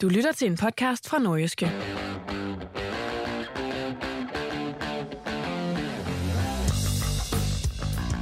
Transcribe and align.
Du 0.00 0.08
lytter 0.08 0.32
til 0.32 0.50
en 0.50 0.56
podcast 0.56 1.08
fra 1.08 1.18
Nordjyske. 1.18 1.66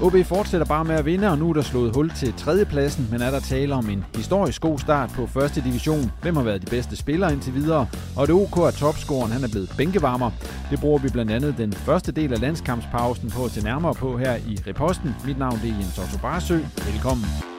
OB 0.03 0.27
fortsætter 0.27 0.67
bare 0.67 0.85
med 0.85 0.95
at 0.95 1.05
vinde, 1.05 1.31
og 1.31 1.39
nu 1.39 1.51
er 1.51 1.55
der 1.55 1.63
slået 1.63 1.95
hul 1.95 2.11
til 2.11 2.33
tredjepladsen, 2.33 3.09
men 3.11 3.23
er 3.23 3.31
der 3.31 3.41
tale 3.41 3.75
om 3.75 3.91
en 3.91 4.05
historisk 4.15 4.63
god 4.63 4.79
start 4.79 5.11
på 5.15 5.27
første 5.27 5.61
division? 5.61 6.13
Hvem 6.23 6.37
har 6.37 6.43
været 6.43 6.63
de 6.67 6.71
bedste 6.71 6.97
spillere 6.97 7.33
indtil 7.33 7.55
videre? 7.55 7.89
Og 8.17 8.27
det 8.27 8.35
OK 8.35 8.57
er 8.57 8.71
topscoren 8.71 9.33
han 9.33 9.45
er 9.45 9.49
blevet 9.49 9.75
bænkevarmer. 9.77 10.31
Det 10.71 10.81
bruger 10.81 10.99
vi 10.99 11.09
blandt 11.09 11.33
andet 11.33 11.59
den 11.59 11.73
første 11.73 12.13
del 12.13 12.33
af 12.33 12.41
landskampspausen 12.41 13.31
på 13.31 13.45
at 13.45 13.51
se 13.51 13.65
nærmere 13.65 13.95
på 13.95 14.19
her 14.19 14.37
i 14.37 14.59
Reposten. 14.67 15.11
Mit 15.27 15.39
navn 15.39 15.57
er 15.57 15.67
Jens 15.67 15.99
Otto 15.99 16.19
Barsø. 16.23 16.59
Velkommen. 16.93 17.58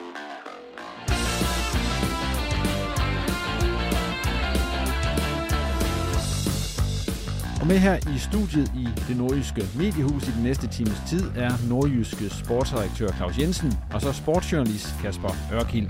Med 7.69 7.77
her 7.77 7.97
i 8.15 8.17
studiet 8.17 8.71
i 8.75 8.87
det 9.07 9.17
nordjyske 9.17 9.61
mediehus 9.77 10.27
i 10.27 10.31
den 10.31 10.43
næste 10.43 10.67
times 10.67 11.01
tid 11.09 11.23
er 11.35 11.69
nordjyske 11.69 12.29
sportsredaktør 12.29 13.07
Claus 13.07 13.39
Jensen 13.39 13.73
og 13.93 14.01
så 14.01 14.13
sportsjournalist 14.13 14.87
Kasper 15.01 15.29
Ørkild. 15.53 15.87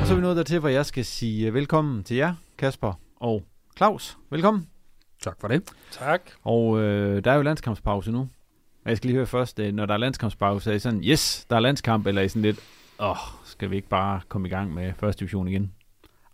Og 0.00 0.06
så 0.06 0.12
er 0.12 0.14
vi 0.14 0.20
nået 0.20 0.36
dertil, 0.36 0.58
hvor 0.58 0.68
jeg 0.68 0.86
skal 0.86 1.04
sige 1.04 1.54
velkommen 1.54 2.04
til 2.04 2.16
jer, 2.16 2.34
Kasper 2.58 2.92
og 3.20 3.42
Claus. 3.76 4.18
Velkommen. 4.30 4.66
Tak 5.22 5.36
for 5.40 5.48
det. 5.48 5.62
Tak. 5.90 6.20
Og 6.44 6.78
øh, 6.78 7.24
der 7.24 7.30
er 7.30 7.36
jo 7.36 7.42
landskampspause 7.42 8.12
nu. 8.12 8.20
Og 8.84 8.90
jeg 8.90 8.96
skal 8.96 9.08
lige 9.08 9.16
høre 9.16 9.26
først, 9.26 9.60
øh, 9.60 9.72
når 9.72 9.86
der 9.86 9.94
er 9.94 9.98
landskampspause, 9.98 10.70
er 10.70 10.74
I 10.74 10.78
sådan, 10.78 11.04
yes, 11.04 11.46
der 11.50 11.56
er 11.56 11.60
landskamp, 11.60 12.06
eller 12.06 12.20
er 12.20 12.24
I 12.24 12.28
sådan 12.28 12.42
lidt, 12.42 12.58
åh, 13.00 13.10
oh, 13.10 13.16
skal 13.56 13.70
vi 13.70 13.76
ikke 13.76 13.88
bare 13.88 14.20
komme 14.28 14.48
i 14.48 14.50
gang 14.50 14.74
med 14.74 14.92
første 14.96 15.20
division 15.20 15.48
igen? 15.48 15.72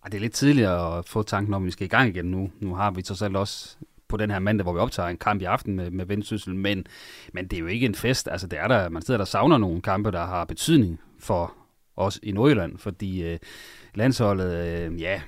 Det 0.05 0.15
er 0.15 0.21
lidt 0.21 0.33
tidligt 0.33 0.67
at 0.67 1.09
få 1.09 1.23
tanken 1.23 1.55
om, 1.55 1.63
at 1.63 1.67
vi 1.67 1.71
skal 1.71 1.85
i 1.85 1.89
gang 1.89 2.09
igen 2.09 2.25
nu. 2.25 2.51
Nu 2.61 2.75
har 2.75 2.91
vi 2.91 3.03
trods 3.03 3.23
alt 3.23 3.37
også 3.37 3.77
på 4.09 4.17
den 4.17 4.31
her 4.31 4.39
mandag, 4.39 4.63
hvor 4.63 4.73
vi 4.73 4.79
optager 4.79 5.09
en 5.09 5.17
kamp 5.17 5.43
i 5.43 5.45
aften 5.45 5.77
med, 5.77 5.91
med 5.91 6.07
Vendsyssel, 6.07 6.55
men, 6.55 6.87
men 7.33 7.47
det 7.47 7.57
er 7.57 7.61
jo 7.61 7.67
ikke 7.67 7.87
en 7.87 7.95
fest. 7.95 8.29
Altså, 8.29 8.47
det 8.47 8.59
er 8.59 8.69
der, 8.69 8.89
man 8.89 9.03
sidder 9.03 9.19
der 9.19 9.25
savner 9.25 9.59
nogle 9.59 9.83
kampe, 9.83 10.11
der 10.11 10.25
har 10.27 10.45
betydning 10.45 11.01
for 11.19 11.55
os 11.97 12.21
i 12.23 12.33
Nordjylland, 12.33 12.79
fordi 12.79 13.23
øh, 13.25 13.39
landsholdet, 13.95 14.57
øh, 14.57 15.01
ja, 15.01 15.21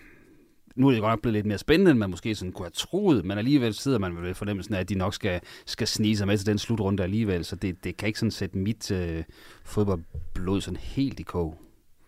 nu 0.77 0.89
er 0.89 0.93
det 0.93 1.01
godt 1.01 1.13
nok 1.13 1.23
blevet 1.23 1.35
lidt 1.35 1.47
mere 1.47 1.59
spændende, 1.59 1.91
end 1.91 1.99
man 1.99 2.11
måske 2.11 2.35
sådan 2.35 2.53
kunne 2.53 2.67
have 2.67 2.71
troet, 2.71 3.25
men 3.25 3.39
alligevel 3.39 3.75
sidder 3.75 3.99
man 3.99 4.15
med 4.15 4.35
fornemmelsen 4.35 4.75
af, 4.75 4.81
at 4.81 4.89
de 4.89 4.95
nok 4.95 5.15
skal, 5.15 5.41
skal 5.67 5.87
snige 5.87 6.17
sig 6.17 6.27
med 6.27 6.39
til 6.39 6.47
den 6.47 6.59
slutrunde 6.59 7.03
alligevel, 7.03 7.45
så 7.45 7.57
det, 7.57 7.85
det 7.85 7.97
kan 7.97 8.07
ikke 8.07 8.19
sådan 8.19 8.31
sætte 8.31 8.59
mit 8.59 8.91
øh, 8.91 9.25
fodboldblod 9.65 10.61
sådan 10.61 10.77
helt 10.77 11.21
i 11.21 11.23
kog. 11.23 11.64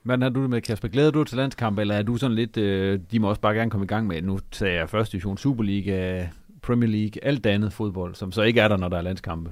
Hvordan 0.06 0.22
har 0.22 0.28
du 0.28 0.42
det 0.42 0.50
med, 0.50 0.60
Kasper? 0.60 0.88
Glæder 0.88 1.10
du 1.10 1.24
til 1.24 1.36
landskamp, 1.36 1.78
eller 1.78 1.94
er 1.94 2.02
du 2.02 2.16
sådan 2.16 2.34
lidt, 2.34 2.56
øh, 2.56 3.00
de 3.10 3.20
må 3.20 3.28
også 3.28 3.40
bare 3.40 3.54
gerne 3.54 3.70
komme 3.70 3.84
i 3.84 3.86
gang 3.86 4.06
med, 4.06 4.22
nu 4.22 4.38
tager 4.52 4.72
jeg 4.72 4.90
første 4.90 5.12
division, 5.12 5.38
Superliga, 5.38 6.26
Premier 6.62 6.90
League, 6.90 7.24
alt 7.24 7.44
det 7.44 7.50
andet 7.50 7.72
fodbold, 7.72 8.14
som 8.14 8.32
så 8.32 8.42
ikke 8.42 8.60
er 8.60 8.68
der, 8.68 8.76
når 8.76 8.88
der 8.88 8.96
er 8.96 9.02
landskampe? 9.02 9.50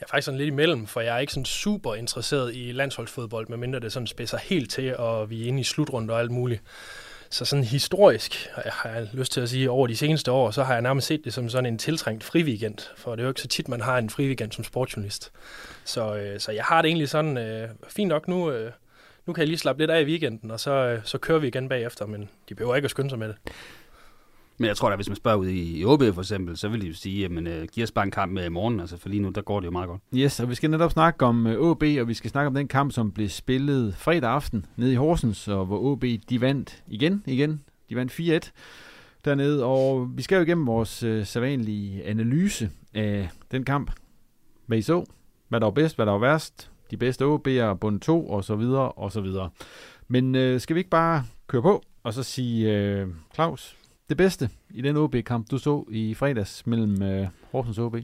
Jeg 0.00 0.04
er 0.04 0.06
faktisk 0.10 0.24
sådan 0.24 0.38
lidt 0.38 0.46
imellem, 0.46 0.86
for 0.86 1.00
jeg 1.00 1.14
er 1.14 1.18
ikke 1.18 1.32
sådan 1.32 1.44
super 1.44 1.94
interesseret 1.94 2.54
i 2.54 2.72
landsholdsfodbold, 2.72 3.48
medmindre 3.48 3.80
det 3.80 3.92
sådan 3.92 4.06
spidser 4.06 4.38
helt 4.38 4.70
til, 4.70 4.96
og 4.96 5.30
vi 5.30 5.42
er 5.42 5.46
inde 5.46 5.60
i 5.60 5.64
slutrunden 5.64 6.10
og 6.10 6.20
alt 6.20 6.30
muligt. 6.30 6.62
Så 7.30 7.44
sådan 7.44 7.64
historisk, 7.64 8.48
har 8.54 8.88
jeg 8.88 9.08
lyst 9.12 9.32
til 9.32 9.40
at 9.40 9.48
sige, 9.48 9.70
over 9.70 9.86
de 9.86 9.96
seneste 9.96 10.32
år, 10.32 10.50
så 10.50 10.64
har 10.64 10.72
jeg 10.72 10.82
nærmest 10.82 11.06
set 11.06 11.24
det 11.24 11.34
som 11.34 11.48
sådan 11.48 11.66
en 11.72 11.78
tiltrængt 11.78 12.24
friweekend, 12.24 12.78
for 12.96 13.10
det 13.10 13.18
er 13.20 13.24
jo 13.24 13.30
ikke 13.30 13.40
så 13.40 13.48
tit, 13.48 13.68
man 13.68 13.80
har 13.80 13.98
en 13.98 14.10
friweekend 14.10 14.52
som 14.52 14.64
sportsjournalist. 14.64 15.32
Så, 15.84 16.16
øh, 16.16 16.40
så 16.40 16.52
jeg 16.52 16.64
har 16.64 16.82
det 16.82 16.88
egentlig 16.88 17.08
sådan, 17.08 17.38
øh, 17.38 17.68
fint 17.88 18.08
nok 18.08 18.28
nu, 18.28 18.50
øh, 18.50 18.70
nu 19.26 19.32
kan 19.32 19.40
jeg 19.40 19.48
lige 19.48 19.58
slappe 19.58 19.82
lidt 19.82 19.90
af 19.90 20.02
i 20.02 20.04
weekenden, 20.04 20.50
og 20.50 20.60
så, 20.60 20.70
øh, 20.70 21.00
så 21.04 21.18
kører 21.18 21.38
vi 21.38 21.46
igen 21.46 21.68
bagefter, 21.68 22.06
men 22.06 22.28
de 22.48 22.54
behøver 22.54 22.76
ikke 22.76 22.86
at 22.86 22.90
skynde 22.90 23.10
sig 23.10 23.18
med 23.18 23.28
det. 23.28 23.36
Men 24.58 24.68
jeg 24.68 24.76
tror 24.76 24.90
da, 24.90 24.96
hvis 24.96 25.08
man 25.08 25.16
spørger 25.16 25.38
ud 25.38 25.46
i, 25.46 25.80
i 25.80 25.84
OB 25.84 26.02
for 26.14 26.20
eksempel, 26.20 26.56
så 26.56 26.68
vil 26.68 26.80
de 26.80 26.86
jo 26.86 26.94
sige, 26.94 27.24
at 27.24 27.30
uh, 27.30 27.68
giv 27.72 27.84
os 27.84 27.92
bare 27.92 28.04
en 28.04 28.10
kamp 28.10 28.32
med 28.32 28.44
i 28.44 28.48
morgen, 28.48 28.80
altså 28.80 28.96
for 28.96 29.08
lige 29.08 29.22
nu, 29.22 29.28
der 29.28 29.42
går 29.42 29.60
det 29.60 29.66
jo 29.66 29.70
meget 29.70 29.88
godt. 29.88 30.00
Yes, 30.14 30.40
og 30.40 30.50
vi 30.50 30.54
skal 30.54 30.70
netop 30.70 30.92
snakke 30.92 31.24
om 31.24 31.46
øh, 31.46 31.60
OB, 31.60 31.82
og 31.82 32.08
vi 32.08 32.14
skal 32.14 32.30
snakke 32.30 32.46
om 32.46 32.54
den 32.54 32.68
kamp, 32.68 32.92
som 32.92 33.12
blev 33.12 33.28
spillet 33.28 33.94
fredag 33.94 34.30
aften 34.30 34.66
nede 34.76 34.92
i 34.92 34.94
Horsens, 34.94 35.48
og 35.48 35.66
hvor 35.66 35.78
OB 35.78 36.04
de 36.30 36.40
vandt 36.40 36.82
igen, 36.88 37.22
igen. 37.26 37.64
De 37.90 37.96
vandt 37.96 38.12
4-1 38.12 38.50
dernede, 39.24 39.64
og 39.64 40.10
vi 40.16 40.22
skal 40.22 40.36
jo 40.36 40.42
igennem 40.42 40.66
vores 40.66 41.02
uh, 41.02 41.24
sædvanlige 41.24 42.04
analyse 42.04 42.70
af 42.94 43.28
den 43.50 43.64
kamp. 43.64 43.92
Hvad 44.66 44.78
I 44.78 44.82
så, 44.82 45.04
hvad 45.48 45.60
der 45.60 45.66
var 45.66 45.70
bedst, 45.70 45.96
hvad 45.96 46.06
der 46.06 46.12
var 46.12 46.18
værst, 46.18 46.70
de 46.90 46.96
bedste 46.96 47.24
OB'er, 47.24 47.74
bund 47.74 48.00
2 48.00 48.28
og 48.28 48.44
så 48.44 48.56
videre 48.56 48.92
og 48.92 49.12
så 49.12 49.20
videre. 49.20 49.50
Men 50.08 50.34
øh, 50.34 50.60
skal 50.60 50.74
vi 50.76 50.80
ikke 50.80 50.90
bare 50.90 51.24
køre 51.46 51.62
på 51.62 51.82
og 52.02 52.14
så 52.14 52.22
sige, 52.22 52.76
øh, 52.76 53.08
Claus, 53.34 53.76
det 54.08 54.16
bedste 54.16 54.50
i 54.70 54.82
den 54.82 54.96
OB-kamp, 54.96 55.50
du 55.50 55.58
så 55.58 55.84
i 55.90 56.14
fredags 56.14 56.66
mellem 56.66 57.02
øh, 57.02 57.26
Horsens 57.52 57.78
OB? 57.78 57.96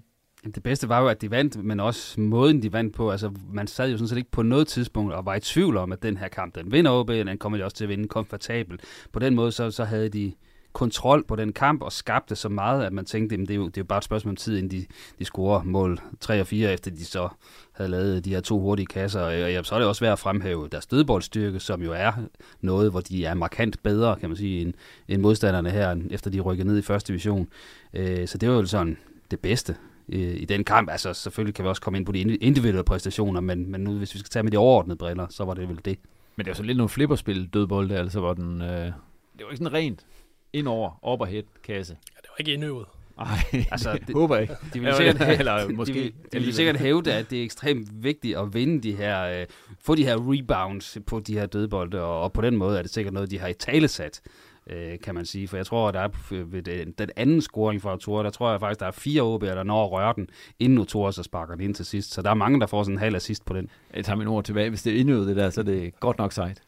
Det 0.54 0.62
bedste 0.62 0.88
var 0.88 1.00
jo, 1.00 1.08
at 1.08 1.22
de 1.22 1.30
vandt, 1.30 1.64
men 1.64 1.80
også 1.80 2.20
måden, 2.20 2.62
de 2.62 2.72
vandt 2.72 2.94
på. 2.94 3.10
Altså, 3.10 3.32
man 3.52 3.66
sad 3.66 3.90
jo 3.90 3.96
sådan 3.96 4.08
set 4.08 4.16
ikke 4.16 4.30
på 4.30 4.42
noget 4.42 4.68
tidspunkt 4.68 5.12
og 5.12 5.26
var 5.26 5.34
i 5.34 5.40
tvivl 5.40 5.76
om, 5.76 5.92
at 5.92 6.02
den 6.02 6.16
her 6.16 6.28
kamp, 6.28 6.54
den 6.54 6.72
vinder 6.72 6.90
OB, 6.90 7.08
og 7.10 7.14
den 7.16 7.38
kommer 7.38 7.58
de 7.58 7.64
også 7.64 7.76
til 7.76 7.84
at 7.84 7.88
vinde 7.88 8.08
komfortabelt. 8.08 8.80
På 9.12 9.18
den 9.18 9.34
måde, 9.34 9.52
så, 9.52 9.70
så 9.70 9.84
havde 9.84 10.08
de 10.08 10.32
kontrol 10.72 11.24
på 11.24 11.36
den 11.36 11.52
kamp 11.52 11.82
og 11.82 11.92
skabte 11.92 12.36
så 12.36 12.48
meget, 12.48 12.84
at 12.84 12.92
man 12.92 13.04
tænkte, 13.04 13.34
at 13.34 13.40
det 13.40 13.50
er 13.50 13.54
jo, 13.54 13.66
det 13.66 13.76
er 13.76 13.80
jo 13.80 13.84
bare 13.84 13.98
et 13.98 14.04
spørgsmål 14.04 14.32
om 14.32 14.36
tid, 14.36 14.56
inden 14.56 14.70
de, 14.70 14.86
de 15.18 15.24
scorer 15.24 15.62
mål 15.62 15.98
3 16.20 16.40
og 16.40 16.46
4, 16.46 16.72
efter 16.72 16.90
de 16.90 17.04
så 17.04 17.28
havde 17.72 17.90
lavet 17.90 18.24
de 18.24 18.30
her 18.30 18.40
to 18.40 18.60
hurtige 18.60 18.86
kasser. 18.86 19.20
Og 19.20 19.32
ja, 19.32 19.62
så 19.62 19.74
er 19.74 19.78
det 19.78 19.88
også 19.88 20.04
værd 20.04 20.12
at 20.12 20.18
fremhæve 20.18 20.68
deres 20.68 20.86
dødboldstyrke, 20.86 21.60
som 21.60 21.82
jo 21.82 21.92
er 21.92 22.12
noget, 22.60 22.90
hvor 22.90 23.00
de 23.00 23.24
er 23.24 23.34
markant 23.34 23.82
bedre, 23.82 24.16
kan 24.16 24.30
man 24.30 24.36
sige, 24.36 24.60
end, 24.60 24.74
end 25.08 25.20
modstanderne 25.20 25.70
her, 25.70 25.96
efter 26.10 26.30
de 26.30 26.40
rykkede 26.40 26.68
ned 26.68 26.78
i 26.78 26.82
første 26.82 27.08
division. 27.12 27.48
Øh, 27.94 28.28
så 28.28 28.38
det 28.38 28.48
var 28.48 28.54
jo 28.54 28.66
sådan 28.66 28.98
det 29.30 29.40
bedste 29.40 29.76
øh, 30.08 30.34
i 30.36 30.44
den 30.44 30.64
kamp. 30.64 30.90
Altså 30.90 31.14
selvfølgelig 31.14 31.54
kan 31.54 31.64
vi 31.64 31.68
også 31.68 31.82
komme 31.82 31.98
ind 31.98 32.06
på 32.06 32.12
de 32.12 32.20
individuelle 32.20 32.84
præstationer, 32.84 33.40
men, 33.40 33.70
men 33.70 33.80
nu, 33.80 33.92
hvis 33.92 34.14
vi 34.14 34.18
skal 34.18 34.30
tage 34.30 34.42
med 34.42 34.52
de 34.52 34.56
overordnede 34.56 34.96
briller, 34.96 35.26
så 35.30 35.44
var 35.44 35.54
det 35.54 35.68
vel 35.68 35.80
det. 35.84 35.98
Men 36.36 36.44
det 36.44 36.50
var 36.50 36.54
så 36.54 36.62
lidt 36.62 36.76
nogle 36.76 36.88
flipperspil 36.88 37.48
dødbold, 37.54 37.90
altså 37.90 38.20
hvor 38.20 38.34
den... 38.34 38.62
Øh, 38.62 38.68
det 38.68 39.46
var 39.46 39.50
ikke 39.50 39.56
sådan 39.56 39.72
rent 39.72 40.06
ind 40.52 40.68
over 40.68 40.98
overhead 41.02 41.42
kasse. 41.64 41.96
Ja, 42.14 42.16
det 42.22 42.28
var 42.28 42.36
ikke 42.38 42.54
indøvet. 42.54 42.86
Nej, 43.16 43.64
altså, 43.70 43.92
det, 44.06 44.14
håber 44.14 44.34
jeg 44.34 44.42
ikke. 44.42 44.54
De 44.74 44.80
vil 44.84 44.94
sikkert, 44.94 45.38
eller, 45.38 45.68
måske, 45.68 45.94
de, 45.94 46.38
de 46.38 46.44
vil 46.44 46.54
sikkert 46.54 46.76
hævde, 46.76 47.14
at 47.18 47.30
det 47.30 47.40
er 47.40 47.44
ekstremt 47.44 47.88
vigtigt 48.04 48.38
at 48.38 48.54
vinde 48.54 48.80
de 48.80 48.96
her, 48.96 49.40
uh, 49.40 49.46
få 49.84 49.94
de 49.94 50.04
her 50.04 50.16
rebounds 50.18 50.98
på 51.06 51.20
de 51.20 51.38
her 51.38 51.46
dødbolde, 51.46 52.00
og, 52.00 52.20
og 52.20 52.32
på 52.32 52.40
den 52.40 52.56
måde 52.56 52.78
er 52.78 52.82
det 52.82 52.90
sikkert 52.90 53.14
noget, 53.14 53.30
de 53.30 53.38
har 53.38 53.48
i 53.48 53.54
talesat, 53.54 54.20
uh, 54.66 54.98
kan 55.02 55.14
man 55.14 55.26
sige. 55.26 55.48
For 55.48 55.56
jeg 55.56 55.66
tror, 55.66 55.88
at 55.88 55.94
der 55.94 56.00
er 56.00 56.44
ved 56.44 56.62
den, 56.62 56.94
den 56.98 57.10
anden 57.16 57.40
scoring 57.40 57.82
fra 57.82 57.94
Otora, 57.94 58.22
der 58.22 58.30
tror 58.30 58.50
jeg 58.50 58.60
faktisk, 58.60 58.80
der 58.80 58.86
er 58.86 58.90
fire 58.90 59.22
OB'er, 59.22 59.54
der 59.54 59.62
når 59.62 59.84
at 59.84 59.92
røre 59.92 60.12
den, 60.16 60.28
inden 60.58 60.78
Otora 60.78 61.12
så 61.12 61.22
sparker 61.22 61.54
den 61.54 61.64
ind 61.64 61.74
til 61.74 61.86
sidst. 61.86 62.12
Så 62.12 62.22
der 62.22 62.30
er 62.30 62.34
mange, 62.34 62.60
der 62.60 62.66
får 62.66 62.82
sådan 62.82 62.94
en 62.94 63.00
halv 63.00 63.16
assist 63.16 63.44
på 63.44 63.54
den. 63.54 63.70
Jeg 63.94 64.04
tager 64.04 64.16
min 64.16 64.28
ord 64.28 64.44
tilbage. 64.44 64.68
Hvis 64.68 64.82
det 64.82 64.94
er 64.94 65.00
indøvet 65.00 65.28
det 65.28 65.36
der, 65.36 65.50
så 65.50 65.60
er 65.60 65.64
det 65.64 66.00
godt 66.00 66.18
nok 66.18 66.32
sejt. 66.32 66.62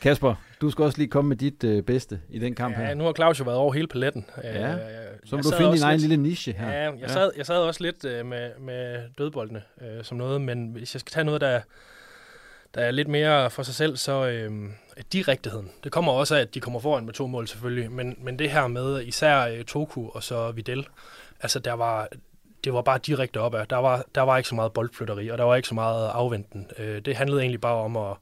Kasper, 0.00 0.34
du 0.64 0.70
skal 0.70 0.84
også 0.84 0.98
lige 0.98 1.08
komme 1.08 1.28
med 1.28 1.36
dit 1.36 1.64
øh, 1.64 1.82
bedste 1.82 2.20
i 2.30 2.38
den 2.38 2.54
kamp 2.54 2.78
ja, 2.78 2.86
her. 2.86 2.94
nu 2.94 3.04
har 3.04 3.12
Claus 3.12 3.40
jo 3.40 3.44
været 3.44 3.58
over 3.58 3.72
hele 3.72 3.86
paletten. 3.86 4.26
Ja, 4.44 4.72
øh, 4.72 4.78
så 5.24 5.36
må 5.36 5.42
du 5.42 5.50
finde 5.56 5.72
din 5.72 5.82
egen 5.82 6.00
lille 6.00 6.16
niche 6.16 6.52
her. 6.52 6.70
Ja, 6.70 6.82
jeg, 6.82 6.94
ja. 7.00 7.08
Sad, 7.08 7.30
jeg 7.36 7.46
sad 7.46 7.56
også 7.56 7.82
lidt 7.82 8.04
øh, 8.04 8.26
med, 8.26 8.50
med 8.60 9.02
dødboldene 9.18 9.62
øh, 9.80 10.04
som 10.04 10.18
noget, 10.18 10.40
men 10.40 10.72
hvis 10.72 10.94
jeg 10.94 11.00
skal 11.00 11.10
tage 11.10 11.24
noget, 11.24 11.40
der, 11.40 11.60
der 12.74 12.80
er 12.80 12.90
lidt 12.90 13.08
mere 13.08 13.50
for 13.50 13.62
sig 13.62 13.74
selv, 13.74 13.96
så 13.96 14.26
øh, 14.26 14.70
direkteheden. 15.12 15.70
Det 15.84 15.92
kommer 15.92 16.12
også 16.12 16.36
af, 16.36 16.40
at 16.40 16.54
de 16.54 16.60
kommer 16.60 16.80
foran 16.80 17.04
med 17.04 17.12
to 17.12 17.26
mål 17.26 17.48
selvfølgelig, 17.48 17.92
men, 17.92 18.16
men 18.22 18.38
det 18.38 18.50
her 18.50 18.66
med 18.66 19.02
især 19.02 19.46
øh, 19.46 19.64
Toku 19.64 20.08
og 20.08 20.22
så 20.22 20.50
Videl, 20.50 20.86
altså 21.40 21.58
der 21.58 21.72
var, 21.72 22.08
det 22.64 22.74
var 22.74 22.82
bare 22.82 22.98
direkte 23.06 23.40
opad. 23.40 23.66
Der 23.70 23.76
var, 23.76 24.04
der 24.14 24.22
var 24.22 24.36
ikke 24.36 24.48
så 24.48 24.54
meget 24.54 24.72
boldflytteri, 24.72 25.28
og 25.28 25.38
der 25.38 25.44
var 25.44 25.56
ikke 25.56 25.68
så 25.68 25.74
meget 25.74 26.08
afventen. 26.08 26.70
Øh, 26.78 27.00
det 27.00 27.16
handlede 27.16 27.40
egentlig 27.40 27.60
bare 27.60 27.74
om 27.76 27.96
at 27.96 28.16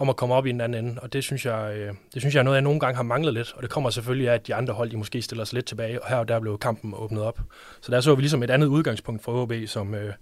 om 0.00 0.08
at 0.08 0.16
komme 0.16 0.34
op 0.34 0.46
i 0.46 0.52
den 0.52 0.60
anden 0.60 0.84
ende, 0.84 1.00
og 1.00 1.12
det 1.12 1.24
synes 1.24 1.46
jeg, 1.46 1.72
øh, 1.76 1.94
det 2.14 2.22
synes 2.22 2.34
jeg 2.34 2.40
er 2.40 2.44
noget, 2.44 2.56
jeg 2.56 2.62
nogle 2.62 2.80
gange 2.80 2.96
har 2.96 3.02
manglet 3.02 3.34
lidt, 3.34 3.52
og 3.56 3.62
det 3.62 3.70
kommer 3.70 3.90
selvfølgelig 3.90 4.28
af, 4.28 4.34
at 4.34 4.46
de 4.46 4.54
andre 4.54 4.74
hold, 4.74 4.90
de 4.90 4.96
måske 4.96 5.22
stiller 5.22 5.44
sig 5.44 5.54
lidt 5.54 5.66
tilbage, 5.66 6.02
og 6.02 6.08
her 6.08 6.16
og 6.16 6.28
der 6.28 6.40
blev 6.40 6.58
kampen 6.58 6.94
åbnet 6.96 7.22
op. 7.22 7.40
Så 7.80 7.92
der 7.92 8.00
så 8.00 8.14
vi 8.14 8.22
ligesom 8.22 8.42
et 8.42 8.50
andet 8.50 8.66
udgangspunkt 8.66 9.22
for 9.24 9.32
OB, 9.42 9.52
som, 9.66 9.94
øh, 9.94 10.12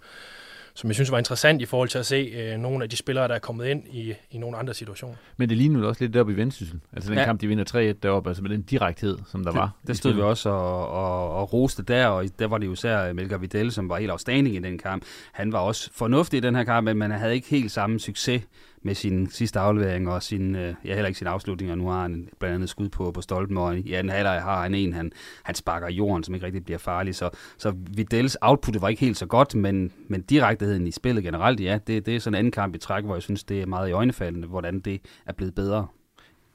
som 0.74 0.88
jeg 0.88 0.94
synes 0.94 1.10
var 1.10 1.18
interessant 1.18 1.62
i 1.62 1.66
forhold 1.66 1.88
til 1.88 1.98
at 1.98 2.06
se 2.06 2.16
øh, 2.16 2.58
nogle 2.58 2.84
af 2.84 2.90
de 2.90 2.96
spillere, 2.96 3.28
der 3.28 3.34
er 3.34 3.38
kommet 3.38 3.66
ind 3.66 3.82
i, 3.90 4.14
i 4.30 4.38
nogle 4.38 4.56
andre 4.56 4.74
situationer. 4.74 5.14
Men 5.36 5.48
det 5.48 5.56
ligner 5.56 5.80
jo 5.80 5.88
også 5.88 6.04
lidt 6.04 6.14
deroppe 6.14 6.32
i 6.32 6.36
Vendsyssel. 6.36 6.80
Altså 6.92 7.10
den 7.10 7.18
Ja. 7.18 7.24
kamp, 7.24 7.40
de 7.40 7.46
vinder 7.48 7.92
3-1 7.94 7.98
deroppe, 8.02 8.30
altså 8.30 8.42
med 8.42 8.50
den 8.50 8.62
direkthed, 8.62 9.18
som 9.30 9.44
der 9.44 9.52
var. 9.52 9.70
Det 9.86 9.96
stod 9.96 10.12
vi 10.12 10.20
også 10.20 10.48
og, 10.50 10.88
og, 10.88 11.34
og 11.34 11.52
roste 11.52 11.82
der, 11.82 12.06
og 12.06 12.24
der 12.38 12.46
var 12.46 12.58
det 12.58 12.66
jo 12.66 12.72
især 12.72 13.12
Melker 13.12 13.38
Vidal, 13.38 13.72
som 13.72 13.88
var 13.88 13.96
helt 13.98 14.10
afstanding 14.10 14.56
i 14.56 14.58
den 14.58 14.78
kamp. 14.78 15.04
Han 15.32 15.52
var 15.52 15.58
også 15.58 15.90
fornuftig 15.94 16.36
i 16.36 16.40
den 16.40 16.54
her 16.56 16.64
kamp, 16.64 16.84
men 16.84 16.96
man 16.96 17.10
havde 17.10 17.34
ikke 17.34 17.48
helt 17.48 17.72
samme 17.72 18.00
succes 18.00 18.42
med 18.82 18.94
sin 18.94 19.30
sidste 19.30 19.60
aflevering 19.60 20.08
og 20.08 20.22
sin, 20.22 20.54
øh, 20.54 20.74
ja, 20.84 20.94
heller 20.94 21.06
ikke 21.06 21.18
sin 21.18 21.26
afslutning, 21.26 21.70
og 21.70 21.78
nu 21.78 21.88
har 21.88 22.02
han 22.02 22.28
blandt 22.38 22.54
andet 22.54 22.68
skud 22.68 22.88
på, 22.88 23.10
på 23.10 23.20
stolpen, 23.20 23.56
og 23.56 23.78
i 23.78 23.92
anden 23.92 24.10
halvleg 24.10 24.42
har 24.42 24.62
han 24.62 24.74
en, 24.74 24.92
han, 24.92 25.12
han 25.42 25.54
sparker 25.54 25.88
jorden, 25.88 26.24
som 26.24 26.34
ikke 26.34 26.46
rigtig 26.46 26.64
bliver 26.64 26.78
farlig, 26.78 27.14
så, 27.14 27.30
så 27.58 27.72
Videls 27.76 28.36
output 28.40 28.82
var 28.82 28.88
ikke 28.88 29.00
helt 29.00 29.16
så 29.16 29.26
godt, 29.26 29.54
men, 29.54 29.92
men 30.08 30.22
direkteheden 30.22 30.86
i 30.86 30.90
spillet 30.90 31.24
generelt, 31.24 31.60
ja, 31.60 31.78
det, 31.86 32.06
det 32.06 32.16
er 32.16 32.20
sådan 32.20 32.34
en 32.34 32.38
anden 32.38 32.52
kamp 32.52 32.74
i 32.74 32.78
træk, 32.78 33.04
hvor 33.04 33.14
jeg 33.14 33.22
synes, 33.22 33.44
det 33.44 33.62
er 33.62 33.66
meget 33.66 33.88
i 33.88 33.92
øjnefaldende, 33.92 34.48
hvordan 34.48 34.80
det 34.80 35.00
er 35.26 35.32
blevet 35.32 35.54
bedre. 35.54 35.86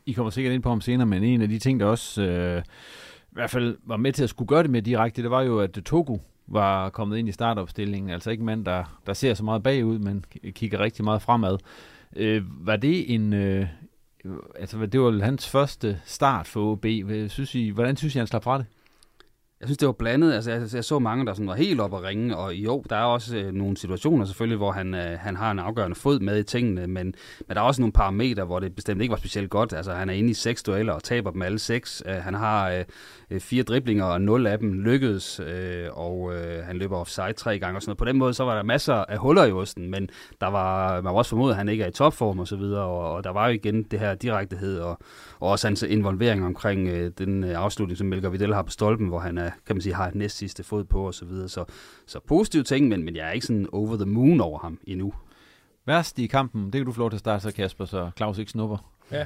I 0.05 0.11
kommer 0.11 0.29
sikkert 0.29 0.53
ind 0.53 0.63
på 0.63 0.69
ham 0.69 0.81
senere, 0.81 1.07
men 1.07 1.23
en 1.23 1.41
af 1.41 1.49
de 1.49 1.59
ting, 1.59 1.79
der 1.79 1.85
også 1.85 2.21
øh, 2.21 2.63
i 3.21 3.35
hvert 3.35 3.49
fald 3.49 3.77
var 3.85 3.97
med 3.97 4.13
til 4.13 4.23
at 4.23 4.29
skulle 4.29 4.47
gøre 4.47 4.63
det 4.63 4.69
mere 4.69 4.81
direkte, 4.81 5.21
det 5.21 5.31
var 5.31 5.41
jo, 5.41 5.59
at 5.59 5.71
Togo 5.71 6.17
var 6.47 6.89
kommet 6.89 7.17
ind 7.17 7.29
i 7.29 7.31
startopstillingen. 7.31 8.09
Altså 8.09 8.31
ikke 8.31 8.43
mand, 8.43 8.65
der, 8.65 8.99
der 9.07 9.13
ser 9.13 9.33
så 9.33 9.43
meget 9.43 9.63
bagud, 9.63 9.99
men 9.99 10.25
kigger 10.51 10.79
rigtig 10.79 11.03
meget 11.03 11.21
fremad. 11.21 11.57
Øh, 12.15 12.67
var 12.67 12.75
det 12.75 13.13
en... 13.13 13.33
Øh, 13.33 13.67
altså, 14.59 14.85
det 14.85 15.01
var 15.01 15.23
hans 15.23 15.49
første 15.49 16.01
start 16.05 16.47
for 16.47 16.71
OB. 16.71 16.85
Hvad 16.85 17.29
Synes 17.29 17.55
I, 17.55 17.69
hvordan 17.69 17.97
synes 17.97 18.15
I, 18.15 18.17
han 18.17 18.27
slap 18.27 18.43
fra 18.43 18.57
det? 18.57 18.65
Jeg 19.63 19.67
synes, 19.67 19.77
det 19.77 19.85
var 19.85 19.91
blandet. 19.91 20.33
Altså, 20.33 20.51
jeg, 20.51 20.61
jeg 20.73 20.83
så 20.83 20.99
mange, 20.99 21.25
der 21.25 21.33
sådan 21.33 21.47
var 21.47 21.55
helt 21.55 21.81
op 21.81 21.93
at 21.93 22.03
ringe, 22.03 22.37
og 22.37 22.53
jo, 22.53 22.83
der 22.89 22.95
er 22.95 23.03
også 23.03 23.37
øh, 23.37 23.53
nogle 23.53 23.77
situationer 23.77 24.25
selvfølgelig, 24.25 24.57
hvor 24.57 24.71
han, 24.71 24.93
øh, 24.93 25.19
han 25.19 25.35
har 25.35 25.51
en 25.51 25.59
afgørende 25.59 25.95
fod 25.95 26.19
med 26.19 26.39
i 26.39 26.43
tingene, 26.43 26.87
men, 26.87 27.15
men 27.47 27.55
der 27.55 27.55
er 27.55 27.61
også 27.61 27.81
nogle 27.81 27.91
parametre, 27.91 28.43
hvor 28.43 28.59
det 28.59 28.75
bestemt 28.75 29.01
ikke 29.01 29.11
var 29.11 29.17
specielt 29.17 29.49
godt. 29.49 29.73
Altså, 29.73 29.93
han 29.93 30.09
er 30.09 30.13
inde 30.13 30.29
i 30.29 30.33
seks 30.33 30.63
dueller 30.63 30.93
og 30.93 31.03
taber 31.03 31.31
dem 31.31 31.41
alle 31.41 31.59
seks. 31.59 32.03
Øh, 32.05 32.15
han 32.15 32.33
har 32.33 32.69
øh, 32.69 32.83
øh, 33.31 33.39
fire 33.39 33.63
driblinger, 33.63 34.05
og 34.05 34.21
nul 34.21 34.47
af 34.47 34.59
dem 34.59 34.73
lykkedes, 34.73 35.39
øh, 35.39 35.85
og 35.91 36.33
øh, 36.35 36.63
han 36.65 36.77
løber 36.77 36.97
offside 36.97 37.33
tre 37.33 37.59
gange 37.59 37.77
og 37.77 37.81
sådan 37.81 37.89
noget. 37.89 37.97
På 37.97 38.05
den 38.05 38.17
måde, 38.17 38.33
så 38.33 38.43
var 38.43 38.55
der 38.55 38.63
masser 38.63 38.93
af 38.93 39.17
huller 39.17 39.45
i 39.45 39.51
osten, 39.51 39.91
men 39.91 40.09
der 40.41 40.47
var, 40.47 41.01
man 41.01 41.13
var 41.13 41.17
også 41.17 41.29
formodet, 41.29 41.53
at 41.53 41.57
han 41.57 41.69
ikke 41.69 41.83
er 41.83 41.87
i 41.87 41.91
topform 41.91 42.39
og 42.39 42.47
så 42.47 42.55
videre, 42.55 42.83
og, 42.83 43.13
og 43.13 43.23
der 43.23 43.29
var 43.29 43.47
jo 43.47 43.53
igen 43.53 43.83
det 43.83 43.99
her 43.99 44.15
direktehed, 44.15 44.79
og, 44.79 44.97
og 45.39 45.49
også 45.49 45.67
hans 45.67 45.83
involvering 45.83 46.45
omkring 46.45 46.87
øh, 46.87 47.11
den 47.17 47.43
øh, 47.43 47.57
afslutning, 47.57 47.97
som 47.97 48.07
Melker 48.07 48.29
Vidal 48.29 48.53
har 48.53 48.61
på 48.61 48.71
stolpen, 48.71 49.07
hvor 49.07 49.19
han 49.19 49.37
er, 49.37 49.51
kan 49.67 49.75
man 49.75 49.81
sige, 49.81 49.95
har 49.95 50.11
næst 50.13 50.37
sidste 50.37 50.63
fod 50.63 50.83
på 50.83 51.07
og 51.07 51.13
så 51.13 51.25
videre. 51.25 51.49
Så, 51.49 51.65
så 52.07 52.19
positive 52.27 52.63
ting, 52.63 52.87
men, 52.87 53.03
men 53.05 53.15
jeg 53.15 53.27
er 53.27 53.31
ikke 53.31 53.45
sådan 53.45 53.67
over 53.71 53.95
the 53.95 54.05
moon 54.05 54.41
over 54.41 54.59
ham 54.59 54.79
endnu. 54.87 55.13
Værst 55.85 56.19
i 56.19 56.27
kampen, 56.27 56.65
det 56.65 56.73
kan 56.73 56.85
du 56.85 56.91
få 56.91 56.99
lov 56.99 57.09
til 57.09 57.15
at 57.15 57.19
starte, 57.19 57.43
så 57.43 57.51
Kasper, 57.51 57.85
så 57.85 58.11
Claus 58.17 58.37
ikke 58.37 58.51
snupper. 58.51 58.89
Ja. 59.11 59.17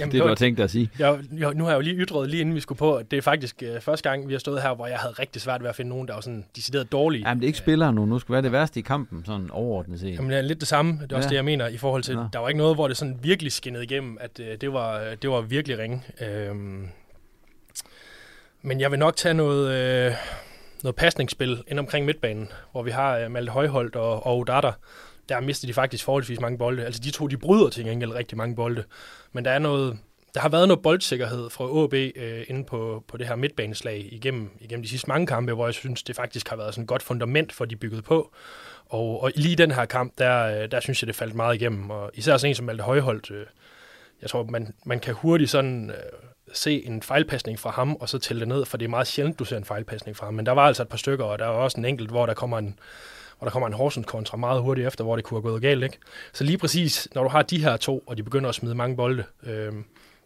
Jamen, 0.00 0.12
Det, 0.12 0.22
du 0.22 0.28
har 0.28 0.34
tænkt 0.34 0.56
dig 0.58 0.64
at 0.64 0.70
sige. 0.70 0.90
Jeg, 0.98 1.18
jeg, 1.38 1.54
nu 1.54 1.64
har 1.64 1.70
jeg 1.70 1.76
jo 1.76 1.80
lige 1.80 1.96
ytret, 1.96 2.30
lige 2.30 2.40
inden 2.40 2.54
vi 2.54 2.60
skulle 2.60 2.78
på, 2.78 2.94
at 2.94 3.10
det 3.10 3.16
er 3.16 3.20
faktisk 3.22 3.62
øh, 3.62 3.80
første 3.80 4.10
gang, 4.10 4.28
vi 4.28 4.34
har 4.34 4.38
stået 4.38 4.62
her, 4.62 4.74
hvor 4.74 4.86
jeg 4.86 4.98
havde 4.98 5.12
rigtig 5.18 5.42
svært 5.42 5.62
ved 5.62 5.68
at 5.68 5.76
finde 5.76 5.88
nogen, 5.88 6.08
der 6.08 6.14
var 6.14 6.20
sådan 6.20 6.44
decideret 6.56 6.92
dårlige. 6.92 7.28
Jamen, 7.28 7.40
det 7.40 7.44
er 7.44 7.48
ikke 7.48 7.58
spillere 7.58 7.92
nu. 7.92 8.06
Nu 8.06 8.18
skal 8.18 8.32
være 8.32 8.42
det 8.42 8.52
værste 8.52 8.80
i 8.80 8.82
kampen, 8.82 9.22
sådan 9.24 9.50
overordnet 9.50 10.00
set. 10.00 10.14
Jamen, 10.14 10.30
det 10.30 10.38
er 10.38 10.42
lidt 10.42 10.60
det 10.60 10.68
samme. 10.68 10.92
Det 11.02 11.12
er 11.12 11.16
også 11.16 11.26
Ja. 11.26 11.30
det, 11.30 11.36
jeg 11.36 11.44
mener 11.44 11.66
i 11.68 11.76
forhold 11.76 12.02
til, 12.02 12.14
Nå. 12.16 12.24
der 12.32 12.38
var 12.38 12.48
ikke 12.48 12.58
noget, 12.58 12.76
hvor 12.76 12.88
det 12.88 12.96
sådan 12.96 13.18
virkelig 13.22 13.52
skinnede 13.52 13.84
igennem, 13.84 14.18
at 14.20 14.40
øh, 14.40 14.46
det, 14.60 14.72
var, 14.72 15.14
det 15.22 15.30
var 15.30 15.40
virkelig 15.40 15.78
ringe. 15.78 16.02
Øhm, 16.20 16.88
men 18.66 18.80
jeg 18.80 18.90
vil 18.90 18.98
nok 18.98 19.16
tage 19.16 19.34
noget, 19.34 19.72
øh, 19.72 20.12
noget 20.82 20.96
pasningsspil 20.96 21.62
ind 21.68 21.78
omkring 21.78 22.06
midtbanen, 22.06 22.52
hvor 22.72 22.82
vi 22.82 22.90
har 22.90 23.18
øh, 23.18 23.30
Malte 23.30 23.52
Højholdt 23.52 23.96
og, 23.96 24.26
og 24.26 24.38
Odata. 24.38 24.72
Der 25.28 25.40
mister 25.40 25.66
de 25.66 25.74
faktisk 25.74 26.04
forholdsvis 26.04 26.40
mange 26.40 26.58
bolde. 26.58 26.84
Altså 26.84 27.00
de 27.04 27.10
to, 27.10 27.26
de 27.26 27.36
bryder 27.36 27.68
til 27.68 27.84
gengæld 27.84 28.12
rigtig 28.12 28.38
mange 28.38 28.56
bolde. 28.56 28.84
Men 29.32 29.44
der 29.44 29.50
er 29.50 29.58
noget, 29.58 29.98
der 30.34 30.40
har 30.40 30.48
været 30.48 30.68
noget 30.68 30.82
boldsikkerhed 30.82 31.50
fra 31.50 31.84
AB 31.84 31.94
øh, 32.16 32.44
inde 32.48 32.64
på, 32.64 33.04
på 33.08 33.16
det 33.16 33.26
her 33.26 33.36
midtbaneslag 33.36 34.08
igennem, 34.12 34.50
igennem 34.60 34.82
de 34.82 34.88
sidste 34.88 35.08
mange 35.08 35.26
kampe, 35.26 35.52
hvor 35.52 35.66
jeg 35.66 35.74
synes, 35.74 36.02
det 36.02 36.16
faktisk 36.16 36.48
har 36.48 36.56
været 36.56 36.74
sådan 36.74 36.82
et 36.82 36.88
godt 36.88 37.02
fundament 37.02 37.52
for, 37.52 37.64
de 37.64 37.76
byggede 37.76 38.02
på. 38.02 38.32
Og, 38.86 39.22
og 39.22 39.32
lige 39.34 39.56
den 39.56 39.70
her 39.70 39.84
kamp, 39.84 40.12
der, 40.18 40.62
øh, 40.62 40.70
der 40.70 40.80
synes 40.80 41.02
jeg, 41.02 41.06
det 41.06 41.16
faldt 41.16 41.34
meget 41.34 41.54
igennem. 41.54 41.90
Og 41.90 42.10
især 42.14 42.36
sådan 42.36 42.50
en 42.50 42.54
som 42.54 42.66
Malte 42.66 42.82
Højholdt, 42.82 43.30
øh, 43.30 43.46
jeg 44.22 44.30
tror, 44.30 44.42
man, 44.44 44.74
man 44.84 45.00
kan 45.00 45.14
hurtigt 45.14 45.50
sådan 45.50 45.90
øh, 45.90 46.25
se 46.52 46.86
en 46.86 47.02
fejlpasning 47.02 47.58
fra 47.58 47.70
ham, 47.70 47.94
og 47.94 48.08
så 48.08 48.18
tælle 48.18 48.40
det 48.40 48.48
ned, 48.48 48.64
for 48.64 48.76
det 48.76 48.84
er 48.84 48.88
meget 48.88 49.06
sjældent, 49.06 49.38
du 49.38 49.44
ser 49.44 49.56
en 49.56 49.64
fejlpasning 49.64 50.16
fra 50.16 50.26
ham. 50.26 50.34
Men 50.34 50.46
der 50.46 50.52
var 50.52 50.66
altså 50.66 50.82
et 50.82 50.88
par 50.88 50.96
stykker, 50.96 51.24
og 51.24 51.38
der 51.38 51.46
var 51.46 51.54
også 51.54 51.80
en 51.80 51.84
enkelt, 51.84 52.10
hvor 52.10 52.26
der 52.26 52.34
kommer 52.34 52.58
en, 52.58 52.78
hvor 53.38 53.46
der 53.46 53.52
kommer 53.52 53.66
en 53.66 53.72
Horsens 53.72 54.06
kontra 54.06 54.36
meget 54.36 54.62
hurtigt 54.62 54.86
efter, 54.86 55.04
hvor 55.04 55.16
det 55.16 55.24
kunne 55.24 55.42
have 55.42 55.50
gået 55.50 55.62
galt. 55.62 55.84
Ikke? 55.84 55.98
Så 56.32 56.44
lige 56.44 56.58
præcis, 56.58 57.08
når 57.14 57.22
du 57.22 57.28
har 57.28 57.42
de 57.42 57.62
her 57.62 57.76
to, 57.76 58.04
og 58.06 58.16
de 58.16 58.22
begynder 58.22 58.48
at 58.48 58.54
smide 58.54 58.74
mange 58.74 58.96
bolde, 58.96 59.24
øh, 59.42 59.72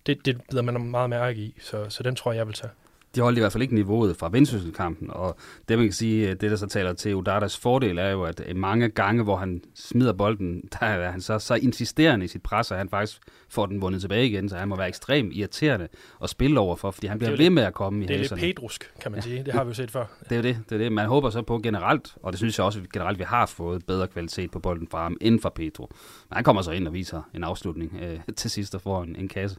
det, 0.07 0.27
det 0.27 0.41
bliver 0.49 0.63
man 0.63 0.81
meget 0.81 1.11
mærke 1.11 1.41
i, 1.41 1.55
så, 1.61 1.87
så 1.89 2.03
den 2.03 2.17
tror 2.17 2.33
jeg, 2.33 2.39
jeg 2.39 2.47
vil 2.47 2.55
tage. 2.55 2.71
De 3.15 3.21
holdt 3.21 3.39
i 3.39 3.41
hvert 3.41 3.53
fald 3.53 3.63
ikke 3.63 3.75
niveauet 3.75 4.17
fra 4.17 4.29
Vendsyssel-kampen, 4.33 5.11
og 5.11 5.37
det 5.69 5.79
man 5.79 5.87
kan 5.87 5.93
sige, 5.93 6.29
det 6.35 6.51
der 6.51 6.57
så 6.57 6.67
taler 6.67 6.93
til 6.93 7.15
Odatas 7.15 7.57
fordel, 7.59 7.99
er 7.99 8.09
jo, 8.11 8.23
at 8.23 8.57
mange 8.57 8.89
gange, 8.89 9.23
hvor 9.23 9.37
han 9.37 9.63
smider 9.75 10.13
bolden, 10.13 10.61
der 10.81 10.87
er 10.87 11.11
han 11.11 11.21
så, 11.21 11.39
så 11.39 11.55
insisterende 11.55 12.25
i 12.25 12.29
sit 12.29 12.43
pres, 12.43 12.71
at 12.73 12.79
han 12.79 12.89
faktisk 12.89 13.19
får 13.49 13.67
den 13.67 13.83
vundet 13.83 14.01
tilbage 14.01 14.27
igen, 14.27 14.49
så 14.49 14.57
han 14.57 14.69
må 14.69 14.77
være 14.77 14.89
ekstremt 14.89 15.33
irriterende 15.35 15.89
at 16.23 16.31
spille 16.31 16.61
over 16.61 16.77
for, 16.77 16.91
fordi 16.91 17.07
han 17.07 17.19
bliver 17.19 17.31
ved 17.31 17.39
lidt- 17.39 17.53
med 17.53 17.63
at 17.63 17.75
komme 17.75 18.05
i 18.05 18.07
Det 18.07 18.15
er 18.15 18.19
lidt 18.19 18.31
haserne. 18.31 18.41
pedrusk, 18.41 18.93
kan 19.01 19.13
man 19.13 19.23
sige. 19.23 19.43
Det 19.45 19.53
har 19.55 19.65
vi 19.65 19.69
jo 19.69 19.75
set 19.75 19.91
før. 19.91 20.05
Det 20.25 20.33
er 20.33 20.37
jo 20.37 20.43
det, 20.43 20.59
det 20.69 20.75
er 20.75 20.79
det. 20.79 20.93
Man 20.93 21.07
håber 21.07 21.31
så 21.31 21.43
på 21.43 21.59
generelt, 21.59 22.15
og 22.23 22.33
det 22.33 22.39
synes 22.39 22.59
jeg 22.59 22.67
også 22.67 22.79
at 22.79 22.83
vi 22.83 22.89
generelt, 22.93 23.19
vi 23.19 23.25
har 23.25 23.47
fået 23.47 23.87
bedre 23.87 24.09
kvalitet 24.09 24.51
på 24.51 24.59
bolden 24.59 24.89
fra 24.91 25.03
ham 25.03 25.17
end 25.21 25.41
fra 25.41 25.49
Petro. 25.51 25.91
Men 26.29 26.35
han 26.35 26.45
kommer 26.45 26.63
så 26.63 26.71
ind 26.71 26.87
og 26.89 26.95
viser 26.95 27.23
en 27.35 27.45
afslutning 27.45 27.99
øh, 28.03 28.21
til 28.37 28.51
sidst 28.51 28.75
og 28.75 28.81
får 28.81 29.03
en, 29.03 29.17
en 29.17 29.29
kasse. 29.29 29.57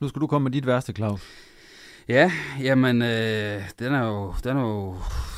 Nu 0.00 0.08
skal 0.08 0.20
du 0.22 0.26
komme 0.26 0.44
med 0.44 0.52
dit 0.52 0.66
værste, 0.66 0.92
Claus. 0.92 1.20
Ja, 2.08 2.32
jamen, 2.62 3.02
øh, 3.02 3.62
den 3.78 3.94
er 3.94 4.06
jo, 4.06 4.34
den 4.44 4.56
er 4.56 4.60
jo, 4.60 4.96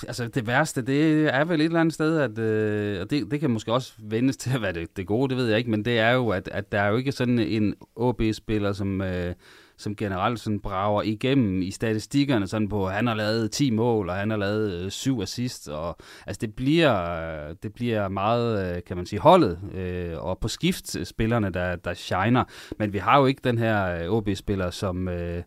altså 0.09 0.29
det 0.29 0.47
værste, 0.47 0.83
det 0.83 1.35
er 1.35 1.45
vel 1.45 1.61
et 1.61 1.65
eller 1.65 1.81
andet 1.81 1.95
sted, 1.95 2.19
at, 2.19 2.39
øh, 2.39 3.01
og 3.01 3.11
det, 3.11 3.31
det 3.31 3.41
kan 3.41 3.51
måske 3.51 3.73
også 3.73 3.93
vendes 3.99 4.37
til 4.37 4.55
at 4.55 4.63
være 4.63 4.73
det, 4.73 4.97
det 4.97 5.07
gode, 5.07 5.29
det 5.29 5.37
ved 5.37 5.49
jeg 5.49 5.59
ikke, 5.59 5.71
men 5.71 5.85
det 5.85 5.99
er 5.99 6.11
jo, 6.11 6.29
at, 6.29 6.49
at 6.53 6.73
der 6.73 6.81
er 6.81 6.89
jo 6.89 6.97
ikke 6.97 7.13
sådan 7.13 7.39
en 7.39 7.75
OB-spiller, 7.97 8.73
som, 8.73 9.01
øh, 9.01 9.35
som 9.77 9.97
generelt 9.97 10.41
sådan 10.41 10.61
brager 10.61 11.03
igennem 11.03 11.63
i 11.63 11.71
statistikkerne, 11.71 12.47
sådan 12.47 12.69
på, 12.69 12.89
han 12.89 13.07
har 13.07 13.15
lavet 13.15 13.51
10 13.51 13.71
mål, 13.71 14.09
og 14.09 14.15
han 14.15 14.31
har 14.31 14.37
lavet 14.37 14.85
øh, 14.85 14.91
7 14.91 15.23
assist, 15.23 15.69
og 15.69 15.97
altså 16.27 16.39
det 16.41 16.55
bliver, 16.55 17.21
øh, 17.49 17.57
det 17.63 17.75
bliver 17.75 18.09
meget, 18.09 18.77
øh, 18.77 18.83
kan 18.87 18.97
man 18.97 19.07
sige, 19.07 19.21
holdet, 19.21 19.59
øh, 19.75 20.25
og 20.25 20.39
på 20.39 20.49
skift 20.49 20.97
øh, 20.97 21.07
spillerne, 21.07 21.51
der, 21.51 21.77
der 21.77 21.95
shiner, 21.95 22.45
men 22.79 22.93
vi 22.93 22.99
har 22.99 23.19
jo 23.19 23.27
ikke 23.27 23.41
den 23.45 23.59
her 23.59 24.05
øh, 24.05 24.13
OB-spiller, 24.13 24.71
som... 24.71 25.09
Øh, 25.09 25.43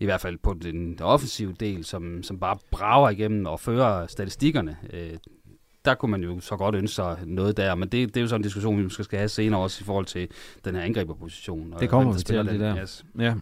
i 0.00 0.04
hvert 0.04 0.20
fald 0.20 0.38
på 0.38 0.54
den, 0.62 0.62
den 0.62 1.02
offensive 1.02 1.52
del, 1.60 1.84
som, 1.84 2.22
som 2.22 2.38
bare 2.38 2.58
brager 2.70 3.10
igennem 3.10 3.46
og 3.46 3.60
fører 3.60 4.06
statistikkerne. 4.06 4.76
Øh, 4.92 5.10
der 5.84 5.94
kunne 5.94 6.10
man 6.10 6.22
jo 6.22 6.40
så 6.40 6.56
godt 6.56 6.74
ønske 6.74 6.94
sig 6.94 7.18
noget 7.26 7.56
der, 7.56 7.74
men 7.74 7.88
det, 7.88 8.08
det 8.08 8.16
er 8.16 8.20
jo 8.20 8.28
sådan 8.28 8.40
en 8.40 8.42
diskussion, 8.42 8.78
vi 8.78 8.82
måske 8.82 9.04
skal 9.04 9.18
have 9.18 9.28
senere 9.28 9.60
også 9.60 9.78
i 9.82 9.84
forhold 9.84 10.06
til 10.06 10.28
den 10.64 10.74
her 10.74 10.82
angriberposition. 10.82 11.72
og 11.72 11.80
Det 11.80 11.90
kommer 11.90 12.12
vi 12.12 12.18
til, 12.18 12.36
det 12.36 12.60
der. 12.60 12.82
Yes. 12.82 13.04
Ja. 13.18 13.34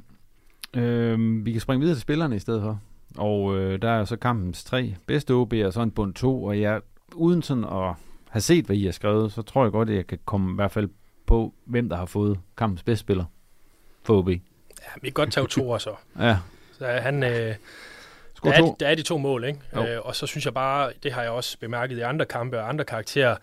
Øhm, 0.75 1.47
vi 1.47 1.53
kan 1.53 1.61
springe 1.61 1.81
videre 1.81 1.97
til 1.97 2.03
spillerne 2.03 2.37
i 2.37 2.39
stedet 2.39 2.63
for. 2.63 2.81
Og 3.19 3.57
øh, 3.57 3.83
der 3.83 3.91
er 3.91 4.05
så 4.05 4.17
kampens 4.17 4.65
tre 4.65 4.95
bedste 5.07 5.35
OB 5.35 5.53
og 5.65 5.73
så 5.73 5.83
en 5.83 5.91
bund 5.91 6.15
to. 6.15 6.45
Og 6.45 6.61
jeg, 6.61 6.81
uden 7.15 7.43
sådan 7.43 7.65
at 7.65 7.95
have 8.29 8.41
set, 8.41 8.65
hvad 8.67 8.77
I 8.77 8.85
har 8.85 8.93
skrevet, 8.93 9.33
så 9.33 9.43
tror 9.43 9.65
jeg 9.65 9.73
godt, 9.73 9.91
at 9.91 9.97
jeg 9.97 10.07
kan 10.07 10.19
komme 10.25 10.53
i 10.53 10.55
hvert 10.55 10.71
fald 10.71 10.89
på, 11.27 11.55
hvem 11.65 11.89
der 11.89 11.97
har 11.97 12.07
fået 12.07 12.39
kampens 12.57 12.83
bedste 12.83 13.01
spiller 13.01 13.25
for 14.03 14.19
OB. 14.19 14.31
Ja, 14.83 14.89
vi 15.03 15.09
kan 15.09 15.13
godt 15.13 15.33
tage 15.33 15.47
to 15.47 15.79
så. 15.79 15.95
Ja. 16.19 16.37
Så 16.79 16.87
han, 16.87 17.23
øh, 17.23 17.55
der, 18.45 18.53
er, 18.53 18.75
der 18.81 18.89
er 18.89 18.95
de 18.95 19.03
to 19.03 19.19
mål, 19.19 19.45
ikke? 19.45 19.61
Jo. 19.77 19.85
Øh, 19.85 20.07
og 20.07 20.17
så 20.17 20.27
synes 20.27 20.45
jeg 20.45 20.55
bare, 20.55 20.93
det 21.03 21.13
har 21.13 21.23
jeg 21.23 21.31
også 21.31 21.59
bemærket 21.59 21.99
i 21.99 22.01
andre 22.01 22.27
kampe 22.27 22.59
og 22.59 22.69
andre 22.69 22.85
karakterer, 22.85 23.37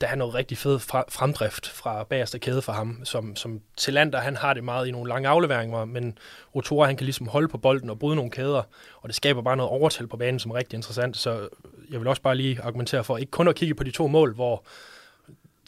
der 0.00 0.06
er 0.06 0.14
noget 0.14 0.34
rigtig 0.34 0.58
fed 0.58 0.78
fremdrift 1.08 1.68
fra 1.68 2.04
bagerste 2.04 2.38
kæde 2.38 2.62
for 2.62 2.72
ham, 2.72 3.00
som, 3.04 3.36
som 3.36 3.60
Tillander, 3.76 4.20
han 4.20 4.36
har 4.36 4.54
det 4.54 4.64
meget 4.64 4.86
i 4.86 4.90
nogle 4.90 5.08
lange 5.08 5.28
afleveringer, 5.28 5.84
men 5.84 6.18
Otora, 6.52 6.86
han 6.86 6.96
kan 6.96 7.04
ligesom 7.04 7.28
holde 7.28 7.48
på 7.48 7.58
bolden 7.58 7.90
og 7.90 7.98
bryde 7.98 8.16
nogle 8.16 8.30
kæder, 8.30 8.62
og 9.00 9.08
det 9.08 9.14
skaber 9.16 9.42
bare 9.42 9.56
noget 9.56 9.70
overtal 9.70 10.06
på 10.06 10.16
banen, 10.16 10.40
som 10.40 10.50
er 10.50 10.54
rigtig 10.54 10.76
interessant, 10.76 11.16
så 11.16 11.48
jeg 11.90 12.00
vil 12.00 12.08
også 12.08 12.22
bare 12.22 12.36
lige 12.36 12.62
argumentere 12.62 13.04
for, 13.04 13.18
ikke 13.18 13.30
kun 13.30 13.48
at 13.48 13.54
kigge 13.54 13.74
på 13.74 13.84
de 13.84 13.90
to 13.90 14.06
mål, 14.06 14.34
hvor 14.34 14.64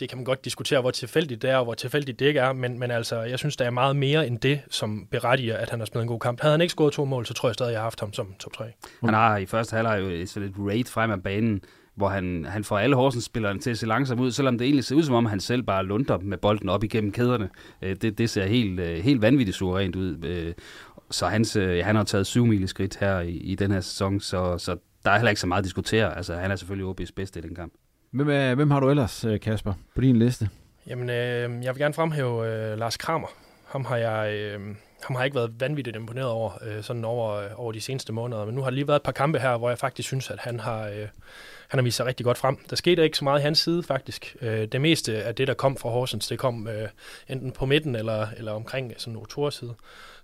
det 0.00 0.08
kan 0.08 0.18
man 0.18 0.24
godt 0.24 0.44
diskutere, 0.44 0.80
hvor 0.80 0.90
tilfældigt 0.90 1.42
det 1.42 1.50
er, 1.50 1.56
og 1.56 1.64
hvor 1.64 1.74
tilfældigt 1.74 2.18
det 2.18 2.26
ikke 2.26 2.40
er, 2.40 2.52
men, 2.52 2.78
men 2.78 2.90
altså, 2.90 3.22
jeg 3.22 3.38
synes, 3.38 3.56
der 3.56 3.64
er 3.64 3.70
meget 3.70 3.96
mere 3.96 4.26
end 4.26 4.38
det, 4.38 4.60
som 4.70 5.06
berettiger, 5.10 5.56
at 5.56 5.70
han 5.70 5.78
har 5.78 5.86
spillet 5.86 6.02
en 6.02 6.08
god 6.08 6.20
kamp. 6.20 6.40
Havde 6.40 6.52
han 6.52 6.60
ikke 6.60 6.72
scoret 6.72 6.92
to 6.92 7.04
mål, 7.04 7.26
så 7.26 7.34
tror 7.34 7.48
jeg 7.48 7.54
stadig, 7.54 7.72
jeg 7.72 7.78
har 7.78 7.84
haft 7.84 8.00
ham 8.00 8.12
som 8.12 8.34
top 8.38 8.52
3. 8.52 8.64
Han 9.00 9.14
har 9.14 9.36
i 9.36 9.46
første 9.46 9.74
halvleg 9.74 10.00
jo 10.00 10.26
sådan 10.26 10.48
et 10.48 10.54
raid 10.58 10.84
frem 10.84 11.10
af 11.10 11.22
banen, 11.22 11.60
hvor 11.94 12.08
han, 12.08 12.46
han 12.48 12.64
får 12.64 12.78
alle 12.78 12.96
Horsens-spillerne 12.96 13.60
til 13.60 13.70
at 13.70 13.78
se 13.78 13.86
langsomt 13.86 14.20
ud, 14.20 14.30
selvom 14.30 14.58
det 14.58 14.64
egentlig 14.64 14.84
ser 14.84 14.96
ud 14.96 15.02
som 15.02 15.14
om, 15.14 15.26
han 15.26 15.40
selv 15.40 15.62
bare 15.62 15.84
lunder 15.84 16.18
med 16.18 16.38
bolden 16.38 16.68
op 16.68 16.84
igennem 16.84 17.12
kæderne. 17.12 17.48
Øh, 17.82 17.96
det, 17.96 18.18
det 18.18 18.30
ser 18.30 18.46
helt, 18.46 18.80
øh, 18.80 19.04
helt 19.04 19.22
vanvittigt 19.22 19.56
suverænt 19.56 19.96
ud. 19.96 20.24
Øh, 20.24 20.54
så 21.10 21.26
hans, 21.26 21.54
han 21.82 21.96
har 21.96 22.04
taget 22.04 22.26
syv 22.26 22.46
mil 22.46 22.68
skridt 22.68 22.96
her 22.96 23.20
i, 23.20 23.30
i 23.30 23.54
den 23.54 23.70
her 23.70 23.80
sæson, 23.80 24.20
så, 24.20 24.58
så 24.58 24.76
der 25.04 25.10
er 25.10 25.16
heller 25.16 25.30
ikke 25.30 25.40
så 25.40 25.46
meget 25.46 25.58
at 25.58 25.64
diskutere. 25.64 26.16
Altså, 26.16 26.34
han 26.34 26.50
er 26.50 26.56
selvfølgelig 26.56 26.90
OB's 26.90 27.12
bedste 27.16 27.38
i 27.38 27.42
den 27.42 27.54
kamp. 27.54 27.72
Hvem, 28.14 28.30
er, 28.30 28.54
hvem 28.54 28.70
har 28.70 28.80
du 28.80 28.90
ellers, 28.90 29.24
øh, 29.24 29.40
Kasper, 29.40 29.72
på 29.94 30.00
din 30.00 30.16
liste? 30.16 30.48
Jamen, 30.86 31.10
øh, 31.10 31.64
jeg 31.64 31.74
vil 31.74 31.78
gerne 31.78 31.94
fremhæve 31.94 32.48
øh, 32.48 32.78
Lars 32.78 32.96
Kramer. 32.96 33.26
Ham 33.66 33.84
har 33.84 33.96
jeg... 33.96 34.34
Øh, 34.34 34.60
ham 35.04 35.16
har 35.16 35.22
jeg 35.22 35.26
ikke 35.26 35.34
været 35.34 35.60
vanvittigt 35.60 35.96
imponeret 35.96 36.28
over, 36.28 36.52
øh, 36.62 36.82
sådan 36.82 37.04
over, 37.04 37.32
øh, 37.32 37.50
over 37.56 37.72
de 37.72 37.80
seneste 37.80 38.12
måneder. 38.12 38.44
Men 38.44 38.54
nu 38.54 38.62
har 38.62 38.70
der 38.70 38.74
lige 38.74 38.88
været 38.88 38.98
et 38.98 39.02
par 39.02 39.12
kampe 39.12 39.38
her, 39.38 39.56
hvor 39.56 39.68
jeg 39.68 39.78
faktisk 39.78 40.06
synes, 40.06 40.30
at 40.30 40.38
han 40.38 40.60
har, 40.60 40.86
øh, 40.86 41.08
han 41.68 41.78
har 41.78 41.82
vist 41.82 41.96
sig 41.96 42.06
rigtig 42.06 42.24
godt 42.24 42.38
frem. 42.38 42.58
Der 42.70 42.76
skete 42.76 43.04
ikke 43.04 43.16
så 43.16 43.24
meget 43.24 43.40
i 43.40 43.42
hans 43.42 43.58
side, 43.58 43.82
faktisk. 43.82 44.36
Øh, 44.40 44.68
det 44.68 44.80
meste 44.80 45.24
af 45.24 45.34
det, 45.34 45.48
der 45.48 45.54
kom 45.54 45.76
fra 45.76 45.88
Horsens, 45.88 46.28
det 46.28 46.38
kom 46.38 46.68
øh, 46.68 46.88
enten 47.28 47.52
på 47.52 47.66
midten 47.66 47.94
eller, 47.94 48.26
eller 48.36 48.52
omkring 48.52 48.90
øh, 48.90 48.94
sådan 48.98 49.18
en 49.18 49.50
side. 49.50 49.74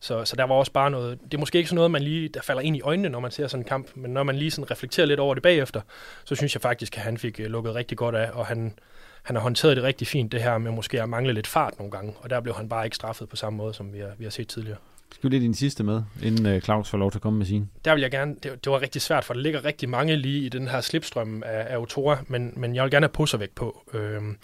Så, 0.00 0.24
så 0.24 0.36
der 0.36 0.44
var 0.44 0.54
også 0.54 0.72
bare 0.72 0.90
noget... 0.90 1.18
Det 1.24 1.34
er 1.34 1.38
måske 1.38 1.58
ikke 1.58 1.68
sådan 1.68 1.74
noget, 1.74 1.90
man 1.90 2.02
lige, 2.02 2.28
der 2.28 2.42
falder 2.42 2.62
ind 2.62 2.76
i 2.76 2.80
øjnene, 2.80 3.08
når 3.08 3.20
man 3.20 3.30
ser 3.30 3.48
sådan 3.48 3.60
en 3.60 3.68
kamp, 3.68 3.88
men 3.94 4.10
når 4.10 4.22
man 4.22 4.36
lige 4.36 4.50
sådan 4.50 4.70
reflekterer 4.70 5.06
lidt 5.06 5.20
over 5.20 5.34
det 5.34 5.42
bagefter, 5.42 5.80
så 6.24 6.34
synes 6.34 6.54
jeg 6.54 6.62
faktisk, 6.62 6.96
at 6.96 7.02
han 7.02 7.18
fik 7.18 7.40
øh, 7.40 7.46
lukket 7.46 7.74
rigtig 7.74 7.98
godt 7.98 8.14
af, 8.14 8.30
og 8.32 8.46
han, 8.46 8.74
han 9.22 9.36
har 9.36 9.42
håndteret 9.42 9.76
det 9.76 9.84
rigtig 9.84 10.06
fint, 10.06 10.32
det 10.32 10.42
her 10.42 10.58
med 10.58 10.70
måske 10.70 11.02
at 11.02 11.08
mangle 11.08 11.32
lidt 11.32 11.46
fart 11.46 11.78
nogle 11.78 11.90
gange, 11.90 12.14
og 12.20 12.30
der 12.30 12.40
blev 12.40 12.54
han 12.54 12.68
bare 12.68 12.84
ikke 12.84 12.96
straffet 12.96 13.28
på 13.28 13.36
samme 13.36 13.56
måde, 13.56 13.74
som 13.74 13.92
vi 13.92 13.98
har, 13.98 14.10
vi 14.18 14.24
har 14.24 14.30
set 14.30 14.48
tidligere. 14.48 14.78
Skal 15.12 15.30
vi 15.30 15.36
lige 15.36 15.46
din 15.46 15.54
sidste 15.54 15.84
med, 15.84 16.02
inden 16.22 16.56
uh, 16.56 16.60
Claus 16.60 16.90
får 16.90 16.98
lov 16.98 17.10
til 17.10 17.18
at 17.18 17.22
komme 17.22 17.38
med 17.38 17.46
sin? 17.46 17.70
Der 17.84 17.94
vil 17.94 18.00
jeg 18.00 18.10
gerne, 18.10 18.34
det, 18.42 18.64
det 18.64 18.72
var 18.72 18.82
rigtig 18.82 19.02
svært, 19.02 19.24
for 19.24 19.34
der 19.34 19.40
ligger 19.40 19.64
rigtig 19.64 19.88
mange 19.88 20.16
lige 20.16 20.46
i 20.46 20.48
den 20.48 20.68
her 20.68 20.80
slipstrøm 20.80 21.42
af, 21.46 21.66
af 21.74 21.78
Otora, 21.78 22.18
men, 22.26 22.52
men 22.56 22.74
jeg 22.74 22.84
vil 22.84 22.90
gerne 22.90 23.04
have 23.04 23.12
pusser 23.12 23.38
væk 23.38 23.50
på. 23.50 23.82
Øhm, 23.94 24.36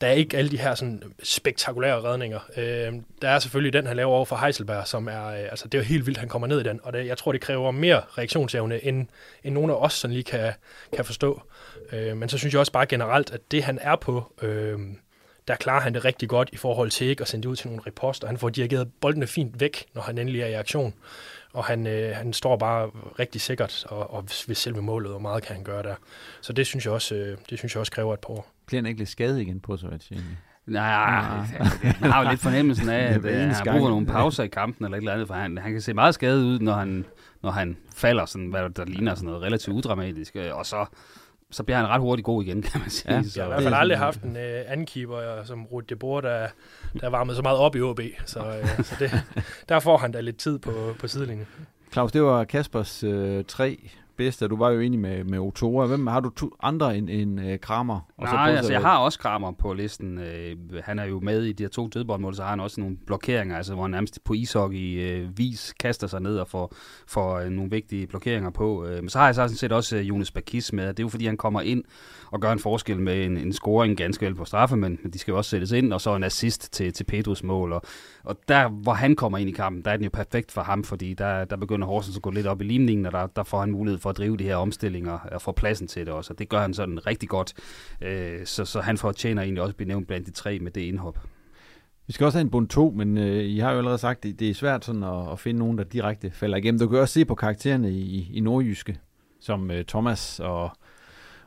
der 0.00 0.06
er 0.06 0.12
ikke 0.12 0.36
alle 0.36 0.50
de 0.50 0.58
her 0.58 0.74
sådan 0.74 1.02
spektakulære 1.22 2.02
redninger. 2.02 2.40
Øhm, 2.56 3.04
der 3.22 3.28
er 3.28 3.38
selvfølgelig 3.38 3.72
den, 3.72 3.86
han 3.86 3.96
laver 3.96 4.12
over 4.12 4.24
for 4.24 4.36
Heiselberg, 4.36 4.86
som 4.86 5.08
er, 5.08 5.26
øh, 5.26 5.38
altså 5.38 5.68
det 5.68 5.78
er 5.78 5.82
jo 5.82 5.88
helt 5.88 6.06
vildt, 6.06 6.18
han 6.18 6.28
kommer 6.28 6.48
ned 6.48 6.60
i 6.60 6.62
den, 6.62 6.80
og 6.82 6.92
det, 6.92 7.06
jeg 7.06 7.18
tror, 7.18 7.32
det 7.32 7.40
kræver 7.40 7.70
mere 7.70 8.02
reaktionsevne, 8.18 8.84
end, 8.84 9.06
end 9.44 9.54
nogen 9.54 9.70
af 9.70 9.74
os 9.74 9.92
sådan 9.92 10.12
lige 10.14 10.24
kan, 10.24 10.52
kan 10.92 11.04
forstå. 11.04 11.42
Øh, 11.92 12.16
men 12.16 12.28
så 12.28 12.38
synes 12.38 12.54
jeg 12.54 12.60
også 12.60 12.72
bare 12.72 12.86
generelt, 12.86 13.30
at 13.30 13.50
det 13.50 13.62
han 13.62 13.78
er 13.82 13.96
på, 13.96 14.32
øh, 14.42 14.78
der 15.48 15.56
klarer 15.56 15.80
han 15.80 15.94
det 15.94 16.04
rigtig 16.04 16.28
godt 16.28 16.50
i 16.52 16.56
forhold 16.56 16.90
til 16.90 17.06
ikke 17.06 17.22
at 17.22 17.28
sende 17.28 17.42
det 17.42 17.48
ud 17.48 17.56
til 17.56 17.68
nogle 17.68 17.82
reposter. 17.86 18.26
Han 18.26 18.38
får 18.38 18.48
dirigeret 18.48 18.92
boldene 19.00 19.26
fint 19.26 19.60
væk, 19.60 19.84
når 19.94 20.02
han 20.02 20.18
endelig 20.18 20.40
er 20.40 20.46
i 20.46 20.54
aktion. 20.54 20.94
Og 21.52 21.64
han, 21.64 21.86
øh, 21.86 22.16
han 22.16 22.32
står 22.32 22.56
bare 22.56 22.90
rigtig 23.18 23.40
sikkert 23.40 23.84
og, 23.88 24.14
og 24.14 24.24
ved 24.46 24.54
selve 24.54 24.82
målet, 24.82 25.12
og 25.12 25.22
meget 25.22 25.42
kan 25.42 25.56
han 25.56 25.64
gøre 25.64 25.82
der. 25.82 25.94
Så 26.40 26.52
det 26.52 26.66
synes 26.66 26.84
jeg 26.84 26.92
også, 26.92 27.14
øh, 27.14 27.38
det 27.50 27.58
synes 27.58 27.74
jeg 27.74 27.80
også 27.80 27.92
kræver 27.92 28.14
et 28.14 28.20
par 28.20 28.30
år. 28.30 28.52
Bliver 28.66 28.82
han 28.82 28.86
ikke 28.86 29.00
lidt 29.00 29.10
skadet 29.10 29.40
igen 29.40 29.60
på 29.60 29.76
så 29.76 29.86
egentlig? 29.86 30.38
Nej, 30.66 30.82
jeg 30.82 32.12
har 32.12 32.24
jo 32.24 32.30
lidt 32.30 32.40
fornemmelsen 32.40 32.88
af, 32.88 33.02
at 33.14 33.24
øh, 33.24 33.38
han 33.40 33.50
har 33.50 33.64
brug 33.64 33.80
for 33.80 33.88
nogle 33.88 34.06
pauser 34.06 34.42
i 34.42 34.48
kampen 34.48 34.84
eller 34.84 34.96
et 34.96 35.00
eller 35.00 35.12
andet, 35.12 35.26
for 35.26 35.34
han, 35.34 35.58
han 35.58 35.72
kan 35.72 35.80
se 35.80 35.94
meget 35.94 36.14
skadet 36.14 36.42
ud, 36.42 36.58
når 36.58 36.72
han, 36.72 37.04
når 37.42 37.50
han 37.50 37.76
falder, 37.96 38.26
sådan, 38.26 38.46
hvad 38.46 38.70
der 38.70 38.84
ligner 38.84 39.14
sådan 39.14 39.26
noget 39.26 39.42
relativt 39.42 39.76
udramatisk, 39.76 40.36
øh, 40.36 40.56
og 40.56 40.66
så 40.66 40.86
så 41.56 41.62
bliver 41.62 41.76
han 41.76 41.86
ret 41.86 42.00
hurtigt 42.00 42.24
god 42.24 42.42
igen, 42.42 42.62
kan 42.72 42.80
man 42.80 42.90
sige. 42.90 43.14
Ja, 43.14 43.22
så, 43.22 43.32
jeg 43.36 43.44
har 43.44 43.50
i 43.50 43.54
hvert 43.54 43.62
fald 43.62 43.74
aldrig 43.74 43.98
haft 43.98 44.22
en 44.22 44.30
uh, 44.30 44.72
anden 44.72 44.86
keeper, 44.86 45.44
som 45.44 45.66
Ruud 45.66 45.82
de 45.82 45.96
Boer, 45.96 46.20
der, 46.20 46.46
der 47.00 47.08
varmet 47.08 47.36
så 47.36 47.42
meget 47.42 47.58
op 47.58 47.76
i 47.76 47.80
OB. 47.80 48.00
Så, 48.26 48.38
uh, 48.38 48.84
så 48.84 48.94
det, 48.98 49.10
der 49.68 49.80
får 49.80 49.96
han 49.96 50.12
da 50.12 50.20
lidt 50.20 50.36
tid 50.36 50.58
på, 50.58 50.94
på 50.98 51.08
sidelinjen. 51.08 51.46
Claus, 51.92 52.12
det 52.12 52.22
var 52.22 52.44
Kaspers 52.44 53.04
uh, 53.04 53.44
tre 53.48 53.90
bedste. 54.16 54.48
Du 54.48 54.56
var 54.56 54.70
jo 54.70 54.80
enig 54.80 54.98
med, 54.98 55.24
med 55.24 55.38
Otora. 55.38 55.86
Hvem 55.86 56.06
har 56.06 56.20
du 56.20 56.30
to 56.30 56.50
andre 56.62 56.96
end, 56.96 57.10
end 57.10 57.40
uh, 57.40 57.56
Kramer? 57.62 58.00
Og 58.16 58.24
Nej, 58.24 58.50
så 58.50 58.56
altså 58.56 58.72
jeg 58.72 58.80
har 58.80 58.98
også 58.98 59.18
Kramer 59.18 59.52
på 59.52 59.72
listen. 59.72 60.18
Uh, 60.18 60.78
han 60.84 60.98
er 60.98 61.04
jo 61.04 61.20
med 61.20 61.42
i 61.42 61.52
de 61.52 61.62
her 61.62 61.68
to 61.68 61.88
dødboldmål, 61.88 62.34
så 62.34 62.42
har 62.42 62.50
han 62.50 62.60
også 62.60 62.80
nogle 62.80 62.96
blokeringer, 63.06 63.56
altså 63.56 63.74
hvor 63.74 63.82
han 63.82 63.90
nærmest 63.90 64.18
på 64.24 64.32
ishockey-vis 64.32 65.70
uh, 65.70 65.78
kaster 65.80 66.06
sig 66.06 66.20
ned 66.20 66.38
og 66.38 66.48
får, 66.48 66.74
får 67.06 67.40
uh, 67.40 67.46
nogle 67.46 67.70
vigtige 67.70 68.06
blokeringer 68.06 68.50
på. 68.50 68.84
Uh, 68.84 68.90
men 68.90 69.08
så 69.08 69.18
har 69.18 69.26
jeg 69.26 69.34
så 69.34 69.42
sådan 69.42 69.56
set 69.56 69.72
også 69.72 69.96
uh, 69.96 70.08
Jonas 70.08 70.30
Bakis 70.30 70.72
med. 70.72 70.88
Det 70.88 70.98
er 70.98 71.04
jo 71.04 71.08
fordi, 71.08 71.26
han 71.26 71.36
kommer 71.36 71.60
ind 71.60 71.84
og 72.30 72.40
gør 72.40 72.52
en 72.52 72.58
forskel 72.58 73.00
med 73.00 73.24
en, 73.24 73.36
en 73.36 73.52
scoring 73.52 73.96
ganske 73.96 74.26
vel 74.26 74.34
på 74.34 74.44
straffe, 74.44 74.76
men, 74.76 74.98
men 75.02 75.12
de 75.12 75.18
skal 75.18 75.32
jo 75.32 75.38
også 75.38 75.50
sættes 75.50 75.72
ind, 75.72 75.92
og 75.92 76.00
så 76.00 76.14
en 76.14 76.24
assist 76.24 76.72
til, 76.72 76.92
til 76.92 77.04
Pedros 77.04 77.42
mål. 77.42 77.72
Og, 77.72 77.82
og 78.24 78.36
der, 78.48 78.68
hvor 78.68 78.92
han 78.92 79.16
kommer 79.16 79.38
ind 79.38 79.50
i 79.50 79.52
kampen, 79.52 79.84
der 79.84 79.90
er 79.90 79.96
den 79.96 80.04
jo 80.04 80.10
perfekt 80.12 80.52
for 80.52 80.60
ham, 80.60 80.84
fordi 80.84 81.14
der, 81.14 81.44
der 81.44 81.56
begynder 81.56 81.86
Horsens 81.86 82.16
at 82.16 82.22
gå 82.22 82.30
lidt 82.30 82.46
op 82.46 82.60
i 82.60 82.64
limningen, 82.64 83.06
og 83.06 83.12
der, 83.12 83.26
der 83.26 83.42
får 83.42 83.60
han 83.60 83.70
mulighed 83.70 84.00
for 84.00 84.10
at 84.10 84.16
drive 84.16 84.36
de 84.36 84.44
her 84.44 84.56
omstillinger 84.56 85.18
og 85.32 85.42
få 85.42 85.52
pladsen 85.52 85.88
til 85.88 86.06
det 86.06 86.14
også, 86.14 86.32
og 86.32 86.38
det 86.38 86.48
gør 86.48 86.60
han 86.60 86.74
sådan 86.74 87.06
rigtig 87.06 87.28
godt. 87.28 87.52
Øh, 88.00 88.46
så, 88.46 88.64
så 88.64 88.80
han 88.80 88.96
fortjener 88.98 89.42
egentlig 89.42 89.62
også 89.62 89.72
at 89.72 89.76
blive 89.76 89.88
nævnt 89.88 90.06
blandt 90.06 90.26
de 90.26 90.32
tre 90.32 90.58
med 90.58 90.70
det 90.70 90.80
indhop. 90.80 91.18
Vi 92.06 92.12
skal 92.12 92.24
også 92.24 92.38
have 92.38 92.44
en 92.44 92.50
bund 92.50 92.68
2, 92.68 92.90
men 92.96 93.18
øh, 93.18 93.44
I 93.44 93.58
har 93.58 93.72
jo 93.72 93.78
allerede 93.78 93.98
sagt, 93.98 94.24
at 94.24 94.38
det 94.40 94.50
er 94.50 94.54
svært 94.54 94.84
sådan 94.84 95.02
at, 95.02 95.32
at 95.32 95.38
finde 95.38 95.58
nogen, 95.58 95.78
der 95.78 95.84
direkte 95.84 96.30
falder 96.30 96.56
igennem. 96.56 96.78
Du 96.78 96.88
kan 96.88 96.98
også 96.98 97.14
se 97.14 97.24
på 97.24 97.34
karaktererne 97.34 97.92
i, 97.92 98.30
i 98.32 98.40
Nordjyske, 98.40 98.98
som 99.40 99.70
øh, 99.70 99.84
Thomas 99.84 100.40
og, 100.40 100.70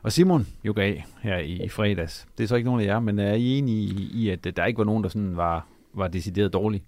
og 0.02 0.12
Simon 0.12 0.46
jo 0.64 0.72
gav 0.72 0.96
her 1.22 1.38
i, 1.38 1.64
i 1.64 1.68
fredags. 1.68 2.26
Det 2.38 2.44
er 2.44 2.48
så 2.48 2.56
ikke 2.56 2.68
nogen 2.68 2.80
af 2.80 2.86
jer, 2.86 3.00
men 3.00 3.18
er 3.18 3.34
I 3.34 3.58
enige 3.58 3.82
i, 3.82 4.10
i 4.14 4.28
at 4.28 4.46
øh, 4.46 4.52
der 4.56 4.64
ikke 4.64 4.78
var 4.78 4.84
nogen, 4.84 5.02
der 5.02 5.08
sådan 5.10 5.36
var, 5.36 5.66
var 5.94 6.08
decideret 6.08 6.52
dårlig? 6.52 6.82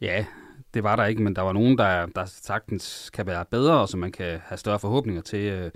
Ja, 0.00 0.24
det 0.74 0.82
var 0.82 0.96
der 0.96 1.04
ikke, 1.04 1.22
men 1.22 1.36
der 1.36 1.42
var 1.42 1.52
nogen, 1.52 1.78
der, 1.78 2.06
der 2.06 2.24
sagtens 2.24 3.10
kan 3.14 3.26
være 3.26 3.44
bedre, 3.50 3.80
og 3.80 3.88
som 3.88 4.00
man 4.00 4.12
kan 4.12 4.38
have 4.44 4.58
større 4.58 4.78
forhåbninger 4.78 5.22
til. 5.22 5.40
Øh. 5.40 5.70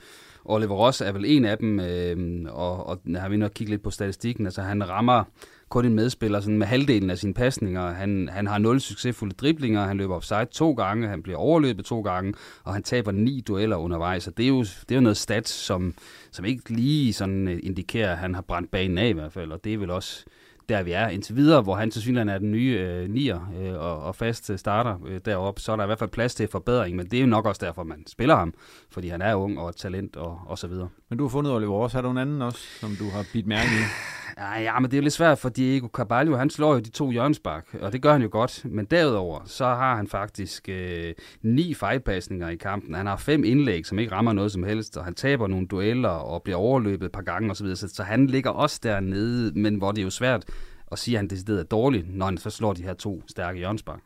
Oliver 0.44 0.74
Ross 0.74 1.00
er 1.00 1.12
vel 1.12 1.24
en 1.26 1.44
af 1.44 1.58
dem, 1.58 1.80
øh, 1.80 2.44
og, 2.48 2.86
og 2.86 3.00
har 3.16 3.28
vi 3.28 3.36
nok 3.36 3.50
kigget 3.54 3.70
lidt 3.70 3.82
på 3.82 3.90
statistikken. 3.90 4.46
Altså 4.46 4.62
han 4.62 4.88
rammer 4.88 5.24
kun 5.70 5.84
en 5.84 5.94
medspiller 5.94 6.40
sådan 6.40 6.58
med 6.58 6.66
halvdelen 6.66 7.10
af 7.10 7.18
sine 7.18 7.34
pasninger. 7.34 7.92
Han, 7.92 8.28
han 8.32 8.46
har 8.46 8.58
nul 8.58 8.80
succesfulde 8.80 9.34
driblinger, 9.34 9.86
han 9.86 9.96
løber 9.96 10.16
offside 10.16 10.44
to 10.44 10.72
gange, 10.72 11.08
han 11.08 11.22
bliver 11.22 11.38
overløbet 11.38 11.84
to 11.84 12.00
gange, 12.00 12.34
og 12.64 12.74
han 12.74 12.82
taber 12.82 13.12
ni 13.12 13.40
dueller 13.48 13.76
undervejs. 13.76 14.26
Og 14.26 14.36
det 14.36 14.44
er 14.44 14.48
jo, 14.48 14.60
det 14.60 14.90
er 14.90 14.94
jo 14.94 15.00
noget 15.00 15.16
stats, 15.16 15.50
som, 15.50 15.94
som 16.30 16.44
ikke 16.44 16.70
lige 16.70 17.12
sådan 17.12 17.48
øh, 17.48 17.60
indikerer, 17.62 18.12
at 18.12 18.18
han 18.18 18.34
har 18.34 18.42
brændt 18.42 18.70
banen 18.70 18.98
af 18.98 19.08
i 19.08 19.12
hvert 19.12 19.32
fald, 19.32 19.52
og 19.52 19.64
det 19.64 19.74
er 19.74 19.78
vel 19.78 19.90
også 19.90 20.24
der 20.68 20.82
vi 20.82 20.92
er 20.92 21.08
indtil 21.08 21.36
videre, 21.36 21.62
hvor 21.62 21.74
han 21.74 21.90
til 21.90 22.02
synligheden 22.02 22.28
er 22.28 22.38
den 22.38 22.50
nye 22.50 22.78
øh, 22.80 23.10
nier 23.10 23.52
øh, 23.60 23.80
og, 23.80 24.02
og 24.02 24.16
fast 24.16 24.50
øh, 24.50 24.58
starter 24.58 24.96
øh, 25.06 25.20
deroppe, 25.24 25.60
så 25.60 25.72
er 25.72 25.76
der 25.76 25.84
i 25.84 25.86
hvert 25.86 25.98
fald 25.98 26.10
plads 26.10 26.34
til 26.34 26.48
forbedring, 26.48 26.96
men 26.96 27.06
det 27.06 27.16
er 27.16 27.20
jo 27.20 27.26
nok 27.26 27.46
også 27.46 27.66
derfor, 27.66 27.82
man 27.82 28.06
spiller 28.06 28.36
ham, 28.36 28.54
fordi 28.90 29.08
han 29.08 29.22
er 29.22 29.34
ung 29.34 29.58
og 29.58 29.76
talent 29.76 30.16
og, 30.16 30.40
og 30.46 30.58
så 30.58 30.66
videre. 30.66 30.88
Men 31.08 31.18
du 31.18 31.24
har 31.24 31.28
fundet 31.28 31.52
Oliver 31.52 31.74
også. 31.74 31.96
Har 31.96 32.02
du 32.02 32.10
en 32.10 32.18
anden 32.18 32.42
også, 32.42 32.60
som 32.80 32.90
du 32.98 33.10
har 33.10 33.24
bidt 33.32 33.46
mærke 33.46 33.68
i? 33.68 34.19
Ja, 34.38 34.60
ja, 34.60 34.78
men 34.78 34.90
det 34.90 34.96
er 34.96 34.98
jo 34.98 35.02
lidt 35.02 35.14
svært, 35.14 35.38
for 35.38 35.48
Diego 35.48 35.88
Carvalho, 35.88 36.36
han 36.36 36.50
slår 36.50 36.74
jo 36.74 36.80
de 36.80 36.90
to 36.90 37.10
hjørnsbak, 37.10 37.66
og 37.80 37.92
det 37.92 38.02
gør 38.02 38.12
han 38.12 38.22
jo 38.22 38.28
godt. 38.32 38.64
Men 38.64 38.84
derudover, 38.84 39.40
så 39.44 39.64
har 39.64 39.96
han 39.96 40.08
faktisk 40.08 40.68
øh, 40.68 41.14
ni 41.42 41.74
fejlpasninger 41.74 42.48
i 42.48 42.56
kampen. 42.56 42.94
Han 42.94 43.06
har 43.06 43.16
fem 43.16 43.44
indlæg, 43.44 43.86
som 43.86 43.98
ikke 43.98 44.12
rammer 44.12 44.32
noget 44.32 44.52
som 44.52 44.62
helst, 44.62 44.96
og 44.96 45.04
han 45.04 45.14
taber 45.14 45.46
nogle 45.46 45.66
dueller 45.66 46.08
og 46.08 46.42
bliver 46.42 46.56
overløbet 46.56 47.06
et 47.06 47.12
par 47.12 47.22
gange 47.22 47.50
osv. 47.50 47.74
Så, 47.74 47.88
så 47.88 48.02
han 48.02 48.26
ligger 48.26 48.50
også 48.50 48.80
dernede, 48.82 49.60
men 49.60 49.74
hvor 49.74 49.92
det 49.92 49.98
er 49.98 50.04
jo 50.04 50.10
svært 50.10 50.44
at 50.92 50.98
sige, 50.98 51.14
at 51.14 51.18
han 51.18 51.28
decideret 51.28 51.60
er 51.60 51.64
dårlig, 51.64 52.04
når 52.08 52.26
han 52.26 52.38
så 52.38 52.50
slår 52.50 52.72
de 52.72 52.82
her 52.82 52.94
to 52.94 53.22
stærke 53.26 53.58
hjørnsbak. 53.58 54.00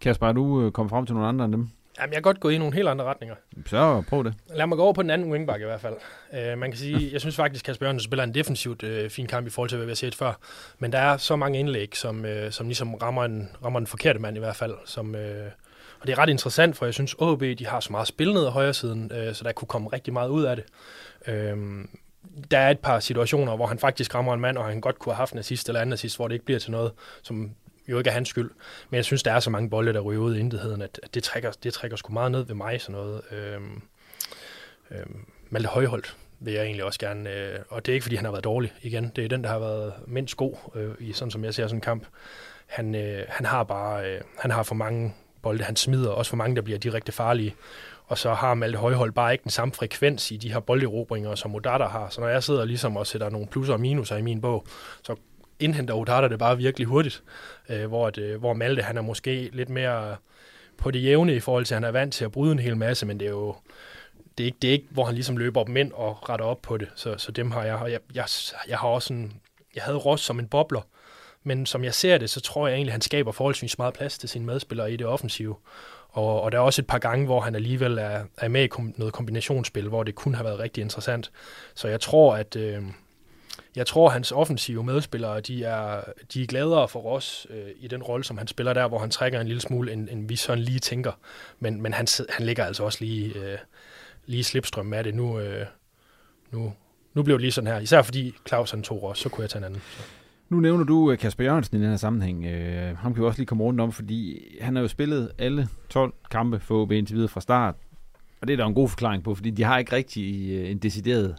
Kasper, 0.00 0.26
er 0.26 0.32
du 0.32 0.62
øh, 0.62 0.72
kommet 0.72 0.90
frem 0.90 1.06
til 1.06 1.14
nogle 1.14 1.28
andre 1.28 1.44
end 1.44 1.52
dem? 1.52 1.68
Jamen, 2.00 2.12
jeg 2.12 2.16
kan 2.16 2.22
godt 2.22 2.40
gå 2.40 2.48
i 2.48 2.58
nogle 2.58 2.74
helt 2.74 2.88
andre 2.88 3.04
retninger. 3.04 3.34
Så 3.66 4.02
prøv 4.08 4.24
det. 4.24 4.34
Lad 4.54 4.66
mig 4.66 4.76
gå 4.78 4.84
over 4.84 4.92
på 4.92 5.02
den 5.02 5.10
anden 5.10 5.32
wingback 5.32 5.60
i 5.60 5.64
hvert 5.64 5.80
fald. 5.80 5.94
Uh, 6.32 6.58
man 6.58 6.70
kan 6.70 6.78
sige, 6.78 7.12
jeg 7.12 7.20
synes 7.20 7.36
faktisk, 7.36 7.62
at 7.62 7.66
Kasper 7.66 7.86
Jørgensen 7.86 8.04
spiller 8.04 8.24
en 8.24 8.34
defensivt 8.34 8.82
uh, 8.82 9.10
fin 9.10 9.26
kamp 9.26 9.46
i 9.46 9.50
forhold 9.50 9.68
til, 9.68 9.76
hvad 9.76 9.86
vi 9.86 9.90
har 9.90 9.96
set 9.96 10.14
før. 10.14 10.32
Men 10.78 10.92
der 10.92 10.98
er 10.98 11.16
så 11.16 11.36
mange 11.36 11.58
indlæg, 11.58 11.96
som, 11.96 12.24
uh, 12.24 12.50
som 12.50 12.66
ligesom 12.66 12.94
rammer, 12.94 13.24
en, 13.24 13.48
rammer 13.64 13.80
den 13.80 13.86
forkerte 13.86 14.18
mand 14.18 14.36
i 14.36 14.40
hvert 14.40 14.56
fald. 14.56 14.74
Som, 14.84 15.14
uh, 15.14 15.20
og 16.00 16.06
det 16.06 16.12
er 16.12 16.18
ret 16.18 16.28
interessant, 16.28 16.76
for 16.76 16.84
jeg 16.84 16.94
synes, 16.94 17.14
OB 17.18 17.40
de 17.40 17.66
har 17.66 17.80
så 17.80 17.92
meget 17.92 18.08
spil 18.08 18.32
ned 18.32 18.44
af 18.44 18.52
højre 18.52 18.74
siden, 18.74 19.12
uh, 19.12 19.34
så 19.34 19.44
der 19.44 19.52
kunne 19.52 19.68
komme 19.68 19.88
rigtig 19.92 20.12
meget 20.12 20.28
ud 20.28 20.44
af 20.44 20.56
det. 20.56 20.64
Uh, 21.28 21.84
der 22.50 22.58
er 22.58 22.70
et 22.70 22.78
par 22.78 23.00
situationer, 23.00 23.56
hvor 23.56 23.66
han 23.66 23.78
faktisk 23.78 24.14
rammer 24.14 24.34
en 24.34 24.40
mand, 24.40 24.58
og 24.58 24.64
han 24.64 24.80
godt 24.80 24.98
kunne 24.98 25.12
have 25.12 25.18
haft 25.18 25.32
en 25.32 25.38
assist 25.38 25.68
eller 25.68 25.80
anden 25.80 25.92
assist, 25.92 26.16
hvor 26.16 26.28
det 26.28 26.34
ikke 26.34 26.44
bliver 26.44 26.58
til 26.60 26.70
noget, 26.70 26.92
som 27.22 27.50
jo 27.88 27.98
ikke 27.98 28.10
er 28.10 28.14
hans 28.14 28.28
skyld. 28.28 28.50
Men 28.90 28.96
jeg 28.96 29.04
synes, 29.04 29.22
der 29.22 29.32
er 29.32 29.40
så 29.40 29.50
mange 29.50 29.70
bolde, 29.70 29.92
der 29.92 30.00
ryger 30.00 30.20
ud 30.20 30.36
i 30.36 30.40
intetheden, 30.40 30.82
at, 30.82 31.00
at 31.02 31.14
det, 31.14 31.22
trækker, 31.22 31.50
det 31.62 31.72
trækker 31.72 31.96
sgu 31.96 32.12
meget 32.12 32.32
ned 32.32 32.42
ved 32.42 32.54
mig, 32.54 32.80
sådan 32.80 33.00
noget. 33.00 33.22
Øhm, 33.30 33.82
øhm, 34.90 35.26
Malte 35.50 35.68
Højholdt 35.68 36.16
vil 36.40 36.54
jeg 36.54 36.64
egentlig 36.64 36.84
også 36.84 37.00
gerne, 37.00 37.30
øh, 37.30 37.58
og 37.68 37.86
det 37.86 37.92
er 37.92 37.94
ikke, 37.94 38.04
fordi 38.04 38.16
han 38.16 38.24
har 38.24 38.32
været 38.32 38.44
dårlig 38.44 38.72
igen. 38.82 39.12
Det 39.16 39.24
er 39.24 39.28
den, 39.28 39.44
der 39.44 39.50
har 39.50 39.58
været 39.58 39.92
mindst 40.06 40.36
god, 40.36 40.54
øh, 40.74 40.94
i 40.98 41.12
sådan 41.12 41.30
som 41.30 41.44
jeg 41.44 41.54
ser 41.54 41.66
sådan 41.66 41.76
en 41.76 41.80
kamp. 41.80 42.06
Han, 42.66 42.94
øh, 42.94 43.24
han 43.28 43.46
har 43.46 43.64
bare, 43.64 44.10
øh, 44.10 44.20
han 44.38 44.50
har 44.50 44.62
for 44.62 44.74
mange 44.74 45.14
bolde, 45.42 45.64
han 45.64 45.76
smider, 45.76 46.10
også 46.10 46.28
for 46.28 46.36
mange, 46.36 46.56
der 46.56 46.62
bliver 46.62 46.78
direkte 46.78 47.12
farlige. 47.12 47.54
Og 48.06 48.18
så 48.18 48.34
har 48.34 48.54
Malte 48.54 48.78
Højhold 48.78 49.12
bare 49.12 49.32
ikke 49.32 49.42
den 49.42 49.50
samme 49.50 49.74
frekvens 49.74 50.30
i 50.30 50.36
de 50.36 50.52
her 50.52 50.60
bolderobringer, 50.60 51.34
som 51.34 51.50
Modata 51.50 51.84
har. 51.84 52.08
Så 52.08 52.20
når 52.20 52.28
jeg 52.28 52.42
sidder 52.42 52.64
ligesom 52.64 52.96
og 52.96 53.06
sætter 53.06 53.30
nogle 53.30 53.46
plusser 53.46 53.74
og 53.74 53.80
minuser 53.80 54.16
i 54.16 54.22
min 54.22 54.40
bog, 54.40 54.66
så 55.02 55.16
indhenter 55.60 55.94
Odata 55.94 56.28
det 56.28 56.38
bare 56.38 56.56
virkelig 56.56 56.86
hurtigt, 56.86 57.22
øh, 57.68 57.86
hvor, 57.86 58.10
det, 58.10 58.22
øh, 58.22 58.38
hvor 58.40 58.54
Malte 58.54 58.82
han 58.82 58.96
er 58.96 59.02
måske 59.02 59.50
lidt 59.52 59.68
mere 59.68 60.16
på 60.78 60.90
det 60.90 61.02
jævne 61.02 61.34
i 61.34 61.40
forhold 61.40 61.64
til, 61.64 61.74
at 61.74 61.76
han 61.76 61.88
er 61.88 61.92
vant 61.92 62.14
til 62.14 62.24
at 62.24 62.32
bryde 62.32 62.52
en 62.52 62.58
hel 62.58 62.76
masse, 62.76 63.06
men 63.06 63.20
det 63.20 63.26
er 63.26 63.30
jo 63.30 63.54
det 64.38 64.44
er 64.44 64.46
ikke, 64.46 64.58
det 64.62 64.68
er 64.68 64.72
ikke 64.72 64.86
hvor 64.90 65.04
han 65.04 65.14
ligesom 65.14 65.36
løber 65.36 65.60
op 65.60 65.76
ind 65.76 65.92
og 65.92 66.28
retter 66.28 66.44
op 66.44 66.62
på 66.62 66.76
det. 66.76 66.88
Så, 66.94 67.14
så 67.18 67.32
dem 67.32 67.50
har 67.50 67.64
jeg. 67.64 67.74
Og 67.74 67.92
jeg, 67.92 68.00
jeg, 68.14 68.24
jeg 68.68 68.78
har 68.78 68.88
også 68.88 69.14
en, 69.14 69.40
jeg 69.74 69.82
havde 69.82 69.98
Ross 69.98 70.24
som 70.24 70.38
en 70.38 70.48
bobler, 70.48 70.80
men 71.42 71.66
som 71.66 71.84
jeg 71.84 71.94
ser 71.94 72.18
det, 72.18 72.30
så 72.30 72.40
tror 72.40 72.66
jeg 72.66 72.74
egentlig, 72.74 72.90
at 72.90 72.94
han 72.94 73.00
skaber 73.00 73.32
forholdsvis 73.32 73.78
meget 73.78 73.94
plads 73.94 74.18
til 74.18 74.28
sine 74.28 74.46
medspillere 74.46 74.92
i 74.92 74.96
det 74.96 75.06
offensive. 75.06 75.56
Og, 76.08 76.42
og 76.42 76.52
der 76.52 76.58
er 76.58 76.62
også 76.62 76.82
et 76.82 76.86
par 76.86 76.98
gange, 76.98 77.26
hvor 77.26 77.40
han 77.40 77.54
alligevel 77.54 77.98
er, 77.98 78.24
er 78.38 78.48
med 78.48 78.62
i 78.62 78.66
kom, 78.66 78.94
noget 78.96 79.14
kombinationsspil, 79.14 79.88
hvor 79.88 80.02
det 80.02 80.14
kunne 80.14 80.36
have 80.36 80.44
været 80.44 80.58
rigtig 80.58 80.82
interessant. 80.82 81.30
Så 81.74 81.88
jeg 81.88 82.00
tror, 82.00 82.36
at 82.36 82.56
øh, 82.56 82.82
jeg 83.76 83.86
tror, 83.86 84.08
hans 84.08 84.32
offensive 84.32 84.84
medspillere, 84.84 85.40
de 85.40 85.64
er, 85.64 86.00
de 86.34 86.42
er 86.42 86.46
gladere 86.46 86.88
for 86.88 87.00
Ross 87.00 87.46
øh, 87.50 87.70
i 87.80 87.88
den 87.88 88.02
rolle, 88.02 88.24
som 88.24 88.38
han 88.38 88.46
spiller 88.46 88.72
der, 88.72 88.88
hvor 88.88 88.98
han 88.98 89.10
trækker 89.10 89.40
en 89.40 89.46
lille 89.46 89.60
smule, 89.60 89.92
end, 89.92 90.08
end 90.10 90.28
vi 90.28 90.36
sådan 90.36 90.64
lige 90.64 90.78
tænker. 90.78 91.12
Men, 91.60 91.82
men 91.82 91.92
han, 91.92 92.06
han 92.30 92.46
ligger 92.46 92.64
altså 92.64 92.84
også 92.84 92.98
lige, 93.00 93.34
øh, 93.34 93.58
lige 94.26 94.44
slipstrøm 94.44 94.86
med 94.86 95.04
det. 95.04 95.14
Nu, 95.14 95.40
øh, 95.40 95.66
nu, 96.52 96.72
nu 97.14 97.22
blev 97.22 97.34
det 97.34 97.40
lige 97.40 97.52
sådan 97.52 97.70
her. 97.70 97.78
Især 97.78 98.02
fordi 98.02 98.34
Claus 98.48 98.70
han 98.70 98.82
tog 98.82 99.02
Ross, 99.02 99.20
så 99.20 99.28
kunne 99.28 99.42
jeg 99.42 99.50
tage 99.50 99.60
en 99.60 99.64
anden. 99.64 99.80
Så. 99.80 100.02
Nu 100.48 100.60
nævner 100.60 100.84
du 100.84 101.10
øh, 101.10 101.18
Kasper 101.18 101.44
Jørgensen 101.44 101.76
i 101.76 101.80
den 101.80 101.90
her 101.90 101.96
sammenhæng. 101.96 102.44
Øh, 102.44 102.96
ham 102.96 103.14
kan 103.14 103.22
vi 103.22 103.26
også 103.26 103.38
lige 103.40 103.46
komme 103.46 103.64
rundt 103.64 103.80
om, 103.80 103.92
fordi 103.92 104.42
han 104.60 104.76
har 104.76 104.82
jo 104.82 104.88
spillet 104.88 105.32
alle 105.38 105.68
12 105.88 106.14
kampe 106.30 106.60
for 106.60 106.82
OB 106.82 106.92
indtil 106.92 107.16
videre 107.16 107.28
fra 107.28 107.40
start. 107.40 107.74
Og 108.40 108.48
det 108.48 108.52
er 108.52 108.56
der 108.56 108.66
en 108.66 108.74
god 108.74 108.88
forklaring 108.88 109.24
på, 109.24 109.34
fordi 109.34 109.50
de 109.50 109.62
har 109.62 109.78
ikke 109.78 109.92
rigtig 109.92 110.50
øh, 110.50 110.70
en 110.70 110.78
decideret 110.78 111.36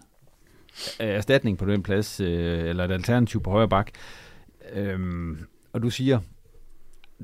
Øh, 1.02 1.08
erstatning 1.08 1.58
på 1.58 1.66
den 1.66 1.84
plads, 1.84 2.20
øh, 2.20 2.70
eller 2.70 2.86
et 2.86 2.92
alternativ 2.92 3.44
på 3.44 3.50
højre 3.50 3.70
bak. 3.70 3.92
Øhm, 4.74 5.38
og 5.74 5.84
du 5.84 5.90
siger, 5.90 6.20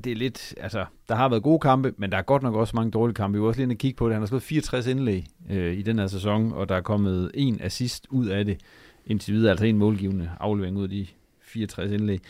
det 0.04 0.12
er 0.12 0.16
lidt, 0.16 0.54
altså, 0.60 0.84
der 1.08 1.14
har 1.14 1.28
været 1.28 1.42
gode 1.42 1.58
kampe, 1.58 1.94
men 1.96 2.12
der 2.12 2.18
er 2.18 2.22
godt 2.22 2.42
nok 2.42 2.54
også 2.54 2.72
mange 2.76 2.90
dårlige 2.90 3.14
kampe. 3.14 3.38
Vi 3.38 3.42
var 3.42 3.48
også 3.48 3.58
lige 3.58 3.62
inde 3.62 3.72
og 3.72 3.78
kigge 3.78 3.96
på 3.96 4.06
det. 4.06 4.14
Han 4.14 4.22
har 4.22 4.26
slået 4.26 4.42
64 4.42 4.86
indlæg 4.86 5.26
øh, 5.50 5.74
i 5.74 5.82
den 5.82 5.98
her 5.98 6.06
sæson, 6.06 6.52
og 6.52 6.68
der 6.68 6.76
er 6.76 6.80
kommet 6.80 7.30
en 7.34 7.60
assist 7.60 8.06
ud 8.10 8.26
af 8.26 8.44
det 8.44 8.60
indtil 9.06 9.34
videre, 9.34 9.50
altså 9.50 9.66
en 9.66 9.78
målgivende 9.78 10.30
aflevering 10.40 10.76
ud 10.76 10.82
af 10.82 10.90
de 10.90 11.06
64 11.42 11.92
indlæg. 11.92 12.20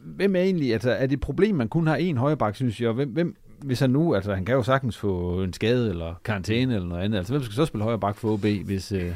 Hvem 0.00 0.36
er 0.36 0.40
egentlig, 0.40 0.72
altså 0.72 0.90
er 0.90 1.06
det 1.06 1.12
et 1.12 1.20
problem, 1.20 1.54
man 1.54 1.68
kun 1.68 1.86
har 1.86 1.96
en 1.96 2.16
højreback, 2.16 2.56
synes 2.56 2.80
jeg, 2.80 2.92
hvem, 2.92 3.08
hvem, 3.08 3.36
hvis 3.62 3.80
han 3.80 3.90
nu, 3.90 4.14
altså 4.14 4.34
han 4.34 4.44
kan 4.44 4.54
jo 4.54 4.62
sagtens 4.62 4.96
få 4.96 5.42
en 5.42 5.52
skade 5.52 5.90
eller 5.90 6.14
karantæne 6.24 6.74
eller 6.74 6.88
noget 6.88 7.02
andet, 7.02 7.18
altså 7.18 7.32
hvem 7.32 7.42
skal 7.42 7.54
så 7.54 7.64
spille 7.64 7.84
højreback 7.84 8.16
for 8.16 8.32
OB, 8.32 8.44
hvis... 8.44 8.92
Øh, 8.92 9.12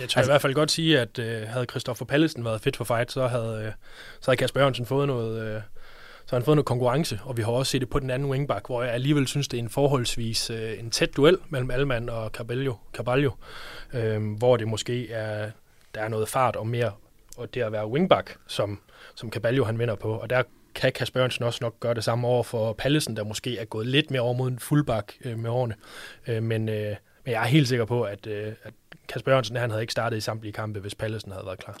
jeg 0.00 0.08
tør 0.08 0.18
altså, 0.18 0.30
i 0.30 0.32
hvert 0.32 0.42
fald 0.42 0.54
godt 0.54 0.70
sige, 0.70 1.00
at 1.00 1.18
øh, 1.18 1.48
havde 1.48 1.66
Christoffer 1.70 2.04
Pallesen 2.04 2.44
været 2.44 2.60
fit 2.60 2.76
for 2.76 2.84
fight, 2.84 3.12
så 3.12 3.26
havde, 3.26 3.64
øh, 3.66 3.72
så 4.20 4.30
havde 4.30 4.36
Kasper 4.36 4.60
Jørgensen 4.60 4.86
fået 4.86 5.06
noget, 5.06 5.42
øh, 5.42 5.60
så 6.26 6.36
han 6.36 6.44
fået 6.44 6.56
noget 6.56 6.66
konkurrence, 6.66 7.20
og 7.24 7.36
vi 7.36 7.42
har 7.42 7.52
også 7.52 7.70
set 7.70 7.80
det 7.80 7.88
på 7.88 7.98
den 7.98 8.10
anden 8.10 8.30
wingback, 8.30 8.66
hvor 8.66 8.82
jeg 8.82 8.92
alligevel 8.92 9.26
synes, 9.26 9.48
det 9.48 9.58
er 9.58 9.62
en 9.62 9.70
forholdsvis 9.70 10.50
øh, 10.50 10.78
en 10.78 10.90
tæt 10.90 11.16
duel 11.16 11.38
mellem 11.48 11.70
Alman 11.70 12.08
og 12.08 12.30
Carvalho, 12.30 12.74
Carvalho 12.94 13.30
øh, 13.92 14.32
hvor 14.38 14.56
det 14.56 14.68
måske 14.68 15.10
er, 15.10 15.50
der 15.94 16.00
er 16.00 16.08
noget 16.08 16.28
fart 16.28 16.56
og 16.56 16.66
mere 16.66 16.92
og 17.38 17.54
det 17.54 17.62
at 17.62 17.72
være 17.72 17.86
wingback, 17.86 18.36
som, 18.46 18.80
som 19.14 19.30
Caballo 19.30 19.64
han 19.64 19.78
vinder 19.78 19.94
på. 19.94 20.12
Og 20.12 20.30
der 20.30 20.42
kan 20.74 20.92
Kasper 20.92 21.20
Jørgensen 21.20 21.44
også 21.44 21.58
nok 21.62 21.80
gøre 21.80 21.94
det 21.94 22.04
samme 22.04 22.28
over 22.28 22.42
for 22.42 22.72
Pallesen, 22.72 23.16
der 23.16 23.24
måske 23.24 23.58
er 23.58 23.64
gået 23.64 23.86
lidt 23.86 24.10
mere 24.10 24.20
over 24.20 24.34
mod 24.34 24.48
en 24.48 24.58
fullback 24.58 25.16
øh, 25.24 25.38
med 25.38 25.50
årene. 25.50 25.74
Øh, 26.26 26.42
men, 26.42 26.68
øh, 26.68 26.96
men 27.28 27.32
jeg 27.32 27.42
er 27.42 27.46
helt 27.46 27.68
sikker 27.68 27.84
på, 27.84 28.02
at, 28.02 28.26
øh, 28.26 28.52
at 28.62 28.74
Kasper 29.08 29.30
Jørgensen 29.32 29.56
han 29.56 29.70
havde 29.70 29.82
ikke 29.82 29.92
startet 29.92 30.16
i 30.16 30.20
samtlige 30.20 30.52
kampe, 30.52 30.80
hvis 30.80 30.94
Pallesen 30.94 31.32
havde 31.32 31.46
været 31.46 31.58
klar. 31.58 31.76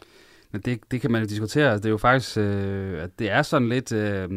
Men 0.50 0.60
det, 0.60 0.80
det 0.90 1.00
kan 1.00 1.10
man 1.10 1.22
jo 1.22 1.28
diskutere. 1.28 1.70
Altså, 1.70 1.82
det 1.82 1.86
er 1.86 1.90
jo 1.90 1.96
faktisk, 1.96 2.38
øh, 2.38 3.02
at 3.02 3.10
det 3.18 3.30
er 3.30 3.42
sådan 3.42 3.68
lidt... 3.68 3.92
Øh, 3.92 4.30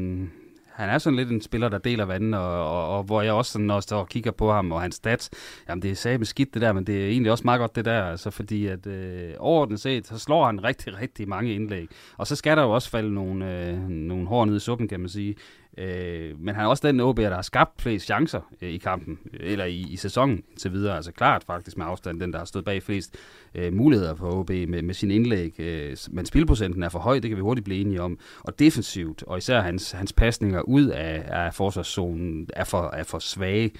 han 0.71 0.89
er 0.89 0.97
sådan 0.97 1.17
lidt 1.17 1.29
en 1.29 1.41
spiller, 1.41 1.69
der 1.69 1.77
deler 1.77 2.05
vandet, 2.05 2.39
og, 2.39 2.69
og, 2.69 2.97
og 2.97 3.03
hvor 3.03 3.21
jeg 3.21 3.33
også 3.33 3.51
sådan, 3.51 3.67
når 3.67 3.75
jeg 3.75 3.83
står 3.83 3.99
og 3.99 4.09
kigger 4.09 4.31
på 4.31 4.51
ham 4.51 4.71
og 4.71 4.81
hans 4.81 4.95
stats, 4.95 5.29
jamen 5.69 5.81
det 5.81 5.91
er 5.91 5.95
sagde 5.95 6.25
skidt 6.25 6.53
det 6.53 6.61
der, 6.61 6.73
men 6.73 6.87
det 6.87 7.03
er 7.03 7.07
egentlig 7.07 7.31
også 7.31 7.43
meget 7.43 7.59
godt 7.59 7.75
det 7.75 7.85
der, 7.85 8.03
altså 8.03 8.29
fordi 8.29 8.67
at 8.67 8.87
øh, 8.87 9.33
overordnet 9.39 9.79
set, 9.79 10.07
så 10.07 10.17
slår 10.17 10.45
han 10.45 10.63
rigtig, 10.63 11.01
rigtig 11.01 11.29
mange 11.29 11.53
indlæg. 11.53 11.87
Og 12.17 12.27
så 12.27 12.35
skal 12.35 12.57
der 12.57 12.63
jo 12.63 12.71
også 12.71 12.89
falde 12.89 13.13
nogle, 13.13 13.67
øh, 13.67 13.89
nogle 13.89 14.27
hår 14.27 14.45
ned 14.45 14.55
i 14.55 14.59
suppen, 14.59 14.87
kan 14.87 14.99
man 14.99 15.09
sige. 15.09 15.35
Øh, 15.77 16.39
men 16.39 16.55
han 16.55 16.65
er 16.65 16.69
også 16.69 16.87
den 16.87 16.99
OB'er, 16.99 17.21
der 17.21 17.35
har 17.35 17.41
skabt 17.41 17.81
flest 17.81 18.05
chancer 18.05 18.41
øh, 18.61 18.69
i 18.69 18.77
kampen, 18.77 19.19
eller 19.39 19.65
i, 19.65 19.85
i 19.89 19.95
sæsonen 19.95 20.43
til 20.57 20.71
videre. 20.71 20.95
Altså 20.95 21.11
klart 21.11 21.43
faktisk 21.43 21.77
med 21.77 21.85
afstand, 21.85 22.19
den 22.19 22.33
der 22.33 22.37
har 22.37 22.45
stået 22.45 22.65
bag 22.65 22.83
flest 22.83 23.15
øh, 23.55 23.73
muligheder 23.73 24.15
for 24.15 24.31
OB 24.31 24.49
med, 24.49 24.81
med 24.81 24.93
sin 24.93 25.11
indlæg. 25.11 25.59
Øh, 25.59 25.97
men 26.11 26.25
spilprocenten 26.25 26.83
er 26.83 26.89
for 26.89 26.99
høj, 26.99 27.19
det 27.19 27.29
kan 27.29 27.37
vi 27.37 27.41
hurtigt 27.41 27.65
blive 27.65 27.81
enige 27.81 28.01
om. 28.01 28.19
Og 28.39 28.59
defensivt, 28.59 29.23
og 29.23 29.37
især 29.37 29.61
hans, 29.61 29.91
hans 29.91 30.13
pasninger 30.13 30.61
ud 30.61 30.85
af, 30.85 31.23
af 31.27 31.53
forsvarszonen, 31.53 32.49
er 32.53 32.63
for, 32.63 32.89
er 32.93 33.03
for 33.03 33.19
svage. 33.19 33.71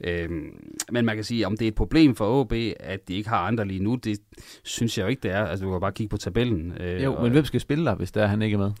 Øhm, 0.00 0.72
men 0.90 1.04
man 1.04 1.14
kan 1.14 1.24
sige, 1.24 1.46
om 1.46 1.56
det 1.56 1.64
er 1.64 1.68
et 1.68 1.74
problem 1.74 2.14
for 2.14 2.40
OB, 2.40 2.52
at 2.80 3.08
de 3.08 3.14
ikke 3.14 3.28
har 3.28 3.38
andre 3.38 3.64
lige 3.64 3.82
nu, 3.82 3.94
det 3.94 4.18
synes 4.62 4.98
jeg 4.98 5.04
jo 5.04 5.08
ikke, 5.08 5.20
det 5.22 5.30
er. 5.30 5.44
Altså, 5.44 5.64
du 5.64 5.70
kan 5.70 5.80
bare 5.80 5.92
kigge 5.92 6.10
på 6.10 6.16
tabellen. 6.16 6.72
Øh, 6.80 7.02
jo, 7.02 7.22
men 7.22 7.32
hvem 7.32 7.44
skal 7.44 7.60
spille 7.60 7.84
der, 7.84 7.94
hvis 7.94 8.12
der 8.12 8.26
han 8.26 8.42
ikke 8.42 8.54
er 8.54 8.58
med? 8.58 8.72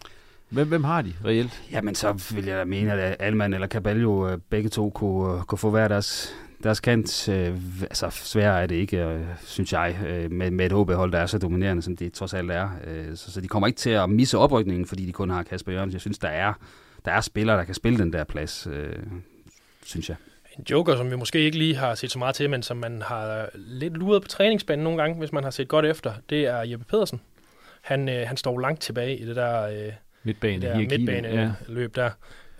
Hvem, 0.54 0.68
hvem 0.68 0.84
har 0.84 1.02
de 1.02 1.12
reelt? 1.24 1.62
Jamen, 1.72 1.94
så 1.94 2.32
vil 2.34 2.44
jeg 2.44 2.68
mene, 2.68 2.92
at 2.92 3.16
Alman 3.18 3.54
eller 3.54 3.66
Cabello 3.66 4.28
øh, 4.28 4.38
begge 4.50 4.68
to 4.68 4.90
kunne, 4.90 5.38
øh, 5.38 5.42
kunne 5.42 5.58
få 5.58 5.70
hver 5.70 5.88
deres, 5.88 6.34
deres 6.62 6.80
kant. 6.80 7.28
Øh, 7.28 7.56
altså, 7.80 8.10
sværere 8.10 8.62
er 8.62 8.66
det 8.66 8.74
ikke, 8.74 9.26
synes 9.44 9.72
jeg, 9.72 9.96
med, 10.30 10.50
med 10.50 10.66
et 10.66 10.72
OB-hold, 10.72 11.12
der 11.12 11.18
er 11.18 11.26
så 11.26 11.38
dominerende, 11.38 11.82
som 11.82 11.96
det 11.96 12.12
trods 12.12 12.34
alt 12.34 12.50
er. 12.50 12.68
Så, 13.14 13.32
så 13.32 13.40
de 13.40 13.48
kommer 13.48 13.66
ikke 13.66 13.78
til 13.78 13.90
at 13.90 14.10
misse 14.10 14.38
oprykningen, 14.38 14.86
fordi 14.86 15.06
de 15.06 15.12
kun 15.12 15.30
har 15.30 15.42
Kasper 15.42 15.72
Jørgens. 15.72 15.92
Jeg 15.92 16.00
synes, 16.00 16.18
der 16.18 16.28
er, 16.28 16.52
der 17.04 17.12
er 17.12 17.20
spillere, 17.20 17.56
der 17.56 17.64
kan 17.64 17.74
spille 17.74 17.98
den 17.98 18.12
der 18.12 18.24
plads, 18.24 18.68
synes 19.84 20.08
jeg 20.08 20.16
en 20.58 20.64
joker, 20.70 20.96
som 20.96 21.10
vi 21.10 21.16
måske 21.16 21.38
ikke 21.38 21.58
lige 21.58 21.76
har 21.76 21.94
set 21.94 22.10
så 22.10 22.18
meget 22.18 22.34
til, 22.34 22.50
men 22.50 22.62
som 22.62 22.76
man 22.76 23.02
har 23.02 23.48
lidt 23.54 23.96
luret 23.96 24.22
på 24.22 24.28
træningsbanen 24.28 24.84
nogle 24.84 25.02
gange, 25.02 25.18
hvis 25.18 25.32
man 25.32 25.44
har 25.44 25.50
set 25.50 25.68
godt 25.68 25.86
efter, 25.86 26.12
det 26.30 26.46
er 26.46 26.62
Jeppe 26.62 26.84
Pedersen. 26.84 27.20
Han, 27.82 28.08
øh, 28.08 28.28
han 28.28 28.36
står 28.36 28.58
langt 28.58 28.80
tilbage 28.80 29.16
i 29.16 29.26
det 29.26 29.36
der 29.36 29.62
øh, 29.62 29.92
midtbane, 30.24 30.66
der 30.66 30.76
midtbane 30.76 31.28
ja. 31.28 31.52
løb 31.68 31.96
der. 31.96 32.10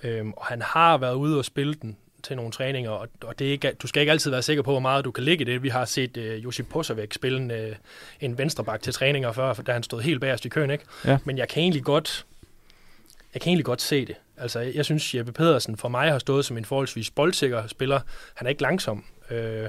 Øhm, 0.02 0.32
og 0.32 0.44
han 0.46 0.62
har 0.62 0.98
været 0.98 1.14
ude 1.14 1.38
og 1.38 1.44
spille 1.44 1.74
den 1.74 1.96
til 2.22 2.36
nogle 2.36 2.52
træninger, 2.52 2.90
og, 2.90 3.08
og 3.24 3.38
det 3.38 3.46
er 3.46 3.50
ikke, 3.50 3.72
du 3.72 3.86
skal 3.86 4.00
ikke 4.00 4.12
altid 4.12 4.30
være 4.30 4.42
sikker 4.42 4.62
på, 4.62 4.70
hvor 4.70 4.80
meget 4.80 5.04
du 5.04 5.10
kan 5.10 5.24
ligge 5.24 5.42
i 5.42 5.44
det. 5.44 5.62
Vi 5.62 5.68
har 5.68 5.84
set 5.84 6.16
uh, 6.16 6.44
Josip 6.44 6.66
Posavec 6.70 7.14
spille 7.14 7.38
en, 7.38 7.50
uh, 7.50 7.76
en 8.20 8.38
venstreback 8.38 8.82
til 8.82 8.92
træninger 8.92 9.32
før, 9.32 9.54
da 9.54 9.72
han 9.72 9.82
stod 9.82 10.00
helt 10.00 10.20
bagerst 10.20 10.44
i 10.44 10.48
køen, 10.48 10.70
ikke? 10.70 10.84
Ja. 11.04 11.18
Men 11.24 11.38
jeg 11.38 11.48
kan 11.48 11.62
egentlig 11.62 11.84
godt 11.84 12.26
jeg 13.34 13.42
kan 13.42 13.48
egentlig 13.50 13.64
godt 13.64 13.82
se 13.82 14.06
det. 14.06 14.16
Altså, 14.36 14.60
jeg 14.60 14.84
synes, 14.84 15.14
Jeppe 15.14 15.32
Pedersen 15.32 15.76
for 15.76 15.88
mig 15.88 16.10
har 16.12 16.18
stået 16.18 16.44
som 16.44 16.58
en 16.58 16.64
forholdsvis 16.64 17.10
boldsikker 17.10 17.66
spiller. 17.66 18.00
Han 18.34 18.46
er 18.46 18.48
ikke 18.48 18.62
langsom. 18.62 19.04
Øh, 19.30 19.68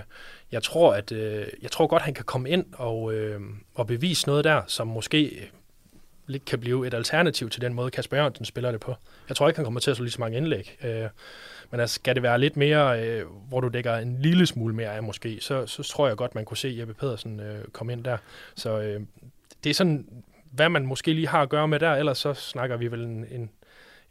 jeg 0.52 0.64
tror, 0.64 0.94
at 0.94 1.12
øh, 1.12 1.48
jeg 1.62 1.72
tror 1.72 1.88
godt, 1.88 2.02
han 2.02 2.14
kan 2.14 2.26
komme 2.26 2.50
ind 2.50 2.66
og, 2.74 3.14
øh, 3.14 3.42
og 3.76 3.88
bevise 3.88 4.28
noget 4.28 4.44
der, 4.44 4.62
som 4.68 4.88
måske 4.88 5.50
lidt 6.28 6.46
kan 6.46 6.60
blive 6.60 6.88
et 6.88 6.94
alternativ 6.94 7.50
til 7.50 7.62
den 7.62 7.74
måde, 7.74 7.92
Kasper 7.92 8.18
Jørgensen 8.18 8.46
spiller 8.46 8.72
det 8.72 8.80
på. 8.80 8.96
Jeg 9.30 9.38
tror 9.38 9.48
ikke, 9.48 9.58
han 9.58 9.66
kommer 9.66 9.80
til 9.80 9.92
at 9.92 9.98
slå 9.98 10.04
lige 10.04 10.12
så 10.12 10.22
mange 10.22 10.38
indlæg. 10.38 10.78
Øh, 10.84 11.10
men 11.72 11.80
altså, 11.80 11.94
skal 11.94 12.16
det 12.16 12.24
være 12.24 12.40
lidt 12.40 12.58
mere, 12.58 13.08
øh, 13.08 13.26
hvor 13.50 13.60
du 13.60 13.68
dækker 13.68 13.96
en 13.96 14.18
lille 14.22 14.46
smule 14.46 14.76
mere 14.76 14.96
af 14.96 15.04
måske, 15.04 15.38
så, 15.42 15.66
så 15.66 15.84
tror 15.84 16.08
jeg 16.08 16.18
godt, 16.18 16.36
man 16.36 16.46
kunne 16.46 16.58
se 16.58 16.76
Jeppe 16.80 16.94
Pedersen 16.94 17.40
øh, 17.40 17.64
komme 17.72 17.94
ind 17.94 18.04
der. 18.04 18.18
Så 18.56 18.80
øh, 18.80 19.02
det 19.64 19.70
er 19.70 19.74
sådan, 19.74 20.08
hvad 20.52 20.70
man 20.70 20.86
måske 20.86 21.14
lige 21.14 21.28
har 21.28 21.42
at 21.42 21.50
gøre 21.50 21.68
med 21.68 21.80
der, 21.80 21.92
ellers 21.92 22.18
så 22.18 22.34
snakker 22.34 22.78
vi 22.78 22.92
vel 22.92 23.04
en, 23.04 23.26
en, 23.32 23.50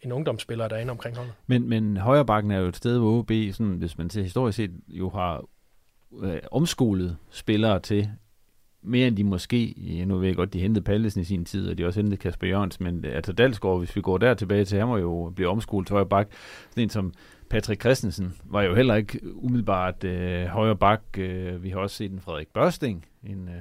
en 0.03 0.13
ungdomsspiller 0.13 0.69
derinde 0.69 0.91
omkring 0.91 1.17
holdet. 1.17 1.35
Men, 1.47 1.69
men 1.69 1.97
højrebakken 1.97 2.51
er 2.51 2.59
jo 2.59 2.69
et 2.69 2.77
sted, 2.77 2.99
hvor 2.99 3.19
OB, 3.19 3.31
sådan, 3.53 3.73
hvis 3.73 3.99
man 3.99 4.11
ser 4.11 4.23
historisk 4.23 4.57
set, 4.57 4.71
jo 4.89 5.11
har 5.11 5.45
øh, 6.23 6.39
omskolet 6.51 7.17
spillere 7.31 7.81
til 7.81 8.11
mere 8.85 9.09
end 9.09 9.17
de 9.17 9.25
måske, 9.25 9.75
nu 10.07 10.19
ved 10.19 10.27
jeg 10.27 10.37
godt, 10.37 10.53
de 10.53 10.61
hentede 10.61 10.85
Pallesen 10.85 11.21
i 11.21 11.25
sin 11.25 11.45
tid, 11.45 11.69
og 11.69 11.79
de 11.79 11.87
også 11.87 12.01
hentede 12.01 12.17
Kasper 12.17 12.47
Jørgens, 12.47 12.81
men 12.81 13.05
altså 13.05 13.33
Dalsgaard, 13.33 13.79
hvis 13.79 13.97
vi 13.97 14.01
går 14.01 14.19
der 14.19 14.35
tilbage 14.35 14.65
til, 14.65 14.79
han 14.79 14.89
var 14.89 14.99
jo 14.99 15.33
blive 15.37 15.49
omskolet 15.49 15.87
til 15.87 15.95
højre 15.95 16.09
bak. 16.09 16.29
Sådan 16.71 16.83
en 16.83 16.91
som 16.91 17.13
Patrick 17.51 17.81
Christensen 17.81 18.35
var 18.45 18.63
jo 18.63 18.75
heller 18.75 18.95
ikke 18.95 19.21
umiddelbart 19.35 20.05
øh, 20.05 20.47
højre 20.47 20.77
bak. 20.77 21.03
Øh, 21.19 21.63
vi 21.65 21.71
har 21.71 21.79
også 21.79 21.97
set 21.97 22.13
en 22.13 22.21
Frederik 22.21 22.49
Børsting, 22.49 23.05
en, 23.23 23.49
øh, 23.49 23.55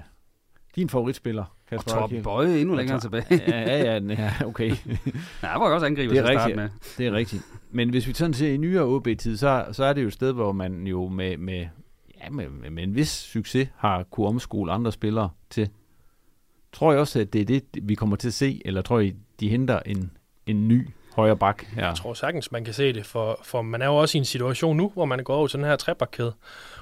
din 0.76 0.90
favoritspiller, 0.90 1.56
Kasper 1.70 1.94
Og 1.94 2.00
Torben 2.00 2.24
Bøje 2.24 2.60
endnu 2.60 2.76
længere 2.76 3.00
tilbage. 3.00 3.26
ja, 3.48 3.78
ja, 3.78 4.00
ja, 4.00 4.32
okay. 4.46 4.70
Nej, 4.70 5.52
han 5.52 5.62
var 5.62 5.74
også 5.74 5.86
angriber 5.86 6.14
det 6.14 6.24
er 6.24 6.30
rigtigt, 6.30 6.56
med. 6.56 6.70
Det 6.98 7.08
er 7.08 7.12
rigtigt. 7.12 7.44
Men 7.72 7.90
hvis 7.90 8.08
vi 8.08 8.14
sådan 8.14 8.34
ser 8.34 8.54
i 8.54 8.58
nyere 8.58 8.84
OB-tid, 8.84 9.38
så, 9.38 9.66
så 9.72 9.84
er 9.84 9.94
det 9.94 10.02
jo 10.02 10.08
et 10.08 10.14
sted, 10.14 10.34
hvor 10.34 10.52
man 10.52 10.88
jo 10.88 11.08
med, 11.08 11.38
med 11.38 11.66
ja, 12.24 12.30
med, 12.30 12.50
med, 12.50 12.84
en 12.84 12.96
vis 12.96 13.10
succes 13.10 13.68
har 13.76 14.04
kunne 14.04 14.28
omskole 14.28 14.72
andre 14.72 14.92
spillere 14.92 15.30
til. 15.50 15.70
Tror 16.74 16.92
jeg 16.92 17.00
også, 17.00 17.20
at 17.20 17.34
det 17.34 17.42
er 17.42 17.46
det, 17.46 17.64
vi 17.82 17.96
kommer 17.96 18.16
til 18.16 18.28
at 18.28 18.34
se, 18.34 18.62
eller 18.66 18.82
tror 18.82 19.00
I, 19.00 19.16
de 19.40 19.50
henter 19.50 19.80
en, 19.86 20.12
en 20.46 20.68
ny 20.68 20.90
højre 21.16 21.38
bak 21.38 21.64
her? 21.64 21.88
Jeg 21.88 21.96
tror 21.96 22.14
sagtens, 22.14 22.52
man 22.52 22.66
kan 22.66 22.74
se 22.74 22.94
det, 22.94 23.06
for, 23.06 23.40
for 23.44 23.62
man 23.62 23.82
er 23.82 23.86
jo 23.86 23.96
også 23.96 24.18
i 24.18 24.20
en 24.20 24.26
situation 24.26 24.78
nu, 24.78 24.92
hvor 24.94 25.06
man 25.06 25.20
går 25.20 25.36
over 25.36 25.48
til 25.48 25.60
den 25.60 25.66
her 25.66 25.76
trebakkæde, 25.76 26.34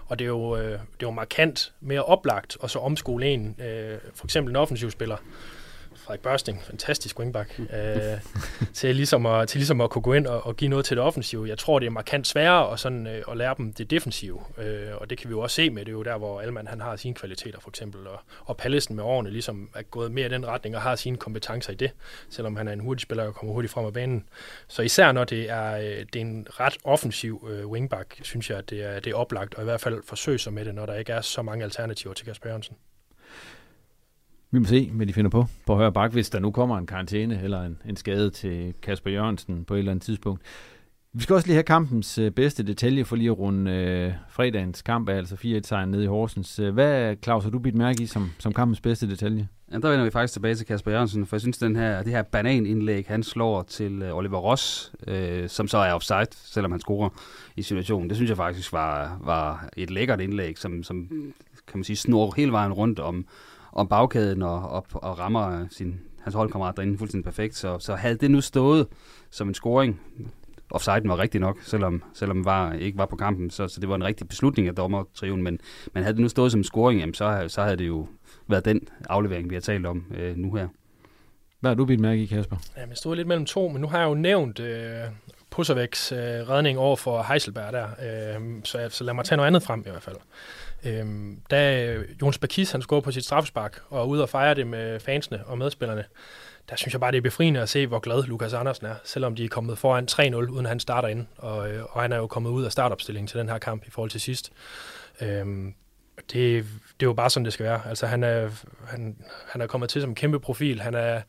og 0.05 0.19
det 0.19 0.25
er 0.25 0.29
jo, 0.29 0.55
øh, 0.55 0.71
det 0.71 0.77
er 0.77 0.79
jo 1.03 1.11
markant 1.11 1.73
mere 1.79 2.03
oplagt, 2.03 2.57
og 2.59 2.69
så 2.69 2.79
omskole 2.79 3.25
en, 3.25 3.55
øh, 3.59 3.97
for 4.15 4.25
eksempel 4.25 4.51
en 4.51 4.55
offensiv 4.55 4.91
spiller, 4.91 5.17
Frederik 6.01 6.21
Børsting, 6.21 6.63
fantastisk 6.63 7.19
wingback, 7.19 7.59
øh, 7.59 7.65
til, 8.73 8.95
ligesom 8.95 9.25
at, 9.25 9.47
til 9.47 9.59
ligesom 9.59 9.81
at 9.81 9.89
kunne 9.89 10.01
gå 10.01 10.13
ind 10.13 10.27
og, 10.27 10.45
og 10.45 10.55
give 10.55 10.69
noget 10.69 10.85
til 10.85 10.97
det 10.97 11.03
offensive. 11.03 11.49
Jeg 11.49 11.57
tror, 11.57 11.79
det 11.79 11.85
er 11.85 11.89
markant 11.89 12.27
sværere 12.27 12.73
at, 12.73 12.79
sådan, 12.79 13.07
øh, 13.07 13.23
at 13.31 13.37
lære 13.37 13.55
dem 13.57 13.73
det 13.73 13.89
defensive, 13.89 14.39
øh, 14.57 14.95
og 14.97 15.09
det 15.09 15.17
kan 15.17 15.29
vi 15.29 15.31
jo 15.31 15.39
også 15.39 15.55
se 15.55 15.69
med. 15.69 15.85
Det 15.85 15.91
er 15.91 15.93
jo 15.93 16.03
der, 16.03 16.17
hvor 16.17 16.41
Alman 16.41 16.67
han 16.67 16.81
har 16.81 16.95
sine 16.95 17.15
kvaliteter, 17.15 17.59
for 17.59 17.69
eksempel, 17.69 18.07
og, 18.07 18.19
og 18.45 18.57
Pallesen 18.57 18.95
med 18.95 19.03
årene 19.03 19.29
ligesom 19.29 19.69
er 19.75 19.81
gået 19.81 20.11
mere 20.11 20.25
i 20.25 20.29
den 20.29 20.47
retning 20.47 20.75
og 20.75 20.81
har 20.81 20.95
sine 20.95 21.17
kompetencer 21.17 21.73
i 21.73 21.75
det, 21.75 21.91
selvom 22.29 22.55
han 22.55 22.67
er 22.67 22.73
en 22.73 22.79
hurtig 22.79 23.01
spiller 23.01 23.23
og 23.23 23.35
kommer 23.35 23.53
hurtigt 23.53 23.73
frem 23.73 23.85
af 23.85 23.93
banen. 23.93 24.25
Så 24.67 24.81
især 24.81 25.11
når 25.11 25.23
det 25.23 25.49
er, 25.49 25.77
øh, 25.77 26.05
det 26.13 26.15
er 26.15 26.21
en 26.21 26.47
ret 26.49 26.77
offensiv 26.83 27.47
øh, 27.51 27.67
wingback, 27.67 28.19
synes 28.23 28.49
jeg, 28.49 28.57
at 28.57 28.69
det 28.69 28.83
er, 28.83 28.99
det 28.99 29.11
er 29.11 29.15
oplagt, 29.15 29.55
og 29.55 29.61
i 29.61 29.65
hvert 29.65 29.81
fald 29.81 30.03
forsøge 30.05 30.39
sig 30.39 30.53
med 30.53 30.65
det, 30.65 30.75
når 30.75 30.85
der 30.85 30.95
ikke 30.95 31.13
er 31.13 31.21
så 31.21 31.41
mange 31.41 31.63
alternativer 31.63 32.13
til 32.13 32.25
Kasper 32.25 32.49
Jørgensen. 32.49 32.75
Vi 34.53 34.59
må 34.59 34.65
se, 34.65 34.89
hvad 34.93 35.05
de 35.05 35.13
finder 35.13 35.29
på 35.29 35.45
på 35.65 35.75
højre 35.75 35.91
bak, 35.91 36.11
hvis 36.11 36.29
der 36.29 36.39
nu 36.39 36.51
kommer 36.51 36.77
en 36.77 36.85
karantæne 36.85 37.41
eller 37.43 37.61
en, 37.61 37.77
en 37.85 37.95
skade 37.95 38.29
til 38.29 38.73
Kasper 38.81 39.11
Jørgensen 39.11 39.65
på 39.65 39.73
et 39.73 39.79
eller 39.79 39.91
andet 39.91 40.05
tidspunkt. 40.05 40.41
Vi 41.13 41.23
skal 41.23 41.33
også 41.33 41.47
lige 41.47 41.55
have 41.55 41.63
kampens 41.63 42.17
øh, 42.17 42.31
bedste 42.31 42.63
detalje 42.63 43.05
for 43.05 43.15
lige 43.15 43.29
at 43.29 43.39
runde 43.39 43.71
øh, 43.71 44.13
fredagens 44.29 44.81
kamp 44.81 45.09
af, 45.09 45.15
altså 45.15 45.35
4-1-sejren 45.35 45.91
nede 45.91 46.03
i 46.03 46.07
Horsens. 46.07 46.59
Øh, 46.59 46.73
hvad, 46.73 47.15
Claus, 47.23 47.43
har 47.43 47.51
du 47.51 47.59
bidt 47.59 47.75
mærke 47.75 48.03
i 48.03 48.05
som, 48.05 48.31
som 48.39 48.53
kampens 48.53 48.81
bedste 48.81 49.09
detalje? 49.09 49.47
Ja, 49.71 49.77
der 49.77 49.89
vender 49.89 50.03
vi 50.03 50.11
faktisk 50.11 50.33
tilbage 50.33 50.55
til 50.55 50.65
Kasper 50.65 50.91
Jørgensen, 50.91 51.25
for 51.25 51.35
jeg 51.35 51.41
synes, 51.41 51.57
den 51.57 51.75
her, 51.75 52.03
det 52.03 52.11
her 52.11 52.21
bananindlæg, 52.21 53.05
han 53.07 53.23
slår 53.23 53.61
til 53.61 54.01
øh, 54.01 54.17
Oliver 54.17 54.37
Ross, 54.37 54.91
øh, 55.07 55.49
som 55.49 55.67
så 55.67 55.77
er 55.77 55.93
offside, 55.93 56.27
selvom 56.31 56.71
han 56.71 56.79
scorer 56.79 57.09
i 57.55 57.61
situationen. 57.61 58.09
Det 58.09 58.17
synes 58.17 58.29
jeg 58.29 58.37
faktisk 58.37 58.73
var, 58.73 59.19
var 59.23 59.69
et 59.77 59.89
lækkert 59.89 60.21
indlæg, 60.21 60.57
som, 60.57 60.83
som 60.83 61.07
kan 61.67 61.77
man 61.77 61.83
sige, 61.83 61.97
snor 61.97 62.33
hele 62.37 62.51
vejen 62.51 62.73
rundt 62.73 62.99
om, 62.99 63.25
om 63.73 63.87
bagkæden 63.87 64.41
og, 64.41 64.69
og, 64.69 64.85
og 64.93 65.19
rammer 65.19 65.65
sin, 65.69 65.99
hans 66.21 66.35
holdkammerat 66.35 66.77
derinde 66.77 66.97
fuldstændig 66.97 67.25
perfekt. 67.25 67.55
Så, 67.55 67.79
så 67.79 67.95
havde 67.95 68.15
det 68.15 68.31
nu 68.31 68.41
stået 68.41 68.87
som 69.31 69.47
en 69.47 69.53
scoring, 69.53 70.01
offside 70.71 71.01
var 71.03 71.19
rigtig 71.19 71.41
nok, 71.41 71.57
selvom, 71.63 72.03
selvom 72.13 72.45
var, 72.45 72.73
ikke 72.73 72.97
var 72.97 73.05
på 73.05 73.15
kampen, 73.15 73.49
så, 73.49 73.67
så 73.67 73.79
det 73.79 73.89
var 73.89 73.95
en 73.95 74.03
rigtig 74.03 74.27
beslutning 74.27 74.67
af 74.67 74.75
dommertriven, 74.75 75.43
men, 75.43 75.59
men 75.93 76.03
havde 76.03 76.15
det 76.15 76.21
nu 76.21 76.29
stået 76.29 76.51
som 76.51 76.59
en 76.59 76.63
scoring, 76.63 76.99
jamen, 76.99 77.13
så, 77.13 77.45
så 77.47 77.63
havde 77.63 77.77
det 77.77 77.87
jo 77.87 78.07
været 78.47 78.65
den 78.65 78.87
aflevering, 79.09 79.49
vi 79.49 79.55
har 79.55 79.61
talt 79.61 79.85
om 79.85 80.05
øh, 80.15 80.37
nu 80.37 80.55
her. 80.55 80.67
Hvad 81.59 81.69
har 81.71 81.75
du 81.75 81.85
bidt 81.85 81.99
mærke 81.99 82.23
i, 82.23 82.25
Kasper? 82.25 82.57
Jamen, 82.77 82.89
jeg 82.89 82.97
stod 82.97 83.15
lidt 83.15 83.27
mellem 83.27 83.45
to, 83.45 83.67
men 83.67 83.81
nu 83.81 83.87
har 83.87 83.99
jeg 83.99 84.07
jo 84.07 84.13
nævnt 84.13 84.59
øh, 84.59 85.03
Pusservæks 85.49 86.11
øh, 86.11 86.19
redning 86.19 86.77
over 86.77 86.95
for 86.95 87.23
Heiselberg 87.23 87.73
der, 87.73 87.85
øh, 87.85 88.61
så, 88.63 88.87
så 88.89 89.03
lad 89.03 89.13
mig 89.13 89.25
tage 89.25 89.37
noget 89.37 89.47
andet 89.47 89.63
frem 89.63 89.79
i 89.79 89.89
hvert 89.89 90.03
fald. 90.03 90.15
Øhm, 90.85 91.41
da 91.51 91.93
Jons 92.21 92.37
Bakis, 92.37 92.71
han 92.71 92.81
scorede 92.81 93.01
på 93.01 93.11
sit 93.11 93.25
straffespark 93.25 93.81
og 93.89 94.01
er 94.01 94.05
ude 94.05 94.21
og 94.21 94.29
fejre 94.29 94.55
det 94.55 94.67
med 94.67 94.99
fansene 94.99 95.45
og 95.45 95.57
medspillerne, 95.57 96.03
der 96.69 96.75
synes 96.75 96.93
jeg 96.93 96.99
bare, 96.99 97.11
det 97.11 97.17
er 97.17 97.21
befriende 97.21 97.59
at 97.61 97.69
se, 97.69 97.87
hvor 97.87 97.99
glad 97.99 98.23
Lukas 98.23 98.53
Andersen 98.53 98.85
er, 98.85 98.95
selvom 99.03 99.35
de 99.35 99.45
er 99.45 99.49
kommet 99.49 99.77
foran 99.77 100.07
3-0, 100.11 100.35
uden 100.35 100.65
han 100.65 100.79
starter 100.79 101.07
ind, 101.07 101.25
og, 101.37 101.71
øh, 101.71 101.83
og 101.89 102.01
han 102.01 102.11
er 102.11 102.17
jo 102.17 102.27
kommet 102.27 102.49
ud 102.49 102.63
af 102.63 102.71
startopstillingen 102.71 103.27
til 103.27 103.39
den 103.39 103.49
her 103.49 103.57
kamp 103.57 103.87
i 103.87 103.89
forhold 103.89 104.09
til 104.09 104.21
sidst. 104.21 104.51
Øhm, 105.21 105.73
det, 106.17 106.65
det 106.99 107.05
er 107.05 107.09
jo 107.09 107.13
bare 107.13 107.29
sådan, 107.29 107.45
det 107.45 107.53
skal 107.53 107.63
være. 107.63 107.81
Altså, 107.89 108.07
han 108.07 108.23
er, 108.23 108.49
han, 108.87 109.17
han 109.47 109.61
er 109.61 109.67
kommet 109.67 109.89
til 109.89 110.01
som 110.01 110.09
en 110.09 110.15
kæmpe 110.15 110.39
profil. 110.39 110.81
Han 110.81 110.93
er, 110.93 111.21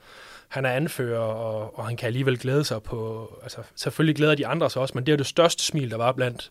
han 0.49 0.65
er 0.65 0.71
anfører, 0.71 1.21
og, 1.21 1.79
og 1.79 1.87
han 1.87 1.97
kan 1.97 2.07
alligevel 2.07 2.39
glæde 2.39 2.65
sig 2.65 2.83
på... 2.83 3.29
Altså, 3.43 3.59
selvfølgelig 3.77 4.17
glæder 4.17 4.35
de 4.35 4.47
andre 4.47 4.71
sig 4.71 4.83
også, 4.83 4.95
men 4.95 5.07
det 5.07 5.13
er 5.13 5.17
det 5.17 5.27
største 5.27 5.65
smil, 5.65 5.91
der 5.91 5.97
var 5.97 6.13
blandt 6.13 6.51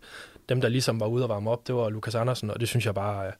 dem, 0.51 0.61
der 0.61 0.69
ligesom 0.69 0.99
var 0.99 1.07
ude 1.07 1.25
og 1.25 1.29
varme 1.29 1.49
op. 1.49 1.67
Det 1.67 1.75
var 1.75 1.89
Lukas 1.89 2.15
Andersen, 2.15 2.51
og 2.51 2.59
det 2.59 2.67
synes 2.67 2.85
jeg 2.85 2.95
bare... 2.95 3.31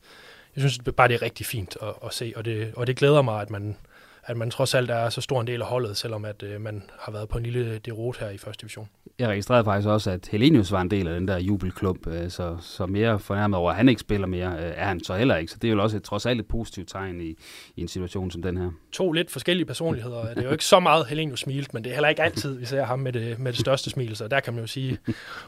Jeg 0.55 0.61
synes 0.61 0.79
bare, 0.97 1.07
det 1.07 1.15
er 1.15 1.21
rigtig 1.21 1.45
fint 1.45 1.77
at, 1.81 1.93
at 2.05 2.13
se, 2.13 2.33
og 2.35 2.45
det, 2.45 2.73
og 2.75 2.87
det 2.87 2.97
glæder 2.97 3.21
mig, 3.21 3.41
at 3.41 3.49
man, 3.49 3.77
at 4.23 4.37
man 4.37 4.51
trods 4.51 4.73
alt 4.73 4.89
er 4.89 5.09
så 5.09 5.21
stor 5.21 5.41
en 5.41 5.47
del 5.47 5.61
af 5.61 5.67
holdet, 5.67 5.97
selvom 5.97 6.25
at 6.25 6.43
øh, 6.43 6.61
man 6.61 6.83
har 6.99 7.11
været 7.11 7.29
på 7.29 7.37
en 7.37 7.43
lille 7.43 7.77
derot 7.77 8.17
her 8.17 8.29
i 8.29 8.37
første 8.37 8.61
division. 8.61 8.89
Jeg 9.19 9.29
registrerede 9.29 9.63
faktisk 9.63 9.87
også, 9.87 10.11
at 10.11 10.27
Helenius 10.31 10.71
var 10.71 10.81
en 10.81 10.91
del 10.91 11.07
af 11.07 11.13
den 11.13 11.27
der 11.27 11.37
jubelklub, 11.37 12.07
øh, 12.07 12.29
så, 12.29 12.57
så 12.61 12.85
mere 12.85 13.19
fornærmet 13.19 13.57
over, 13.57 13.71
at 13.71 13.77
han 13.77 13.89
ikke 13.89 14.01
spiller 14.01 14.27
mere, 14.27 14.51
øh, 14.51 14.73
er 14.75 14.85
han 14.85 15.03
så 15.03 15.15
heller 15.15 15.37
ikke. 15.37 15.51
Så 15.51 15.57
det 15.61 15.67
er 15.67 15.71
jo 15.71 15.81
også 15.81 15.97
et, 15.97 16.03
trods 16.03 16.25
alt 16.25 16.39
et 16.39 16.47
positivt 16.47 16.89
tegn 16.89 17.21
i, 17.21 17.35
i 17.75 17.81
en 17.81 17.87
situation 17.87 18.31
som 18.31 18.41
den 18.41 18.57
her. 18.57 18.69
To 18.91 19.11
lidt 19.11 19.31
forskellige 19.31 19.65
personligheder. 19.65 20.29
Det 20.29 20.37
er 20.37 20.43
jo 20.43 20.51
ikke 20.51 20.65
så 20.65 20.79
meget 20.79 21.07
Helenius 21.07 21.39
smilt, 21.39 21.73
men 21.73 21.83
det 21.83 21.89
er 21.89 21.93
heller 21.93 22.09
ikke 22.09 22.23
altid, 22.23 22.57
vi 22.57 22.65
ser 22.65 22.83
ham 22.83 22.99
med 22.99 23.13
det, 23.13 23.39
med 23.39 23.51
det 23.51 23.59
største 23.59 23.89
smil. 23.89 24.15
Så 24.15 24.27
der 24.27 24.39
kan 24.39 24.53
man 24.53 24.63
jo 24.63 24.67
sige, 24.67 24.97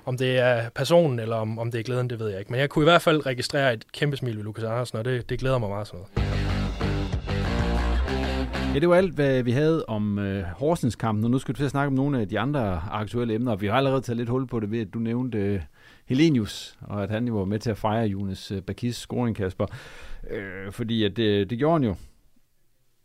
om 0.05 0.17
det 0.17 0.39
er 0.39 0.69
personen, 0.69 1.19
eller 1.19 1.35
om, 1.35 1.59
om 1.59 1.71
det 1.71 1.79
er 1.79 1.83
glæden, 1.83 2.09
det 2.09 2.19
ved 2.19 2.29
jeg 2.29 2.39
ikke. 2.39 2.51
Men 2.51 2.59
jeg 2.59 2.69
kunne 2.69 2.83
i 2.83 2.89
hvert 2.89 3.01
fald 3.01 3.25
registrere 3.25 3.73
et 3.73 3.91
kæmpe 3.91 4.17
smil 4.17 4.37
ved 4.37 4.43
Lukas 4.43 4.63
Andersen, 4.63 4.97
og 4.97 5.05
det, 5.05 5.29
det 5.29 5.39
glæder 5.39 5.57
mig 5.57 5.69
meget 5.69 5.87
sådan 5.87 6.05
noget. 6.17 6.52
Ja, 8.73 8.79
det 8.79 8.89
var 8.89 8.95
alt, 8.95 9.15
hvad 9.15 9.43
vi 9.43 9.51
havde 9.51 9.85
om 9.85 10.19
øh, 10.19 10.43
Horsens-kampen, 10.43 11.23
og 11.23 11.31
nu 11.31 11.39
skal 11.39 11.53
vi 11.53 11.57
til 11.57 11.63
at 11.63 11.71
snakke 11.71 11.87
om 11.87 11.93
nogle 11.93 12.19
af 12.19 12.27
de 12.27 12.39
andre 12.39 12.81
aktuelle 12.91 13.33
emner. 13.33 13.55
Vi 13.55 13.67
har 13.67 13.73
allerede 13.73 14.01
taget 14.01 14.17
lidt 14.17 14.29
hul 14.29 14.47
på 14.47 14.59
det 14.59 14.71
ved, 14.71 14.79
at 14.79 14.93
du 14.93 14.99
nævnte 14.99 15.37
øh, 15.37 15.61
Helenius, 16.05 16.77
og 16.81 17.03
at 17.03 17.09
han 17.09 17.27
jo 17.27 17.33
var 17.33 17.45
med 17.45 17.59
til 17.59 17.69
at 17.69 17.77
fejre 17.77 18.07
Jonas 18.07 18.51
øh, 18.51 18.61
Bakis 18.61 18.95
scoring, 18.95 19.35
Kasper. 19.35 19.65
Øh, 20.29 20.71
fordi 20.71 21.03
at 21.03 21.17
det, 21.17 21.49
det 21.49 21.57
gjorde 21.57 21.73
han 21.73 21.83
jo. 21.83 21.95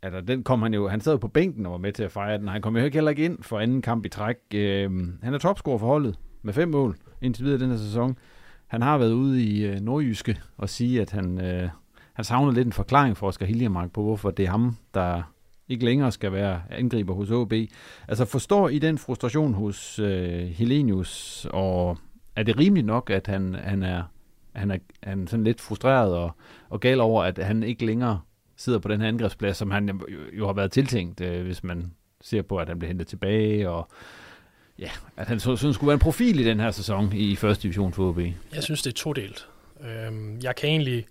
Altså, 0.02 0.20
den 0.20 0.42
kom 0.42 0.62
han 0.62 0.74
jo, 0.74 0.88
han 0.88 1.00
sad 1.00 1.12
jo 1.12 1.18
på 1.18 1.28
bænken 1.28 1.66
og 1.66 1.72
var 1.72 1.78
med 1.78 1.92
til 1.92 2.02
at 2.02 2.12
fejre 2.12 2.38
den. 2.38 2.48
Han 2.48 2.62
kom 2.62 2.76
jo 2.76 2.88
heller 2.92 3.10
ikke 3.10 3.24
ind 3.24 3.42
for 3.42 3.58
anden 3.58 3.82
kamp 3.82 4.06
i 4.06 4.08
træk. 4.08 4.36
Øh, 4.54 4.90
han 5.22 5.34
er 5.34 5.38
topscorer 5.38 5.78
for 5.78 5.86
holdet 5.86 6.18
med 6.42 6.52
fem 6.52 6.68
mål 6.68 6.96
indtil 7.22 7.44
videre 7.44 7.60
den 7.60 7.70
her 7.70 7.76
sæson. 7.76 8.16
Han 8.66 8.82
har 8.82 8.98
været 8.98 9.12
ude 9.12 9.42
i 9.42 9.66
øh, 9.66 9.80
Nordjyske 9.80 10.38
og 10.56 10.68
sige, 10.68 11.00
at 11.00 11.10
han, 11.10 11.40
øh, 11.40 11.68
han 12.12 12.24
savner 12.24 12.52
lidt 12.52 12.66
en 12.66 12.72
forklaring 12.72 13.16
for 13.16 13.26
Oscar 13.26 13.46
Hiljemark 13.46 13.92
på, 13.92 14.02
hvorfor 14.02 14.30
det 14.30 14.44
er 14.44 14.50
ham, 14.50 14.76
der 14.94 15.22
ikke 15.68 15.84
længere 15.84 16.12
skal 16.12 16.32
være 16.32 16.62
angriber 16.70 17.14
hos 17.14 17.30
OB. 17.30 17.52
Altså 18.08 18.24
forstår 18.24 18.68
I 18.68 18.78
den 18.78 18.98
frustration 18.98 19.54
hos 19.54 19.98
øh, 19.98 20.46
Helenius, 20.46 21.46
og 21.50 21.98
er 22.36 22.42
det 22.42 22.58
rimeligt 22.58 22.86
nok, 22.86 23.10
at 23.10 23.26
han, 23.26 23.54
han 23.54 23.82
er 23.82 24.02
han 24.58 24.70
er, 24.70 24.78
han 25.02 25.22
er 25.22 25.26
sådan 25.26 25.44
lidt 25.44 25.60
frustreret 25.60 26.14
og, 26.14 26.30
og 26.68 26.80
gal 26.80 27.00
over, 27.00 27.22
at 27.22 27.38
han 27.38 27.62
ikke 27.62 27.86
længere 27.86 28.20
sidder 28.56 28.78
på 28.78 28.88
den 28.88 29.00
her 29.00 29.08
angrebsplads, 29.08 29.56
som 29.56 29.70
han 29.70 29.88
jo, 29.88 30.18
jo 30.32 30.46
har 30.46 30.52
været 30.52 30.72
tiltænkt, 30.72 31.20
øh, 31.20 31.42
hvis 31.42 31.64
man 31.64 31.92
ser 32.20 32.42
på, 32.42 32.56
at 32.56 32.68
han 32.68 32.78
bliver 32.78 32.88
hentet 32.88 33.06
tilbage, 33.06 33.68
og 33.70 33.88
ja, 34.78 34.90
at 35.16 35.28
han 35.28 35.40
så, 35.40 35.56
sådan 35.56 35.74
skulle 35.74 35.88
være 35.88 35.94
en 35.94 36.00
profil 36.00 36.40
i 36.40 36.44
den 36.44 36.60
her 36.60 36.70
sæson 36.70 37.12
i 37.12 37.36
første 37.36 37.62
division 37.62 37.92
for 37.92 38.08
OB. 38.08 38.18
Jeg 38.54 38.62
synes, 38.62 38.82
det 38.82 38.90
er 38.90 38.94
todelt. 38.94 39.48
Øhm, 39.80 40.40
jeg 40.42 40.56
kan 40.56 40.68
egentlig 40.68 41.06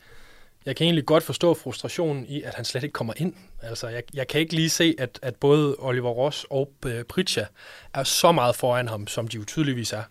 jeg 0.67 0.75
kan 0.75 0.85
egentlig 0.85 1.05
godt 1.05 1.23
forstå 1.23 1.53
frustrationen 1.53 2.25
i, 2.25 2.41
at 2.41 2.53
han 2.53 2.65
slet 2.65 2.83
ikke 2.83 2.93
kommer 2.93 3.13
ind. 3.17 3.33
Altså, 3.61 3.87
jeg, 3.87 4.03
jeg 4.13 4.27
kan 4.27 4.41
ikke 4.41 4.55
lige 4.55 4.69
se, 4.69 4.95
at, 4.97 5.19
at 5.21 5.35
både 5.35 5.75
Oliver 5.79 6.09
Ross 6.09 6.45
og 6.49 6.71
øh, 6.85 7.03
Pritja 7.03 7.45
er 7.93 8.03
så 8.03 8.31
meget 8.31 8.55
foran 8.55 8.87
ham, 8.87 9.07
som 9.07 9.27
de 9.27 9.37
jo 9.37 9.45
tydeligvis 9.45 9.93
er. 9.93 10.03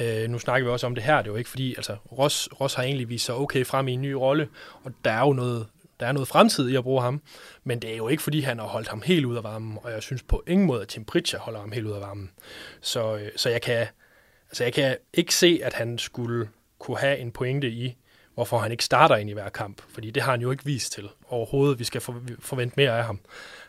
Øh, 0.00 0.30
nu 0.30 0.38
snakker 0.38 0.66
vi 0.66 0.72
også 0.72 0.86
om 0.86 0.94
det 0.94 1.04
her, 1.04 1.16
det 1.16 1.26
er 1.26 1.32
jo 1.32 1.36
ikke 1.36 1.50
fordi, 1.50 1.74
altså, 1.74 1.96
Ross, 2.18 2.48
Ross 2.60 2.74
har 2.74 2.82
egentlig 2.82 3.08
vist 3.08 3.24
sig 3.24 3.34
okay 3.34 3.66
frem 3.66 3.88
i 3.88 3.92
en 3.92 4.02
ny 4.02 4.12
rolle, 4.12 4.48
og 4.84 4.92
der 5.04 5.10
er 5.10 5.20
jo 5.20 5.32
noget, 5.32 5.66
der 6.00 6.06
er 6.06 6.12
noget 6.12 6.28
fremtid 6.28 6.68
i 6.68 6.76
at 6.76 6.82
bruge 6.82 7.02
ham, 7.02 7.22
men 7.64 7.78
det 7.82 7.92
er 7.92 7.96
jo 7.96 8.08
ikke 8.08 8.22
fordi, 8.22 8.40
han 8.40 8.58
har 8.58 8.66
holdt 8.66 8.88
ham 8.88 9.02
helt 9.02 9.24
ud 9.24 9.36
af 9.36 9.44
varmen, 9.44 9.78
og 9.82 9.92
jeg 9.92 10.02
synes 10.02 10.22
på 10.22 10.42
ingen 10.46 10.66
måde, 10.66 10.82
at 10.82 10.88
Tim 10.88 11.04
Pritja 11.04 11.38
holder 11.38 11.60
ham 11.60 11.72
helt 11.72 11.86
ud 11.86 11.92
af 11.92 12.00
varmen. 12.00 12.30
Så, 12.80 13.16
øh, 13.16 13.30
så 13.36 13.50
jeg, 13.50 13.62
kan, 13.62 13.86
altså, 14.48 14.64
jeg 14.64 14.72
kan 14.72 14.96
ikke 15.14 15.34
se, 15.34 15.60
at 15.62 15.74
han 15.74 15.98
skulle 15.98 16.48
kunne 16.78 16.98
have 16.98 17.18
en 17.18 17.32
pointe 17.32 17.70
i, 17.70 17.96
hvorfor 18.38 18.58
han 18.58 18.72
ikke 18.72 18.84
starter 18.84 19.16
ind 19.16 19.30
i 19.30 19.32
hver 19.32 19.48
kamp, 19.48 19.82
fordi 19.88 20.10
det 20.10 20.22
har 20.22 20.30
han 20.30 20.40
jo 20.40 20.50
ikke 20.50 20.64
vist 20.64 20.92
til 20.92 21.08
overhovedet. 21.28 21.78
Vi 21.78 21.84
skal 21.84 22.00
forvente 22.40 22.74
mere 22.76 22.98
af 22.98 23.04
ham. 23.04 23.20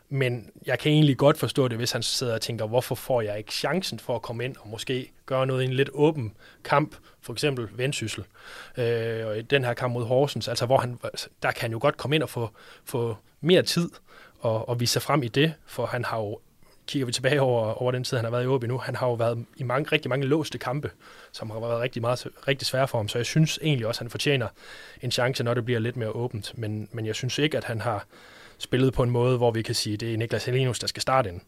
Men 0.10 0.49
jeg 0.65 0.79
kan 0.79 0.91
egentlig 0.91 1.17
godt 1.17 1.38
forstå 1.38 1.67
det, 1.67 1.77
hvis 1.77 1.91
han 1.91 2.03
sidder 2.03 2.34
og 2.34 2.41
tænker, 2.41 2.67
hvorfor 2.67 2.95
får 2.95 3.21
jeg 3.21 3.38
ikke 3.38 3.53
chancen 3.53 3.99
for 3.99 4.15
at 4.15 4.21
komme 4.21 4.45
ind 4.45 4.55
og 4.60 4.67
måske 4.67 5.12
gøre 5.25 5.47
noget 5.47 5.62
i 5.62 5.65
en 5.65 5.73
lidt 5.73 5.89
åben 5.93 6.34
kamp, 6.63 6.95
for 7.21 7.34
eksempel 7.34 7.67
vendsyssel, 7.71 8.23
øh, 8.77 9.27
og 9.27 9.38
i 9.38 9.41
den 9.41 9.63
her 9.63 9.73
kamp 9.73 9.93
mod 9.93 10.05
Horsens, 10.05 10.47
altså 10.47 10.65
hvor 10.65 10.77
han, 10.77 10.99
altså, 11.03 11.27
der 11.43 11.51
kan 11.51 11.62
han 11.62 11.71
jo 11.71 11.79
godt 11.82 11.97
komme 11.97 12.15
ind 12.15 12.23
og 12.23 12.29
få, 12.29 12.49
få 12.86 13.17
mere 13.41 13.62
tid 13.62 13.89
og, 14.39 14.69
og 14.69 14.79
vise 14.79 14.93
sig 14.93 15.01
frem 15.01 15.23
i 15.23 15.27
det, 15.27 15.53
for 15.65 15.86
han 15.86 16.05
har 16.05 16.17
jo 16.17 16.39
kigger 16.89 17.06
vi 17.06 17.12
tilbage 17.12 17.41
over, 17.41 17.82
over 17.82 17.91
den 17.91 18.04
tid, 18.04 18.17
han 18.17 18.25
har 18.25 18.32
været 18.32 18.43
i 18.43 18.47
OB 18.47 18.63
nu, 18.63 18.78
han 18.78 18.95
har 18.95 19.08
jo 19.08 19.13
været 19.13 19.45
i 19.58 19.63
mange, 19.63 19.91
rigtig 19.91 20.10
mange 20.10 20.25
låste 20.25 20.58
kampe, 20.58 20.91
som 21.32 21.49
har 21.49 21.60
været 21.60 21.82
rigtig, 21.82 22.02
meget, 22.02 22.28
rigtig 22.47 22.67
svære 22.67 22.88
for 22.88 22.97
ham, 22.97 23.08
så 23.08 23.17
jeg 23.17 23.25
synes 23.25 23.60
egentlig 23.62 23.88
også, 23.88 23.99
at 23.99 24.04
han 24.04 24.10
fortjener 24.10 24.47
en 25.02 25.12
chance, 25.12 25.43
når 25.43 25.54
det 25.54 25.65
bliver 25.65 25.80
lidt 25.80 25.97
mere 25.97 26.10
åbent, 26.10 26.58
men, 26.58 26.89
men 26.91 27.06
jeg 27.06 27.15
synes 27.15 27.38
ikke, 27.38 27.58
at 27.58 27.63
han 27.63 27.82
har 27.82 28.06
spillet 28.58 28.93
på 28.93 29.04
en 29.04 29.10
måde, 29.10 29.38
hvor 29.38 29.52
vi 29.52 29.62
kan 29.62 29.75
sige, 29.75 29.93
at 29.93 29.99
det 29.99 30.13
er 30.13 30.17
Niklas 30.17 30.45
Helenius, 30.45 30.80
der 30.80 30.88
skal 30.88 31.02
starte 31.02 31.30
ind. 31.30 31.41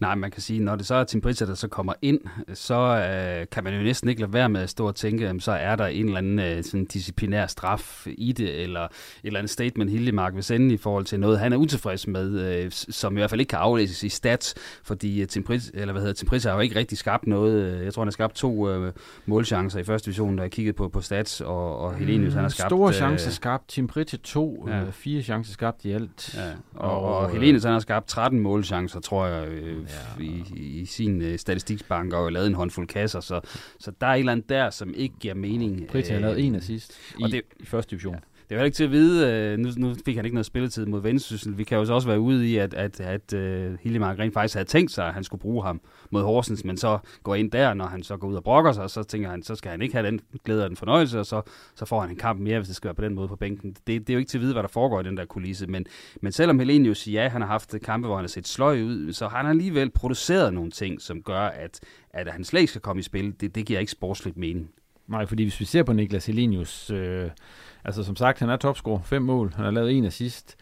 Nej, 0.00 0.14
man 0.14 0.30
kan 0.30 0.42
sige, 0.42 0.60
når 0.60 0.76
det 0.76 0.86
så 0.86 0.94
er 0.94 1.04
Tim 1.04 1.20
Pritchard, 1.20 1.48
der 1.48 1.54
så 1.54 1.68
kommer 1.68 1.92
ind, 2.02 2.20
så 2.54 2.74
øh, 2.74 3.46
kan 3.52 3.64
man 3.64 3.74
jo 3.74 3.82
næsten 3.82 4.08
ikke 4.08 4.20
lade 4.20 4.32
være 4.32 4.48
med 4.48 4.60
at 4.60 4.70
stå 4.70 4.86
og 4.86 4.94
tænke, 4.94 5.24
jamen, 5.24 5.40
så 5.40 5.52
er 5.52 5.76
der 5.76 5.86
en 5.86 6.06
eller 6.06 6.18
anden 6.18 6.38
øh, 6.38 6.64
sådan 6.64 6.84
disciplinær 6.84 7.46
straf 7.46 8.06
i 8.06 8.32
det, 8.32 8.62
eller 8.62 8.84
et 8.84 8.90
eller 9.24 9.38
andet 9.38 9.50
statement 9.50 9.90
Hildemark 9.90 10.34
vil 10.34 10.44
sende 10.44 10.74
i 10.74 10.76
forhold 10.76 11.04
til 11.04 11.20
noget, 11.20 11.38
han 11.38 11.52
er 11.52 11.56
utilfreds 11.56 12.06
med, 12.06 12.40
øh, 12.40 12.70
som 12.70 13.16
i 13.16 13.20
hvert 13.20 13.30
fald 13.30 13.40
ikke 13.40 13.50
kan 13.50 13.58
aflæses 13.58 14.02
i 14.02 14.08
stats, 14.08 14.54
fordi 14.84 15.22
øh, 15.22 15.28
Tim, 15.28 15.42
Pritchard, 15.42 15.80
eller 15.80 15.92
hvad 15.92 16.02
hedder, 16.02 16.14
Tim 16.14 16.28
Pritchard 16.28 16.52
har 16.52 16.58
jo 16.58 16.62
ikke 16.62 16.78
rigtig 16.78 16.98
skabt 16.98 17.26
noget. 17.26 17.62
Øh, 17.62 17.84
jeg 17.84 17.94
tror, 17.94 18.02
han 18.02 18.08
har 18.08 18.12
skabt 18.12 18.34
to 18.34 18.70
øh, 18.70 18.92
målchancer 19.26 19.80
i 19.80 19.84
første 19.84 20.06
division, 20.06 20.38
der 20.38 20.44
er 20.44 20.48
kigget 20.48 20.76
på, 20.76 20.88
på 20.88 21.00
stats, 21.00 21.40
og, 21.40 21.78
og 21.78 21.94
Helenius, 21.94 22.34
han 22.34 22.42
har 22.42 22.48
skabt... 22.48 22.70
Store 22.70 22.92
chancer 22.92 23.28
øh, 23.28 23.32
skabt, 23.32 23.68
Tim 23.68 23.86
Pritchard 23.86 24.20
to, 24.20 24.68
ja. 24.68 24.80
øh, 24.80 24.92
fire 24.92 25.22
chancer 25.22 25.52
skabt 25.52 25.84
i 25.84 25.92
alt. 25.92 26.34
Ja. 26.34 26.52
Og, 26.74 27.00
og, 27.00 27.18
og 27.18 27.30
Helenius, 27.30 27.62
han 27.62 27.72
har 27.72 27.80
skabt 27.80 28.08
13 28.08 28.40
målchancer, 28.40 29.00
tror 29.00 29.26
jeg, 29.26 29.48
øh, 29.48 29.85
ja. 30.18 30.24
i, 30.24 30.44
i 30.80 30.84
sin 30.84 31.22
øh, 31.22 31.38
statistiksbank 31.38 32.12
og 32.12 32.32
lavet 32.32 32.46
en 32.46 32.54
håndfuld 32.54 32.88
kasser, 32.88 33.20
så, 33.20 33.40
så 33.78 33.92
der 34.00 34.06
er 34.06 34.14
et 34.14 34.18
eller 34.18 34.32
andet 34.32 34.48
der, 34.48 34.70
som 34.70 34.94
ikke 34.94 35.14
giver 35.20 35.34
mening. 35.34 35.86
Pritchard 35.88 36.20
har 36.20 36.28
lavet 36.28 36.46
en 36.46 36.54
assist 36.54 36.92
i, 37.18 37.22
og 37.22 37.30
det, 37.30 37.42
i 37.60 37.66
første 37.66 37.90
division. 37.90 38.14
Ja. 38.14 38.20
Det 38.48 38.54
er 38.54 38.58
jo 38.58 38.64
ikke 38.64 38.74
til 38.74 38.84
at 38.84 38.90
vide, 38.90 39.32
øh, 39.32 39.58
nu, 39.58 39.68
nu 39.76 39.94
fik 40.04 40.16
han 40.16 40.24
ikke 40.24 40.34
noget 40.34 40.46
spilletid 40.46 40.86
mod 40.86 41.00
Vendsyssel. 41.00 41.58
Vi 41.58 41.64
kan 41.64 41.78
jo 41.78 41.84
så 41.84 41.94
også 41.94 42.08
være 42.08 42.20
ude 42.20 42.48
i, 42.48 42.56
at, 42.56 42.74
at, 42.74 43.00
at 43.00 43.32
øh, 43.32 43.72
uh, 43.72 43.78
Hillemark 43.80 44.18
rent 44.18 44.34
faktisk 44.34 44.54
havde 44.54 44.68
tænkt 44.68 44.90
sig, 44.92 45.06
at 45.06 45.14
han 45.14 45.24
skulle 45.24 45.40
bruge 45.40 45.62
ham 45.62 45.80
mod 46.10 46.22
Horsens, 46.22 46.64
men 46.64 46.76
så 46.76 46.98
går 47.22 47.34
ind 47.34 47.50
der, 47.50 47.74
når 47.74 47.86
han 47.86 48.02
så 48.02 48.16
går 48.16 48.28
ud 48.28 48.34
og 48.34 48.44
brokker 48.44 48.72
sig, 48.72 48.90
så 48.90 49.02
tænker 49.02 49.30
han, 49.30 49.42
så 49.42 49.54
skal 49.54 49.70
han 49.70 49.82
ikke 49.82 49.94
have 49.94 50.06
den 50.06 50.20
glæde 50.44 50.64
og 50.64 50.68
den 50.68 50.76
fornøjelse, 50.76 51.18
og 51.18 51.26
så, 51.26 51.42
så 51.74 51.84
får 51.84 52.00
han 52.00 52.10
en 52.10 52.16
kamp 52.16 52.40
mere, 52.40 52.58
hvis 52.58 52.68
det 52.68 52.76
skal 52.76 52.88
være 52.88 52.94
på 52.94 53.04
den 53.04 53.14
måde 53.14 53.28
på 53.28 53.36
bænken. 53.36 53.70
Det, 53.70 53.86
det 53.86 54.10
er 54.10 54.14
jo 54.14 54.18
ikke 54.18 54.28
til 54.28 54.38
at 54.38 54.42
vide, 54.42 54.52
hvad 54.52 54.62
der 54.62 54.68
foregår 54.68 55.00
i 55.00 55.04
den 55.04 55.16
der 55.16 55.24
kulisse, 55.24 55.66
men, 55.66 55.86
men 56.22 56.32
selvom 56.32 56.58
Helenius, 56.58 57.08
ja, 57.08 57.28
han 57.28 57.40
har 57.40 57.48
haft 57.48 57.74
kampe, 57.84 58.06
hvor 58.08 58.16
han 58.16 58.22
har 58.22 58.28
set 58.28 58.48
sløj 58.48 58.82
ud, 58.82 59.12
så 59.12 59.28
har 59.28 59.36
han 59.36 59.46
alligevel 59.46 59.90
produceret 59.90 60.54
nogle 60.54 60.70
ting, 60.70 61.02
som 61.02 61.22
gør, 61.22 61.40
at, 61.40 61.80
at 62.10 62.28
han 62.28 62.44
slet 62.44 62.60
ikke 62.60 62.70
skal 62.70 62.82
komme 62.82 63.00
i 63.00 63.02
spil. 63.02 63.34
Det, 63.40 63.54
det 63.54 63.66
giver 63.66 63.80
ikke 63.80 63.92
sportsligt 63.92 64.36
mening. 64.36 64.70
Nej, 65.06 65.26
fordi 65.26 65.42
hvis 65.42 65.60
vi 65.60 65.64
ser 65.64 65.82
på 65.82 65.92
Niklas 65.92 66.26
Helenius, 66.26 66.90
øh, 66.90 67.30
altså 67.86 68.04
som 68.04 68.16
sagt, 68.16 68.38
han 68.38 68.50
er 68.50 68.56
topscorer, 68.56 69.02
fem 69.02 69.22
mål, 69.22 69.52
han 69.56 69.64
har 69.64 69.72
lavet 69.72 69.92
en 69.92 70.04
assist, 70.04 70.56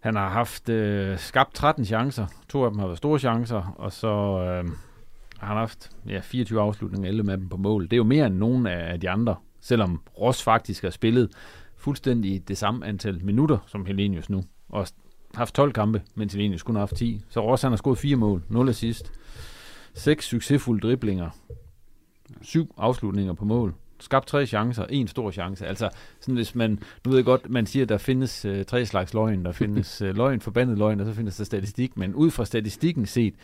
han 0.00 0.16
har 0.16 0.28
haft 0.28 0.68
øh, 0.68 1.18
skabt 1.18 1.54
13 1.54 1.84
chancer, 1.84 2.26
to 2.48 2.64
af 2.64 2.70
dem 2.70 2.78
har 2.78 2.86
været 2.86 2.98
store 2.98 3.18
chancer, 3.18 3.74
og 3.78 3.92
så 3.92 4.08
øh, 4.08 4.68
har 5.38 5.46
han 5.46 5.56
haft 5.56 5.90
ja, 6.08 6.20
24 6.20 6.60
afslutninger, 6.60 7.08
11 7.08 7.32
af 7.32 7.38
dem 7.38 7.48
på 7.48 7.56
mål. 7.56 7.84
Det 7.84 7.92
er 7.92 7.96
jo 7.96 8.04
mere 8.04 8.26
end 8.26 8.34
nogen 8.34 8.66
af 8.66 9.00
de 9.00 9.10
andre, 9.10 9.36
selvom 9.60 10.02
Ross 10.20 10.42
faktisk 10.42 10.82
har 10.82 10.90
spillet 10.90 11.30
fuldstændig 11.76 12.48
det 12.48 12.58
samme 12.58 12.86
antal 12.86 13.24
minutter 13.24 13.58
som 13.66 13.86
Helenius 13.86 14.30
nu, 14.30 14.42
og 14.68 14.86
haft 15.34 15.54
12 15.54 15.72
kampe, 15.72 16.02
mens 16.14 16.32
Helenius 16.32 16.62
kun 16.62 16.74
har 16.74 16.80
haft 16.80 16.96
10. 16.96 17.22
Så 17.28 17.40
Ross 17.40 17.62
han 17.62 17.72
har 17.72 17.76
scoret 17.76 17.98
fire 17.98 18.16
mål, 18.16 18.42
0 18.48 18.68
assist, 18.68 19.12
seks 19.94 20.26
succesfulde 20.26 20.88
driblinger, 20.88 21.30
syv 22.42 22.74
afslutninger 22.78 23.32
på 23.32 23.44
mål, 23.44 23.74
skabt 24.00 24.26
tre 24.26 24.46
chancer, 24.46 24.84
en 24.84 25.08
stor 25.08 25.30
chance. 25.30 25.66
Altså, 25.66 25.88
sådan 26.20 26.34
hvis 26.34 26.54
man, 26.54 26.70
nu 27.04 27.10
ved 27.10 27.18
jeg 27.18 27.24
godt, 27.24 27.50
man 27.50 27.66
siger, 27.66 27.82
at 27.82 27.88
der 27.88 27.98
findes 27.98 28.44
øh, 28.44 28.64
tre 28.64 28.86
slags 28.86 29.14
løgn. 29.14 29.44
Der 29.44 29.52
findes 29.52 30.00
øh, 30.02 30.16
løgn, 30.16 30.40
forbandet 30.40 30.78
løgn, 30.78 31.00
og 31.00 31.06
så 31.06 31.12
findes 31.12 31.36
der 31.36 31.44
statistik. 31.44 31.96
Men 31.96 32.14
ud 32.14 32.30
fra 32.30 32.44
statistikken 32.44 33.06
set, 33.06 33.34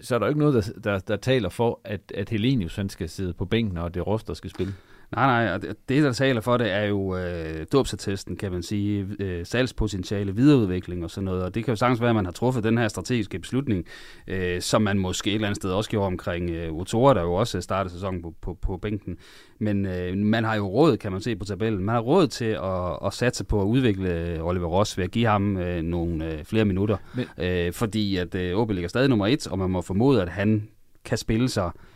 så 0.00 0.14
er 0.14 0.18
der 0.18 0.26
jo 0.26 0.28
ikke 0.28 0.40
noget, 0.40 0.54
der, 0.84 0.92
der, 0.92 0.98
der 0.98 1.16
taler 1.16 1.48
for, 1.48 1.80
at, 1.84 2.00
at 2.14 2.28
Helenius 2.28 2.76
han 2.76 2.88
skal 2.88 3.08
sidde 3.08 3.32
på 3.32 3.44
bænken, 3.44 3.78
og 3.78 3.94
det 3.94 4.06
Rost, 4.06 4.28
der 4.28 4.34
skal 4.34 4.50
spille. 4.50 4.74
Nej, 5.16 5.44
nej, 5.44 5.54
og 5.54 5.62
det, 5.88 6.02
der 6.02 6.12
taler 6.12 6.40
for 6.40 6.56
det, 6.56 6.72
er 6.72 6.84
jo 6.84 7.16
øh, 7.16 7.66
dåbsattesten, 7.72 8.36
kan 8.36 8.52
man 8.52 8.62
sige, 8.62 9.06
øh, 9.18 9.46
salgspotentiale, 9.46 10.36
videreudvikling 10.36 11.04
og 11.04 11.10
sådan 11.10 11.24
noget, 11.24 11.42
og 11.42 11.54
det 11.54 11.64
kan 11.64 11.72
jo 11.72 11.76
sagtens 11.76 12.00
være, 12.00 12.10
at 12.10 12.16
man 12.16 12.24
har 12.24 12.32
truffet 12.32 12.64
den 12.64 12.78
her 12.78 12.88
strategiske 12.88 13.38
beslutning, 13.38 13.86
øh, 14.26 14.60
som 14.60 14.82
man 14.82 14.98
måske 14.98 15.30
et 15.30 15.34
eller 15.34 15.48
andet 15.48 15.56
sted 15.56 15.70
også 15.70 15.90
gjorde 15.90 16.06
omkring 16.06 16.50
øh, 16.50 16.72
Otora, 16.72 17.14
der 17.14 17.22
jo 17.22 17.34
også 17.34 17.60
startede 17.60 17.94
sæsonen 17.94 18.22
på, 18.22 18.34
på, 18.40 18.58
på 18.62 18.76
bænken. 18.76 19.16
Men 19.58 19.86
øh, 19.86 20.16
man 20.16 20.44
har 20.44 20.56
jo 20.56 20.66
råd, 20.66 20.96
kan 20.96 21.12
man 21.12 21.20
se 21.20 21.36
på 21.36 21.44
tabellen, 21.44 21.84
man 21.84 21.94
har 21.94 22.02
råd 22.02 22.26
til 22.26 22.44
at, 22.44 23.06
at 23.06 23.12
satse 23.12 23.44
på 23.44 23.60
at 23.62 23.66
udvikle 23.66 24.38
Oliver 24.42 24.68
Ross 24.68 24.98
ved 24.98 25.04
at 25.04 25.10
give 25.10 25.26
ham 25.26 25.56
øh, 25.56 25.82
nogle 25.82 26.32
øh, 26.32 26.44
flere 26.44 26.64
minutter, 26.64 26.96
Men... 27.14 27.26
øh, 27.38 27.72
fordi 27.72 28.16
at 28.16 28.34
øh, 28.34 28.56
OB 28.56 28.70
ligger 28.70 28.88
stadig 28.88 29.08
nummer 29.08 29.26
et, 29.26 29.46
og 29.46 29.58
man 29.58 29.70
må 29.70 29.80
formode, 29.80 30.22
at 30.22 30.28
han 30.28 30.68
kan 31.04 31.18
spille 31.18 31.48
sig 31.48 31.70
øh, 31.74 31.91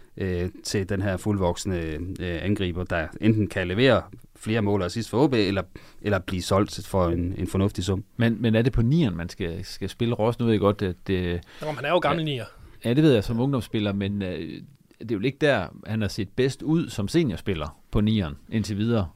til 0.63 0.89
den 0.89 1.03
her 1.03 1.17
fuldvoksne 1.17 1.77
øh, 2.21 2.39
angriber, 2.43 2.85
der 2.85 3.07
enten 3.21 3.49
kan 3.49 3.69
levere 3.69 4.03
flere 4.37 4.63
mål 4.63 4.83
og 4.83 4.91
sidst 4.91 5.11
for 5.11 5.25
OB, 5.25 5.35
eller, 5.35 5.63
eller 6.03 6.19
blive 6.19 6.43
solgt 6.43 6.87
for 6.87 7.09
en, 7.09 7.35
en 7.39 7.47
fornuftig 7.47 7.85
sum. 7.85 8.05
Men, 8.17 8.43
men 8.43 8.55
er 8.55 8.63
det 8.63 8.73
på 8.73 8.83
nieren, 8.83 9.17
man 9.17 9.29
skal, 9.29 9.65
skal 9.65 9.89
spille 9.89 10.15
Ross? 10.15 10.39
Nu 10.39 10.45
ved 10.45 10.53
jeg 10.53 10.61
godt, 10.61 10.83
at... 10.83 10.97
Det, 11.07 11.41
Nå, 11.61 11.67
han 11.67 11.85
er 11.85 11.89
jo 11.89 11.99
gammel 11.99 12.25
nier. 12.25 12.45
Ja, 12.85 12.95
det 12.95 13.03
ved 13.03 13.13
jeg 13.13 13.25
som 13.25 13.41
ungdomsspiller, 13.41 13.93
men 13.93 14.23
øh, 14.23 14.61
det 15.01 15.11
er 15.11 15.15
jo 15.15 15.21
ikke 15.21 15.39
der, 15.41 15.67
han 15.87 16.01
har 16.01 16.09
set 16.09 16.29
bedst 16.29 16.63
ud 16.63 16.89
som 16.89 17.09
seniorspiller 17.09 17.79
på 17.91 18.01
nieren 18.01 18.35
indtil 18.51 18.77
videre. 18.77 19.09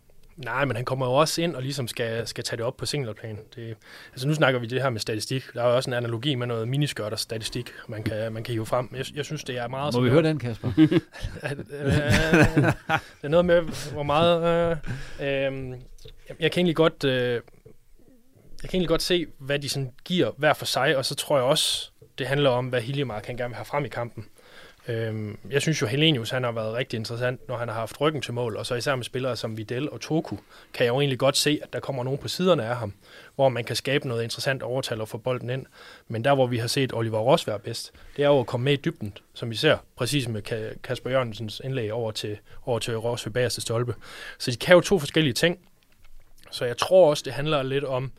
Nej, 0.45 0.65
men 0.65 0.77
han 0.77 0.85
kommer 0.85 1.07
jo 1.07 1.13
også 1.13 1.43
ind 1.43 1.55
og 1.57 1.63
ligesom 1.63 1.89
skal, 1.89 2.27
skal 2.27 2.45
tage 2.45 2.57
det 2.57 2.67
op 2.67 2.77
på 2.77 2.87
singleplan. 2.87 3.39
Det, 3.55 3.77
altså 4.13 4.29
nu 4.29 4.35
snakker 4.35 4.61
vi 4.61 4.67
det 4.67 4.83
her 4.83 4.91
med 4.91 5.01
statistik. 5.01 5.45
Der 5.55 5.63
er 5.63 5.69
jo 5.69 5.77
også 5.77 5.91
en 5.91 5.95
analogi 5.95 6.35
med 6.35 6.47
noget 6.47 6.69
miniskørter 6.69 7.17
statistik, 7.17 7.71
man 7.89 8.03
kan, 8.03 8.33
man 8.33 8.45
kan 8.45 8.53
hive 8.53 8.67
frem. 8.67 8.89
Jeg, 8.97 9.07
jeg 9.15 9.25
synes, 9.25 9.45
det 9.45 9.59
er 9.59 9.69
meget... 9.69 9.95
Må 9.95 10.01
vi 10.01 10.11
høre 10.11 10.23
den, 10.23 10.39
Kasper? 10.39 10.73
det 10.77 11.03
er 13.23 13.29
noget 13.29 13.47
med, 13.47 13.63
hvor 13.93 14.03
meget... 14.03 14.43
Øh, 15.21 15.47
øh, 15.47 15.79
jeg 16.41 16.53
kan 16.53 16.61
egentlig 16.61 16.77
godt... 16.77 17.05
Øh, 17.05 17.41
jeg 18.63 18.71
kan 18.71 18.77
egentlig 18.77 18.89
godt 18.89 19.03
se, 19.03 19.27
hvad 19.39 19.59
de 19.59 19.69
sådan 19.69 19.93
giver 20.05 20.31
hver 20.37 20.53
for 20.53 20.65
sig, 20.65 20.97
og 20.97 21.05
så 21.05 21.15
tror 21.15 21.37
jeg 21.37 21.45
også, 21.45 21.91
det 22.19 22.27
handler 22.27 22.51
om, 22.51 22.69
hvad 22.69 22.81
Hiljemark 22.81 23.23
kan 23.23 23.37
gerne 23.37 23.49
vil 23.49 23.57
have 23.57 23.65
frem 23.65 23.85
i 23.85 23.89
kampen. 23.89 24.27
Øhm, 24.89 25.39
jeg 25.51 25.63
synes 25.63 25.83
jo, 25.83 25.87
Helenius 25.87 26.31
han 26.31 26.45
har 26.45 26.53
været 26.53 26.75
rigtig 26.75 26.97
interessant, 26.97 27.49
når 27.49 27.57
han 27.57 27.69
har 27.69 27.75
haft 27.75 28.01
ryggen 28.01 28.23
til 28.23 28.35
mål, 28.35 28.57
og 28.57 28.67
så 28.67 28.75
især 28.75 28.97
med 28.97 29.05
spillere 29.05 29.37
som 29.37 29.57
Videl 29.57 29.91
og 29.91 30.01
Toku, 30.01 30.37
kan 30.75 30.87
jeg 30.87 30.93
jo 30.93 31.01
egentlig 31.01 31.19
godt 31.19 31.37
se, 31.37 31.61
at 31.63 31.73
der 31.73 31.81
kommer 31.81 32.05
nogen 32.05 32.19
på 32.19 32.29
siderne 32.29 32.65
af 32.65 32.77
ham, 32.77 32.93
hvor 33.35 33.49
man 33.49 33.65
kan 33.65 33.77
skabe 33.77 34.09
noget 34.09 34.23
interessant 34.23 34.63
overtal 34.63 35.01
og 35.01 35.09
få 35.09 35.19
bolden 35.19 35.51
ind. 35.51 35.67
Men 36.09 36.25
der, 36.25 36.35
hvor 36.35 36.47
vi 36.47 36.59
har 36.59 36.67
set 36.67 36.93
Oliver 36.93 37.19
Ross 37.19 37.47
være 37.47 37.59
bedst, 37.59 37.93
det 38.17 38.25
er 38.25 38.29
jo 38.29 38.41
at 38.41 38.47
komme 38.47 38.65
med 38.65 38.73
i 38.73 38.77
dybden, 38.77 39.19
som 39.35 39.51
vi 39.51 39.57
ser, 39.57 39.79
præcis 39.97 40.29
med 40.29 40.43
Kasper 40.83 41.11
Jørgensens 41.11 41.61
indlæg 41.65 41.93
over 41.93 42.11
til, 42.11 42.39
over 42.67 42.79
til 42.79 42.99
Ross 42.99 43.27
ved 43.27 43.33
bagerste 43.33 43.61
stolpe. 43.61 43.95
Så 44.39 44.51
de 44.51 44.57
kan 44.57 44.75
jo 44.75 44.81
to 44.81 44.99
forskellige 44.99 45.35
ting. 45.35 45.59
Så 46.51 46.65
jeg 46.65 46.79
tror 46.79 47.11
også, 47.11 47.23
det 47.27 47.33
handler 47.33 47.63
lidt 47.63 47.85
om 47.85 48.13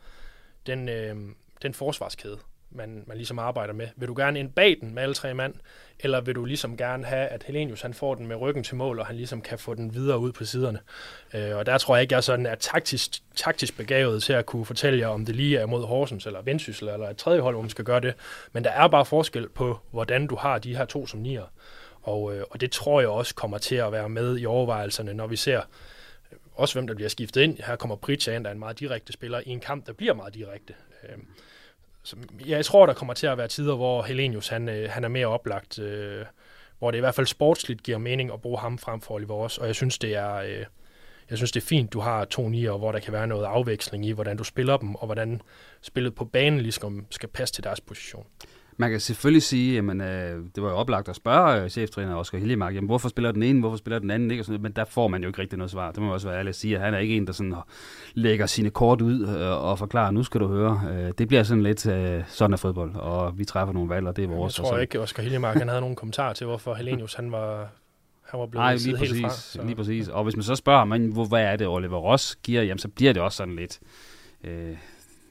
den, 0.66 0.88
øh, 0.88 1.16
den 1.62 1.74
forsvarskæde 1.74 2.38
man, 2.74 3.04
man 3.06 3.16
ligesom 3.16 3.38
arbejder 3.38 3.72
med. 3.72 3.88
Vil 3.96 4.08
du 4.08 4.14
gerne 4.16 4.38
ind 4.38 4.50
bag 4.50 4.76
den 4.80 4.94
med 4.94 5.02
alle 5.02 5.14
tre 5.14 5.34
mand, 5.34 5.54
eller 6.00 6.20
vil 6.20 6.34
du 6.34 6.44
ligesom 6.44 6.76
gerne 6.76 7.04
have, 7.04 7.26
at 7.26 7.42
Helenius 7.42 7.82
han 7.82 7.94
får 7.94 8.14
den 8.14 8.26
med 8.26 8.36
ryggen 8.36 8.64
til 8.64 8.76
mål, 8.76 8.98
og 8.98 9.06
han 9.06 9.16
ligesom 9.16 9.40
kan 9.40 9.58
få 9.58 9.74
den 9.74 9.94
videre 9.94 10.18
ud 10.18 10.32
på 10.32 10.44
siderne. 10.44 10.78
Øh, 11.34 11.56
og 11.56 11.66
der 11.66 11.78
tror 11.78 11.96
jeg 11.96 12.02
ikke, 12.02 12.14
jeg 12.14 12.24
sådan 12.24 12.46
er 12.46 12.54
taktisk, 12.54 13.10
taktisk 13.36 13.76
begavet 13.76 14.22
til 14.22 14.32
at 14.32 14.46
kunne 14.46 14.64
fortælle 14.64 14.98
jer, 14.98 15.08
om 15.08 15.26
det 15.26 15.36
lige 15.36 15.58
er 15.58 15.66
mod 15.66 15.86
Horsens 15.86 16.26
eller 16.26 16.42
Vendsyssel 16.42 16.88
eller 16.88 17.08
et 17.08 17.16
tredje 17.16 17.40
hold, 17.40 17.54
hvor 17.54 17.62
man 17.62 17.70
skal 17.70 17.84
gøre 17.84 18.00
det. 18.00 18.14
Men 18.52 18.64
der 18.64 18.70
er 18.70 18.88
bare 18.88 19.04
forskel 19.04 19.48
på, 19.48 19.78
hvordan 19.90 20.26
du 20.26 20.36
har 20.36 20.58
de 20.58 20.76
her 20.76 20.84
to 20.84 21.06
som 21.06 21.20
nier. 21.20 21.44
Og, 22.02 22.36
øh, 22.36 22.44
og 22.50 22.60
det 22.60 22.70
tror 22.70 23.00
jeg 23.00 23.08
også 23.08 23.34
kommer 23.34 23.58
til 23.58 23.74
at 23.74 23.92
være 23.92 24.08
med 24.08 24.38
i 24.38 24.46
overvejelserne, 24.46 25.14
når 25.14 25.26
vi 25.26 25.36
ser 25.36 25.58
øh, 26.32 26.38
også 26.54 26.74
hvem 26.74 26.86
der 26.86 26.94
bliver 26.94 27.08
skiftet 27.08 27.40
ind. 27.40 27.58
Her 27.62 27.76
kommer 27.76 27.96
Pritja 27.96 28.36
ind, 28.36 28.44
der 28.44 28.50
er 28.50 28.54
en 28.54 28.58
meget 28.58 28.80
direkte 28.80 29.12
spiller 29.12 29.40
i 29.46 29.50
en 29.50 29.60
kamp, 29.60 29.86
der 29.86 29.92
bliver 29.92 30.14
meget 30.14 30.34
direkte. 30.34 30.74
Øh, 31.04 31.18
så, 32.02 32.16
jeg 32.46 32.64
tror, 32.64 32.86
der 32.86 32.94
kommer 32.94 33.14
til 33.14 33.26
at 33.26 33.38
være 33.38 33.48
tider, 33.48 33.76
hvor 33.76 34.02
Helenius 34.02 34.48
han, 34.48 34.68
øh, 34.68 34.90
han 34.90 35.04
er 35.04 35.08
mere 35.08 35.26
oplagt, 35.26 35.78
øh, 35.78 36.24
hvor 36.78 36.90
det 36.90 36.98
i 36.98 37.00
hvert 37.00 37.14
fald 37.14 37.26
sportsligt 37.26 37.82
giver 37.82 37.98
mening 37.98 38.32
at 38.32 38.40
bruge 38.40 38.58
ham 38.58 38.78
frem 38.78 39.00
for 39.00 39.14
Oliver 39.14 39.34
også. 39.34 39.60
Og 39.60 39.66
jeg 39.66 39.74
synes, 39.74 39.98
det 39.98 40.14
er, 40.14 40.34
øh, 40.34 40.64
jeg 41.30 41.38
synes, 41.38 41.52
det 41.52 41.62
er 41.62 41.66
fint, 41.66 41.92
du 41.92 42.00
har 42.00 42.24
to 42.24 42.48
nier, 42.48 42.72
hvor 42.72 42.92
der 42.92 42.98
kan 42.98 43.12
være 43.12 43.26
noget 43.26 43.44
afveksling 43.44 44.06
i, 44.06 44.10
hvordan 44.10 44.36
du 44.36 44.44
spiller 44.44 44.76
dem, 44.76 44.94
og 44.94 45.06
hvordan 45.06 45.40
spillet 45.82 46.14
på 46.14 46.24
banen 46.24 46.60
ligesom 46.60 47.06
skal 47.10 47.28
passe 47.28 47.54
til 47.54 47.64
deres 47.64 47.80
position. 47.80 48.26
Man 48.76 48.90
kan 48.90 49.00
selvfølgelig 49.00 49.42
sige, 49.42 49.78
at 49.78 49.84
øh, 49.84 50.44
det 50.54 50.62
var 50.62 50.70
jo 50.70 50.76
oplagt 50.76 51.08
at 51.08 51.16
spørge 51.16 51.62
øh, 51.62 51.68
cheftræner 51.68 52.14
Oscar 52.14 52.38
Hiljemark, 52.38 52.74
jamen, 52.74 52.88
hvorfor 52.88 53.08
spiller 53.08 53.32
den 53.32 53.42
ene, 53.42 53.60
hvorfor 53.60 53.76
spiller 53.76 53.98
den 53.98 54.10
anden, 54.10 54.30
ikke? 54.30 54.40
Og 54.40 54.44
sådan, 54.44 54.62
men 54.62 54.72
der 54.72 54.84
får 54.84 55.08
man 55.08 55.22
jo 55.22 55.28
ikke 55.28 55.42
rigtig 55.42 55.58
noget 55.58 55.70
svar. 55.70 55.90
Det 55.90 55.98
må 55.98 56.04
man 56.04 56.14
også 56.14 56.28
være 56.28 56.38
ærlig 56.38 56.48
at 56.48 56.54
sige, 56.54 56.76
at 56.76 56.82
han 56.82 56.94
er 56.94 56.98
ikke 56.98 57.16
en, 57.16 57.26
der 57.26 57.32
sådan 57.32 57.54
lægger 58.14 58.46
sine 58.46 58.70
kort 58.70 59.00
ud 59.00 59.28
øh, 59.28 59.64
og 59.64 59.78
forklarer, 59.78 60.10
nu 60.10 60.22
skal 60.22 60.40
du 60.40 60.48
høre. 60.48 60.82
Øh, 60.90 61.12
det 61.18 61.28
bliver 61.28 61.42
sådan 61.42 61.62
lidt 61.62 61.86
øh, 61.86 62.22
sådan 62.26 62.52
af 62.52 62.58
fodbold, 62.58 62.94
og 62.94 63.38
vi 63.38 63.44
træffer 63.44 63.72
nogle 63.72 63.88
valg, 63.88 64.06
og 64.06 64.16
det 64.16 64.24
er 64.24 64.28
vores. 64.28 64.58
Jeg 64.58 64.66
tror 64.66 64.78
ikke, 64.78 65.00
Oscar 65.00 65.22
Hiljemark 65.22 65.56
han 65.56 65.68
havde 65.68 65.80
nogen 65.80 65.96
kommentar 65.96 66.32
til, 66.32 66.46
hvorfor 66.46 66.74
Helenius 66.74 67.14
han 67.14 67.32
var 67.32 67.68
han 68.32 68.40
var 68.40 68.46
blevet 68.46 68.64
Nej, 68.64 68.74
lige 68.74 68.96
præcis, 68.96 69.12
helt 69.12 69.26
fra. 69.26 69.36
Så. 69.36 69.62
Lige 69.62 69.76
præcis. 69.76 70.08
Og 70.08 70.24
hvis 70.24 70.36
man 70.36 70.42
så 70.42 70.54
spørger, 70.54 70.84
men, 70.84 71.12
hvor, 71.12 71.24
hvad 71.24 71.42
er 71.42 71.56
det, 71.56 71.66
Oliver 71.66 71.98
Ross 71.98 72.36
giver, 72.36 72.62
jamen 72.62 72.78
så 72.78 72.88
bliver 72.88 73.12
det 73.12 73.22
også 73.22 73.36
sådan 73.36 73.56
lidt... 73.56 73.80
Øh, 74.44 74.76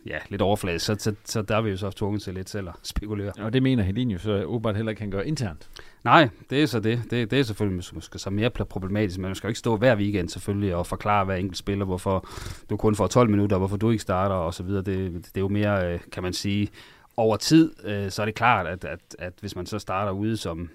ja, 0.05 0.17
lidt 0.29 0.41
overfladisk, 0.41 0.85
så, 0.85 0.95
så, 0.99 1.13
så 1.25 1.41
der 1.41 1.57
er 1.57 1.61
vi 1.61 1.69
jo 1.69 1.77
så 1.77 1.91
tvunget 1.91 2.21
til 2.21 2.33
lidt 2.33 2.49
selv 2.49 2.69
at 2.69 2.75
spekulere. 2.83 3.31
Og 3.39 3.53
det 3.53 3.63
mener 3.63 3.83
Helinius 3.83 4.21
så 4.21 4.43
åbenbart 4.43 4.75
heller 4.75 4.89
ikke 4.89 4.99
kan 4.99 5.11
gøre 5.11 5.27
internt. 5.27 5.69
Nej, 6.03 6.29
det 6.49 6.63
er 6.63 6.65
så 6.65 6.79
det. 6.79 7.01
Det, 7.09 7.31
det 7.31 7.39
er 7.39 7.43
selvfølgelig 7.43 7.83
måske 7.93 8.19
så 8.19 8.29
mere 8.29 8.49
problematisk, 8.49 9.17
men 9.17 9.25
man 9.25 9.35
skal 9.35 9.47
jo 9.47 9.49
ikke 9.49 9.59
stå 9.59 9.77
hver 9.77 9.95
weekend 9.95 10.29
selvfølgelig 10.29 10.75
og 10.75 10.87
forklare 10.87 11.25
hver 11.25 11.35
enkelt 11.35 11.57
spiller, 11.57 11.85
hvorfor 11.85 12.27
du 12.69 12.77
kun 12.77 12.95
får 12.95 13.07
12 13.07 13.29
minutter, 13.29 13.57
hvorfor 13.57 13.77
du 13.77 13.89
ikke 13.89 14.01
starter 14.01 14.35
og 14.35 14.53
så 14.53 14.63
videre. 14.63 14.81
Det, 14.81 15.13
det 15.13 15.37
er 15.37 15.41
jo 15.41 15.47
mere, 15.47 15.93
øh, 15.93 15.99
kan 16.11 16.23
man 16.23 16.33
sige, 16.33 16.69
over 17.17 17.37
tid, 17.37 17.73
øh, 17.85 18.11
så 18.11 18.21
er 18.21 18.25
det 18.25 18.35
klart, 18.35 18.67
at, 18.67 18.85
at, 18.85 18.99
at 19.19 19.33
hvis 19.39 19.55
man 19.55 19.65
så 19.65 19.79
starter 19.79 20.11
ude 20.11 20.37
som, 20.37 20.69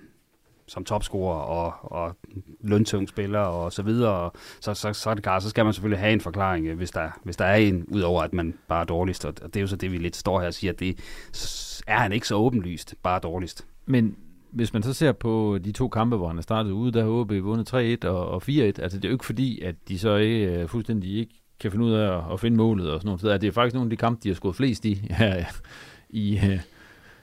som 0.68 0.84
topscorer 0.84 1.38
og, 1.38 1.92
og 1.92 2.16
løntung 2.60 3.08
spiller 3.08 3.38
og 3.38 3.72
så 3.72 3.82
videre, 3.82 4.30
så, 4.60 4.74
så, 4.74 4.92
så 4.92 5.10
er 5.10 5.14
det 5.14 5.22
klart, 5.22 5.42
så 5.42 5.50
skal 5.50 5.64
man 5.64 5.74
selvfølgelig 5.74 6.00
have 6.00 6.12
en 6.12 6.20
forklaring, 6.20 6.66
øh, 6.66 6.76
hvis 6.76 6.90
der, 6.90 7.08
hvis 7.22 7.36
der 7.36 7.44
er 7.44 7.56
en, 7.56 7.84
udover 7.88 8.22
at 8.22 8.32
man 8.32 8.54
bare 8.68 8.80
er 8.80 8.84
dårligst. 8.84 9.24
Og 9.24 9.34
det 9.36 9.56
er 9.56 9.60
jo 9.60 9.66
så 9.66 9.76
det, 9.76 9.92
vi 9.92 9.98
lidt 9.98 10.16
står 10.16 10.40
her 10.40 10.46
og 10.46 10.54
siger, 10.54 10.72
at 10.72 10.80
det 10.80 10.98
er 11.86 11.98
han 11.98 12.12
ikke 12.12 12.28
så 12.28 12.34
åbenlyst, 12.34 12.94
bare 13.02 13.18
dårligst. 13.18 13.66
Men 13.86 14.16
hvis 14.50 14.72
man 14.72 14.82
så 14.82 14.92
ser 14.92 15.12
på 15.12 15.58
de 15.64 15.72
to 15.72 15.88
kampe, 15.88 16.16
hvor 16.16 16.28
han 16.28 16.38
er 16.38 16.42
startet 16.42 16.70
ude, 16.70 16.92
der 16.92 17.02
har 17.02 17.10
OB 17.10 17.32
vundet 17.32 18.04
3-1 18.04 18.08
og, 18.08 18.28
og 18.28 18.42
4-1. 18.42 18.50
Altså 18.52 18.98
det 18.98 19.04
er 19.04 19.08
jo 19.08 19.14
ikke 19.14 19.24
fordi, 19.24 19.60
at 19.60 19.74
de 19.88 19.98
så 19.98 20.16
ikke 20.16 20.46
øh, 20.46 20.68
fuldstændig 20.68 21.18
ikke 21.18 21.34
kan 21.60 21.70
finde 21.70 21.84
ud 21.84 21.92
af 21.92 22.18
at, 22.18 22.32
at 22.32 22.40
finde 22.40 22.56
målet 22.56 22.90
og 22.90 23.00
sådan 23.00 23.06
noget. 23.06 23.20
Så 23.20 23.28
altså, 23.28 23.38
det 23.38 23.48
er 23.48 23.52
faktisk 23.52 23.74
nogle 23.74 23.86
af 23.86 23.90
de 23.90 23.96
kampe, 23.96 24.20
de 24.22 24.28
har 24.28 24.34
skudt 24.34 24.56
flest 24.56 24.84
i 24.84 24.94
her 25.10 25.44
i, 26.10 26.38
øh, 26.38 26.60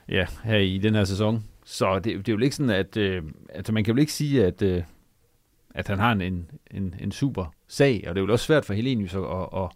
ja, 0.09 0.25
her 0.43 0.57
i 0.57 0.77
den 0.77 0.95
her 0.95 1.03
sæson. 1.03 1.43
Så 1.65 1.95
det, 1.95 2.05
det 2.05 2.29
er 2.29 2.33
jo 2.33 2.39
ikke 2.39 2.55
sådan, 2.55 2.69
at 2.69 2.97
øh, 2.97 3.23
altså 3.49 3.71
man 3.73 3.83
kan 3.83 3.95
jo 3.95 3.99
ikke 3.99 4.13
sige, 4.13 4.45
at, 4.45 4.61
øh, 4.61 4.83
at 5.75 5.87
han 5.87 5.99
har 5.99 6.11
en, 6.11 6.51
en, 6.71 6.95
en 6.99 7.11
super 7.11 7.53
sag, 7.67 8.03
og 8.07 8.15
det 8.15 8.21
er 8.21 8.25
jo 8.25 8.31
også 8.31 8.45
svært 8.45 8.65
for 8.65 8.73
Helenius 8.73 9.15
at, 9.15 9.23
at, 9.23 9.47
at 9.55 9.69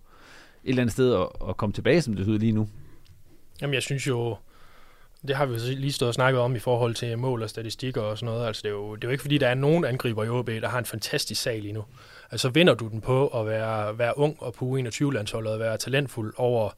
et 0.64 0.70
eller 0.70 0.82
andet 0.82 0.94
sted 0.94 1.14
at, 1.14 1.50
at 1.50 1.58
komme 1.58 1.74
tilbage, 1.74 2.02
som 2.02 2.16
det 2.16 2.26
ser 2.26 2.32
ud 2.32 2.40
lige 2.40 2.52
nu. 2.52 2.70
Jamen 3.62 3.74
jeg 3.74 3.84
synes 3.84 4.08
jo, 4.08 4.38
det 5.28 5.36
har 5.36 5.46
vi 5.46 5.54
jo 5.54 5.60
lige 5.78 5.92
stået 5.92 6.08
og 6.08 6.14
snakket 6.14 6.42
om 6.42 6.56
i 6.56 6.60
forhold 6.60 6.96
til 6.96 7.18
mål 7.18 7.44
og 7.44 7.50
statistikker 7.50 8.02
og 8.02 8.18
sådan 8.18 8.34
noget. 8.34 8.48
Altså, 8.48 8.62
det, 8.64 8.70
er 8.70 8.74
jo, 8.74 8.96
det 8.96 9.04
er 9.04 9.08
jo 9.08 9.12
ikke, 9.12 9.22
fordi 9.22 9.38
der 9.38 9.48
er 9.48 9.56
nogen 9.56 9.86
angriber 9.86 10.24
i 10.24 10.30
OB, 10.30 10.48
der 10.48 10.68
har 10.68 10.80
en 10.80 10.86
fantastisk 10.86 11.42
sag 11.42 11.62
lige 11.62 11.74
nu. 11.74 11.86
Altså 12.32 12.50
vinder 12.50 12.74
du 12.74 12.88
den 12.88 13.02
på 13.02 13.28
at 13.28 13.46
være, 13.46 13.98
være 13.98 14.18
ung 14.18 14.38
og 14.40 14.54
på 14.54 14.78
21-landsholdet 14.78 15.54
og 15.54 15.60
være 15.60 15.78
talentfuld 15.78 16.34
over, 16.38 16.70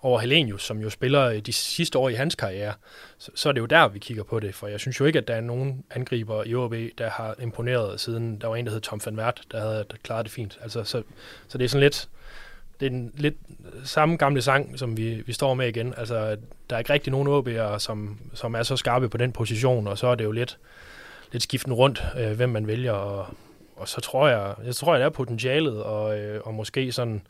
over 0.00 0.18
Helenius, 0.20 0.64
som 0.64 0.78
jo 0.78 0.90
spiller 0.90 1.40
de 1.40 1.52
sidste 1.52 1.98
år 1.98 2.08
i 2.08 2.14
hans 2.14 2.34
karriere, 2.34 2.72
så, 3.18 3.30
så 3.34 3.48
er 3.48 3.52
det 3.52 3.60
jo 3.60 3.66
der, 3.66 3.88
vi 3.88 3.98
kigger 3.98 4.22
på 4.22 4.40
det. 4.40 4.54
For 4.54 4.66
jeg 4.66 4.80
synes 4.80 5.00
jo 5.00 5.04
ikke, 5.04 5.18
at 5.18 5.28
der 5.28 5.34
er 5.34 5.40
nogen 5.40 5.84
angriber 5.90 6.44
i 6.44 6.54
OB, 6.54 6.74
der 6.98 7.10
har 7.10 7.34
imponeret, 7.42 8.00
siden 8.00 8.40
der 8.40 8.48
var 8.48 8.56
en, 8.56 8.66
der 8.66 8.72
hed 8.72 8.80
Tom 8.80 9.00
van 9.06 9.18
Wert, 9.18 9.42
der 9.52 9.60
havde 9.60 9.84
klaret 10.02 10.24
det 10.24 10.32
fint. 10.32 10.58
Altså, 10.62 10.84
så, 10.84 11.02
så 11.48 11.58
det 11.58 11.64
er 11.64 11.68
sådan 11.68 11.82
lidt 11.82 12.08
det 12.80 12.86
er 12.86 12.90
en 12.90 13.12
lidt 13.16 13.34
samme 13.84 14.16
gamle 14.16 14.42
sang, 14.42 14.78
som 14.78 14.96
vi, 14.96 15.22
vi 15.26 15.32
står 15.32 15.54
med 15.54 15.68
igen. 15.68 15.94
Altså, 15.96 16.36
der 16.70 16.76
er 16.76 16.78
ikke 16.78 16.92
rigtig 16.92 17.10
nogen 17.10 17.28
OB'ere, 17.28 17.78
som, 17.78 18.18
som 18.34 18.54
er 18.54 18.62
så 18.62 18.76
skarpe 18.76 19.08
på 19.08 19.16
den 19.16 19.32
position, 19.32 19.86
og 19.86 19.98
så 19.98 20.06
er 20.06 20.14
det 20.14 20.24
jo 20.24 20.32
lidt, 20.32 20.58
lidt 21.32 21.42
skiften 21.42 21.72
rundt, 21.72 22.02
øh, 22.18 22.32
hvem 22.32 22.48
man 22.48 22.66
vælger. 22.66 22.92
Og, 22.92 23.26
og 23.78 23.88
så 23.88 24.00
tror 24.00 24.28
jeg, 24.28 24.54
jeg 24.64 24.74
tror, 24.74 24.94
at 24.94 25.00
der 25.00 25.06
er 25.06 25.10
potentialet, 25.10 25.82
og, 25.82 26.18
øh, 26.18 26.40
og 26.44 26.54
måske 26.54 26.92
sådan 26.92 27.22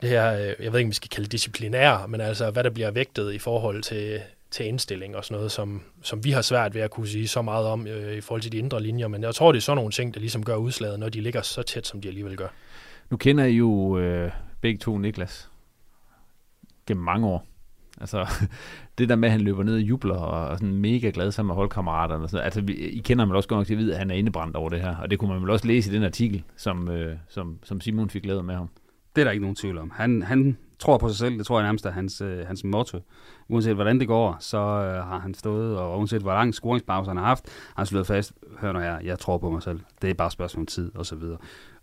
det 0.00 0.08
her, 0.08 0.32
øh, 0.32 0.64
jeg 0.64 0.72
ved 0.72 0.78
ikke, 0.78 0.86
om 0.86 0.90
vi 0.90 0.94
skal 0.94 1.08
kalde 1.08 1.24
det 1.24 1.32
disciplinær, 1.32 2.06
men 2.06 2.20
altså, 2.20 2.50
hvad 2.50 2.64
der 2.64 2.70
bliver 2.70 2.90
vægtet 2.90 3.32
i 3.32 3.38
forhold 3.38 3.82
til, 3.82 4.20
til 4.50 4.66
indstilling 4.66 5.16
og 5.16 5.24
sådan 5.24 5.36
noget, 5.36 5.52
som, 5.52 5.82
som 6.02 6.24
vi 6.24 6.30
har 6.30 6.42
svært 6.42 6.74
ved 6.74 6.82
at 6.82 6.90
kunne 6.90 7.08
sige 7.08 7.28
så 7.28 7.42
meget 7.42 7.66
om 7.66 7.86
øh, 7.86 8.16
i 8.16 8.20
forhold 8.20 8.42
til 8.42 8.52
de 8.52 8.58
indre 8.58 8.82
linjer. 8.82 9.08
Men 9.08 9.22
jeg 9.22 9.34
tror, 9.34 9.52
det 9.52 9.58
er 9.58 9.62
sådan 9.62 9.76
nogle 9.76 9.92
ting, 9.92 10.14
der 10.14 10.20
ligesom 10.20 10.44
gør 10.44 10.56
udslaget, 10.56 10.98
når 10.98 11.08
de 11.08 11.20
ligger 11.20 11.42
så 11.42 11.62
tæt, 11.62 11.86
som 11.86 12.00
de 12.00 12.08
alligevel 12.08 12.36
gør. 12.36 12.48
Nu 13.10 13.16
kender 13.16 13.44
I 13.44 13.52
jo 13.52 13.98
øh, 13.98 14.30
begge 14.60 14.78
to 14.78 14.98
Niklas 14.98 15.50
gennem 16.86 17.04
mange 17.04 17.26
år. 17.26 17.46
Altså, 18.00 18.26
det 18.98 19.08
der 19.08 19.16
med, 19.16 19.28
at 19.28 19.32
han 19.32 19.40
løber 19.40 19.62
ned 19.62 19.74
og 19.74 19.80
jubler 19.80 20.14
og 20.14 20.52
er 20.52 20.56
sådan 20.56 20.74
mega 20.74 21.10
glad 21.14 21.32
sammen 21.32 21.48
med 21.48 21.54
holdkammeraterne. 21.54 22.24
Og 22.24 22.30
sådan, 22.30 22.44
altså, 22.44 22.60
vi, 22.60 22.72
I 22.72 22.98
kender 22.98 23.24
ham 23.24 23.36
også 23.36 23.48
godt 23.48 23.58
nok 23.58 23.66
til 23.66 23.74
at 23.74 23.78
vide, 23.78 23.92
at 23.92 23.98
han 23.98 24.10
er 24.10 24.14
indebrændt 24.14 24.56
over 24.56 24.68
det 24.68 24.80
her. 24.80 24.96
Og 24.96 25.10
det 25.10 25.18
kunne 25.18 25.32
man 25.32 25.42
vel 25.42 25.50
også 25.50 25.66
læse 25.66 25.90
i 25.90 25.94
den 25.94 26.04
artikel, 26.04 26.42
som, 26.56 26.88
øh, 26.88 27.16
som, 27.28 27.58
som 27.62 27.80
Simon 27.80 28.10
fik 28.10 28.26
lavet 28.26 28.44
med 28.44 28.54
ham. 28.54 28.68
Det 29.16 29.22
er 29.22 29.24
der 29.24 29.30
ikke 29.30 29.42
nogen 29.42 29.56
tvivl 29.56 29.78
om. 29.78 29.92
Han, 29.94 30.22
han 30.22 30.56
tror 30.78 30.98
på 30.98 31.08
sig 31.08 31.16
selv. 31.16 31.38
Det 31.38 31.46
tror 31.46 31.58
jeg 31.58 31.66
nærmest 31.66 31.86
er 31.86 31.90
hans, 31.90 32.20
øh, 32.20 32.46
hans 32.46 32.64
motto. 32.64 32.98
Uanset 33.50 33.74
hvordan 33.74 34.00
det 34.00 34.08
går, 34.08 34.36
så 34.40 34.58
øh, 34.58 35.06
har 35.06 35.18
han 35.18 35.34
stået, 35.34 35.78
og 35.78 35.98
uanset 35.98 36.22
hvor 36.22 36.32
lang 36.32 36.54
scoringspause 36.54 37.10
han 37.10 37.16
har 37.16 37.24
haft, 37.24 37.48
har 37.48 37.74
han 37.76 37.86
slået 37.86 38.06
fast, 38.06 38.32
hør 38.58 38.72
nu 38.72 38.78
her, 38.78 38.98
jeg 39.04 39.18
tror 39.18 39.38
på 39.38 39.50
mig 39.50 39.62
selv. 39.62 39.80
Det 40.02 40.10
er 40.10 40.14
bare 40.14 40.30
spørgsmål 40.30 40.62
om 40.62 40.66
tid, 40.66 40.90
og 40.94 41.06
så 41.06 41.16
videre. 41.16 41.38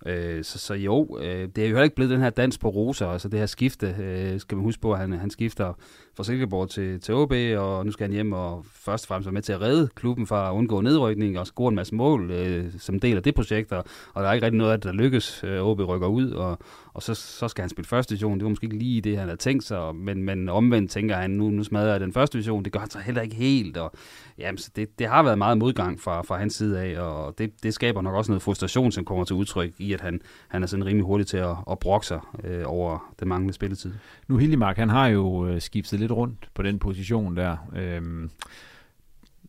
Øh, 0.06 0.44
så, 0.44 0.60
så 0.60 0.74
jo, 0.74 1.18
øh, 1.22 1.48
det 1.56 1.58
er 1.58 1.68
jo 1.68 1.68
heller 1.68 1.84
ikke 1.84 1.96
blevet 1.96 2.12
den 2.12 2.22
her 2.22 2.30
dans 2.30 2.58
på 2.58 2.70
roser, 2.70 3.08
altså 3.08 3.30
det 3.30 3.40
her 3.40 3.46
skifte, 3.46 3.96
øh, 4.00 4.40
skal 4.40 4.56
man 4.56 4.64
huske 4.64 4.82
på, 4.82 4.94
at 4.94 5.00
han, 5.00 5.12
han 5.12 5.30
skifter 5.30 5.74
fra 6.18 6.24
Silkeborg 6.24 6.70
til, 6.70 7.00
til 7.00 7.14
OB, 7.14 7.32
og 7.58 7.86
nu 7.86 7.92
skal 7.92 8.04
han 8.04 8.14
hjem 8.14 8.34
og 8.34 8.66
først 8.74 9.04
og 9.04 9.08
fremmest 9.08 9.26
være 9.26 9.34
med 9.34 9.42
til 9.42 9.54
at 9.54 9.62
redde 9.62 9.90
klubben 9.96 10.28
fra 10.28 10.50
at 10.50 10.54
undgå 10.54 10.82
nedrykning 10.82 11.40
og 11.40 11.48
score 11.48 11.70
en 11.70 11.76
masse 11.76 11.96
mål 11.96 12.32
øh, 12.32 12.66
som 12.80 13.00
del 13.00 13.18
af 13.18 13.24
det 13.24 13.36
projekt, 13.36 13.72
og, 13.72 13.84
og 14.14 14.24
der 14.24 14.30
er 14.30 14.34
ikke 14.34 14.46
rigtig 14.46 14.58
noget 14.58 14.72
af 14.72 14.78
det, 14.82 14.86
der 14.86 14.94
lykkes. 15.04 15.44
Øh, 15.44 15.62
OB 15.62 15.80
rykker 15.80 16.08
ud, 16.08 16.32
og, 16.32 16.58
og 16.94 17.04
så, 17.04 17.14
så 17.14 17.48
skal 17.48 17.62
han 17.62 17.70
spille 17.70 17.88
første 17.88 18.10
division. 18.10 18.34
Det 18.34 18.44
var 18.44 18.50
måske 18.50 18.66
ikke 18.66 18.78
lige 18.78 19.02
det, 19.02 19.18
han 19.18 19.28
havde 19.28 19.38
tænkt 19.38 19.64
sig, 19.64 19.96
men, 19.96 20.24
men 20.24 20.50
omvendt 20.50 20.92
tænker 20.92 21.16
han, 21.16 21.32
nu, 21.32 21.50
nu 21.58 21.64
smadrer 21.64 21.92
jeg 21.92 22.00
den 22.00 22.14
første 22.14 22.38
division. 22.38 22.64
Det 22.64 22.72
gør 22.74 22.80
han 22.80 22.90
så 22.90 23.00
heller 23.00 23.22
ikke 23.22 23.36
helt, 23.36 23.78
og 23.78 23.92
jamen, 24.38 24.58
så 24.58 24.72
det, 24.76 25.00
det 25.00 25.08
har 25.08 25.24
været 25.24 25.38
meget 25.38 25.58
modgang 25.58 26.02
fra, 26.02 26.22
fra 26.22 26.38
hans 26.38 26.54
side 26.56 26.82
af, 26.82 27.00
og 27.02 27.38
det, 27.38 27.64
det 27.64 27.74
skaber 27.74 28.02
nok 28.02 28.16
også 28.16 28.32
noget 28.32 28.42
frustration, 28.42 28.92
som 28.92 29.06
kommer 29.06 29.26
til 29.26 29.36
udtryk 29.36 29.74
i, 29.78 29.94
at 29.94 30.02
han, 30.02 30.22
han 30.48 30.64
er 30.64 30.68
sådan 30.68 30.86
rimelig 30.86 31.06
hurtig 31.06 31.28
til 31.28 31.38
at, 31.38 31.56
at 31.72 31.80
brokke 31.80 32.08
sig 32.08 32.20
øh, 32.44 32.64
over 32.66 33.14
den 33.20 33.28
manglende 33.28 33.54
spilletid. 33.54 33.94
Nu 34.28 34.38
Hildemark, 34.38 34.78
han 34.78 34.90
har 34.90 35.08
jo 35.08 35.48
øh, 35.48 35.62
skiftet 35.62 36.00
lidt 36.00 36.12
rundt 36.12 36.50
på 36.54 36.62
den 36.64 36.80
position 36.80 37.38
der. 37.38 37.58
Øhm, 37.76 38.32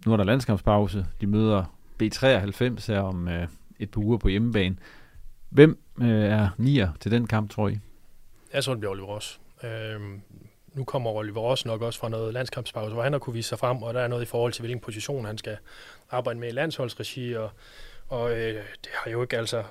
nu 0.07 0.13
er 0.13 0.17
der 0.17 0.25
landskampspause. 0.25 1.07
De 1.21 1.27
møder 1.27 1.65
B93 2.03 2.87
her 2.93 3.01
om 3.01 3.29
øh, 3.29 3.49
et 3.79 3.91
par 3.91 4.01
uger 4.01 4.19
på 4.19 4.29
hjemmebane. 4.29 4.77
Hvem 5.49 5.79
øh, 6.01 6.09
er 6.09 6.49
nier 6.59 6.89
til 7.01 7.11
den 7.11 7.27
kamp, 7.27 7.51
tror 7.51 7.69
I? 7.69 7.79
Jeg 8.53 8.65
tror, 8.65 8.73
det 8.73 8.81
bliver 8.81 8.93
Oliver 8.93 9.07
Ross. 9.07 9.41
Øhm, 9.65 10.21
nu 10.79 10.85
kommer 10.85 11.11
Oliver 11.11 11.41
Ross 11.41 11.67
nok 11.67 11.83
også 11.83 11.99
fra 11.99 12.09
noget 12.09 12.35
landskampspause, 12.35 12.95
hvor 12.95 13.03
han 13.03 13.13
har 13.13 13.19
kunne 13.19 13.35
vise 13.35 13.49
sig 13.49 13.59
frem, 13.59 13.83
og 13.83 13.95
der 13.95 14.01
er 14.01 14.09
noget 14.09 14.23
i 14.23 14.27
forhold 14.27 14.53
til, 14.53 14.63
hvilken 14.63 14.81
position 14.81 15.25
han 15.25 15.39
skal 15.39 15.57
arbejde 16.11 16.39
med 16.39 16.49
i 16.49 16.53
landsholdsregi, 16.53 17.37
og, 17.37 17.51
og 18.09 18.33
øh, 18.33 18.55
det 18.55 18.91
har 18.93 19.11
jo 19.11 19.23
ikke 19.23 19.39
altså 19.39 19.63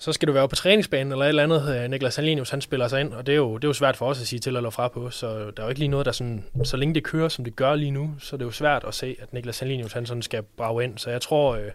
så 0.00 0.12
skal 0.12 0.28
du 0.28 0.32
være 0.32 0.48
på 0.48 0.56
træningsbanen 0.56 1.12
eller 1.12 1.24
et 1.24 1.28
eller 1.28 1.42
andet. 1.42 1.76
Øh, 1.76 1.90
Niklas 1.90 2.14
Salinius, 2.14 2.50
han 2.50 2.60
spiller 2.60 2.88
sig 2.88 3.00
ind, 3.00 3.12
og 3.12 3.26
det 3.26 3.32
er, 3.32 3.36
jo, 3.36 3.56
det 3.56 3.64
er 3.64 3.68
jo 3.68 3.72
svært 3.72 3.96
for 3.96 4.06
os 4.06 4.20
at 4.20 4.26
sige 4.26 4.40
til 4.40 4.56
eller 4.56 4.70
fra 4.70 4.88
på, 4.88 5.10
så 5.10 5.26
der 5.28 5.62
er 5.62 5.62
jo 5.62 5.68
ikke 5.68 5.78
lige 5.78 5.88
noget, 5.88 6.06
der 6.06 6.12
sådan, 6.12 6.44
så 6.64 6.76
længe 6.76 6.94
det 6.94 7.04
kører, 7.04 7.28
som 7.28 7.44
det 7.44 7.56
gør 7.56 7.74
lige 7.74 7.90
nu, 7.90 8.14
så 8.18 8.36
det 8.36 8.42
er 8.42 8.46
jo 8.46 8.52
svært 8.52 8.84
at 8.84 8.94
se, 8.94 9.16
at 9.20 9.32
Niklas 9.32 9.56
Salinius, 9.56 9.92
han 9.92 10.06
sådan 10.06 10.22
skal 10.22 10.42
brage 10.42 10.84
ind, 10.84 10.98
så 10.98 11.10
jeg 11.10 11.20
tror, 11.20 11.54
øh, 11.54 11.70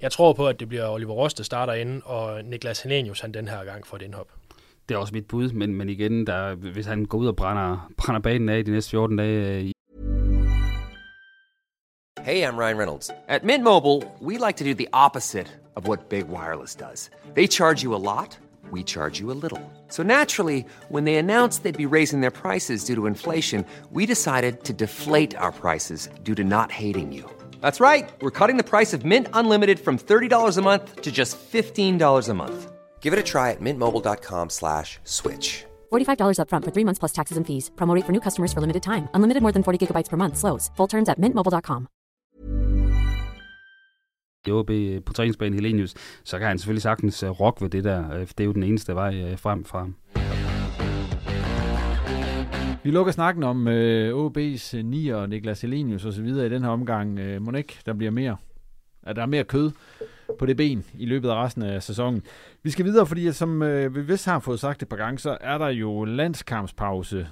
jeg 0.00 0.12
tror 0.12 0.32
på, 0.32 0.48
at 0.48 0.60
det 0.60 0.68
bliver 0.68 0.88
Oliver 0.88 1.12
Ross, 1.12 1.34
der 1.34 1.44
starter 1.44 1.72
ind, 1.72 2.02
og 2.04 2.44
Niklas 2.44 2.76
Salinius, 2.76 3.20
han 3.20 3.34
den 3.34 3.48
her 3.48 3.64
gang 3.64 3.86
får 3.86 3.96
et 3.96 4.02
indhop. 4.02 4.26
Det 4.92 4.96
er 4.96 5.00
også 5.00 5.14
mit 5.14 5.26
bud, 5.26 5.52
men, 5.52 5.74
men 5.74 5.88
igen, 5.88 6.26
der, 6.26 6.54
hvis 6.54 6.86
han 6.86 7.04
går 7.04 7.18
ud 7.18 7.26
og 7.26 7.36
brænder, 7.36 7.90
brænder 7.96 8.20
banen 8.20 8.48
af 8.48 8.64
de 8.64 8.70
næste 8.70 8.90
14 8.90 9.16
dage, 9.16 9.58
øh, 9.58 9.70
Hey, 12.24 12.48
I'm 12.48 12.58
Ryan 12.58 12.78
Reynolds. 12.78 13.10
At 13.28 13.44
Mint 13.44 13.64
Mobile, 13.64 13.98
we 14.20 14.46
like 14.46 14.56
to 14.56 14.64
do 14.64 14.74
the 14.74 14.88
opposite 14.92 15.48
of 15.76 15.88
what 15.88 15.98
Big 16.08 16.24
Wireless 16.28 16.74
does. 16.74 17.10
They 17.34 17.46
charge 17.46 17.82
you 17.82 17.94
a 17.94 18.02
lot, 18.12 18.38
we 18.72 18.82
charge 18.82 19.20
you 19.20 19.30
a 19.30 19.38
little. 19.42 19.60
So 19.88 20.02
naturally, 20.02 20.64
when 20.90 21.04
they 21.04 21.16
announced 21.16 21.62
they'd 21.62 21.88
be 21.88 21.96
raising 21.96 22.20
their 22.20 22.36
prices 22.44 22.84
due 22.84 22.96
to 22.96 23.06
inflation, 23.06 23.64
we 23.92 24.06
decided 24.06 24.64
to 24.64 24.72
deflate 24.72 25.34
our 25.36 25.52
prices 25.52 26.08
due 26.22 26.34
to 26.34 26.44
not 26.44 26.70
hating 26.70 27.12
you. 27.12 27.24
That's 27.62 27.80
right. 27.80 28.10
We're 28.20 28.38
cutting 28.40 28.58
the 28.58 28.70
price 28.74 28.92
of 28.96 29.04
Mint 29.04 29.28
Unlimited 29.32 29.80
from 29.80 29.96
$30 29.96 30.58
a 30.58 30.62
month 30.62 31.00
to 31.00 31.10
just 31.10 31.38
$15 31.52 32.28
a 32.28 32.34
month. 32.34 32.72
Give 33.02 33.12
it 33.12 33.18
a 33.18 33.22
try 33.32 33.50
at 33.50 33.60
mintmobile.com 33.60 34.50
slash 34.50 34.98
switch. 35.04 35.64
$45 35.92 36.38
upfront 36.38 36.64
for 36.64 36.70
three 36.70 36.84
months 36.84 37.00
plus 37.00 37.12
taxes 37.12 37.36
and 37.36 37.46
fees. 37.46 37.70
Promo 37.76 37.94
rate 37.94 38.06
for 38.06 38.12
new 38.12 38.20
customers 38.20 38.52
for 38.52 38.60
limited 38.60 38.82
time. 38.82 39.08
Unlimited 39.14 39.42
more 39.42 39.52
than 39.52 39.62
40 39.62 39.78
gigabytes 39.78 40.08
per 40.10 40.16
month. 40.16 40.36
Slows. 40.36 40.70
Full 40.76 40.88
terms 40.88 41.08
at 41.08 41.18
mintmobile.com. 41.18 41.88
OB 44.50 44.70
på 45.06 45.12
træningsbanen 45.12 45.54
Helenius, 45.54 45.94
så 46.24 46.38
kan 46.38 46.48
han 46.48 46.58
selvfølgelig 46.58 46.82
sagtens 46.82 47.22
uh, 47.22 47.40
rock 47.40 47.60
ved 47.60 47.68
det 47.68 47.84
der. 47.84 48.14
Uh, 48.14 48.20
det 48.20 48.40
er 48.40 48.44
jo 48.44 48.52
den 48.52 48.62
eneste 48.62 48.94
vej 48.94 49.36
frem 49.36 49.64
fra 49.64 49.78
ham. 49.78 49.96
Vi 52.84 52.90
lukker 52.90 53.12
snakken 53.12 53.42
om 53.42 53.68
øh, 53.68 54.26
OB's 54.26 54.76
øh, 54.76 54.84
nier 54.84 55.16
og 55.16 55.28
Niklas 55.28 55.60
Helenius 55.60 56.04
osv. 56.04 56.26
i 56.26 56.48
den 56.48 56.62
her 56.62 56.70
omgang. 56.70 57.18
Øh, 57.18 57.42
Monik, 57.42 57.80
der 57.86 57.92
bliver 57.92 58.10
mere, 58.10 58.36
at 59.02 59.16
der 59.16 59.22
er 59.22 59.26
mere 59.26 59.44
kød 59.44 59.70
på 60.38 60.46
det 60.46 60.56
ben 60.56 60.84
i 60.98 61.06
løbet 61.06 61.28
af 61.28 61.34
resten 61.34 61.62
af 61.62 61.82
sæsonen. 61.82 62.22
Vi 62.62 62.70
skal 62.70 62.84
videre, 62.84 63.06
fordi 63.06 63.32
som 63.32 63.62
øh, 63.62 63.94
vi 63.94 64.00
vist 64.00 64.26
har 64.26 64.38
fået 64.38 64.60
sagt 64.60 64.82
et 64.82 64.88
par 64.88 64.96
gange, 64.96 65.18
så 65.18 65.38
er 65.40 65.58
der 65.58 65.68
jo 65.68 66.04
landskampspause 66.04 67.28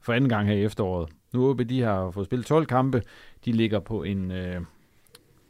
for 0.00 0.12
anden 0.12 0.28
gang 0.28 0.48
her 0.48 0.54
i 0.54 0.64
efteråret. 0.64 1.08
Nu 1.32 1.50
OB, 1.50 1.60
de 1.68 1.82
har 1.82 2.10
fået 2.10 2.26
spillet 2.26 2.46
12 2.46 2.66
kampe. 2.66 3.02
De 3.44 3.52
ligger 3.52 3.80
på 3.80 4.02
en 4.02 4.30
øh, 4.30 4.60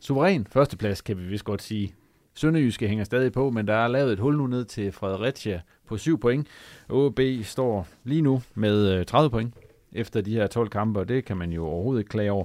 suveræn 0.00 0.46
førsteplads, 0.50 1.00
kan 1.00 1.18
vi 1.18 1.22
vist 1.22 1.44
godt 1.44 1.62
sige. 1.62 1.94
Sønderjyske 2.34 2.88
hænger 2.88 3.04
stadig 3.04 3.32
på, 3.32 3.50
men 3.50 3.66
der 3.66 3.74
er 3.74 3.88
lavet 3.88 4.12
et 4.12 4.18
hul 4.18 4.36
nu 4.36 4.46
ned 4.46 4.64
til 4.64 4.92
Fredericia 4.92 5.60
på 5.86 5.96
7 5.96 6.20
point. 6.20 6.46
OB 6.88 7.20
står 7.42 7.86
lige 8.04 8.22
nu 8.22 8.42
med 8.54 8.92
øh, 8.92 9.06
30 9.06 9.30
point 9.30 9.54
efter 9.92 10.20
de 10.20 10.34
her 10.34 10.46
12 10.46 10.68
kampe, 10.68 11.00
og 11.00 11.08
det 11.08 11.24
kan 11.24 11.36
man 11.36 11.52
jo 11.52 11.66
overhovedet 11.66 12.00
ikke 12.00 12.08
klage 12.08 12.32
over. 12.32 12.44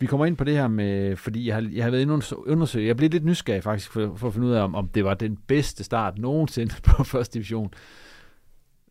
Vi 0.00 0.06
kommer 0.06 0.26
ind 0.26 0.36
på 0.36 0.44
det 0.44 0.54
her 0.54 0.68
med, 0.68 1.16
fordi 1.16 1.46
jeg 1.46 1.54
har, 1.54 1.70
jeg 1.72 1.84
har 1.84 1.90
været 1.90 2.02
inde 2.02 2.20
undersøge, 2.46 2.86
jeg 2.86 2.96
blev 2.96 3.10
lidt 3.10 3.24
nysgerrig 3.24 3.62
faktisk 3.62 3.92
for, 3.92 4.14
for 4.16 4.26
at 4.26 4.32
finde 4.32 4.46
ud 4.46 4.52
af, 4.52 4.62
om, 4.62 4.74
om 4.74 4.88
det 4.88 5.04
var 5.04 5.14
den 5.14 5.36
bedste 5.36 5.84
start 5.84 6.18
nogensinde 6.18 6.74
på 6.86 7.04
første 7.04 7.34
division 7.34 7.74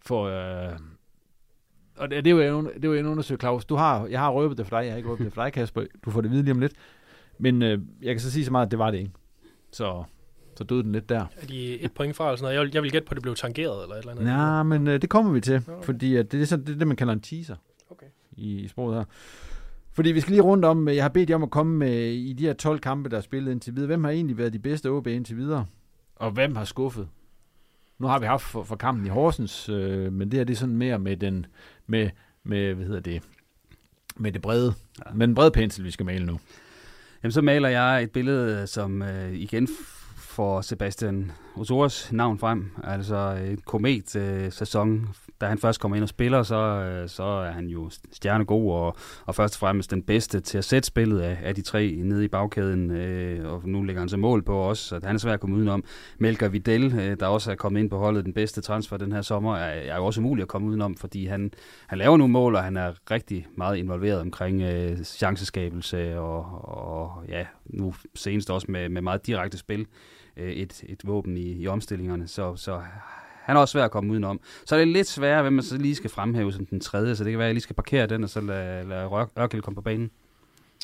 for, 0.02 0.26
øh, 0.26 0.78
og 1.98 2.10
det, 2.12 2.26
det, 2.26 2.32
er 2.32 2.46
jo, 2.46 2.62
det 2.62 2.86
er 2.86 2.90
jo 2.90 2.94
en 2.94 3.06
undersøgelse, 3.06 3.42
Claus. 3.42 3.66
Du 3.66 3.76
har, 3.76 4.06
jeg 4.06 4.20
har 4.20 4.32
røbet 4.32 4.58
det 4.58 4.68
for 4.68 4.78
dig, 4.78 4.86
jeg 4.86 4.92
har 4.92 4.98
ikke 4.98 5.10
røbet 5.10 5.26
det 5.26 5.34
for 5.34 5.44
dig, 5.44 5.54
Kasper. 5.54 5.84
Du 6.06 6.12
får 6.12 6.22
det 6.22 6.32
videre 6.32 6.44
lige 6.44 6.54
om 6.54 6.60
lidt. 6.60 6.74
Men 7.38 7.62
øh, 7.62 7.80
jeg 8.02 8.14
kan 8.14 8.20
så 8.20 8.32
sige 8.32 8.46
så 8.46 8.52
meget, 8.52 8.66
at 8.66 8.72
det 8.72 8.80
var 8.80 8.92
det 8.92 8.98
ikke. 8.98 9.12
Så, 9.72 10.04
så 10.58 10.64
døde 10.64 10.84
den 10.84 10.92
lidt 10.92 11.10
der. 11.10 11.26
Er 11.42 11.46
de 11.46 11.80
et 11.82 11.92
point 11.92 12.16
fra 12.16 12.26
eller 12.26 12.36
sådan 12.38 12.44
noget? 12.44 12.56
Jeg 12.56 12.62
vil, 12.62 12.72
jeg 12.74 12.84
vil 12.84 12.92
gætte 12.92 13.06
på, 13.06 13.12
at 13.12 13.16
det 13.16 13.22
blev 13.22 13.36
tangeret 13.36 13.84
eller 13.84 13.96
et 13.96 14.00
eller 14.00 14.12
andet. 14.12 14.58
Ja, 14.58 14.64
men 14.64 14.88
øh, 14.88 15.02
det 15.02 15.10
kommer 15.10 15.32
vi 15.32 15.42
til, 15.42 15.56
okay. 15.68 15.86
fordi 15.86 16.16
at 16.16 16.32
det, 16.32 16.42
er 16.42 16.46
så, 16.46 16.58
det 16.58 16.70
er 16.70 16.78
det, 16.78 16.88
man 16.88 16.98
kalder 16.98 17.14
en 17.14 17.22
teaser 17.22 17.56
Okay. 17.92 18.06
i, 18.32 18.60
i 18.60 18.68
sproget 18.68 18.98
her. 18.98 19.04
Fordi 20.00 20.12
vi 20.12 20.20
skal 20.20 20.32
lige 20.32 20.42
rundt 20.42 20.66
om, 20.66 20.88
jeg 20.88 21.04
har 21.04 21.10
bedt 21.10 21.30
jer 21.30 21.36
om 21.36 21.44
at 21.44 21.50
komme 21.50 21.78
med 21.78 22.12
i 22.12 22.34
de 22.34 22.44
her 22.44 22.54
12 22.54 22.80
kampe, 22.80 23.10
der 23.10 23.18
er 23.18 23.22
spillet 23.22 23.52
indtil 23.52 23.76
videre. 23.76 23.88
Hvem 23.88 24.04
har 24.04 24.12
egentlig 24.12 24.38
været 24.38 24.54
de 24.54 24.60
bedste 24.60 24.90
OB 24.90 25.08
indtil 25.08 25.38
videre? 25.38 25.66
Og 26.16 26.32
hvem 26.32 26.56
har 26.56 26.66
skuffet? 26.66 27.08
Nu 27.98 28.08
har 28.08 28.20
vi 28.20 28.26
haft 28.26 28.44
for, 28.44 28.64
for 28.64 28.76
kampen 28.76 29.06
i 29.06 29.10
Horsens, 29.10 29.70
øh, 29.70 30.14
men 30.14 30.32
det 30.32 30.38
her 30.38 30.44
det 30.44 30.54
er 30.54 30.58
sådan 30.58 30.76
mere 30.76 31.00
med 31.00 31.18
den, 31.18 31.46
med, 31.88 32.10
med 32.44 32.74
hvad 32.74 32.86
hedder 32.86 33.00
det, 33.00 33.24
med 34.18 34.32
det 34.32 34.42
brede, 34.42 34.74
ja. 35.06 35.14
med 35.14 35.28
den 35.28 35.36
brede 35.36 35.52
pensel, 35.52 35.86
vi 35.86 35.92
skal 35.92 36.06
male 36.06 36.26
nu. 36.26 36.40
Jamen, 37.24 37.32
så 37.32 37.42
maler 37.42 37.70
jeg 37.70 38.04
et 38.04 38.12
billede, 38.12 38.68
som 38.68 39.02
øh, 39.02 39.34
igen 39.34 39.68
får 40.40 40.62
Sebastian 40.62 41.32
Osoras 41.56 42.12
navn 42.12 42.40
frem. 42.40 42.72
Altså 42.84 43.38
et 43.52 43.66
komet-sæson. 43.66 44.94
Øh, 44.94 45.08
da 45.42 45.46
han 45.46 45.58
først 45.58 45.80
kommer 45.80 45.96
ind 45.96 46.04
og 46.04 46.10
spiller, 46.10 46.44
så, 46.44 46.56
øh, 46.56 47.10
så 47.10 47.24
er 47.24 47.52
han 47.52 47.68
jo 47.68 47.90
stjernegod 48.12 48.74
og, 48.74 48.96
og 49.26 49.36
først 49.36 49.56
og 49.56 49.60
fremmest 49.60 49.92
den 49.92 50.02
bedste 50.02 50.40
til 50.40 50.58
at 50.58 50.64
sætte 50.64 50.88
spillet 50.88 51.20
af, 51.20 51.38
af 51.44 51.56
de 51.56 51.62
tre 51.62 51.96
nede 52.04 52.26
i 52.26 52.28
bagkæden. 52.28 52.92
Øh, 52.92 53.54
og 53.54 53.62
nu 53.66 53.84
lægger 53.84 54.02
han 54.02 54.10
sig 54.10 54.20
mål 54.20 54.44
på 54.44 54.64
os, 54.64 54.80
så 54.80 55.00
han 55.04 55.16
er 55.16 55.20
svær 55.20 55.34
at 55.34 55.40
komme 55.40 55.56
udenom. 55.56 55.84
Melker 56.18 56.50
Vidal, 56.50 57.16
der 57.20 57.28
også 57.28 57.52
er 57.52 57.56
kommet 57.56 57.80
ind 57.80 57.90
på 57.90 57.98
holdet, 57.98 58.26
den 58.26 58.34
bedste 58.34 58.62
transfer 58.62 58.98
den 58.98 59.12
her 59.12 59.22
sommer, 59.22 59.56
er, 59.56 59.94
er 59.94 59.96
jo 59.96 60.06
også 60.06 60.22
umulig 60.22 60.42
at 60.42 60.48
komme 60.48 60.68
udenom, 60.68 60.96
fordi 60.96 61.26
han, 61.26 61.52
han 61.88 61.98
laver 61.98 62.18
nogle 62.18 62.32
mål, 62.32 62.56
og 62.56 62.64
han 62.64 62.78
er 62.78 62.94
rigtig 63.12 63.48
meget 63.56 63.78
involveret 63.78 64.22
omkring 64.22 64.62
øh, 64.62 65.04
chanceskabelse 65.04 66.20
og, 66.20 66.46
og 66.64 67.24
ja, 67.30 67.46
nu 67.66 67.94
senest 68.16 68.50
også 68.50 68.68
med, 68.70 68.90
med 68.90 69.02
meget 69.02 69.28
direkte 69.28 69.58
spil 69.58 69.88
øh, 70.40 70.52
et, 70.52 70.84
et 70.90 71.08
våben 71.08 71.38
i, 71.38 71.62
i 71.62 71.68
omstillingerne, 71.68 72.28
så, 72.28 72.56
så 72.56 72.82
han 73.44 73.56
er 73.56 73.60
også 73.60 73.72
svær 73.72 73.86
at 73.86 73.92
komme 73.92 74.12
udenom. 74.12 74.40
Så 74.66 74.76
er 74.76 74.80
det 74.80 74.88
lidt 74.88 75.08
sværere, 75.08 75.42
hvem 75.42 75.54
man 75.54 75.64
så 75.64 75.78
lige 75.78 75.96
skal 75.96 76.10
fremhæve 76.10 76.54
som 76.54 76.66
den 76.66 76.80
tredje, 76.80 77.16
så 77.16 77.24
det 77.24 77.32
kan 77.32 77.40
være, 77.40 77.46
at 77.46 77.50
jeg 77.50 77.56
lige 77.56 77.64
skal 77.64 77.76
parkere 77.76 78.08
den, 78.08 78.24
og 78.24 78.30
så 78.30 78.42
lade, 78.42 78.90
lade 78.90 79.28
Ørkild 79.40 79.62
komme 79.62 79.76
på 79.76 79.82
banen. 79.82 80.12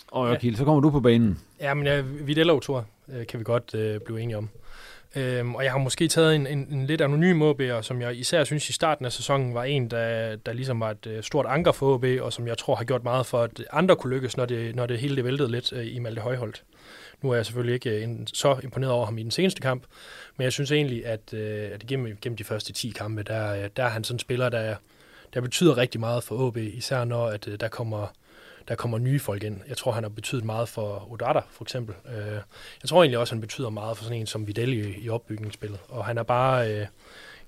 Og 0.07 0.31
Ørkild, 0.31 0.55
så 0.55 0.65
kommer 0.65 0.81
du 0.81 0.89
på 0.89 0.99
banen. 0.99 1.39
Ja, 1.59 1.73
men 1.73 1.85
ja, 1.85 2.01
Videl 2.01 2.47
Tour 2.47 2.85
øh, 3.13 3.27
kan 3.27 3.39
vi 3.39 3.43
godt 3.43 3.75
øh, 3.75 3.99
blive 3.99 4.21
enige 4.21 4.37
om. 4.37 4.49
Øhm, 5.15 5.55
og 5.55 5.63
jeg 5.63 5.71
har 5.71 5.79
måske 5.79 6.07
taget 6.07 6.35
en, 6.35 6.47
en, 6.47 6.67
en 6.71 6.85
lidt 6.85 7.01
anonym 7.01 7.41
OB, 7.41 7.61
som 7.81 8.01
jeg 8.01 8.15
især 8.15 8.43
synes 8.43 8.69
i 8.69 8.73
starten 8.73 9.05
af 9.05 9.11
sæsonen 9.11 9.53
var 9.53 9.63
en, 9.63 9.91
der, 9.91 10.35
der 10.35 10.53
ligesom 10.53 10.79
var 10.79 10.91
et 10.91 11.07
øh, 11.07 11.23
stort 11.23 11.45
anker 11.45 11.71
for 11.71 11.93
OB, 11.93 12.05
og 12.21 12.33
som 12.33 12.47
jeg 12.47 12.57
tror 12.57 12.75
har 12.75 12.83
gjort 12.83 13.03
meget 13.03 13.25
for, 13.25 13.41
at 13.41 13.63
andre 13.71 13.95
kunne 13.95 14.15
lykkes, 14.15 14.37
når 14.37 14.45
det, 14.45 14.75
når 14.75 14.85
det 14.85 14.99
hele 14.99 15.15
det 15.15 15.23
væltede 15.23 15.51
lidt 15.51 15.73
øh, 15.73 15.95
i 15.95 15.99
Malte 15.99 16.21
Højholdt. 16.21 16.63
Nu 17.21 17.31
er 17.31 17.35
jeg 17.35 17.45
selvfølgelig 17.45 17.73
ikke 17.73 17.89
øh, 17.89 18.03
en, 18.03 18.27
så 18.33 18.59
imponeret 18.63 18.93
over 18.93 19.05
ham 19.05 19.17
i 19.17 19.23
den 19.23 19.31
seneste 19.31 19.61
kamp, 19.61 19.83
men 20.37 20.43
jeg 20.43 20.53
synes 20.53 20.71
egentlig, 20.71 21.05
at, 21.05 21.33
øh, 21.33 21.71
at 21.73 21.87
gennem, 21.87 22.17
gennem 22.21 22.37
de 22.37 22.43
første 22.43 22.73
10 22.73 22.89
kampe, 22.89 23.23
der, 23.23 23.63
øh, 23.63 23.69
der 23.77 23.83
er 23.83 23.89
han 23.89 24.03
sådan 24.03 24.15
en 24.15 24.19
spiller, 24.19 24.49
der, 24.49 24.75
der 25.33 25.41
betyder 25.41 25.77
rigtig 25.77 25.99
meget 25.99 26.23
for 26.23 26.35
OB, 26.35 26.57
især 26.57 27.03
når 27.03 27.27
at, 27.27 27.47
øh, 27.47 27.59
der 27.59 27.67
kommer 27.67 28.07
der 28.67 28.75
kommer 28.75 28.97
nye 28.97 29.19
folk 29.19 29.43
ind. 29.43 29.61
Jeg 29.67 29.77
tror, 29.77 29.91
han 29.91 30.03
har 30.03 30.09
betydet 30.09 30.45
meget 30.45 30.69
for 30.69 31.11
Odata, 31.11 31.39
for 31.51 31.63
eksempel. 31.63 31.95
Jeg 32.81 32.89
tror 32.89 33.03
egentlig 33.03 33.17
også, 33.17 33.33
han 33.33 33.41
betyder 33.41 33.69
meget 33.69 33.97
for 33.97 34.03
sådan 34.03 34.19
en 34.19 34.27
som 34.27 34.47
Vidal 34.47 34.73
i, 34.73 34.95
i 34.99 35.09
opbygningsspillet. 35.09 35.79
Og 35.87 36.05
han 36.05 36.17
er 36.17 36.23
bare 36.23 36.71
øh, 36.71 36.87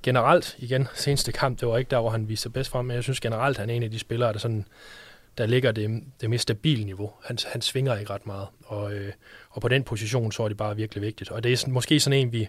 generelt, 0.04 0.56
igen, 0.60 0.88
seneste 0.96 1.32
kamp, 1.32 1.60
det 1.60 1.68
var 1.68 1.78
ikke 1.78 1.90
der, 1.90 2.00
hvor 2.00 2.10
han 2.10 2.30
viste 2.30 2.42
sig 2.42 2.54
bedst 2.54 2.70
frem, 2.70 2.86
men 2.86 2.96
jeg 2.96 3.04
synes 3.04 3.20
generelt, 3.20 3.58
han 3.58 3.70
er 3.70 3.74
en 3.74 3.84
af 3.84 3.92
de 3.92 4.00
spillere, 4.00 4.34
der 4.34 4.40
sådan 4.40 4.66
der 5.38 5.46
ligger 5.46 5.72
det, 5.72 6.04
det 6.22 6.30
mest 6.30 6.42
stabile 6.42 6.84
niveau. 6.84 7.12
Han, 7.26 7.38
han 7.48 7.62
svinger 7.62 7.98
ikke 7.98 8.14
ret 8.14 8.28
meget, 8.28 8.48
og, 8.66 8.94
øh, 8.94 9.14
og 9.58 9.62
på 9.62 9.68
den 9.68 9.84
position, 9.84 10.32
så 10.32 10.44
er 10.44 10.48
det 10.48 10.58
bare 10.58 10.76
virkelig 10.76 11.02
vigtigt. 11.02 11.32
Og 11.32 11.44
det 11.44 11.54
er 11.54 11.58
sådan, 11.58 11.74
måske 11.74 12.00
sådan 12.00 12.20
en, 12.20 12.32
vi, 12.32 12.48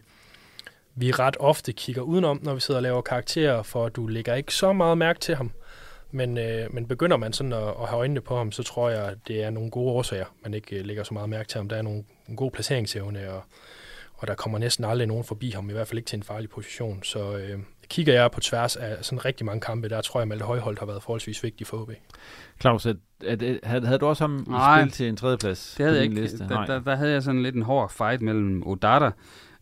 vi 0.95 1.13
ret 1.13 1.37
ofte 1.41 1.73
kigger 1.73 2.03
udenom, 2.03 2.41
når 2.43 2.55
vi 2.55 2.61
sidder 2.61 2.79
og 2.79 2.83
laver 2.83 3.01
karakterer, 3.01 3.63
for 3.63 3.89
du 3.89 4.07
lægger 4.07 4.35
ikke 4.35 4.55
så 4.55 4.73
meget 4.73 4.99
mærke 4.99 5.21
til 5.21 5.35
ham. 5.35 5.51
Men, 6.11 6.39
øh, 6.39 6.75
men 6.75 6.87
begynder 6.87 7.17
man 7.17 7.33
sådan 7.33 7.53
at, 7.53 7.69
at 7.69 7.89
have 7.89 7.99
øjnene 7.99 8.21
på 8.21 8.37
ham, 8.37 8.53
så 8.53 8.63
tror 8.63 8.91
jeg, 8.91 9.05
at 9.05 9.19
det 9.29 9.43
er 9.43 9.51
nogle 9.51 9.71
gode 9.71 9.91
årsager, 9.91 10.25
man 10.43 10.55
ikke 10.55 10.77
øh, 10.77 10.85
lægger 10.85 11.05
så 11.05 11.15
meget 11.15 11.29
mærke 11.29 11.49
til 11.49 11.59
ham. 11.59 11.69
Der 11.69 11.77
er 11.77 11.83
nogle, 11.83 12.05
en 12.29 12.37
god 12.37 12.51
placeringsevne, 12.51 13.31
og, 13.31 13.43
og 14.15 14.29
der 14.29 14.35
kommer 14.35 14.59
næsten 14.59 14.85
aldrig 14.85 15.07
nogen 15.07 15.25
forbi 15.25 15.51
ham, 15.51 15.71
i 15.71 15.73
hvert 15.73 15.89
fald 15.89 15.99
ikke 15.99 16.09
til 16.09 16.17
en 16.17 16.23
farlig 16.23 16.51
position. 16.51 17.03
Så 17.03 17.37
øh, 17.37 17.59
kigger 17.89 18.15
jeg 18.15 18.31
på 18.31 18.41
tværs 18.41 18.77
af 18.77 19.05
sådan 19.05 19.25
rigtig 19.25 19.47
mange 19.47 19.61
kampe, 19.61 19.89
der 19.89 20.01
tror 20.01 20.21
jeg, 20.21 20.23
at 20.23 20.29
Malte 20.29 20.45
Højholdt 20.45 20.79
har 20.79 20.87
været 20.87 21.03
forholdsvis 21.03 21.43
vigtig 21.43 21.67
for 21.67 21.77
OB. 21.83 21.91
Claus, 22.61 22.87
at, 23.27 23.43
at, 23.43 23.43
at, 23.43 23.61
havde, 23.65 23.87
havde 23.87 23.99
du 23.99 24.07
også 24.07 24.25
ham 24.25 24.45
Nej, 24.49 24.79
i 24.79 24.83
spil 24.83 24.93
til 24.93 25.09
en 25.09 25.17
tredjeplads? 25.17 25.75
Det 25.79 25.87
havde 25.87 25.97
jeg 25.97 26.05
ikke. 26.05 26.21
Liste? 26.21 26.39
Der, 26.39 26.65
der, 26.65 26.81
der 26.81 26.97
havde 26.97 27.13
jeg 27.13 27.23
sådan 27.23 27.43
lidt 27.43 27.55
en 27.55 27.63
hård 27.63 27.93
fight 27.93 28.23
mellem 28.23 28.63
Odata 28.67 29.11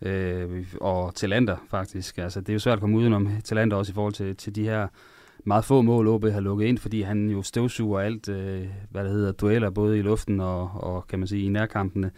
øh, 0.02 0.66
og 0.80 1.14
Talander, 1.14 1.56
faktisk. 1.70 2.18
Altså, 2.18 2.40
det 2.40 2.48
er 2.48 2.52
jo 2.52 2.58
svært 2.58 2.74
at 2.74 2.80
komme 2.80 2.98
udenom 2.98 3.28
Talander 3.44 3.76
også 3.76 3.92
i 3.92 3.94
forhold 3.94 4.12
til, 4.12 4.36
til 4.36 4.54
de 4.54 4.62
her 4.62 4.88
meget 5.46 5.64
få 5.64 5.82
mål, 5.82 6.08
OB 6.08 6.24
har 6.24 6.40
lukket 6.40 6.66
ind, 6.66 6.78
fordi 6.78 7.02
han 7.02 7.30
jo 7.30 7.42
støvsuger 7.42 8.00
alt, 8.00 8.28
øh, 8.28 8.66
hvad 8.90 9.04
det 9.04 9.12
hedder, 9.12 9.32
dueller, 9.32 9.70
både 9.70 9.98
i 9.98 10.02
luften 10.02 10.40
og, 10.40 10.70
og 10.74 11.06
kan 11.08 11.18
man 11.18 11.28
sige, 11.28 11.44
i 11.44 11.48
nærkampene. 11.48 12.10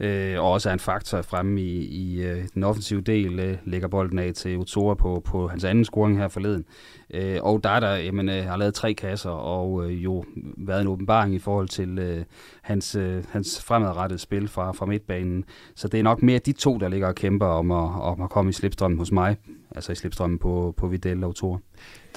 Øh, 0.00 0.40
og 0.40 0.50
også 0.50 0.68
er 0.68 0.72
en 0.72 0.78
faktor 0.78 1.22
fremme 1.22 1.60
i, 1.60 1.84
i 1.84 2.22
øh, 2.22 2.44
den 2.54 2.64
offensive 2.64 3.00
del, 3.00 3.40
øh, 3.40 3.56
lægger 3.64 3.88
bolden 3.88 4.18
af 4.18 4.34
til 4.34 4.58
Utora 4.58 4.94
på, 4.94 5.22
på 5.24 5.48
hans 5.48 5.64
anden 5.64 5.84
scoring 5.84 6.18
her 6.18 6.28
forleden. 6.28 6.64
Øh, 7.14 7.38
og 7.42 7.64
der, 7.64 7.80
der 7.80 7.94
jamen, 7.94 8.28
øh, 8.28 8.44
har 8.44 8.56
lavet 8.56 8.74
tre 8.74 8.94
kasser, 8.94 9.30
og 9.30 9.84
øh, 9.84 10.04
jo 10.04 10.24
været 10.56 10.80
en 10.80 10.88
åbenbaring 10.88 11.34
i 11.34 11.38
forhold 11.38 11.68
til 11.68 11.98
øh, 11.98 12.24
hans, 12.62 12.94
øh, 12.94 13.24
hans 13.30 13.64
fremadrettede 13.64 14.18
spil 14.18 14.48
fra, 14.48 14.72
fra 14.72 14.86
midtbanen. 14.86 15.44
Så 15.74 15.88
det 15.88 16.00
er 16.00 16.04
nok 16.04 16.22
mere 16.22 16.38
de 16.38 16.52
to, 16.52 16.78
der 16.78 16.88
ligger 16.88 17.08
og 17.08 17.14
kæmper 17.14 17.46
om 17.46 17.70
at, 17.70 18.02
om 18.02 18.22
at 18.22 18.30
komme 18.30 18.48
i 18.48 18.52
slipstrømmen 18.52 18.98
hos 18.98 19.12
mig, 19.12 19.36
altså 19.70 19.92
i 19.92 19.94
slipstrømmen 19.94 20.38
på, 20.38 20.74
på 20.76 20.86
Vidal 20.86 21.24
og 21.24 21.30
Utora. 21.30 21.58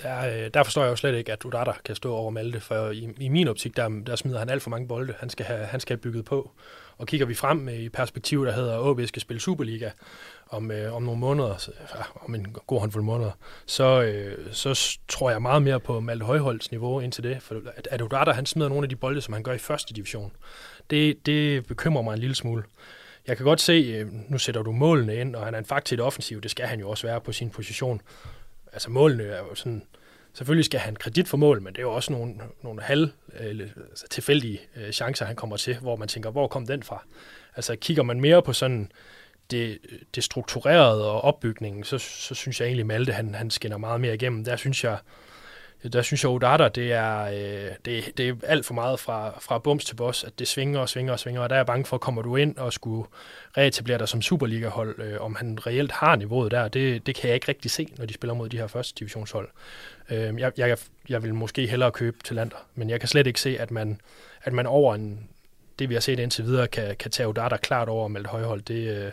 Der, 0.01 0.45
øh, 0.45 0.49
der 0.53 0.63
forstår 0.63 0.81
jeg 0.81 0.91
jo 0.91 0.95
slet 0.95 1.15
ikke, 1.15 1.31
at 1.31 1.45
Udata 1.45 1.71
kan 1.85 1.95
stå 1.95 2.15
over 2.15 2.29
Malte, 2.29 2.59
for 2.59 2.89
i, 2.89 3.09
i 3.19 3.27
min 3.27 3.47
optik, 3.47 3.77
der, 3.77 3.89
der 4.07 4.15
smider 4.15 4.39
han 4.39 4.49
alt 4.49 4.63
for 4.63 4.69
mange 4.69 4.87
bolde. 4.87 5.13
Han 5.19 5.29
skal 5.29 5.45
have, 5.45 5.65
han 5.65 5.79
skal 5.79 5.95
have 5.95 6.01
bygget 6.01 6.25
på. 6.25 6.51
Og 6.97 7.07
kigger 7.07 7.25
vi 7.25 7.33
frem 7.33 7.57
med 7.57 7.79
i 7.79 7.89
perspektiv, 7.89 8.45
der 8.45 8.51
hedder, 8.51 8.99
at 9.01 9.07
skal 9.09 9.21
spille 9.21 9.41
Superliga 9.41 9.89
om, 10.49 10.71
øh, 10.71 10.95
om 10.95 11.03
nogle 11.03 11.19
måneder, 11.19 11.69
ja, 11.95 12.01
om 12.25 12.35
en 12.35 12.55
god 12.67 12.79
håndfuld 12.79 13.03
måneder, 13.03 13.31
så, 13.65 14.01
øh, 14.01 14.37
så 14.51 14.97
tror 15.07 15.31
jeg 15.31 15.41
meget 15.41 15.61
mere 15.61 15.79
på 15.79 15.99
Malte 15.99 16.25
Højholds 16.25 16.71
niveau 16.71 16.99
indtil 16.99 17.23
det. 17.23 17.41
For 17.41 17.55
at, 17.75 17.87
at 17.91 18.01
Udata, 18.01 18.31
han 18.31 18.45
smider 18.45 18.69
nogle 18.69 18.85
af 18.85 18.89
de 18.89 18.95
bolde, 18.95 19.21
som 19.21 19.33
han 19.33 19.43
gør 19.43 19.53
i 19.53 19.57
første 19.57 19.93
division. 19.93 20.31
Det, 20.89 21.25
det 21.25 21.67
bekymrer 21.67 22.03
mig 22.03 22.13
en 22.13 22.19
lille 22.19 22.35
smule. 22.35 22.63
Jeg 23.27 23.37
kan 23.37 23.45
godt 23.45 23.61
se, 23.61 23.73
øh, 23.73 24.07
nu 24.29 24.37
sætter 24.37 24.63
du 24.63 24.71
målene 24.71 25.15
ind, 25.15 25.35
og 25.35 25.45
han 25.45 25.53
er 25.53 25.57
en 25.57 25.65
faktisk 25.65 26.01
offensiv, 26.01 26.41
det 26.41 26.51
skal 26.51 26.65
han 26.65 26.79
jo 26.79 26.89
også 26.89 27.07
være 27.07 27.21
på 27.21 27.31
sin 27.31 27.49
position. 27.49 28.01
Altså 28.76 28.89
målene 28.89 29.23
er 29.23 29.39
jo 29.39 29.55
sådan, 29.55 29.84
selvfølgelig 30.34 30.65
skal 30.65 30.80
han 30.80 30.95
kredit 30.95 31.28
for 31.28 31.38
mål, 31.38 31.61
men 31.61 31.73
det 31.73 31.80
er 31.80 31.84
jo 31.84 31.93
også 31.93 32.11
nogle, 32.11 32.36
nogle 32.63 32.82
halv 32.82 33.09
øh, 33.39 33.59
altså 33.89 34.07
tilfældige 34.09 34.59
øh, 34.76 34.91
chancer, 34.91 35.26
han 35.26 35.36
kommer 35.36 35.57
til, 35.57 35.78
hvor 35.78 35.95
man 35.95 36.07
tænker, 36.07 36.30
hvor 36.30 36.47
kom 36.47 36.67
den 36.67 36.84
fra? 36.84 37.05
Altså 37.55 37.76
kigger 37.76 38.03
man 38.03 38.21
mere 38.21 38.41
på 38.41 38.53
sådan 38.53 38.91
det, 39.51 39.80
det 40.15 40.23
strukturerede 40.23 41.11
og 41.11 41.21
opbygningen, 41.21 41.84
så, 41.84 41.97
så 41.97 42.36
synes 42.36 42.59
jeg 42.59 42.67
egentlig, 42.67 42.86
Malte 42.86 43.11
han, 43.11 43.36
han 43.36 43.49
skinner 43.49 43.78
meget 43.78 44.01
mere 44.01 44.13
igennem. 44.13 44.43
Der 44.43 44.55
synes 44.55 44.84
jeg, 44.84 44.97
der 45.93 46.01
synes 46.01 46.23
jeg, 46.23 46.31
Odata, 46.31 46.67
det 46.67 46.93
er, 46.93 47.21
øh, 47.21 47.71
det, 47.86 48.17
det 48.17 48.29
er 48.29 48.36
alt 48.43 48.65
for 48.65 48.73
meget 48.73 48.99
fra, 48.99 49.39
fra 49.39 49.59
bums 49.59 49.86
til 49.86 49.95
boss, 49.95 50.23
at 50.23 50.39
det 50.39 50.47
svinger 50.47 50.79
og 50.79 50.89
svinger 50.89 51.13
og 51.13 51.19
svinger, 51.19 51.41
og 51.41 51.49
der 51.49 51.55
er 51.55 51.59
jeg 51.59 51.65
bange 51.65 51.86
for, 51.86 51.97
kommer 51.97 52.21
du 52.21 52.36
ind 52.36 52.57
og 52.57 52.73
skulle 52.73 53.07
reetablere 53.57 53.97
dig 53.97 54.09
som 54.09 54.21
Superliga-hold, 54.21 54.99
øh, 54.99 55.21
om 55.21 55.36
han 55.36 55.67
reelt 55.67 55.91
har 55.91 56.15
niveauet 56.15 56.51
der, 56.51 56.67
det, 56.67 57.07
det 57.07 57.15
kan 57.15 57.27
jeg 57.27 57.36
ikke 57.36 57.47
rigtig 57.47 57.71
se, 57.71 57.88
når 57.97 58.05
de 58.05 58.13
spiller 58.13 58.33
mod 58.33 58.49
de 58.49 58.57
her 58.57 58.67
første 58.67 58.99
divisionshold. 58.99 59.49
Øh, 60.09 60.39
jeg, 60.39 60.51
jeg, 60.57 60.77
jeg 61.09 61.23
vil 61.23 61.33
måske 61.33 61.67
hellere 61.67 61.91
købe 61.91 62.17
til 62.23 62.36
lander, 62.36 62.67
men 62.75 62.89
jeg 62.89 62.99
kan 62.99 63.09
slet 63.09 63.27
ikke 63.27 63.41
se, 63.41 63.59
at 63.59 63.71
man, 63.71 64.01
at 64.43 64.53
man 64.53 64.67
over 64.67 64.95
en, 64.95 65.29
det, 65.79 65.89
vi 65.89 65.93
har 65.93 66.01
set 66.01 66.19
indtil 66.19 66.45
videre, 66.45 66.67
kan, 66.67 66.95
kan 66.95 67.11
tage 67.11 67.27
Odata 67.27 67.57
klart 67.57 67.89
over 67.89 68.03
og 68.03 68.11
melde 68.11 68.29
højhold. 68.29 68.61
Det, 68.61 68.89
øh, 68.89 69.11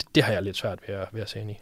det, 0.00 0.14
det 0.14 0.22
har 0.22 0.32
jeg 0.32 0.42
lidt 0.42 0.56
svært 0.56 0.78
ved 0.86 0.94
at, 0.94 1.08
ved 1.12 1.22
at 1.22 1.30
se 1.30 1.40
ind 1.40 1.50
i. 1.50 1.58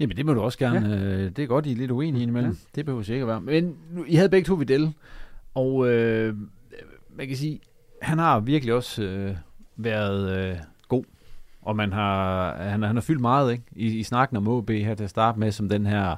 Jamen, 0.00 0.16
det 0.16 0.26
må 0.26 0.34
du 0.34 0.40
også 0.40 0.58
gerne. 0.58 0.88
Ja. 0.88 0.96
Øh, 0.96 1.30
det 1.30 1.38
er 1.38 1.46
godt, 1.46 1.66
I 1.66 1.72
er 1.72 1.76
lidt 1.76 1.90
uenige 1.90 2.22
imellem. 2.22 2.52
Ja. 2.52 2.56
Det 2.74 2.84
behøver 2.84 3.02
sikkert 3.02 3.28
være. 3.28 3.40
Men 3.40 3.76
nu, 3.90 4.04
I 4.04 4.14
havde 4.14 4.28
begge 4.28 4.46
to 4.46 4.54
Videl, 4.54 4.94
og 5.54 5.88
øh, 5.88 6.36
man 7.16 7.28
kan 7.28 7.36
sige, 7.36 7.60
han 8.02 8.18
har 8.18 8.40
virkelig 8.40 8.74
også 8.74 9.02
øh, 9.02 9.36
været 9.76 10.38
øh, 10.38 10.56
god. 10.88 11.04
Og 11.62 11.76
man 11.76 11.92
har, 11.92 12.54
han, 12.56 12.82
han 12.82 12.96
har 12.96 13.00
fyldt 13.00 13.20
meget 13.20 13.52
ikke? 13.52 13.64
I, 13.72 13.98
i 13.98 14.02
snakken 14.02 14.36
om 14.36 14.48
OB 14.48 14.70
her 14.70 14.94
til 14.94 15.04
at 15.04 15.10
starte 15.10 15.38
med, 15.40 15.52
som 15.52 15.68
den 15.68 15.86
her 15.86 16.16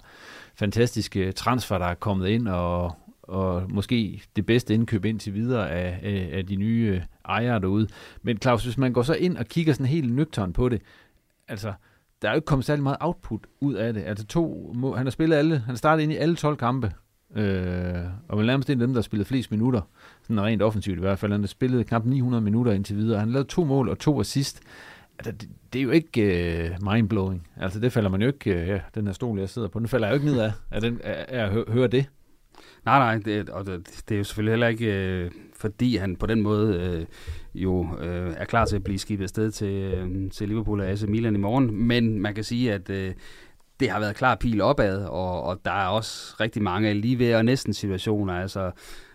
fantastiske 0.54 1.32
transfer, 1.32 1.78
der 1.78 1.86
er 1.86 1.94
kommet 1.94 2.28
ind, 2.28 2.48
og, 2.48 2.92
og 3.22 3.62
måske 3.68 4.22
det 4.36 4.46
bedste 4.46 4.74
indkøb 4.74 5.04
indtil 5.04 5.34
videre 5.34 5.70
af, 5.70 5.98
af, 6.02 6.30
af 6.32 6.46
de 6.46 6.56
nye 6.56 6.92
øh, 6.94 7.02
ejere 7.28 7.60
derude. 7.60 7.88
Men 8.22 8.38
Claus, 8.38 8.64
hvis 8.64 8.78
man 8.78 8.92
går 8.92 9.02
så 9.02 9.14
ind 9.14 9.36
og 9.36 9.46
kigger 9.46 9.72
sådan 9.72 9.86
helt 9.86 10.14
nøgtern 10.14 10.52
på 10.52 10.68
det, 10.68 10.82
altså 11.48 11.72
der 12.22 12.28
er 12.28 12.32
jo 12.32 12.36
ikke 12.36 12.46
kommet 12.46 12.64
særlig 12.64 12.82
meget 12.82 12.98
output 13.00 13.46
ud 13.60 13.74
af 13.74 13.94
det. 13.94 14.02
Altså 14.02 14.26
to, 14.26 14.72
han 14.96 15.06
har 15.06 15.10
spillet 15.10 15.36
alle, 15.36 15.58
han 15.58 15.76
startede 15.76 16.02
ind 16.02 16.12
i 16.12 16.16
alle 16.16 16.36
12 16.36 16.56
kampe, 16.56 16.92
Øh, 17.34 18.04
og 18.28 18.38
vel 18.38 18.46
nærmest 18.46 18.70
en 18.70 18.80
af 18.80 18.86
dem, 18.86 18.94
der 18.94 18.98
har 18.98 19.02
spillet 19.02 19.26
flest 19.26 19.50
minutter, 19.50 19.80
sådan 20.22 20.42
rent 20.42 20.62
offensivt 20.62 20.96
i 20.96 21.00
hvert 21.00 21.18
fald. 21.18 21.32
Han 21.32 21.40
har 21.40 21.48
spillet 21.48 21.86
knap 21.86 22.04
900 22.04 22.44
minutter 22.44 22.72
indtil 22.72 22.96
videre. 22.96 23.18
Han 23.18 23.28
har 23.28 23.32
lavet 23.32 23.46
to 23.46 23.64
mål 23.64 23.88
og 23.88 23.98
to 23.98 24.20
assist. 24.20 24.60
Altså, 25.18 25.32
det, 25.32 25.48
det 25.72 25.78
er 25.78 25.82
jo 25.82 25.90
ikke 25.90 26.22
øh, 26.22 26.70
mindblowing. 26.92 27.48
Altså, 27.56 27.80
det 27.80 27.92
falder 27.92 28.10
man 28.10 28.22
jo 28.22 28.26
ikke, 28.26 28.50
øh, 28.60 28.68
ja, 28.68 28.80
den 28.94 29.06
her 29.06 29.12
stol, 29.12 29.38
jeg 29.38 29.48
sidder 29.48 29.68
på, 29.68 29.78
den 29.78 29.88
falder 29.88 30.06
jeg 30.06 30.12
jo 30.12 30.16
ikke 30.16 30.26
ned 30.26 30.40
af, 30.40 30.52
af, 30.70 30.80
den, 30.80 31.00
af, 31.04 31.26
af 31.28 31.44
at 31.44 31.64
høre 31.68 31.86
det. 31.86 32.06
Nej, 32.84 32.98
nej, 32.98 33.22
det, 33.24 33.50
og 33.50 33.66
det, 33.66 34.02
det 34.08 34.14
er 34.14 34.18
jo 34.18 34.24
selvfølgelig 34.24 34.52
heller 34.52 34.68
ikke, 34.68 34.86
øh, 34.86 35.30
fordi 35.58 35.96
han 35.96 36.16
på 36.16 36.26
den 36.26 36.42
måde 36.42 36.74
øh, 36.74 37.06
jo 37.54 37.88
øh, 38.00 38.34
er 38.36 38.44
klar 38.44 38.64
til 38.64 38.76
at 38.76 38.84
blive 38.84 38.98
skibet 38.98 39.24
afsted 39.24 39.50
til, 39.50 39.68
øh, 39.68 40.30
til 40.30 40.48
Liverpool 40.48 40.80
og 40.80 40.86
AC 40.86 41.02
Milan 41.02 41.34
i 41.34 41.38
morgen. 41.38 41.74
Men 41.86 42.20
man 42.20 42.34
kan 42.34 42.44
sige, 42.44 42.72
at 42.72 42.90
øh, 42.90 43.14
det 43.80 43.90
har 43.90 44.00
været 44.00 44.16
klar 44.16 44.34
pil 44.34 44.60
opad, 44.60 45.04
og, 45.04 45.42
og 45.42 45.60
der 45.64 45.72
er 45.72 45.86
også 45.86 46.36
rigtig 46.40 46.62
mange 46.62 46.94
lige 46.94 47.18
ved 47.18 47.34
og 47.34 47.44
næsten 47.44 47.74
situationer, 47.74 48.34
altså, 48.34 48.70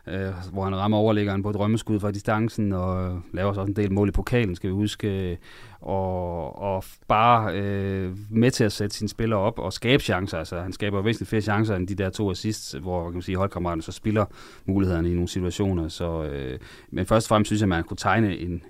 øh, 0.08 0.34
hvor 0.54 0.64
han 0.64 0.76
rammer 0.76 0.98
overliggeren 0.98 1.44
på 1.44 1.50
et 1.50 1.56
drømmeskud 1.56 2.00
fra 2.00 2.12
distancen, 2.12 2.74
og 2.74 3.22
laver 3.34 3.50
også 3.50 3.62
en 3.62 3.76
del 3.76 3.92
mål 3.94 4.10
i 4.10 4.12
pokalen, 4.12 4.56
skal 4.56 4.70
vi 4.70 4.74
huske, 4.74 5.38
og, 5.82 6.60
og 6.60 6.84
bare 7.08 7.56
øh, 7.56 8.18
med 8.30 8.52
til 8.52 8.64
at 8.64 8.72
sætte 8.72 8.96
sine 8.96 9.10
spillere 9.10 9.40
op 9.40 9.60
og 9.60 9.74
skabe 9.74 10.04
chancer. 10.04 10.38
Altså, 10.38 10.60
han 10.60 10.74
skaber 10.74 11.02
væsentligt 11.02 11.30
flere 11.30 11.42
chancer 11.42 11.76
end 11.76 11.88
de 11.88 11.96
der 11.96 12.10
to 12.10 12.32
assists, 12.32 12.76
hvor 12.82 13.04
kan 13.04 13.14
man 13.14 13.22
sige, 13.22 13.38
holdkammeraterne 13.38 13.82
så 13.82 13.92
spiller 13.92 14.26
mulighederne 14.66 15.12
i 15.12 15.14
nogle 15.14 15.28
situationer. 15.28 15.88
Så, 15.88 16.24
øh, 16.24 16.60
men 16.92 17.06
først 17.06 17.26
og 17.26 17.30
fremmest 17.30 17.48
synes 17.48 17.60
jeg, 17.60 17.66
at 17.66 17.70
man 17.70 17.84
kunne 17.84 17.98
tegne 17.98 18.38
en, 18.38 18.64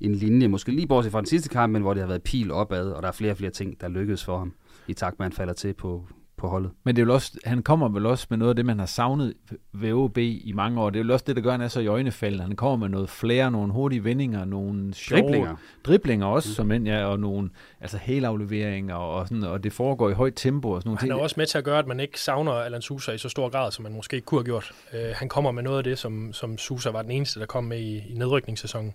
en 0.00 0.14
linje, 0.14 0.48
måske 0.48 0.72
lige 0.72 0.86
bortset 0.86 1.12
fra 1.12 1.20
den 1.20 1.26
sidste 1.26 1.48
kamp, 1.48 1.72
men 1.72 1.82
hvor 1.82 1.94
det 1.94 2.00
har 2.02 2.08
været 2.08 2.22
pil 2.22 2.52
opad, 2.52 2.90
og 2.90 3.02
der 3.02 3.08
er 3.08 3.12
flere 3.12 3.32
og 3.32 3.36
flere 3.36 3.50
ting, 3.50 3.80
der 3.80 3.88
lykkedes 3.88 4.24
for 4.24 4.38
ham, 4.38 4.52
i 4.88 4.92
takt 4.92 5.18
med, 5.18 5.26
at 5.26 5.32
han 5.32 5.36
falder 5.36 5.52
til 5.54 5.74
på, 5.74 6.06
på 6.44 6.50
holdet. 6.50 6.70
Men 6.84 6.96
det 6.96 7.02
er 7.02 7.06
vel 7.06 7.14
også, 7.14 7.38
han 7.44 7.62
kommer 7.62 7.88
vel 7.88 8.06
også 8.06 8.26
med 8.30 8.38
noget 8.38 8.50
af 8.50 8.56
det, 8.56 8.66
man 8.66 8.78
har 8.78 8.86
savnet 8.86 9.34
ved 9.72 9.92
OB 9.92 10.18
i 10.18 10.52
mange 10.54 10.80
år. 10.80 10.90
Det 10.90 10.98
er 10.98 11.02
vel 11.02 11.10
også 11.10 11.24
det, 11.28 11.36
der 11.36 11.42
gør, 11.42 11.50
at 11.50 11.54
han 11.54 11.60
er 11.60 11.68
så 11.68 11.80
i 11.80 11.86
øjnefaldende. 11.86 12.44
Han 12.44 12.56
kommer 12.56 12.76
med 12.76 12.88
noget 12.88 13.10
flere, 13.10 13.50
nogle 13.50 13.72
hurtige 13.72 14.04
vendinger, 14.04 14.44
nogle 14.44 14.94
sjove... 14.94 15.22
Driblinger. 15.22 15.56
Driblinger 15.84 16.26
også, 16.26 16.48
mm. 16.48 16.54
som 16.54 16.72
end, 16.72 16.86
ja, 16.86 17.04
og 17.04 17.20
nogle 17.20 17.50
altså 17.80 17.98
helafleveringer, 17.98 18.94
og, 18.94 19.28
sådan, 19.28 19.44
og 19.44 19.64
det 19.64 19.72
foregår 19.72 20.10
i 20.10 20.12
højt 20.12 20.32
tempo 20.36 20.70
og 20.70 20.82
sådan 20.82 20.88
nogle 20.88 20.98
Han 20.98 21.08
ting. 21.08 21.18
er 21.18 21.22
også 21.22 21.34
med 21.38 21.46
til 21.46 21.58
at 21.58 21.64
gøre, 21.64 21.78
at 21.78 21.86
man 21.86 22.00
ikke 22.00 22.20
savner 22.20 22.52
Alan 22.52 22.82
Sousa 22.82 23.12
i 23.12 23.18
så 23.18 23.28
stor 23.28 23.48
grad, 23.48 23.72
som 23.72 23.82
man 23.82 23.94
måske 23.94 24.20
kunne 24.20 24.38
have 24.38 24.44
gjort. 24.44 24.72
Uh, 24.92 24.98
han 25.14 25.28
kommer 25.28 25.50
med 25.50 25.62
noget 25.62 25.78
af 25.78 25.84
det, 25.84 25.98
som, 25.98 26.32
som 26.32 26.58
Sousa 26.58 26.90
var 26.90 27.02
den 27.02 27.10
eneste, 27.10 27.40
der 27.40 27.46
kom 27.46 27.64
med 27.64 27.80
i, 27.80 27.96
i 27.96 28.14
nedrykningssæsonen. 28.14 28.94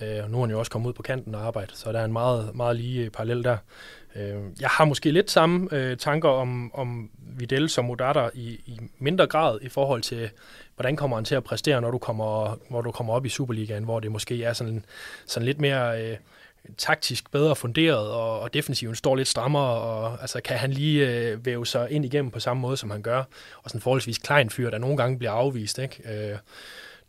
Uh, 0.00 0.30
nu 0.30 0.36
er 0.36 0.40
han 0.40 0.50
jo 0.50 0.58
også 0.58 0.70
kommet 0.70 0.88
ud 0.88 0.92
på 0.92 1.02
kanten 1.02 1.34
og 1.34 1.46
arbejdet, 1.46 1.76
så 1.76 1.92
der 1.92 2.00
er 2.00 2.04
en 2.04 2.12
meget, 2.12 2.54
meget 2.54 2.76
lige 2.76 3.10
parallel 3.10 3.44
der. 3.44 3.56
Øh, 4.16 4.34
jeg 4.60 4.68
har 4.68 4.84
måske 4.84 5.10
lidt 5.10 5.30
samme 5.30 5.68
øh, 5.72 5.96
tanker 5.96 6.28
om, 6.28 6.74
om 6.74 7.10
Videl 7.36 7.68
som 7.68 7.84
Modata 7.84 8.28
i, 8.34 8.48
i 8.48 8.78
mindre 8.98 9.26
grad 9.26 9.58
i 9.62 9.68
forhold 9.68 10.02
til, 10.02 10.30
hvordan 10.76 10.96
kommer 10.96 11.16
han 11.16 11.24
til 11.24 11.34
at 11.34 11.44
præstere, 11.44 11.80
når 11.80 11.90
du 11.90 11.98
kommer, 11.98 12.58
når 12.70 12.80
du 12.80 12.90
kommer 12.90 13.14
op 13.14 13.26
i 13.26 13.28
Superligaen, 13.28 13.84
hvor 13.84 14.00
det 14.00 14.12
måske 14.12 14.44
er 14.44 14.52
sådan, 14.52 14.84
sådan 15.26 15.46
lidt 15.46 15.60
mere... 15.60 16.02
Øh, 16.02 16.16
taktisk 16.78 17.30
bedre 17.30 17.56
funderet, 17.56 18.10
og, 18.10 18.40
og 18.40 18.54
defensiven 18.54 18.94
står 18.94 19.16
lidt 19.16 19.28
strammere, 19.28 19.80
og 19.80 20.20
altså, 20.20 20.40
kan 20.40 20.58
han 20.58 20.70
lige 20.70 21.08
øh, 21.08 21.46
væve 21.46 21.66
sig 21.66 21.90
ind 21.90 22.04
igennem 22.04 22.30
på 22.30 22.40
samme 22.40 22.60
måde, 22.60 22.76
som 22.76 22.90
han 22.90 23.02
gør, 23.02 23.18
og 23.62 23.70
sådan 23.70 23.80
forholdsvis 23.80 24.18
klein 24.18 24.50
fyr, 24.50 24.70
der 24.70 24.78
nogle 24.78 24.96
gange 24.96 25.18
bliver 25.18 25.32
afvist. 25.32 25.78
Ikke? 25.78 26.30
Øh, 26.30 26.38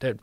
der, 0.02 0.14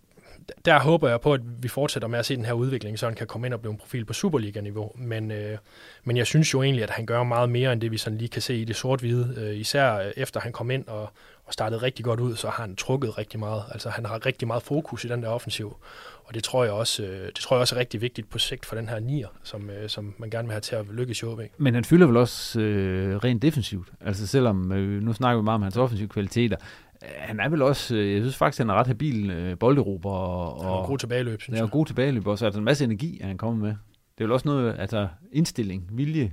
der 0.65 0.81
håber 0.81 1.09
jeg 1.09 1.21
på, 1.21 1.35
at 1.35 1.41
vi 1.63 1.69
fortsætter 1.69 2.09
med 2.09 2.19
at 2.19 2.27
se 2.27 2.37
den 2.37 2.45
her 2.45 2.53
udvikling, 2.53 2.99
så 2.99 3.07
han 3.07 3.15
kan 3.15 3.27
komme 3.27 3.47
ind 3.47 3.55
og 3.55 3.61
blive 3.61 3.73
en 3.73 3.79
profil 3.79 4.05
på 4.05 4.13
Superliga-niveau. 4.13 4.93
Men, 4.95 5.31
øh, 5.31 5.59
men 6.05 6.17
jeg 6.17 6.27
synes 6.27 6.55
jo 6.55 6.63
egentlig, 6.63 6.83
at 6.83 6.91
han 6.91 7.07
gør 7.07 7.23
meget 7.23 7.49
mere, 7.49 7.73
end 7.73 7.81
det 7.81 7.91
vi 7.91 7.97
sådan 7.97 8.19
lige 8.19 8.29
kan 8.29 8.43
se 8.43 8.57
i 8.57 8.65
det 8.65 8.77
sort-hvide. 8.77 9.35
Øh, 9.37 9.57
især 9.57 9.95
øh, 9.95 10.13
efter 10.17 10.41
han 10.41 10.53
kom 10.53 10.71
ind 10.71 10.87
og, 10.87 11.11
og 11.45 11.53
startede 11.53 11.83
rigtig 11.83 12.05
godt 12.05 12.21
ud, 12.21 12.37
så 12.37 12.49
har 12.49 12.63
han 12.63 12.77
trukket 12.77 13.19
rigtig 13.19 13.41
meget. 13.41 13.63
Altså 13.71 13.91
han 13.91 14.07
har 14.07 14.27
rigtig 14.27 14.49
meget 14.49 14.63
fokus 14.63 15.05
i 15.05 15.09
den 15.09 15.23
der 15.23 15.29
offensiv. 15.29 15.77
Og 16.25 16.35
det 16.35 16.45
tror 16.45 16.65
jeg 16.65 16.73
også, 16.73 17.03
øh, 17.03 17.27
det 17.27 17.35
tror 17.35 17.57
jeg 17.57 17.61
også 17.61 17.75
er 17.75 17.79
rigtig 17.79 18.01
vigtigt 18.01 18.31
på 18.31 18.39
sigt 18.39 18.67
for 18.67 18.77
den 18.77 18.89
her 18.89 19.01
nier, 19.01 19.29
som, 19.43 19.71
øh, 19.71 19.89
som 19.89 20.15
man 20.19 20.31
gerne 20.31 20.49
vil 20.49 20.53
have 20.53 20.61
til 20.61 20.77
at 20.77 20.87
lykkes 20.93 21.23
i 21.23 21.25
OB. 21.25 21.41
Men 21.59 21.75
han 21.75 21.85
fylder 21.85 22.07
vel 22.07 22.17
også 22.17 22.61
øh, 22.61 23.17
rent 23.17 23.43
defensivt. 23.43 23.89
Altså 24.01 24.27
selvom, 24.27 24.73
øh, 24.73 25.03
nu 25.03 25.13
snakker 25.13 25.41
vi 25.41 25.45
meget 25.45 25.55
om 25.55 25.63
hans 25.63 25.77
offensive 25.77 26.09
kvaliteter, 26.09 26.57
han 27.03 27.41
er 27.41 27.49
vel 27.49 27.63
også, 27.63 27.97
øh, 27.97 28.13
jeg 28.13 28.23
synes 28.23 28.37
faktisk, 28.37 28.59
han 28.59 28.71
er 28.71 28.75
ret 28.75 28.87
habil 28.87 29.31
øh, 29.31 29.59
bolderober. 29.59 30.11
Og, 30.11 30.65
han 30.65 30.73
er 30.73 30.87
god 30.87 30.99
tilbageløb, 30.99 31.41
synes 31.41 31.59
jeg. 31.59 31.65
Ja, 31.65 31.71
god 31.71 31.87
tilbageløb 31.87 32.27
også. 32.27 32.45
Altså 32.45 32.59
en 32.59 32.65
masse 32.65 32.85
energi, 32.85 33.21
er 33.21 33.27
han 33.27 33.39
kommer 33.39 33.67
med. 33.67 33.75
Det 34.19 34.25
er 34.25 34.25
vel 34.25 34.33
også 34.33 34.49
noget, 34.49 34.77
altså 34.79 35.09
indstilling, 35.33 35.89
vilje, 35.93 36.33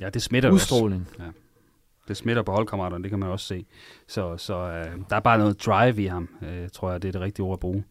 Ja, 0.00 0.08
det 0.08 0.22
smitter 0.22 0.50
udstråling. 0.50 1.06
Også. 1.10 1.22
Ja. 1.22 1.30
Det 2.08 2.16
smitter 2.16 2.42
på 2.42 2.52
holdkammeraterne, 2.52 3.02
det 3.02 3.10
kan 3.10 3.18
man 3.18 3.28
også 3.28 3.46
se. 3.46 3.66
Så, 4.06 4.36
så 4.36 4.54
øh, 4.54 4.86
der 5.10 5.16
er 5.16 5.20
bare 5.20 5.38
noget 5.38 5.66
drive 5.66 6.02
i 6.02 6.06
ham, 6.06 6.28
øh, 6.42 6.68
tror 6.72 6.90
jeg, 6.90 7.02
det 7.02 7.08
er 7.08 7.12
det 7.12 7.20
rigtige 7.20 7.46
ord 7.46 7.52
at 7.52 7.60
bruge. 7.60 7.84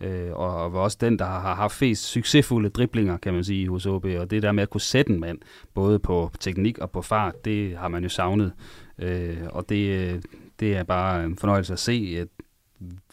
Øh, 0.00 0.32
og, 0.32 0.56
og 0.56 0.72
var 0.72 0.80
også 0.80 0.98
den, 1.00 1.18
der 1.18 1.24
har 1.24 1.54
haft 1.54 1.72
flest 1.72 2.02
succesfulde 2.02 2.68
driblinger, 2.68 3.16
kan 3.16 3.34
man 3.34 3.44
sige, 3.44 3.68
hos 3.68 3.86
OB. 3.86 4.04
Og 4.04 4.30
det 4.30 4.42
der 4.42 4.52
med 4.52 4.62
at 4.62 4.70
kunne 4.70 4.80
sætte 4.80 5.12
en 5.12 5.20
mand, 5.20 5.38
både 5.74 5.98
på 5.98 6.30
teknik 6.40 6.78
og 6.78 6.90
på 6.90 7.02
fart, 7.02 7.44
det 7.44 7.76
har 7.76 7.88
man 7.88 8.02
jo 8.02 8.08
savnet. 8.08 8.52
Øh, 8.98 9.36
og 9.50 9.68
det, 9.68 10.24
det 10.62 10.76
er 10.76 10.82
bare 10.82 11.24
en 11.24 11.36
fornøjelse 11.36 11.72
at 11.72 11.78
se, 11.78 12.16
at 12.20 12.28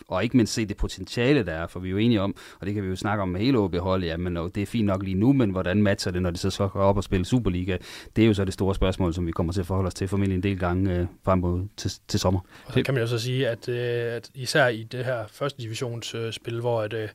og 0.07 0.23
ikke 0.23 0.37
mindst 0.37 0.53
se 0.53 0.65
det 0.65 0.77
potentiale, 0.77 1.45
der 1.45 1.51
er, 1.51 1.67
for 1.67 1.79
vi 1.79 1.87
er 1.87 1.91
jo 1.91 1.97
enige 1.97 2.21
om, 2.21 2.35
og 2.59 2.65
det 2.65 2.73
kan 2.73 2.83
vi 2.83 2.87
jo 2.87 2.95
snakke 2.95 3.21
om 3.21 3.29
med 3.29 3.41
hele 3.41 3.57
OB-holdet, 3.57 4.07
ja, 4.07 4.17
men 4.17 4.35
det 4.35 4.57
er 4.57 4.65
fint 4.65 4.85
nok 4.85 5.03
lige 5.03 5.15
nu, 5.15 5.33
men 5.33 5.49
hvordan 5.49 5.81
matcher 5.81 6.11
det, 6.11 6.21
når 6.21 6.29
det 6.29 6.39
så 6.39 6.49
skal 6.49 6.65
op 6.65 6.97
og 6.97 7.03
spille 7.03 7.25
Superliga? 7.25 7.77
Det 8.15 8.23
er 8.23 8.27
jo 8.27 8.33
så 8.33 8.45
det 8.45 8.53
store 8.53 8.75
spørgsmål, 8.75 9.13
som 9.13 9.27
vi 9.27 9.31
kommer 9.31 9.53
til 9.53 9.59
at 9.59 9.67
forholde 9.67 9.87
os 9.87 9.93
til 9.93 10.07
formentlig 10.07 10.35
en 10.35 10.43
del 10.43 10.59
gange 10.59 10.95
øh, 10.95 11.05
frem 11.25 11.39
mod 11.39 11.67
til, 11.77 11.91
til 12.07 12.19
sommer. 12.19 12.39
Og 12.65 12.73
så 12.73 12.83
kan 12.83 12.93
man 12.93 13.03
jo 13.03 13.07
så 13.07 13.19
sige, 13.19 13.47
at, 13.47 13.69
øh, 13.69 14.13
at 14.15 14.29
især 14.33 14.67
i 14.67 14.83
det 14.83 15.05
her 15.05 15.27
første 15.27 15.61
divisionsspil, 15.61 16.53
øh, 16.53 16.59
hvor 16.59 16.81
at, 16.81 16.93
øh, 16.93 17.09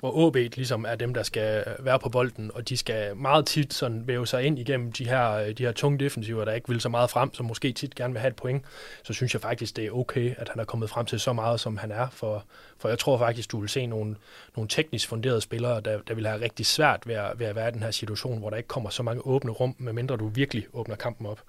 hvor 0.00 0.16
OB 0.16 0.36
ligesom 0.36 0.84
er 0.88 0.94
dem, 0.94 1.14
der 1.14 1.22
skal 1.22 1.64
være 1.78 1.98
på 1.98 2.08
bolden, 2.08 2.50
og 2.54 2.68
de 2.68 2.76
skal 2.76 3.16
meget 3.16 3.46
tit 3.46 3.74
sådan 3.74 4.06
væve 4.06 4.26
sig 4.26 4.44
ind 4.44 4.58
igennem 4.58 4.92
de 4.92 5.04
her, 5.08 5.30
øh, 5.30 5.48
de 5.48 5.64
her 5.64 5.72
tunge 5.72 5.98
defensiver, 5.98 6.44
der 6.44 6.52
ikke 6.52 6.68
vil 6.68 6.80
så 6.80 6.88
meget 6.88 7.10
frem, 7.10 7.34
som 7.34 7.46
måske 7.46 7.72
tit 7.72 7.94
gerne 7.94 8.12
vil 8.12 8.20
have 8.20 8.28
et 8.28 8.36
point, 8.36 8.64
så 9.02 9.12
synes 9.12 9.34
jeg 9.34 9.42
faktisk, 9.42 9.76
det 9.76 9.86
er 9.86 9.90
okay, 9.90 10.34
at 10.36 10.48
han 10.48 10.60
er 10.60 10.64
kommet 10.64 10.90
frem 10.90 11.06
til 11.06 11.20
så 11.20 11.32
meget, 11.32 11.60
som 11.60 11.76
han 11.76 11.92
er, 11.92 12.08
for, 12.12 12.44
for 12.78 12.88
jeg 12.88 12.98
tror 12.98 13.18
faktisk, 13.18 13.52
du 13.52 13.60
vil 13.60 13.68
se 13.68 13.86
nogle, 13.86 14.16
nogle 14.56 14.68
teknisk 14.68 15.08
funderede 15.08 15.40
spillere, 15.40 15.80
der, 15.80 16.00
der 16.08 16.14
vil 16.14 16.26
have 16.26 16.40
rigtig 16.40 16.66
svært 16.66 17.06
ved 17.06 17.14
at, 17.14 17.38
ved 17.38 17.46
at 17.46 17.56
være 17.56 17.68
i 17.68 17.72
den 17.72 17.82
her 17.82 17.90
situation, 17.90 18.38
hvor 18.38 18.50
der 18.50 18.56
ikke 18.56 18.68
kommer 18.68 18.90
så 18.90 19.02
mange 19.02 19.26
åbne 19.26 19.50
rum, 19.50 19.74
medmindre 19.78 20.16
du 20.16 20.28
virkelig 20.28 20.66
åbner 20.72 20.96
kampen 20.96 21.26
op. 21.26 21.40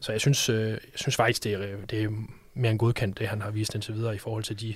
Så 0.00 0.12
jeg 0.12 0.20
synes, 0.20 0.48
øh, 0.48 0.70
jeg 0.70 0.78
synes 0.94 1.16
faktisk, 1.16 1.44
det 1.44 1.52
er, 1.52 1.60
øh, 1.60 1.74
det 1.90 2.04
er 2.04 2.08
mere 2.54 2.70
end 2.70 2.78
godkendt, 2.78 3.18
det 3.18 3.28
han 3.28 3.42
har 3.42 3.50
vist 3.50 3.74
indtil 3.74 3.94
videre 3.94 4.14
i 4.14 4.18
forhold 4.18 4.44
til 4.44 4.60
de 4.60 4.74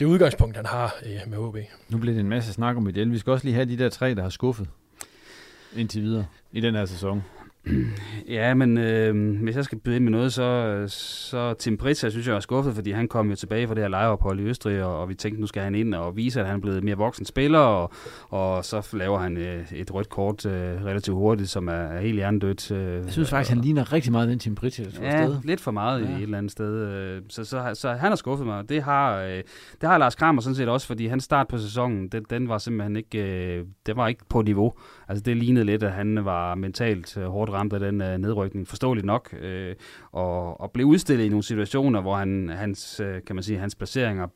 det 0.00 0.06
udgangspunkt, 0.06 0.56
han 0.56 0.66
har 0.66 0.94
øh, 1.06 1.30
med 1.30 1.38
OB. 1.38 1.56
Nu 1.88 1.98
bliver 1.98 2.14
det 2.14 2.20
en 2.20 2.28
masse 2.28 2.52
snak 2.52 2.76
om 2.76 2.86
Vidal. 2.86 3.12
Vi 3.12 3.18
skal 3.18 3.32
også 3.32 3.44
lige 3.44 3.54
have 3.54 3.68
de 3.68 3.78
der 3.78 3.88
tre, 3.88 4.14
der 4.14 4.22
har 4.22 4.28
skuffet 4.28 4.68
indtil 5.76 6.02
videre 6.02 6.26
i 6.52 6.60
den 6.60 6.74
her 6.74 6.86
sæson. 6.86 7.22
Ja, 8.28 8.54
men 8.54 8.78
øh, 8.78 9.42
hvis 9.42 9.56
jeg 9.56 9.64
skal 9.64 9.78
byde 9.78 9.96
ind 9.96 10.04
med 10.04 10.12
noget, 10.12 10.32
så, 10.32 10.84
så 10.88 11.54
Tim 11.54 11.76
Pritz, 11.76 11.98
synes 12.10 12.26
jeg 12.26 12.36
er 12.36 12.40
skuffet, 12.40 12.74
fordi 12.74 12.90
han 12.90 13.08
kom 13.08 13.30
jo 13.30 13.36
tilbage 13.36 13.66
fra 13.68 13.74
det 13.74 13.82
her 13.82 13.88
lejeophold 13.88 14.40
i 14.40 14.42
Østrig, 14.42 14.84
og, 14.84 15.00
og 15.00 15.08
vi 15.08 15.14
tænkte, 15.14 15.40
nu 15.40 15.46
skal 15.46 15.62
han 15.62 15.74
ind 15.74 15.94
og 15.94 16.16
vise, 16.16 16.40
at 16.40 16.46
han 16.46 16.56
er 16.56 16.60
blevet 16.60 16.84
mere 16.84 16.96
voksen 16.96 17.24
spiller, 17.24 17.58
og, 17.58 17.92
og 18.28 18.64
så 18.64 18.88
laver 18.92 19.18
han 19.18 19.36
øh, 19.36 19.72
et 19.72 19.94
rødt 19.94 20.08
kort 20.08 20.46
øh, 20.46 20.84
relativt 20.84 21.16
hurtigt, 21.16 21.50
som 21.50 21.68
er, 21.68 21.72
er 21.72 22.00
helt 22.00 22.14
hjernedødt. 22.14 22.70
Øh, 22.70 22.94
jeg 22.94 23.12
synes 23.12 23.30
faktisk, 23.30 23.50
og, 23.50 23.56
han 23.56 23.64
ligner 23.64 23.92
rigtig 23.92 24.12
meget 24.12 24.28
den 24.28 24.38
Tim 24.38 24.54
Pritz, 24.54 24.78
jeg 24.78 24.92
tror 24.92 25.04
ja, 25.04 25.26
sted. 25.26 25.36
lidt 25.44 25.60
for 25.60 25.70
meget 25.70 26.00
ja. 26.00 26.08
i 26.08 26.16
et 26.16 26.22
eller 26.22 26.38
andet 26.38 26.52
sted. 26.52 26.74
Øh, 26.74 27.22
så, 27.28 27.44
så, 27.44 27.70
så 27.74 27.92
han 27.92 28.08
har 28.08 28.16
skuffet 28.16 28.46
mig. 28.46 28.68
Det 28.68 28.82
har, 28.82 29.20
øh, 29.20 29.42
det 29.80 29.88
har 29.88 29.98
Lars 29.98 30.14
Kramer 30.14 30.40
sådan 30.40 30.56
set 30.56 30.68
også, 30.68 30.86
fordi 30.86 31.06
hans 31.06 31.24
start 31.24 31.48
på 31.48 31.58
sæsonen, 31.58 32.08
den, 32.08 32.24
den 32.30 32.48
var 32.48 32.58
simpelthen 32.58 32.96
ikke, 32.96 33.18
øh, 33.18 33.64
det 33.86 33.96
var 33.96 34.08
ikke 34.08 34.24
på 34.28 34.42
niveau. 34.42 34.72
Altså 35.10 35.22
det 35.22 35.36
lignede 35.36 35.64
lidt, 35.64 35.82
at 35.82 35.92
han 35.92 36.24
var 36.24 36.54
mentalt 36.54 37.16
øh, 37.16 37.24
hårdt 37.24 37.52
ramt 37.52 37.72
af 37.72 37.80
den 37.80 38.02
øh, 38.02 38.18
nedrykning, 38.18 38.68
forståeligt 38.68 39.06
nok, 39.06 39.34
øh, 39.40 39.74
og, 40.12 40.60
og 40.60 40.70
blev 40.72 40.86
udstillet 40.86 41.24
i 41.24 41.28
nogle 41.28 41.42
situationer, 41.42 42.00
hvor 42.00 42.16
han, 42.16 42.48
hans, 42.48 43.00
øh, 43.00 43.22
kan 43.26 43.36
man 43.36 43.42
sige, 43.42 43.58
hans 43.58 43.74
placeringer 43.74 44.26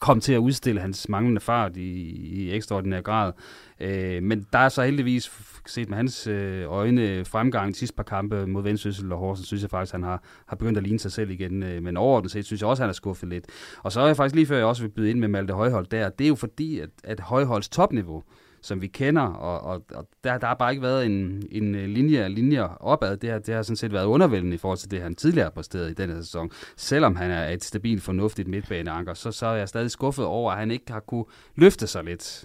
kom 0.00 0.20
til 0.20 0.32
at 0.32 0.38
udstille 0.38 0.80
hans 0.80 1.08
manglende 1.08 1.40
fart 1.40 1.76
i, 1.76 1.90
i 2.10 2.52
ekstraordinær 2.52 3.00
grad. 3.00 3.32
Øh, 3.80 4.22
men 4.22 4.46
der 4.52 4.58
er 4.58 4.68
så 4.68 4.84
heldigvis, 4.84 5.32
set 5.66 5.88
med 5.88 5.96
hans 5.96 6.26
øh, 6.26 6.64
øjne, 6.68 7.24
fremgang 7.24 7.72
de 7.72 7.78
sidste 7.78 7.96
par 7.96 8.02
kampe 8.02 8.46
mod 8.46 8.62
Vendsyssel 8.62 9.12
og 9.12 9.18
Horsens, 9.18 9.46
synes 9.46 9.62
jeg 9.62 9.70
faktisk, 9.70 9.92
han 9.92 10.02
har, 10.02 10.22
har 10.46 10.56
begyndt 10.56 10.78
at 10.78 10.84
ligne 10.84 10.98
sig 10.98 11.12
selv 11.12 11.30
igen. 11.30 11.62
Øh, 11.62 11.82
men 11.82 11.96
overordnet 11.96 12.32
set 12.32 12.46
synes 12.46 12.60
jeg 12.60 12.68
også, 12.68 12.82
han 12.82 12.90
er 12.90 12.94
skuffet 12.94 13.28
lidt. 13.28 13.44
Og 13.82 13.92
så 13.92 14.00
er 14.00 14.06
jeg 14.06 14.16
faktisk 14.16 14.34
lige 14.34 14.46
før, 14.46 14.56
jeg 14.56 14.66
også 14.66 14.82
vil 14.82 14.90
byde 14.90 15.10
ind 15.10 15.18
med 15.18 15.28
Malte 15.28 15.54
Højhold 15.54 15.86
der. 15.86 16.08
Det 16.08 16.24
er 16.24 16.28
jo 16.28 16.34
fordi, 16.34 16.80
at, 16.80 16.90
at 17.04 17.20
Højholds 17.20 17.68
topniveau, 17.68 18.22
som 18.68 18.82
vi 18.82 18.86
kender, 18.86 19.22
og, 19.22 19.60
og, 19.60 19.84
og 19.94 20.08
der, 20.24 20.38
der 20.38 20.46
har 20.46 20.54
bare 20.54 20.70
ikke 20.70 20.82
været 20.82 21.06
en, 21.06 21.42
en 21.50 21.74
øh, 21.74 21.88
linje 21.88 22.28
linjer 22.28 22.62
opad. 22.80 23.16
Det 23.16 23.30
har, 23.30 23.38
det 23.38 23.54
har 23.54 23.62
sådan 23.62 23.76
set 23.76 23.92
været 23.92 24.04
undervældende 24.04 24.54
i 24.54 24.58
forhold 24.58 24.78
til 24.78 24.90
det, 24.90 25.02
han 25.02 25.14
tidligere 25.14 25.44
har 25.44 25.50
præsteret 25.50 25.90
i 25.90 25.94
denne 25.94 26.16
sæson. 26.16 26.50
Selvom 26.76 27.16
han 27.16 27.30
er 27.30 27.48
et 27.48 27.64
stabilt, 27.64 28.02
fornuftigt 28.02 28.48
midtbaneanker, 28.48 29.14
så, 29.14 29.32
så 29.32 29.46
er 29.46 29.56
jeg 29.56 29.68
stadig 29.68 29.90
skuffet 29.90 30.24
over, 30.24 30.52
at 30.52 30.58
han 30.58 30.70
ikke 30.70 30.92
har 30.92 31.00
kunne 31.00 31.24
løfte 31.56 31.86
sig 31.86 32.04
lidt. 32.04 32.44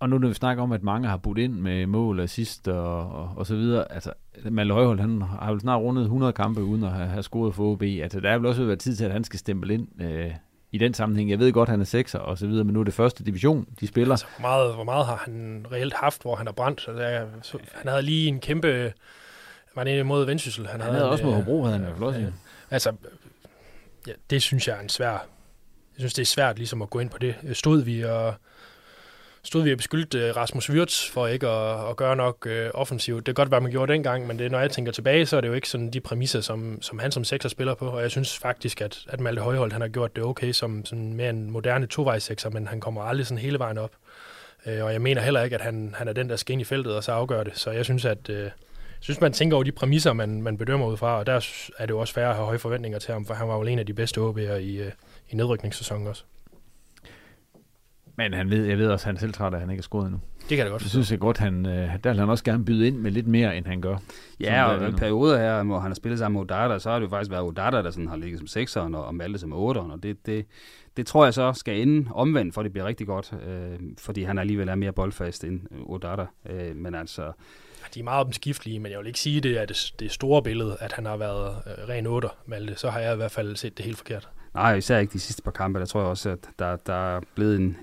og 0.00 0.08
nu 0.08 0.18
når 0.18 0.28
vi 0.28 0.34
snakker 0.34 0.62
om, 0.62 0.72
at 0.72 0.82
mange 0.82 1.08
har 1.08 1.16
budt 1.16 1.38
ind 1.38 1.52
med 1.52 1.86
mål, 1.86 2.20
assist 2.20 2.68
og, 2.68 3.10
og, 3.12 3.32
og 3.36 3.46
så 3.46 3.56
videre, 3.56 3.92
altså 3.92 4.12
Malte 4.50 4.74
Højhold, 4.74 5.00
han 5.00 5.22
har 5.22 5.50
vel 5.50 5.60
snart 5.60 5.80
rundet 5.80 6.02
100 6.02 6.32
kampe 6.32 6.62
uden 6.62 6.84
at 6.84 6.90
have, 6.90 7.08
have 7.08 7.22
scoret 7.22 7.54
for 7.54 7.72
OB. 7.72 7.82
Altså 7.82 8.20
der 8.20 8.30
er 8.30 8.38
vel 8.38 8.46
også 8.46 8.64
været 8.64 8.78
tid 8.78 8.96
til, 8.96 9.04
at 9.04 9.12
han 9.12 9.24
skal 9.24 9.38
stemple 9.38 9.74
ind 9.74 10.02
øh, 10.02 10.30
i 10.72 10.78
den 10.78 10.94
sammenhæng. 10.94 11.30
Jeg 11.30 11.38
ved 11.38 11.52
godt, 11.52 11.68
han 11.68 11.80
er 11.80 11.84
sekser 11.84 12.18
og 12.18 12.38
så 12.38 12.46
videre, 12.46 12.64
men 12.64 12.74
nu 12.74 12.80
er 12.80 12.84
det 12.84 12.94
første 12.94 13.24
division, 13.24 13.66
de 13.80 13.86
spiller. 13.86 14.12
Altså, 14.12 14.26
hvor, 14.38 14.48
meget, 14.48 14.74
hvor 14.74 14.84
meget 14.84 15.06
har 15.06 15.22
han 15.24 15.66
reelt 15.72 15.94
haft, 15.94 16.22
hvor 16.22 16.36
han 16.36 16.46
har 16.46 16.52
brændt? 16.52 16.80
Så 16.80 16.92
der, 16.92 17.26
så, 17.42 17.58
han 17.72 17.88
havde 17.88 18.02
lige 18.02 18.28
en 18.28 18.40
kæmpe... 18.40 18.92
Var 19.74 19.84
det 19.84 20.06
mod 20.06 20.24
Vendsyssel? 20.24 20.66
Han, 20.66 20.80
han 20.80 20.80
havde, 20.80 20.94
havde 20.94 21.10
også 21.10 21.24
mod 21.24 21.34
Hobro, 21.34 21.62
havde 21.62 21.78
han 21.78 21.88
jo 21.88 21.96
flot, 21.96 22.14
ja. 22.14 22.26
Altså, 22.70 22.92
ja, 24.06 24.12
det 24.30 24.42
synes 24.42 24.68
jeg 24.68 24.76
er 24.76 24.80
en 24.80 24.88
svær... 24.88 25.10
Jeg 25.10 25.98
synes, 25.98 26.14
det 26.14 26.22
er 26.22 26.26
svært 26.26 26.56
ligesom 26.56 26.82
at 26.82 26.90
gå 26.90 26.98
ind 26.98 27.10
på 27.10 27.18
det. 27.18 27.34
Stod 27.52 27.82
vi 27.82 28.04
og 28.04 28.34
stod 29.44 29.62
vi 29.62 29.72
og 29.72 29.76
beskyldte 29.76 30.18
øh, 30.18 30.36
Rasmus 30.36 30.70
Wirtz 30.70 31.10
for 31.10 31.26
ikke 31.26 31.48
at, 31.48 31.90
at 31.90 31.96
gøre 31.96 32.16
nok 32.16 32.46
øh, 32.46 32.70
offensivt. 32.74 33.26
Det 33.26 33.36
kan 33.36 33.42
godt 33.42 33.50
være, 33.50 33.60
man 33.60 33.70
gjorde 33.70 33.92
dengang, 33.92 34.26
men 34.26 34.38
det, 34.38 34.50
når 34.50 34.60
jeg 34.60 34.70
tænker 34.70 34.92
tilbage, 34.92 35.26
så 35.26 35.36
er 35.36 35.40
det 35.40 35.48
jo 35.48 35.52
ikke 35.52 35.68
sådan 35.68 35.90
de 35.90 36.00
præmisser, 36.00 36.40
som, 36.40 36.82
som 36.82 36.98
han 36.98 37.12
som 37.12 37.24
sekser 37.24 37.48
spiller 37.48 37.74
på. 37.74 37.86
Og 37.86 38.02
jeg 38.02 38.10
synes 38.10 38.38
faktisk, 38.38 38.80
at, 38.80 38.98
at 39.08 39.20
Malte 39.20 39.42
Højhold 39.42 39.72
han 39.72 39.80
har 39.80 39.88
gjort 39.88 40.16
det 40.16 40.24
okay 40.24 40.52
som 40.52 40.84
sådan 40.84 41.14
mere 41.14 41.30
en 41.30 41.50
moderne 41.50 41.86
tovejsekser, 41.86 42.50
men 42.50 42.66
han 42.66 42.80
kommer 42.80 43.02
aldrig 43.02 43.26
sådan 43.26 43.42
hele 43.42 43.58
vejen 43.58 43.78
op. 43.78 43.92
Øh, 44.66 44.84
og 44.84 44.92
jeg 44.92 45.00
mener 45.02 45.20
heller 45.20 45.42
ikke, 45.42 45.56
at 45.56 45.62
han, 45.62 45.94
han 45.98 46.08
er 46.08 46.12
den, 46.12 46.28
der 46.28 46.36
skal 46.36 46.52
ind 46.52 46.60
i 46.60 46.64
feltet 46.64 46.96
og 46.96 47.04
så 47.04 47.12
afgør 47.12 47.42
det. 47.42 47.58
Så 47.58 47.70
jeg 47.70 47.84
synes, 47.84 48.04
at 48.04 48.28
øh, 48.28 48.42
jeg 48.42 48.52
synes, 49.00 49.20
man 49.20 49.32
tænker 49.32 49.56
over 49.56 49.64
de 49.64 49.72
præmisser, 49.72 50.12
man, 50.12 50.42
man 50.42 50.58
bedømmer 50.58 50.86
ud 50.86 50.96
fra, 50.96 51.18
og 51.18 51.26
der 51.26 51.32
er 51.78 51.86
det 51.86 51.90
jo 51.90 51.98
også 51.98 52.14
fair 52.14 52.26
at 52.26 52.34
have 52.34 52.44
høje 52.44 52.58
forventninger 52.58 52.98
til 52.98 53.12
ham, 53.12 53.26
for 53.26 53.34
han 53.34 53.48
var 53.48 53.54
jo 53.56 53.62
en 53.62 53.78
af 53.78 53.86
de 53.86 53.94
bedste 53.94 54.20
OB'er 54.20 54.52
i, 54.52 54.76
øh, 54.76 54.92
i 55.30 55.36
nedrykningssæsonen 55.36 56.06
også. 56.06 56.24
Men 58.16 58.34
han 58.34 58.50
ved, 58.50 58.64
jeg 58.66 58.78
ved 58.78 58.88
også, 58.88 59.04
at 59.04 59.06
han 59.06 59.16
selv 59.16 59.32
træt, 59.32 59.54
at 59.54 59.60
han 59.60 59.70
ikke 59.70 59.80
er 59.80 59.82
scoret 59.82 60.04
endnu. 60.04 60.20
Det 60.48 60.56
kan 60.56 60.58
det 60.58 60.70
godt. 60.70 60.82
Jeg 60.82 60.90
synes 60.90 61.10
jeg 61.10 61.18
godt, 61.18 61.38
han, 61.38 61.66
øh, 61.66 61.90
der 62.04 62.10
vil 62.10 62.20
han 62.20 62.30
også 62.30 62.44
gerne 62.44 62.64
byde 62.64 62.86
ind 62.86 62.96
med 62.96 63.10
lidt 63.10 63.26
mere, 63.26 63.56
end 63.56 63.66
han 63.66 63.80
gør. 63.80 63.96
Ja, 64.40 64.64
og 64.64 64.88
i 64.88 64.92
perioder 64.92 65.38
her, 65.38 65.62
hvor 65.62 65.78
han 65.78 65.90
har 65.90 65.94
spillet 65.94 66.18
sammen 66.18 66.34
med 66.40 66.52
Odata, 66.52 66.78
så 66.78 66.90
har 66.90 66.98
det 66.98 67.04
jo 67.06 67.10
faktisk 67.10 67.30
været 67.30 67.42
Odata, 67.42 67.82
der 67.82 67.90
sådan 67.90 68.08
har 68.08 68.16
ligget 68.16 68.38
som 68.38 68.46
sekseren, 68.46 68.94
og 68.94 69.14
Malte 69.14 69.38
som 69.38 69.52
otteren, 69.52 69.90
og 69.90 70.02
det, 70.02 70.26
det, 70.26 70.46
det 70.96 71.06
tror 71.06 71.24
jeg 71.24 71.34
så 71.34 71.52
skal 71.52 71.80
ende 71.80 72.10
omvendt, 72.14 72.54
for 72.54 72.62
det 72.62 72.72
bliver 72.72 72.86
rigtig 72.86 73.06
godt, 73.06 73.34
øh, 73.46 73.78
fordi 73.98 74.22
han 74.22 74.38
alligevel 74.38 74.68
er 74.68 74.74
mere 74.74 74.92
boldfast 74.92 75.44
end 75.44 75.60
Odata. 75.86 76.26
Øh, 76.50 76.76
men 76.76 76.94
altså... 76.94 77.32
De 77.94 78.00
er 78.00 78.04
meget 78.04 78.24
omskiftelige, 78.26 78.78
men 78.78 78.92
jeg 78.92 78.98
vil 78.98 79.06
ikke 79.06 79.20
sige, 79.20 79.40
det 79.40 79.60
er 79.60 79.64
det, 79.64 79.92
det 80.00 80.10
store 80.10 80.42
billede, 80.42 80.76
at 80.80 80.92
han 80.92 81.06
har 81.06 81.16
været 81.16 81.54
øh, 81.66 81.88
ren 81.88 82.06
otter, 82.06 82.36
Malte. 82.46 82.76
Så 82.76 82.90
har 82.90 83.00
jeg 83.00 83.12
i 83.12 83.16
hvert 83.16 83.30
fald 83.30 83.56
set 83.56 83.76
det 83.76 83.84
helt 83.84 83.96
forkert. 83.96 84.28
Nej, 84.54 84.74
især 84.74 84.98
ikke 84.98 85.12
de 85.12 85.20
sidste 85.20 85.42
par 85.42 85.50
kampe. 85.50 85.78
Der 85.78 85.86
tror 85.86 86.00
jeg 86.00 86.08
også, 86.08 86.30
at 86.30 86.38
der, 86.58 86.76
der 86.76 87.16
er 87.16 87.20
blevet 87.34 87.56
en, 87.56 87.76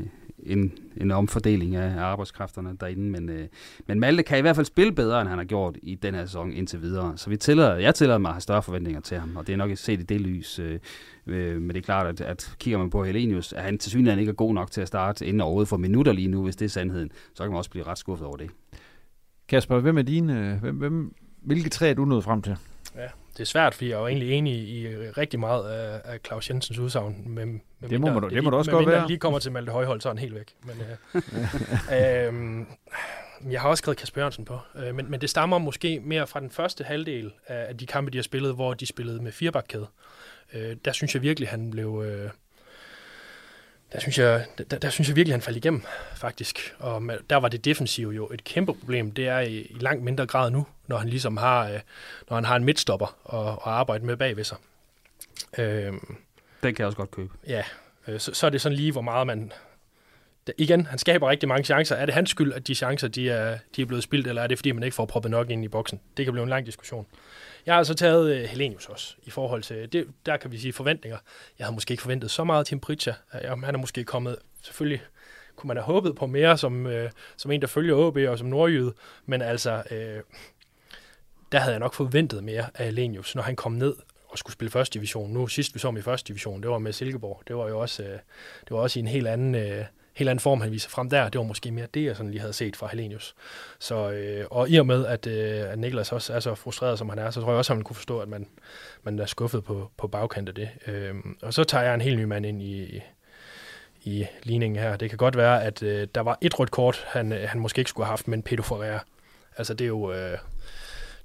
en, 0.44 0.74
en 0.98 1.12
omfordeling 1.12 1.76
af 1.76 2.02
arbejdskrafterne 2.02 2.78
derinde. 2.80 3.12
Men, 3.12 3.30
øh, 3.30 3.48
men 3.88 4.00
Malte 4.00 4.24
kan 4.24 4.38
i 4.38 4.42
hvert 4.42 4.56
fald 4.56 4.66
spille 4.66 4.92
bedre, 4.92 5.22
end 5.22 5.30
han 5.30 5.38
har 5.38 5.46
gjort 5.46 5.78
i 5.84 5.96
den 5.96 6.16
her 6.16 6.26
sæson 6.26 6.54
indtil 6.54 6.82
videre. 6.82 7.18
Så 7.18 7.30
vi 7.30 7.38
tillader, 7.38 7.76
jeg 7.76 7.96
tillader 7.96 8.18
mig 8.18 8.30
at 8.30 8.34
have 8.34 8.42
større 8.42 8.64
forventninger 8.64 9.02
til 9.02 9.18
ham, 9.18 9.36
og 9.36 9.48
det 9.48 9.54
er 9.54 9.58
nok 9.58 9.72
set 9.76 10.00
i 10.00 10.04
det 10.04 10.22
lys. 10.22 10.60
Øh, 10.60 10.80
øh, 11.28 11.62
men 11.62 11.70
det 11.70 11.78
er 11.78 11.82
klart, 11.82 12.08
at, 12.08 12.22
at 12.22 12.56
kigger 12.60 12.78
man 12.78 12.90
på 12.90 13.04
Helenius, 13.04 13.54
at 13.54 13.64
han 13.64 13.78
til 13.78 13.92
synligheden 13.92 14.20
ikke 14.20 14.30
er 14.30 14.36
god 14.36 14.54
nok 14.54 14.72
til 14.72 14.82
at 14.82 14.88
starte 14.88 15.26
inden 15.26 15.42
overhovedet 15.42 15.70
for 15.70 15.78
minutter 15.78 16.12
lige 16.12 16.28
nu, 16.28 16.44
hvis 16.44 16.56
det 16.56 16.66
er 16.66 16.70
sandheden, 16.70 17.12
så 17.36 17.44
kan 17.44 17.52
man 17.52 17.58
også 17.58 17.70
blive 17.70 17.86
ret 17.88 17.98
skuffet 17.98 18.28
over 18.28 18.38
det. 18.38 18.50
Kasper, 19.48 19.80
hvem 19.80 19.98
er 19.98 20.02
dine, 20.02 20.58
hvem, 20.62 20.76
hvem, 20.76 21.14
hvilke 21.42 21.70
tre 21.70 21.90
er 21.90 21.94
du 21.94 22.06
nået 22.06 22.24
frem 22.24 22.42
til? 22.42 22.58
Ja, 22.96 23.08
det 23.40 23.46
er 23.46 23.50
svært, 23.50 23.74
fordi 23.74 23.90
jeg 23.90 23.96
er 23.96 24.00
jo 24.00 24.08
egentlig 24.08 24.32
enig 24.32 24.54
i 24.54 24.88
rigtig 24.98 25.40
meget 25.40 25.72
af, 25.72 26.02
af 26.04 26.20
Claus 26.26 26.50
Jensens 26.50 26.80
udsagn. 26.80 27.24
Med, 27.26 27.46
med 27.46 27.60
det, 27.82 27.92
mindre, 27.92 28.14
må, 28.14 28.20
du, 28.20 28.28
det, 28.28 28.36
det 28.36 28.44
må 28.44 28.50
du 28.50 28.58
også 28.58 28.72
godt 28.72 28.88
være. 28.88 29.08
lige 29.08 29.20
kommer 29.20 29.40
til 29.40 29.52
Malte 29.52 29.72
Højhold, 29.72 30.02
så 30.02 30.10
er 30.10 30.14
han 30.14 30.20
helt 30.20 30.36
væk. 30.36 30.56
Men, 30.64 30.76
øh, 30.82 31.22
øh, 33.48 33.52
jeg 33.52 33.62
har 33.62 33.70
også 33.70 33.82
skrevet 33.82 33.98
Kasper 33.98 34.22
Jørgensen 34.22 34.46
på, 34.46 34.60
øh, 34.76 34.96
men, 34.96 35.12
men 35.12 35.22
det 35.22 35.30
stammer 35.30 35.58
måske 35.58 36.00
mere 36.00 36.28
fra 36.28 36.40
den 36.40 36.50
første 36.50 36.84
halvdel 36.84 37.32
af 37.48 37.78
de 37.78 37.86
kampe, 37.86 38.12
de 38.12 38.18
har 38.18 38.24
spillet, 38.24 38.56
hvor 38.56 38.74
de 38.74 38.86
spillede 38.86 39.24
med 39.24 39.32
firebakkæde. 39.32 39.88
Øh, 40.54 40.76
der 40.86 40.92
synes 40.92 41.14
jeg 41.14 41.22
virkelig, 41.22 41.50
han 41.50 41.72
blev... 41.72 42.04
Øh, 42.06 42.30
der 43.94 44.00
synes, 44.00 44.20
jeg, 44.20 44.46
der, 44.72 44.78
der 44.78 44.90
synes 44.90 45.08
jeg 45.08 45.16
virkelig, 45.16 45.34
han 45.34 45.42
faldt 45.42 45.58
igennem, 45.58 45.84
faktisk. 46.16 46.76
Og 46.80 47.04
der 47.30 47.36
var 47.36 47.48
det 47.48 47.66
defensive 47.66 48.12
jo 48.12 48.30
et 48.34 48.44
kæmpe 48.44 48.74
problem. 48.74 49.12
Det 49.12 49.28
er 49.28 49.40
i, 49.40 49.58
i 49.58 49.78
langt 49.80 50.04
mindre 50.04 50.26
grad 50.26 50.52
nu, 50.52 50.66
når 50.88 50.98
han 50.98 51.10
ligesom 51.10 51.38
har, 51.38 51.70
øh, 51.70 51.80
når 52.30 52.36
han 52.36 52.46
har 52.46 52.56
en 52.56 52.64
midtstopper 52.64 53.34
at, 53.34 53.54
at 53.54 53.74
arbejde 53.74 54.06
med 54.06 54.18
bagved 54.18 54.44
sig. 54.44 54.58
Øh, 55.58 55.94
Den 56.64 56.76
kan 56.76 56.76
jeg 56.80 56.86
også 56.86 56.98
godt 56.98 57.12
købe. 57.12 57.30
Ja, 57.48 57.64
øh, 58.08 58.20
så, 58.20 58.34
så 58.34 58.46
er 58.46 58.50
det 58.50 58.62
sådan 58.62 58.76
lige, 58.76 58.92
hvor 58.92 59.02
meget 59.02 59.28
man... 59.28 59.52
Der, 60.48 60.54
igen, 60.58 60.86
han 60.86 61.00
skaber 61.00 61.30
rigtig 61.30 61.50
mange 61.50 61.64
chancer. 61.64 61.96
Er 61.96 62.06
det 62.06 62.16
hans 62.16 62.30
skyld, 62.30 62.54
at 62.54 62.68
de 62.68 62.76
chancer 62.76 63.08
de 63.08 63.30
er, 63.30 63.58
de 63.76 63.82
er 63.82 63.86
blevet 63.86 64.04
spildt, 64.04 64.28
eller 64.28 64.42
er 64.42 64.48
det, 64.48 64.58
fordi 64.58 64.72
man 64.72 64.84
ikke 64.84 64.96
får 64.96 65.06
proppet 65.06 65.32
nok 65.32 65.50
ind 65.50 65.64
i 65.64 65.68
boksen? 65.68 66.00
Det 66.18 66.26
kan 66.26 66.34
blive 66.34 66.44
en 66.44 66.50
lang 66.50 66.66
diskussion. 66.66 67.06
Jeg 67.66 67.74
har 67.74 67.78
altså 67.78 67.94
taget 67.94 68.32
øh, 68.32 68.44
Helenius 68.44 68.86
også, 68.86 69.16
i 69.24 69.30
forhold 69.30 69.64
til, 69.64 69.94
det, 69.94 70.08
der 70.26 70.38
kan 70.38 70.52
vi 70.52 70.58
sige 70.58 70.74
forventninger. 70.74 71.18
Jeg 71.60 71.66
havde 71.66 71.74
måske 71.74 71.92
ikke 71.92 72.02
forventet 72.02 72.32
så 72.32 72.44
meget 72.44 72.68
Tim 72.68 72.80
Pritja. 72.80 73.14
Øh, 73.34 73.64
han 73.64 73.76
er 73.76 73.80
måske 73.80 74.04
kommet, 74.04 74.36
selvfølgelig 74.62 75.02
kunne 75.56 75.68
man 75.68 75.78
have 75.78 75.86
håbet 75.86 76.16
på 76.16 76.26
mere 76.28 76.58
som, 76.58 76.88
øh, 76.88 77.12
som 77.38 77.52
en, 77.52 77.62
der 77.62 77.68
følger 77.68 78.08
AB 78.08 78.18
og 78.18 78.38
som 78.38 78.48
nordjyde, 78.48 78.94
men 79.26 79.42
altså, 79.42 79.84
øh, 79.92 80.22
der 81.52 81.60
havde 81.60 81.72
jeg 81.72 81.80
nok 81.80 81.94
forventet 81.94 82.44
mere 82.44 82.66
af 82.76 82.86
Helenius, 82.86 83.36
når 83.36 83.44
han 83.44 83.56
kom 83.56 83.72
ned 83.72 83.96
og 84.30 84.38
skulle 84.38 84.54
spille 84.54 84.72
første 84.72 84.94
division. 84.94 85.34
Nu 85.34 85.48
sidst 85.48 85.74
vi 85.74 85.80
så 85.80 85.88
ham 85.88 85.98
i 85.98 86.02
første 86.02 86.28
division, 86.28 86.62
det 86.62 86.70
var 86.70 86.78
med 86.78 86.94
Silkeborg. 86.94 87.44
Det 87.48 87.56
var 87.56 87.68
jo 87.68 87.80
også, 87.80 88.04
øh, 88.04 88.10
det 88.62 88.72
var 88.72 88.78
også 88.78 89.00
i 89.00 89.02
en 89.02 89.08
helt 89.08 89.28
anden, 89.28 89.56
øh, 89.56 89.86
helt 90.20 90.30
anden 90.30 90.40
form, 90.40 90.62
han 90.62 90.72
viser 90.72 90.90
frem 90.90 91.10
der. 91.10 91.30
Det 91.30 91.40
var 91.40 91.46
måske 91.46 91.72
mere 91.72 91.88
det, 91.94 92.06
jeg 92.06 92.16
sådan 92.16 92.32
lige 92.32 92.42
havde 92.42 92.54
set 92.54 92.76
fra 92.76 92.88
Helenius. 92.88 93.36
Så, 93.80 94.10
øh, 94.12 94.46
og 94.52 94.70
i 94.70 94.78
og 94.78 94.86
med, 94.86 95.06
at, 95.06 95.28
øh, 95.28 95.72
at 95.72 95.80
Niklas 95.80 96.12
også 96.12 96.34
er 96.34 96.40
så 96.40 96.56
frustreret, 96.56 97.00
som 97.00 97.10
han 97.10 97.20
er, 97.20 97.32
så 97.32 97.42
tror 97.42 97.50
jeg 97.50 97.58
også, 97.58 97.74
at 97.74 97.78
han 97.78 97.84
kunne 97.84 97.96
forstå, 97.96 98.20
at 98.20 98.28
man, 98.28 98.48
man 99.04 99.20
er 99.20 99.26
skuffet 99.26 99.64
på, 99.64 99.92
på 99.98 100.08
bagkant 100.08 100.50
af 100.50 100.56
det. 100.56 100.70
Øh, 100.88 101.16
og 101.42 101.54
så 101.54 101.64
tager 101.64 101.84
jeg 101.84 101.94
en 101.94 102.02
helt 102.02 102.18
ny 102.20 102.24
mand 102.24 102.46
ind 102.46 102.62
i, 102.62 103.02
i 104.02 104.26
ligningen 104.44 104.80
her. 104.80 104.96
Det 104.98 105.10
kan 105.10 105.18
godt 105.18 105.38
være, 105.38 105.64
at 105.64 105.84
øh, 105.84 106.08
der 106.16 106.22
var 106.22 106.38
et 106.42 106.60
rødt 106.60 106.72
kort, 106.72 107.06
han, 107.08 107.34
øh, 107.34 107.50
han 107.50 107.60
måske 107.60 107.80
ikke 107.80 107.90
skulle 107.90 108.06
have 108.06 108.12
haft, 108.12 108.28
men 108.28 108.44
Pedro 108.44 108.64
Ferreira. 108.64 109.06
Altså, 109.58 109.74
det 109.74 109.86
er 109.86 109.88
jo, 109.88 110.12
øh, 110.12 110.32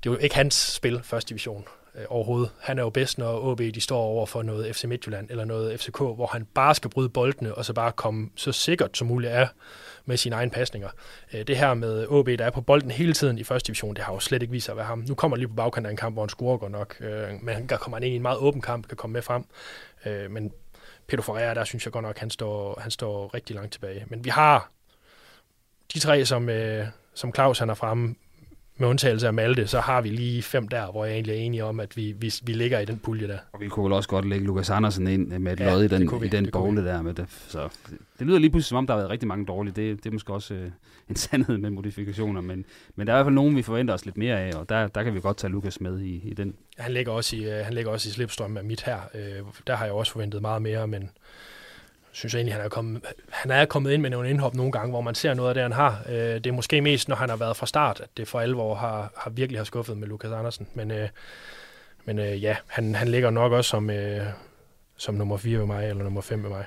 det 0.02 0.10
er 0.10 0.14
jo 0.14 0.16
ikke 0.16 0.34
hans 0.34 0.54
spil, 0.54 1.00
første 1.02 1.28
division 1.28 1.66
øh, 1.94 2.04
overhovedet. 2.08 2.50
Han 2.60 2.78
er 2.78 2.82
jo 2.82 2.90
bedst, 2.90 3.18
når 3.18 3.52
AB 3.52 3.58
de 3.58 3.80
står 3.80 4.00
over 4.00 4.26
for 4.26 4.42
noget 4.42 4.76
FC 4.76 4.84
Midtjylland 4.84 5.30
eller 5.30 5.44
noget 5.44 5.80
FCK, 5.80 5.98
hvor 5.98 6.26
han 6.26 6.44
bare 6.44 6.74
skal 6.74 6.90
bryde 6.90 7.08
boldene 7.08 7.54
og 7.54 7.64
så 7.64 7.72
bare 7.72 7.92
komme 7.92 8.30
så 8.36 8.52
sikkert 8.52 8.96
som 8.96 9.06
muligt 9.06 9.32
af 9.32 9.48
med 10.04 10.16
sine 10.16 10.36
egne 10.36 10.50
pasninger. 10.50 10.88
Øh, 11.32 11.46
det 11.46 11.56
her 11.56 11.74
med 11.74 12.02
AB, 12.02 12.38
der 12.38 12.44
er 12.44 12.50
på 12.50 12.60
bolden 12.60 12.90
hele 12.90 13.12
tiden 13.12 13.38
i 13.38 13.44
første 13.44 13.66
division, 13.66 13.96
det 13.96 14.04
har 14.04 14.12
jo 14.12 14.20
slet 14.20 14.42
ikke 14.42 14.52
vist 14.52 14.64
sig 14.64 14.72
at 14.72 14.76
være 14.76 14.86
ham. 14.86 15.04
Nu 15.08 15.14
kommer 15.14 15.36
lige 15.36 15.48
på 15.48 15.54
bagkanten 15.54 15.86
af 15.86 15.90
en 15.90 15.96
kamp, 15.96 16.14
hvor 16.14 16.22
han 16.22 16.28
scorer 16.28 16.58
godt 16.58 16.72
nok, 16.72 16.96
øh, 17.00 17.28
men 17.42 17.68
der 17.68 17.76
kommer 17.76 17.96
han 17.96 18.02
ind 18.02 18.12
i 18.12 18.16
en 18.16 18.22
meget 18.22 18.38
åben 18.38 18.60
kamp, 18.60 18.88
kan 18.88 18.96
komme 18.96 19.12
med 19.12 19.22
frem. 19.22 19.44
Øh, 20.06 20.30
men 20.30 20.52
Pedro 21.06 21.22
Ferreira, 21.22 21.54
der 21.54 21.64
synes 21.64 21.86
jeg 21.86 21.92
godt 21.92 22.02
nok, 22.02 22.18
han 22.18 22.30
står, 22.30 22.80
han 22.80 22.90
står 22.90 23.34
rigtig 23.34 23.56
langt 23.56 23.72
tilbage. 23.72 24.04
Men 24.06 24.24
vi 24.24 24.30
har 24.30 24.70
de 25.94 25.98
tre, 25.98 26.24
som, 26.24 26.48
øh, 26.48 26.86
som 27.14 27.34
Claus 27.34 27.58
han 27.58 27.70
er 27.70 27.74
fremme, 27.74 28.14
med 28.78 28.88
undtagelse 28.88 29.26
af 29.26 29.34
Malte, 29.34 29.66
så 29.66 29.80
har 29.80 30.00
vi 30.00 30.08
lige 30.08 30.42
fem 30.42 30.68
der, 30.68 30.90
hvor 30.90 31.04
jeg 31.04 31.14
egentlig 31.14 31.32
er 31.32 31.38
enig 31.38 31.62
om, 31.62 31.80
at 31.80 31.96
vi, 31.96 32.14
vi, 32.18 32.32
vi 32.42 32.52
ligger 32.52 32.78
i 32.78 32.84
den 32.84 32.98
pulje 32.98 33.28
der. 33.28 33.38
Og 33.52 33.60
vi 33.60 33.68
kunne 33.68 33.84
vel 33.84 33.92
også 33.92 34.08
godt 34.08 34.28
lægge 34.28 34.46
Lukas 34.46 34.70
Andersen 34.70 35.06
ind 35.06 35.38
med 35.38 35.52
et 35.52 35.60
ja, 35.60 35.72
lod 35.72 35.84
i 35.84 35.88
den, 35.88 36.24
i 36.24 36.28
den 36.28 36.50
bogle 36.52 36.84
der. 36.84 37.02
Med 37.02 37.14
det. 37.14 37.26
Så 37.48 37.68
det, 38.18 38.26
lyder 38.26 38.38
lige 38.38 38.50
pludselig, 38.50 38.68
som 38.68 38.78
om 38.78 38.86
der 38.86 38.94
har 38.94 38.98
været 38.98 39.10
rigtig 39.10 39.28
mange 39.28 39.46
dårlige. 39.46 39.74
Det, 39.74 40.04
det 40.04 40.10
er 40.10 40.12
måske 40.12 40.32
også 40.32 40.54
øh, 40.54 40.70
en 41.10 41.16
sandhed 41.16 41.58
med 41.58 41.70
modifikationer, 41.70 42.40
men, 42.40 42.64
men 42.96 43.06
der 43.06 43.12
er 43.12 43.16
i 43.16 43.18
hvert 43.18 43.26
fald 43.26 43.34
nogen, 43.34 43.56
vi 43.56 43.62
forventer 43.62 43.94
os 43.94 44.04
lidt 44.04 44.16
mere 44.16 44.40
af, 44.40 44.56
og 44.56 44.68
der, 44.68 44.86
der 44.86 45.02
kan 45.02 45.14
vi 45.14 45.20
godt 45.20 45.36
tage 45.36 45.50
Lukas 45.50 45.80
med 45.80 46.00
i, 46.00 46.28
i 46.28 46.34
den. 46.34 46.54
Han 46.78 46.92
ligger 46.92 47.12
også 47.12 47.36
i, 47.36 47.44
øh, 47.44 47.64
han 47.64 47.74
ligger 47.74 47.90
også 47.90 48.08
i 48.08 48.12
slipstrøm 48.12 48.56
af 48.56 48.64
mit 48.64 48.82
her. 48.82 48.98
Øh, 49.14 49.42
der 49.66 49.76
har 49.76 49.84
jeg 49.84 49.94
også 49.94 50.12
forventet 50.12 50.40
meget 50.40 50.62
mere, 50.62 50.86
men 50.86 51.10
synes 52.14 52.34
jeg 52.34 52.38
egentlig, 52.38 52.54
han 52.54 52.64
er, 52.64 52.68
kommet, 52.68 53.02
han 53.28 53.50
er 53.50 53.64
kommet 53.64 53.92
ind 53.92 54.02
med 54.02 54.10
nogle 54.10 54.30
indhop 54.30 54.54
nogle 54.54 54.72
gange, 54.72 54.90
hvor 54.90 55.00
man 55.00 55.14
ser 55.14 55.34
noget 55.34 55.48
af 55.48 55.54
det, 55.54 55.62
han 55.62 55.72
har. 55.72 56.02
Øh, 56.08 56.14
det 56.14 56.46
er 56.46 56.52
måske 56.52 56.80
mest, 56.80 57.08
når 57.08 57.16
han 57.16 57.28
har 57.28 57.36
været 57.36 57.56
fra 57.56 57.66
start, 57.66 58.00
at 58.00 58.08
det 58.16 58.28
for 58.28 58.40
alvor 58.40 58.74
har, 58.74 59.12
har 59.16 59.30
virkelig 59.30 59.58
har 59.58 59.64
skuffet 59.64 59.96
med 59.96 60.08
Lukas 60.08 60.30
Andersen. 60.30 60.68
Men, 60.74 60.90
øh, 60.90 61.08
men 62.04 62.18
øh, 62.18 62.42
ja, 62.42 62.56
han, 62.66 62.94
han 62.94 63.08
ligger 63.08 63.30
nok 63.30 63.52
også 63.52 63.70
som, 63.70 63.90
øh, 63.90 64.20
som 64.96 65.14
nummer 65.14 65.36
4 65.36 65.58
med 65.58 65.66
mig, 65.66 65.88
eller 65.88 66.04
nummer 66.04 66.20
5 66.20 66.38
med 66.38 66.48
mig. 66.48 66.64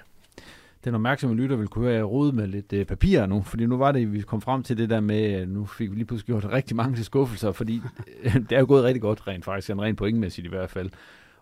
Den 0.84 0.96
opmærksomme 0.96 1.36
lytter 1.36 1.56
vil 1.56 1.68
kunne 1.68 1.90
høre, 1.90 2.04
rode 2.04 2.32
med 2.32 2.48
lidt 2.48 2.74
øh, 2.74 2.86
papir 2.86 3.26
nu, 3.26 3.44
fordi 3.44 3.66
nu 3.66 3.78
var 3.78 3.92
det, 3.92 4.14
vi 4.14 4.22
kom 4.22 4.42
frem 4.42 4.64
til 4.64 4.78
det 4.78 4.90
der 4.90 5.00
med, 5.00 5.42
øh, 5.42 5.48
nu 5.48 5.66
fik 5.66 5.92
vi 5.92 5.96
lige 5.96 6.06
pludselig 6.06 6.26
gjort 6.26 6.52
rigtig 6.52 6.76
mange 6.76 6.96
til 6.96 7.06
skuffelser, 7.06 7.52
fordi 7.52 7.82
øh, 8.24 8.34
det 8.50 8.52
er 8.52 8.60
jo 8.60 8.66
gået 8.68 8.84
rigtig 8.84 9.02
godt 9.02 9.28
rent 9.28 9.46
faktisk, 9.46 9.70
rent 9.70 9.98
pointmæssigt 9.98 10.46
i 10.46 10.50
hvert 10.50 10.70
fald. 10.70 10.90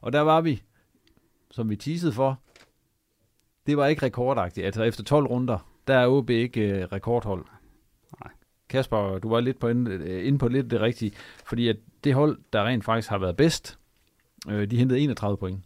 Og 0.01 0.14
der 0.14 0.22
var 0.22 0.41
vi, 0.41 0.62
som 1.51 1.70
vi 1.70 1.76
teasede 1.76 2.12
for, 2.12 2.39
det 3.68 3.78
var 3.78 3.88
ikke 3.88 4.05
rekordagtigt. 4.05 4.66
Altså 4.66 4.84
efter 4.84 5.03
12 5.03 5.28
runder, 5.28 5.70
der 5.88 5.95
er 5.95 6.07
OB 6.07 6.30
ikke 6.30 6.76
uh, 6.76 6.93
rekordhold. 6.93 7.45
Nej. 8.24 8.32
Kasper, 8.70 9.20
du 9.20 9.30
var 9.30 9.39
lidt 9.39 9.59
på 9.59 9.68
inde, 9.68 9.91
øh, 9.91 10.28
inde 10.28 10.38
på 10.38 10.47
lidt 10.47 10.72
det 10.72 10.82
rigtige, 10.82 11.11
fordi 11.45 11.68
at 11.68 11.78
det 12.03 12.13
hold, 12.13 12.39
der 12.53 12.66
rent 12.66 12.86
faktisk 12.86 13.09
har 13.09 13.18
været 13.18 13.38
bedst, 13.38 13.80
øh, 14.49 14.72
de 14.72 14.78
hentede 14.78 14.99
31 14.99 15.38
point. 15.38 15.63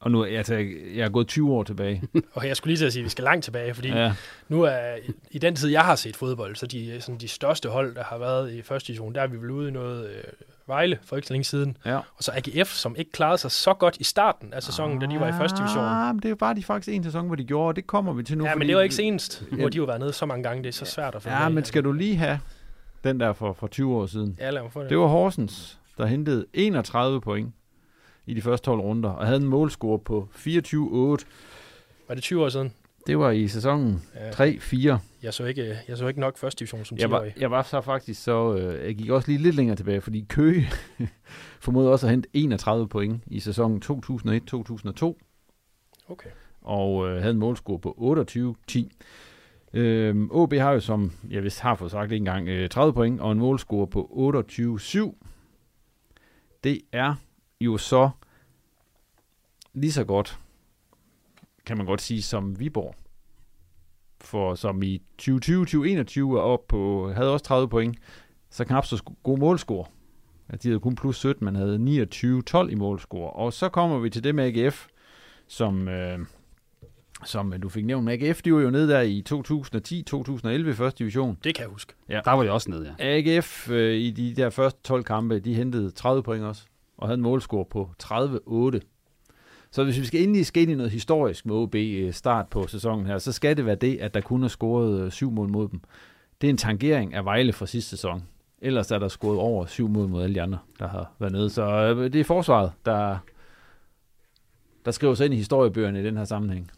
Og 0.00 0.10
nu, 0.10 0.24
altså, 0.24 0.54
jeg 0.94 1.04
er 1.04 1.08
gået 1.08 1.26
20 1.26 1.52
år 1.52 1.62
tilbage. 1.62 2.02
Og 2.34 2.48
jeg 2.48 2.56
skulle 2.56 2.70
lige 2.70 2.78
til 2.78 2.86
at 2.86 2.92
sige, 2.92 3.00
at 3.00 3.04
vi 3.04 3.10
skal 3.10 3.24
langt 3.24 3.44
tilbage, 3.44 3.74
fordi 3.74 3.88
ja. 3.88 3.98
ja. 3.98 4.14
nu 4.48 4.62
er 4.62 4.96
i 5.30 5.38
den 5.38 5.56
tid, 5.56 5.68
jeg 5.68 5.84
har 5.84 5.96
set 5.96 6.16
fodbold, 6.16 6.56
så 6.56 6.66
de, 6.66 7.00
sådan 7.00 7.18
de 7.20 7.28
største 7.28 7.68
hold, 7.68 7.94
der 7.94 8.04
har 8.04 8.18
været 8.18 8.52
i 8.52 8.62
første 8.62 8.86
division, 8.86 9.14
der 9.14 9.20
er 9.22 9.26
vi 9.26 9.36
vel 9.36 9.50
ude 9.50 9.68
i 9.68 9.72
noget 9.72 10.10
øh, 10.10 10.22
Vejle 10.66 10.98
for 11.02 11.16
ikke 11.16 11.28
så 11.28 11.34
længe 11.34 11.44
siden. 11.44 11.76
ja. 11.84 11.96
Og 11.96 12.04
så 12.20 12.32
AGF, 12.34 12.72
som 12.72 12.94
ikke 12.98 13.12
klarede 13.12 13.38
sig 13.38 13.50
så 13.50 13.74
godt 13.74 13.96
i 14.00 14.04
starten 14.04 14.52
af 14.52 14.62
sæsonen, 14.62 14.98
da 14.98 15.06
de 15.06 15.20
var 15.20 15.28
i 15.28 15.32
første 15.32 15.58
division. 15.58 15.84
Ah, 15.84 16.14
men 16.14 16.22
det 16.22 16.38
bare 16.38 16.54
de 16.54 16.64
faktisk 16.64 16.96
en 16.96 17.04
sæson, 17.04 17.26
hvor 17.26 17.36
de 17.36 17.44
gjorde, 17.44 17.68
og 17.68 17.76
det 17.76 17.86
kommer 17.86 18.12
vi 18.12 18.22
til 18.22 18.38
nu. 18.38 18.44
Ja, 18.44 18.54
men 18.54 18.68
det 18.68 18.76
var 18.76 18.82
ikke 18.82 18.94
senest. 18.94 19.44
Har 19.60 19.68
de 19.68 19.76
jo 19.76 19.84
været 19.84 20.00
nede 20.00 20.12
så 20.12 20.26
mange 20.26 20.42
gange, 20.42 20.62
det 20.62 20.68
er 20.68 20.72
så 20.72 20.84
svært 20.84 21.14
at 21.14 21.22
finde 21.22 21.36
Ja, 21.36 21.48
men 21.48 21.64
skal 21.64 21.84
du 21.84 21.92
lige 21.92 22.16
have 22.16 22.40
den 23.04 23.20
der 23.20 23.32
for, 23.32 23.52
for 23.52 23.66
20 23.66 23.96
år 23.96 24.06
siden? 24.06 24.36
Ja, 24.40 24.50
lad 24.50 24.62
mig 24.62 24.72
få 24.72 24.82
det. 24.82 24.90
Det 24.90 24.98
var 24.98 25.06
Horsens, 25.06 25.78
der 25.98 26.06
hentede 26.06 26.46
31 26.54 27.20
point 27.20 27.54
i 28.28 28.34
de 28.34 28.42
første 28.42 28.64
12 28.64 28.80
runder, 28.80 29.10
og 29.10 29.26
havde 29.26 29.40
en 29.40 29.46
målscore 29.48 29.98
på 29.98 30.28
24-8. 30.34 30.38
Var 32.08 32.14
det 32.14 32.22
20 32.22 32.44
år 32.44 32.48
siden? 32.48 32.72
Det 33.06 33.18
var 33.18 33.30
i 33.30 33.48
sæsonen 33.48 34.02
Ja. 34.14 34.30
3-4. 34.30 34.98
Jeg 35.22 35.34
så 35.34 35.44
ikke, 35.44 35.76
jeg 35.88 35.98
så 35.98 36.06
ikke 36.08 36.20
nok 36.20 36.38
første 36.38 36.58
division 36.58 36.84
som 36.84 36.96
10 36.96 37.00
Jeg 37.00 37.10
var, 37.10 37.28
jeg 37.36 37.50
var 37.50 37.62
så 37.62 37.80
faktisk 37.80 38.22
så... 38.22 38.54
Øh, 38.56 38.86
jeg 38.86 38.94
gik 38.96 39.10
også 39.10 39.28
lige 39.30 39.42
lidt 39.42 39.54
længere 39.56 39.76
tilbage, 39.76 40.00
fordi 40.00 40.26
Køge 40.28 40.68
formåede 41.64 41.90
også 41.92 42.06
at 42.06 42.10
hente 42.10 42.28
31 42.32 42.88
point 42.88 43.22
i 43.26 43.40
sæsonen 43.40 43.82
2001-2002, 43.84 45.14
Okay. 46.08 46.30
og 46.62 47.08
øh, 47.08 47.16
havde 47.20 47.30
en 47.32 47.38
målscore 47.38 47.78
på 47.78 48.16
28-10. 48.72 48.88
Øhm, 49.74 50.28
OB 50.32 50.52
har 50.54 50.72
jo, 50.72 50.80
som 50.80 51.12
jeg 51.30 51.42
vist 51.44 51.60
har 51.60 51.74
fået 51.74 51.90
sagt 51.90 52.12
en 52.12 52.24
gang, 52.24 52.48
øh, 52.48 52.68
30 52.68 52.92
point 52.92 53.20
og 53.20 53.32
en 53.32 53.38
målscore 53.38 53.86
på 53.86 54.10
28-7. 54.48 55.24
Det 56.64 56.80
er 56.92 57.14
jo 57.60 57.76
så 57.76 58.10
lige 59.80 59.92
så 59.92 60.04
godt, 60.04 60.38
kan 61.66 61.76
man 61.76 61.86
godt 61.86 62.00
sige, 62.00 62.22
som 62.22 62.60
Viborg. 62.60 62.94
For 64.20 64.54
som 64.54 64.82
i 64.82 65.02
2020-2021 65.22 66.20
er 66.20 66.40
op 66.40 66.68
på, 66.68 67.12
havde 67.12 67.32
også 67.32 67.44
30 67.44 67.68
point, 67.68 67.98
så 68.50 68.64
knap 68.64 68.86
så 68.86 69.02
god 69.22 69.38
målscore. 69.38 69.86
Ja, 70.52 70.56
de 70.56 70.68
havde 70.68 70.80
kun 70.80 70.94
plus 70.94 71.16
17, 71.16 71.44
man 71.44 71.54
havde 71.56 71.76
29-12 72.54 72.68
i 72.68 72.74
målscore. 72.74 73.30
Og 73.30 73.52
så 73.52 73.68
kommer 73.68 73.98
vi 73.98 74.10
til 74.10 74.24
det 74.24 74.34
med 74.34 74.44
AGF, 74.44 74.86
som, 75.46 75.88
øh, 75.88 76.18
som 77.24 77.52
du 77.62 77.68
fik 77.68 77.86
nævnt. 77.86 78.10
AGF, 78.10 78.42
de 78.42 78.54
var 78.54 78.60
jo 78.60 78.70
nede 78.70 78.88
der 78.88 79.00
i 79.00 79.24
2010-2011 79.28 80.70
i 80.70 80.72
første 80.72 80.98
division. 80.98 81.38
Det 81.44 81.54
kan 81.54 81.62
jeg 81.62 81.70
huske. 81.70 81.92
Der 82.24 82.30
var 82.30 82.42
de 82.42 82.50
også 82.50 82.70
nede, 82.70 82.94
ja. 82.98 83.16
AGF 83.16 83.70
øh, 83.70 83.94
i 83.94 84.10
de 84.10 84.34
der 84.34 84.50
første 84.50 84.80
12 84.82 85.04
kampe, 85.04 85.38
de 85.38 85.54
hentede 85.54 85.90
30 85.90 86.22
point 86.22 86.44
også, 86.44 86.62
og 86.96 87.08
havde 87.08 87.16
en 87.16 87.22
målscore 87.22 87.64
på 87.64 87.90
30-8. 88.02 88.80
Så 89.70 89.84
hvis 89.84 90.00
vi 90.00 90.04
skal 90.04 90.22
endelig 90.22 90.46
skal 90.46 90.62
ind 90.62 90.70
i 90.70 90.74
noget 90.74 90.92
historisk 90.92 91.46
med 91.46 91.54
OB 91.54 91.74
øh, 91.74 92.12
start 92.12 92.48
på 92.48 92.66
sæsonen 92.66 93.06
her, 93.06 93.18
så 93.18 93.32
skal 93.32 93.56
det 93.56 93.66
være 93.66 93.74
det, 93.74 93.98
at 93.98 94.14
der 94.14 94.20
kun 94.20 94.42
er 94.42 94.48
scoret 94.48 95.00
øh, 95.00 95.10
syv 95.10 95.30
mål 95.30 95.48
mod 95.48 95.68
dem. 95.68 95.80
Det 96.40 96.46
er 96.46 96.50
en 96.50 96.56
tangering 96.56 97.14
af 97.14 97.24
Vejle 97.24 97.52
fra 97.52 97.66
sidste 97.66 97.90
sæson. 97.90 98.24
Ellers 98.62 98.90
er 98.90 98.98
der 98.98 99.08
scoret 99.08 99.38
over 99.38 99.66
syv 99.66 99.88
mål 99.88 100.08
mod 100.08 100.22
alle 100.22 100.34
de 100.34 100.42
andre, 100.42 100.58
der 100.78 100.88
har 100.88 101.12
været 101.18 101.32
nede. 101.32 101.50
Så 101.50 101.64
øh, 101.64 102.12
det 102.12 102.20
er 102.20 102.24
forsvaret, 102.24 102.72
der, 102.84 103.18
der 104.84 104.90
skriver 104.90 105.14
sig 105.14 105.24
ind 105.24 105.34
i 105.34 105.36
historiebøgerne 105.36 106.00
i 106.00 106.04
den 106.04 106.16
her 106.16 106.24
sammenhæng. 106.24 106.70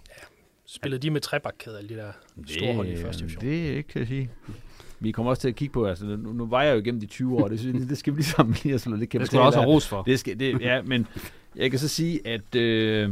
Spillede 0.67 1.03
de 1.03 1.11
med 1.11 1.21
trebakkæder, 1.21 1.79
alle 1.79 1.89
de 1.89 1.95
der 1.95 2.13
store 2.47 2.75
hold 2.75 2.89
i 2.89 2.97
første 2.97 3.21
division? 3.21 3.41
Det 3.41 3.71
er 3.71 3.77
ikke, 3.77 3.89
kan 3.89 3.99
jeg 3.99 4.09
sige. 4.09 4.31
Vi 5.01 5.13
kommer 5.13 5.31
også 5.31 5.41
til 5.41 5.49
at 5.49 5.57
kigge 5.57 5.73
på, 5.73 5.87
altså 5.87 6.05
nu, 6.05 6.33
nu 6.33 6.47
var 6.47 6.63
jeg 6.63 6.75
jo 6.75 6.79
igennem 6.81 7.01
de 7.01 7.07
20 7.07 7.37
år, 7.37 7.49
det, 7.49 7.61
synes, 7.61 7.89
det 7.89 7.99
skal 7.99 8.13
vi 8.13 8.19
ligesom 8.19 8.49
lige 8.63 8.69
have 8.69 8.79
slået 8.79 8.99
lidt 8.99 9.13
Det 9.13 9.27
skulle 9.27 9.41
du 9.41 9.47
også 9.47 9.59
have 9.61 9.71
ros 9.73 9.89
for. 9.89 10.03
det 10.03 10.21
skal, 10.21 10.41
det, 10.41 10.61
ja, 10.61 10.83
men 10.83 11.07
jeg 11.57 11.71
kan 11.71 11.79
så 11.81 11.89
sige, 11.89 12.27
at 12.27 12.55
øh, 12.55 13.11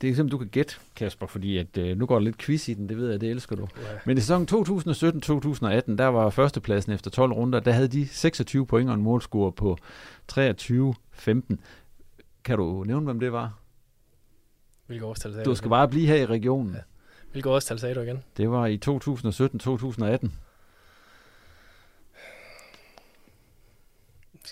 det 0.00 0.10
er 0.10 0.14
simpelthen, 0.14 0.28
du 0.28 0.38
kan 0.38 0.48
gætte, 0.48 0.74
Kasper, 0.96 1.26
fordi 1.26 1.58
at, 1.58 1.78
øh, 1.78 1.98
nu 1.98 2.06
går 2.06 2.14
der 2.14 2.24
lidt 2.24 2.38
quiz 2.38 2.68
i 2.68 2.74
den, 2.74 2.88
det 2.88 2.96
ved 2.96 3.10
jeg, 3.10 3.20
det 3.20 3.30
elsker 3.30 3.56
du. 3.56 3.62
Ja. 3.76 3.82
Men 4.04 4.18
i 4.18 4.20
sæsonen 4.20 4.48
2017-2018, 4.50 5.96
der 5.96 6.06
var 6.06 6.30
førstepladsen 6.30 6.92
efter 6.92 7.10
12 7.10 7.32
runder, 7.32 7.60
der 7.60 7.72
havde 7.72 7.88
de 7.88 8.08
26 8.08 8.66
point 8.66 8.88
og 8.88 8.94
en 8.94 9.02
målscore 9.02 9.52
på 9.52 9.78
23-15. 10.32 10.38
Kan 12.44 12.58
du 12.58 12.84
nævne, 12.86 13.04
hvem 13.04 13.20
det 13.20 13.32
var? 13.32 13.58
Hvilke 14.86 15.04
årstal 15.04 15.32
sagde 15.32 15.44
Du 15.44 15.54
skal 15.54 15.70
bare 15.70 15.88
blive 15.88 16.06
her 16.06 16.16
i 16.16 16.26
regionen. 16.26 16.72
Ja. 16.74 16.80
Hvilke 17.32 17.50
årstal 17.50 17.78
sagde 17.78 17.94
du 17.94 18.00
igen? 18.00 18.22
Det 18.36 18.50
var 18.50 18.66
i 18.66 18.80
2017-2018. 18.86 20.28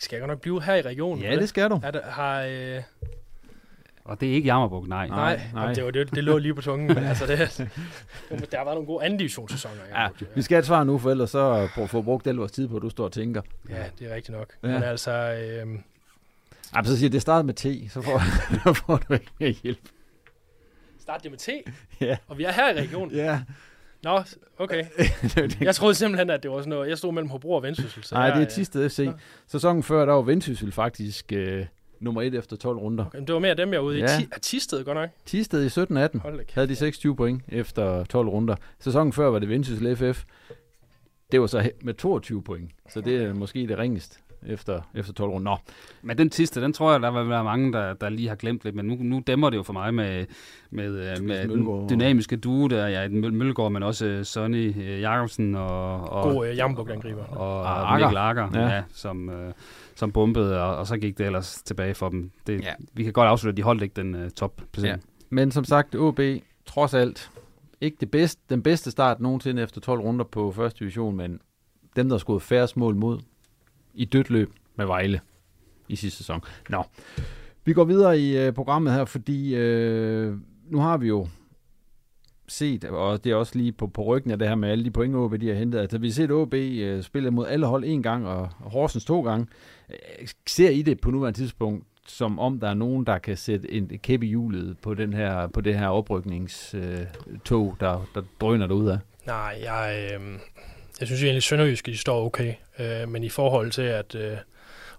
Skal 0.03 0.17
jeg 0.17 0.21
godt 0.21 0.29
nok 0.31 0.41
blive 0.41 0.63
her 0.63 0.75
i 0.75 0.81
regionen? 0.83 1.25
Ja, 1.25 1.37
det 1.37 1.49
skal 1.49 1.71
du. 1.71 1.81
Er 1.83 1.91
der, 1.91 2.03
har, 2.11 2.43
øh, 2.43 2.83
Og 4.05 4.21
det 4.21 4.31
er 4.31 4.35
ikke 4.35 4.47
Jammerbuk, 4.47 4.89
nej. 4.89 5.07
Nej, 5.09 5.37
nej, 5.37 5.41
nej. 5.65 5.73
Det, 5.75 5.85
var, 5.85 5.91
det, 5.91 6.11
det 6.15 6.25
lå 6.25 6.39
lige 6.39 6.55
på 6.55 6.61
tungen, 6.61 6.89
men 6.89 6.99
altså 7.11 7.27
det, 7.27 7.39
der 7.39 8.59
har 8.59 8.65
været 8.65 8.75
nogle 8.77 8.87
gode 8.87 9.05
anden 9.05 9.19
divisionssæsoner. 9.19 9.75
Ja, 10.03 10.09
vi 10.35 10.43
skal 10.43 10.55
have 10.55 10.61
et 10.61 10.67
svar 10.67 10.85
nu, 10.85 10.99
for 10.99 11.11
ellers 11.11 11.31
så 11.31 11.69
prøv 11.75 11.85
at 11.85 11.91
få 11.91 12.03
brugt 12.03 12.27
al 12.27 12.35
vores 12.35 12.53
tid 12.53 12.69
på, 12.69 12.77
at 12.77 12.83
du 12.83 12.91
står 12.91 13.05
og 13.05 13.13
tænker. 13.13 13.43
ja, 13.69 13.85
det 13.99 14.11
er 14.11 14.15
rigtigt 14.15 14.39
nok. 14.39 14.55
Ja. 14.63 14.69
Men 14.69 14.83
altså, 14.83 15.11
øh, 15.13 15.79
Ej, 16.75 16.85
så 16.85 16.97
siger 16.99 17.11
det 17.11 17.23
starter 17.23 17.43
med 17.43 17.55
T, 17.55 17.93
så 17.93 18.03
får, 18.03 18.23
så 18.65 18.73
får 18.87 18.97
du 18.97 19.13
ikke 19.15 19.31
mere 19.41 19.51
hjælp. 19.63 19.79
start 21.01 21.23
det 21.23 21.31
med 21.31 21.39
T, 21.39 21.49
Ja. 22.01 22.17
og 22.29 22.39
vi 22.39 22.45
er 22.45 22.53
her 22.53 22.75
i 22.75 22.81
regionen. 22.81 23.15
Ja. 23.17 23.41
Nå, 24.03 24.23
okay. 24.59 24.85
Jeg 25.61 25.75
troede 25.75 25.95
simpelthen, 25.95 26.31
at 26.31 26.43
det 26.43 26.51
var 26.51 26.59
sådan 26.59 26.69
noget, 26.71 26.89
jeg 26.89 26.99
stod 26.99 27.13
mellem 27.13 27.31
Hobro 27.31 27.53
og 27.53 27.63
Vendsyssel. 27.63 28.05
Nej, 28.13 28.35
det 28.39 28.43
er 28.47 28.51
Tisted 28.51 28.89
FC. 28.91 28.99
Nå. 28.99 29.13
Sæsonen 29.47 29.83
før, 29.83 30.05
der 30.07 30.13
var 30.13 30.23
Vendsyssel 30.23 30.73
faktisk 30.73 31.33
øh, 31.33 31.67
nummer 32.01 32.23
et 32.23 32.35
efter 32.35 32.57
12 32.57 32.79
runder. 32.79 33.07
Okay, 33.07 33.19
men 33.19 33.27
det 33.27 33.33
var 33.33 33.39
mere 33.41 33.55
dem, 33.55 33.73
jeg 33.73 33.81
var 33.81 33.87
ude 33.87 33.99
Ja. 33.99 34.05
i. 34.05 34.23
Ti- 34.23 34.29
Tisted 34.43 34.85
godt 34.85 34.97
nok? 34.97 35.11
Tisted 35.27 35.65
i 35.65 35.67
17-18 35.67 36.19
Hold 36.23 36.37
da 36.39 36.43
kæft. 36.43 36.55
havde 36.55 36.69
de 36.69 36.77
26 36.77 37.17
point 37.17 37.43
efter 37.49 38.05
12 38.05 38.29
runder. 38.29 38.57
Sæsonen 38.81 39.13
før 39.13 39.27
var 39.29 39.39
det 39.39 39.49
Vendsyssel 39.49 39.97
FF. 39.97 40.25
Det 41.33 41.41
var 41.41 41.47
så 41.47 41.71
med 41.83 41.95
22 41.95 42.43
point, 42.43 42.71
så 42.91 43.01
det 43.01 43.23
er 43.23 43.35
måske 43.35 43.67
det 43.67 43.79
ringest 43.79 44.19
efter, 44.47 44.81
efter 44.95 45.13
12 45.13 45.31
runder. 45.31 45.51
Nå, 45.53 45.57
Men 46.03 46.19
den 46.19 46.33
sidste, 46.33 46.61
den 46.63 46.73
tror 46.73 46.93
jeg, 46.93 47.01
der 47.03 47.11
vil 47.11 47.29
være 47.31 47.45
mange, 47.45 47.73
der, 47.73 47.95
der 47.95 48.09
lige 48.09 48.29
har 48.29 48.35
glemt 48.37 48.65
lidt. 48.65 48.75
Men 48.75 48.85
nu, 48.87 48.97
nu 49.01 49.23
dæmmer 49.27 49.51
det 49.51 49.57
jo 49.57 49.63
for 49.63 49.73
mig 49.73 49.95
med, 49.95 50.27
med, 50.71 50.85
øh, 51.19 51.25
med 51.25 51.49
den 51.49 51.89
dynamiske 51.91 52.37
duo 52.37 52.67
der. 52.69 52.87
Ja, 52.87 53.07
Møl- 53.09 53.33
Mølgaard, 53.33 53.73
men 53.73 53.83
også 53.83 54.07
øh, 54.07 54.25
Sonny 54.25 54.83
øh, 54.83 55.01
Jacobsen 55.01 55.55
og, 55.55 56.01
og, 56.11 56.33
God 56.33 56.47
øh, 56.49 56.57
Jambuk-angriber. 56.57 57.25
og, 57.25 57.71
Ah, 57.71 57.83
og 57.83 57.93
Akker. 57.95 58.07
Mikkel 58.07 58.19
Akker, 58.19 58.49
Ja. 58.55 58.75
ja. 58.77 58.83
Som, 58.93 59.31
øh, 59.31 59.53
som 59.95 60.13
bombede, 60.13 60.63
og, 60.63 60.77
og 60.77 60.87
så 60.87 60.97
gik 60.97 61.19
det 61.19 61.27
ellers 61.27 61.63
tilbage 61.63 61.95
for 61.95 62.09
dem. 62.09 62.31
Det, 62.47 62.61
Ja. 62.61 62.73
Vi 62.95 63.05
kan 63.05 63.13
godt 63.13 63.29
afslutte, 63.29 63.53
at 63.53 63.57
de 63.57 63.63
holdt 63.63 63.83
ikke 63.83 63.95
den 63.97 64.15
uh, 64.15 64.29
top 64.37 64.63
Ja. 64.83 64.97
Men 65.31 65.51
som 65.51 65.65
sagt, 65.65 65.95
OB, 65.97 66.21
trods 66.67 66.95
alt, 66.95 67.31
ikke 67.81 67.97
det 68.01 68.11
bedste, 68.11 68.43
den 68.51 68.63
bedste 68.63 68.91
start 68.91 69.21
nogensinde 69.21 69.63
efter 69.63 69.81
12 69.81 70.01
runder 70.01 70.25
på 70.25 70.53
første 70.53 70.79
division, 70.79 71.17
men 71.17 71.41
dem, 71.97 72.09
der 72.09 72.15
har 72.15 72.19
skudt 72.19 72.43
færrest 72.43 72.77
mål 72.77 72.95
mod 72.97 73.19
i 73.95 74.05
dødt 74.05 74.31
løb 74.31 74.53
med 74.77 74.87
Vejle 74.87 75.21
i 75.89 75.97
sidste 75.97 76.19
sæson. 76.19 76.41
Nå, 76.69 76.85
vi 77.65 77.73
går 77.73 77.85
videre 77.85 78.19
i 78.19 78.39
øh, 78.39 78.53
programmet 78.53 78.93
her, 78.93 79.05
fordi 79.05 79.55
øh, 79.55 80.37
nu 80.71 80.79
har 80.79 80.97
vi 80.97 81.09
jo 81.09 81.29
set, 82.49 82.85
og 82.85 83.25
det 83.25 83.33
er 83.33 83.37
også 83.37 83.59
lige 83.59 83.73
på, 83.73 83.87
på 83.87 84.05
ryggen 84.05 84.31
af 84.31 84.39
det 84.39 84.49
her 84.49 84.55
med 84.55 84.71
alle 84.71 84.85
de 84.85 84.91
point, 84.91 85.17
OB 85.17 85.41
de 85.41 85.49
har 85.49 85.55
hentet. 85.55 85.79
Altså, 85.79 85.99
vi 85.99 86.07
har 86.07 86.13
set 86.13 86.31
OB 86.31 86.55
øh, 86.55 87.03
spille 87.03 87.31
mod 87.31 87.47
alle 87.47 87.67
hold 87.67 87.85
en 87.85 88.03
gang, 88.03 88.29
og 88.29 88.49
Horsens 88.49 89.05
to 89.05 89.23
gange. 89.23 89.47
Øh, 89.91 90.29
ser 90.47 90.71
I 90.71 90.83
det 90.83 91.01
på 91.01 91.11
nuværende 91.11 91.39
tidspunkt, 91.39 91.87
som 92.07 92.39
om 92.39 92.61
der 92.61 92.69
er 92.69 92.75
nogen, 92.75 93.07
der 93.07 93.19
kan 93.19 93.37
sætte 93.37 93.73
en 93.73 93.89
kæp 93.89 94.23
i 94.23 94.27
hjulet 94.27 94.79
på, 94.83 94.95
den 94.95 95.13
her, 95.13 95.47
på 95.47 95.61
det 95.61 95.79
her 95.79 95.89
oprykningstog, 95.89 96.81
øh, 96.81 97.07
tog, 97.45 97.77
der, 97.81 98.09
der 98.15 98.23
drøner 98.41 98.67
derudad? 98.67 98.99
Nej, 99.27 99.61
jeg, 99.63 100.11
øh, 100.15 100.39
jeg 101.03 101.07
synes 101.07 101.23
egentlig, 101.23 101.37
at 101.37 101.43
Sønderjyske 101.43 101.91
de 101.91 101.99
står 101.99 102.25
okay. 102.27 102.55
Øh, 102.79 103.09
men 103.09 103.25
i 103.25 103.29
forhold 103.29 103.71
til, 103.71 103.83
at 103.83 104.15
øh, 104.15 104.37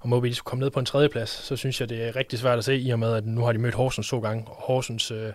om 0.01 0.14
OB 0.14 0.26
de 0.26 0.36
skulle 0.36 0.49
komme 0.49 0.64
ned 0.64 0.72
på 0.72 0.80
en 0.80 0.86
tredjeplads, 0.86 1.30
så 1.30 1.56
synes 1.56 1.82
jeg, 1.82 1.89
det 1.89 2.08
er 2.08 2.16
rigtig 2.16 2.39
svært 2.39 2.58
at 2.58 2.66
se, 2.66 2.78
i 2.78 2.89
og 2.89 2.99
med, 2.99 3.14
at 3.14 3.26
nu 3.26 3.41
har 3.41 3.51
de 3.51 3.58
mødt 3.58 3.76
Horsens 3.76 4.10
to 4.10 4.20
gange. 4.20 4.47
Og 4.47 4.56
Horsens, 4.56 5.12
øh, 5.12 5.32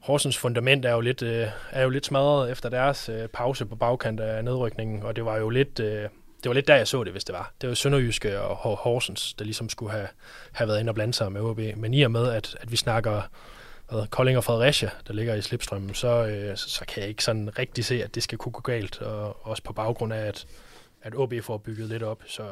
Horsens 0.00 0.38
fundament 0.38 0.84
er 0.84 0.92
jo, 0.92 1.00
lidt, 1.00 1.22
øh, 1.22 1.46
er 1.70 1.82
jo 1.82 1.88
lidt 1.88 2.06
smadret 2.06 2.50
efter 2.50 2.68
deres 2.68 3.08
øh, 3.08 3.28
pause 3.28 3.66
på 3.66 3.76
bagkant 3.76 4.20
af 4.20 4.44
nedrykningen, 4.44 5.02
og 5.02 5.16
det 5.16 5.24
var 5.24 5.36
jo 5.36 5.48
lidt... 5.48 5.80
Øh, 5.80 6.08
det 6.42 6.48
var 6.48 6.54
lidt 6.54 6.68
der, 6.68 6.76
jeg 6.76 6.88
så 6.88 7.04
det, 7.04 7.12
hvis 7.12 7.24
det 7.24 7.32
var. 7.32 7.52
Det 7.60 7.68
var 7.68 7.74
Sønderjyske 7.74 8.40
og 8.40 8.76
Horsens, 8.76 9.34
der 9.34 9.44
ligesom 9.44 9.68
skulle 9.68 9.92
have, 9.92 10.08
have 10.52 10.68
været 10.68 10.80
inde 10.80 10.90
og 10.90 10.94
blande 10.94 11.14
sig 11.14 11.32
med 11.32 11.40
OB. 11.40 11.60
Men 11.76 11.94
i 11.94 12.02
og 12.02 12.10
med, 12.10 12.28
at, 12.28 12.56
at 12.60 12.72
vi 12.72 12.76
snakker 12.76 13.22
hvad, 13.90 14.06
Kolding 14.06 14.38
og 14.38 14.44
Fredericia, 14.44 14.90
der 15.06 15.12
ligger 15.12 15.34
i 15.34 15.42
slipstrømmen, 15.42 15.94
så, 15.94 16.26
øh, 16.26 16.56
så, 16.56 16.70
så 16.70 16.84
kan 16.88 17.00
jeg 17.00 17.08
ikke 17.08 17.24
sådan 17.24 17.58
rigtig 17.58 17.84
se, 17.84 18.04
at 18.04 18.14
det 18.14 18.22
skal 18.22 18.38
kunne 18.38 18.52
gå 18.52 18.60
galt. 18.60 19.02
Og 19.02 19.46
også 19.46 19.62
på 19.62 19.72
baggrund 19.72 20.12
af, 20.12 20.26
at, 20.26 20.46
at 21.02 21.14
OB 21.14 21.34
får 21.42 21.58
bygget 21.58 21.88
lidt 21.88 22.02
op. 22.02 22.22
Så 22.26 22.42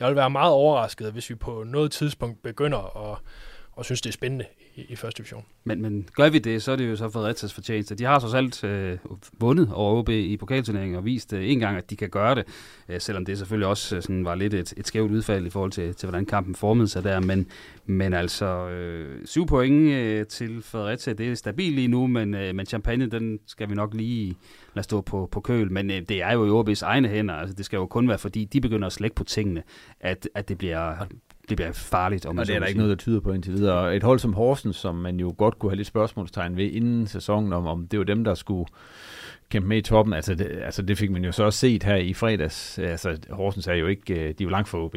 jeg 0.00 0.08
vil 0.08 0.16
være 0.16 0.30
meget 0.30 0.52
overrasket, 0.52 1.12
hvis 1.12 1.30
vi 1.30 1.34
på 1.34 1.64
noget 1.64 1.92
tidspunkt 1.92 2.42
begynder 2.42 3.12
at, 3.12 3.18
og 3.80 3.84
synes, 3.84 4.00
det 4.00 4.08
er 4.08 4.12
spændende 4.12 4.44
i, 4.76 4.86
i 4.88 4.96
første 4.96 5.18
division. 5.18 5.44
Men, 5.64 5.82
men 5.82 6.08
gør 6.14 6.28
vi 6.28 6.38
det, 6.38 6.62
så 6.62 6.72
er 6.72 6.76
det 6.76 6.90
jo 6.90 6.96
så 6.96 7.08
Frederiциas 7.08 7.52
fortjeneste. 7.52 7.94
De 7.94 8.04
har 8.04 8.18
så 8.18 8.36
alt 8.36 8.64
øh, 8.64 8.98
vundet 9.38 9.70
over 9.72 9.98
OB 9.98 10.08
i 10.08 10.36
pokalturneringen 10.36 10.96
og 10.96 11.04
vist 11.04 11.32
øh, 11.32 11.50
en 11.50 11.60
gang, 11.60 11.76
at 11.76 11.90
de 11.90 11.96
kan 11.96 12.10
gøre 12.10 12.34
det, 12.34 12.44
øh, 12.88 13.00
selvom 13.00 13.24
det 13.24 13.38
selvfølgelig 13.38 13.66
også 13.66 13.96
øh, 13.96 14.02
sådan 14.02 14.24
var 14.24 14.34
lidt 14.34 14.54
et, 14.54 14.74
et 14.76 14.86
skævt 14.86 15.10
udfald 15.10 15.46
i 15.46 15.50
forhold 15.50 15.72
til, 15.72 15.94
til 15.94 16.08
hvordan 16.08 16.26
kampen 16.26 16.54
formede 16.54 16.88
sig 16.88 17.04
der. 17.04 17.20
Men, 17.20 17.46
men 17.86 18.14
altså, 18.14 18.68
øh, 18.68 19.26
syv 19.26 19.46
point 19.46 19.92
øh, 19.92 20.26
til 20.26 20.62
Fredericia, 20.62 21.12
det 21.12 21.30
er 21.30 21.34
stabilt 21.34 21.74
lige 21.74 21.88
nu, 21.88 22.06
men, 22.06 22.34
øh, 22.34 22.54
men 22.54 22.66
champagne, 22.66 23.06
den 23.06 23.38
skal 23.46 23.70
vi 23.70 23.74
nok 23.74 23.94
lige 23.94 24.34
lade 24.74 24.84
stå 24.84 25.00
på, 25.00 25.28
på 25.32 25.40
køl. 25.40 25.72
Men 25.72 25.90
øh, 25.90 26.02
det 26.08 26.22
er 26.22 26.32
jo 26.32 26.44
i 26.46 26.72
OB's 26.72 26.82
egne 26.84 27.08
hænder. 27.08 27.34
Altså, 27.34 27.54
det 27.54 27.64
skal 27.64 27.76
jo 27.76 27.86
kun 27.86 28.08
være, 28.08 28.18
fordi 28.18 28.44
de 28.44 28.60
begynder 28.60 28.86
at 28.86 28.92
slække 28.92 29.16
på 29.16 29.24
tingene, 29.24 29.62
at, 30.00 30.28
at 30.34 30.48
det 30.48 30.58
bliver 30.58 31.06
det 31.50 31.56
bliver 31.56 31.72
farligt. 31.72 32.26
Om 32.26 32.38
og 32.38 32.46
det 32.46 32.54
er 32.54 32.58
der 32.58 32.66
ikke 32.66 32.78
noget, 32.78 32.90
der 32.90 32.96
tyder 32.96 33.20
på 33.20 33.32
indtil 33.32 33.52
videre. 33.52 33.96
Et 33.96 34.02
hold 34.02 34.18
som 34.18 34.32
Horsens, 34.32 34.76
som 34.76 34.94
man 34.94 35.20
jo 35.20 35.34
godt 35.38 35.58
kunne 35.58 35.70
have 35.70 35.76
lidt 35.76 35.88
spørgsmålstegn 35.88 36.56
ved 36.56 36.70
inden 36.70 37.06
sæsonen, 37.06 37.52
om, 37.52 37.66
om 37.66 37.86
det 37.86 37.98
var 37.98 38.04
dem, 38.04 38.24
der 38.24 38.34
skulle 38.34 38.66
kæmpe 39.48 39.68
med 39.68 39.76
i 39.76 39.82
toppen. 39.82 40.14
Altså 40.14 40.34
det, 40.34 40.58
altså 40.64 40.82
det 40.82 40.98
fik 40.98 41.10
man 41.10 41.24
jo 41.24 41.32
så 41.32 41.44
også 41.44 41.58
set 41.58 41.82
her 41.82 41.96
i 41.96 42.14
fredags. 42.14 42.78
Altså 42.78 43.18
Horsens 43.30 43.66
er 43.66 43.74
jo 43.74 43.86
ikke, 43.86 44.14
øh, 44.14 44.18
de 44.18 44.28
er 44.28 44.34
jo 44.40 44.48
langt 44.48 44.68
fra 44.68 44.78
OB 44.78 44.96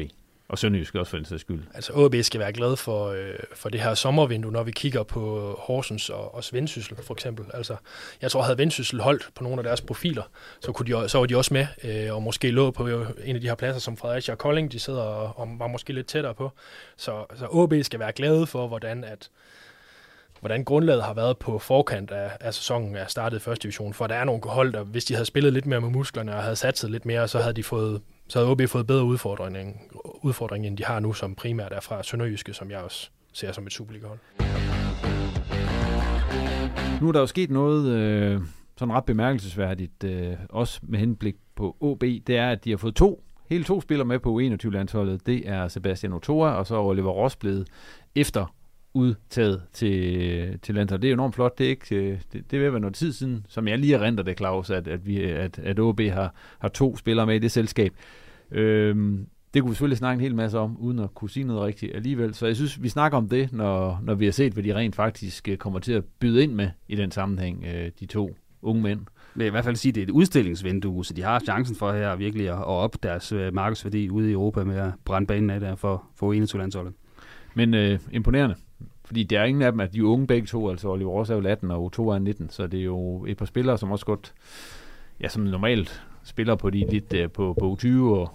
og 0.54 0.58
Sønderjysk 0.58 0.94
også 0.94 1.10
for 1.10 1.16
den 1.16 1.26
sags 1.26 1.40
skyld. 1.40 1.62
Altså 1.74 1.92
AB 1.92 2.14
skal 2.22 2.40
være 2.40 2.52
glad 2.52 2.76
for, 2.76 3.08
øh, 3.08 3.34
for 3.54 3.68
det 3.68 3.80
her 3.80 3.94
sommervindue, 3.94 4.52
når 4.52 4.62
vi 4.62 4.70
kigger 4.70 5.02
på 5.02 5.54
Horsens 5.60 6.10
og, 6.10 6.34
og 6.34 6.44
Vendsyssel 6.52 6.96
for 7.02 7.14
eksempel. 7.14 7.46
Altså, 7.54 7.76
jeg 8.22 8.30
tror, 8.30 8.42
havde 8.42 8.58
Vendsyssel 8.58 9.00
holdt 9.00 9.28
på 9.34 9.44
nogle 9.44 9.58
af 9.58 9.64
deres 9.64 9.80
profiler, 9.80 10.22
så, 10.60 10.72
kunne 10.72 11.02
de, 11.02 11.08
så 11.08 11.18
var 11.18 11.26
de 11.26 11.36
også 11.36 11.54
med, 11.54 11.66
øh, 11.84 12.14
og 12.14 12.22
måske 12.22 12.50
lå 12.50 12.70
på 12.70 12.88
en 13.24 13.36
af 13.36 13.40
de 13.40 13.48
her 13.48 13.54
pladser, 13.54 13.80
som 13.80 13.96
Fredericia 13.96 14.34
og 14.34 14.38
Kolding, 14.38 14.72
de 14.72 14.78
sidder 14.78 15.02
og, 15.02 15.32
og 15.36 15.48
var 15.58 15.66
måske 15.66 15.92
lidt 15.92 16.06
tættere 16.06 16.34
på. 16.34 16.52
Så, 16.96 17.24
så 17.36 17.46
AB 17.62 17.84
skal 17.84 18.00
være 18.00 18.12
glade 18.12 18.46
for, 18.46 18.68
hvordan 18.68 19.04
at 19.04 19.28
hvordan 20.40 20.64
grundlaget 20.64 21.02
har 21.02 21.14
været 21.14 21.38
på 21.38 21.58
forkant 21.58 22.10
af, 22.10 22.30
af 22.40 22.54
sæsonen 22.54 22.96
er 22.96 23.06
startet 23.06 23.36
i 23.36 23.40
første 23.40 23.62
division, 23.62 23.94
for 23.94 24.06
der 24.06 24.14
er 24.14 24.24
nogle 24.24 24.42
hold, 24.44 24.72
der 24.72 24.82
hvis 24.82 25.04
de 25.04 25.14
havde 25.14 25.26
spillet 25.26 25.52
lidt 25.52 25.66
mere 25.66 25.80
med 25.80 25.88
musklerne 25.88 26.36
og 26.36 26.42
havde 26.42 26.56
satset 26.56 26.90
lidt 26.90 27.06
mere, 27.06 27.28
så 27.28 27.38
havde 27.38 27.54
de 27.54 27.62
fået 27.62 28.00
så 28.28 28.38
havde 28.38 28.50
OB 28.50 28.60
fået 28.68 28.86
bedre 28.86 29.04
udfordring, 29.04 29.80
udfordring, 30.22 30.66
end 30.66 30.76
de 30.76 30.84
har 30.84 31.00
nu, 31.00 31.12
som 31.12 31.34
primært 31.34 31.72
er 31.72 31.80
fra 31.80 32.02
Sønderjyske, 32.02 32.54
som 32.54 32.70
jeg 32.70 32.78
også 32.78 33.10
ser 33.32 33.52
som 33.52 33.66
et 33.66 33.72
Superliga-hold. 33.72 34.18
Nu 37.00 37.08
er 37.08 37.12
der 37.12 37.20
jo 37.20 37.26
sket 37.26 37.50
noget 37.50 37.86
øh, 37.86 38.40
sådan 38.76 38.94
ret 38.94 39.04
bemærkelsesværdigt, 39.04 40.04
øh, 40.04 40.34
også 40.48 40.80
med 40.82 40.98
henblik 40.98 41.34
på 41.56 41.76
OB, 41.80 42.00
det 42.00 42.30
er, 42.30 42.50
at 42.50 42.64
de 42.64 42.70
har 42.70 42.76
fået 42.76 42.94
to, 42.94 43.24
hele 43.50 43.64
to 43.64 43.80
spillere 43.80 44.06
med 44.06 44.18
på 44.18 44.40
U21-landsholdet. 44.40 45.26
Det 45.26 45.48
er 45.48 45.68
Sebastian 45.68 46.12
Otoa 46.12 46.50
og 46.50 46.66
så 46.66 46.80
Oliver 46.80 47.10
Ross 47.10 47.36
blevet 47.36 47.68
efter 48.14 48.53
udtaget 48.94 49.62
til, 49.72 50.58
til 50.62 50.74
landsholdet. 50.74 51.02
Det 51.02 51.08
er 51.08 51.12
enormt 51.12 51.34
flot. 51.34 51.58
Det 51.58 51.66
er, 51.66 51.70
ikke, 51.70 51.96
øh, 51.96 52.18
det, 52.32 52.50
det 52.50 52.60
vil 52.60 52.72
være 52.72 52.80
noget 52.80 52.94
tid 52.94 53.12
siden, 53.12 53.46
som 53.48 53.68
jeg 53.68 53.78
lige 53.78 53.94
erindrer 53.94 54.24
det, 54.24 54.38
Claus, 54.38 54.70
at, 54.70 54.88
at, 54.88 55.06
vi, 55.06 55.22
at, 55.22 55.58
at 55.58 55.78
OB 55.78 56.00
har, 56.00 56.34
har 56.58 56.68
to 56.68 56.96
spillere 56.96 57.26
med 57.26 57.34
i 57.34 57.38
det 57.38 57.52
selskab. 57.52 57.92
Øhm, 58.50 59.26
det 59.54 59.62
kunne 59.62 59.70
vi 59.70 59.74
selvfølgelig 59.74 59.98
snakke 59.98 60.14
en 60.14 60.20
hel 60.20 60.34
masse 60.34 60.58
om, 60.58 60.76
uden 60.80 60.98
at 60.98 61.14
kunne 61.14 61.30
sige 61.30 61.44
noget 61.44 61.62
rigtigt 61.62 61.96
alligevel. 61.96 62.34
Så 62.34 62.46
jeg 62.46 62.56
synes, 62.56 62.82
vi 62.82 62.88
snakker 62.88 63.18
om 63.18 63.28
det, 63.28 63.52
når, 63.52 64.00
når 64.02 64.14
vi 64.14 64.24
har 64.24 64.32
set, 64.32 64.52
hvad 64.52 64.62
de 64.62 64.74
rent 64.74 64.96
faktisk 64.96 65.48
øh, 65.48 65.56
kommer 65.56 65.78
til 65.78 65.92
at 65.92 66.04
byde 66.04 66.42
ind 66.42 66.52
med 66.52 66.70
i 66.88 66.96
den 66.96 67.10
sammenhæng, 67.10 67.64
øh, 67.74 67.90
de 68.00 68.06
to 68.06 68.36
unge 68.62 68.82
mænd. 68.82 69.00
vil 69.34 69.46
i 69.46 69.50
hvert 69.50 69.64
fald 69.64 69.76
sige, 69.76 69.90
at 69.90 69.94
det 69.94 70.00
er 70.00 70.06
et 70.06 70.10
udstillingsvindue, 70.10 71.04
så 71.04 71.14
de 71.14 71.22
har 71.22 71.40
chancen 71.40 71.76
for 71.76 71.92
her 71.92 72.16
virkelig 72.16 72.48
at, 72.48 72.64
op 72.64 73.02
deres 73.02 73.32
markedsværdi 73.52 74.10
ude 74.10 74.28
i 74.28 74.32
Europa 74.32 74.64
med 74.64 74.76
at 74.76 74.92
brænde 75.04 75.26
banen 75.26 75.50
af 75.50 75.60
der 75.60 75.74
for, 75.74 76.04
for 76.16 76.32
21 76.32 76.60
landsholdet. 76.60 76.92
Men 77.54 77.74
øh, 77.74 77.98
imponerende. 78.12 78.54
Fordi 79.04 79.24
der 79.24 79.40
er 79.40 79.44
ingen 79.44 79.62
af 79.62 79.72
dem, 79.72 79.80
at 79.80 79.92
de 79.92 79.98
er 79.98 80.02
unge 80.02 80.26
begge 80.26 80.46
to, 80.46 80.70
altså 80.70 80.88
Oliver 80.88 81.10
Ross 81.10 81.30
er 81.30 81.34
jo 81.34 81.48
18 81.48 81.70
og 81.70 81.82
Otto 81.82 82.08
er 82.08 82.18
19, 82.18 82.50
så 82.50 82.66
det 82.66 82.80
er 82.80 82.84
jo 82.84 83.24
et 83.24 83.36
par 83.36 83.46
spillere, 83.46 83.78
som 83.78 83.90
også 83.92 84.06
godt, 84.06 84.34
ja, 85.20 85.28
som 85.28 85.42
normalt 85.42 86.02
spiller 86.24 86.54
på 86.54 86.70
de 86.70 86.86
lidt 86.90 87.12
uh, 87.12 87.30
på, 87.32 87.56
på 87.60 87.76
U20 87.80 88.02
og 88.02 88.34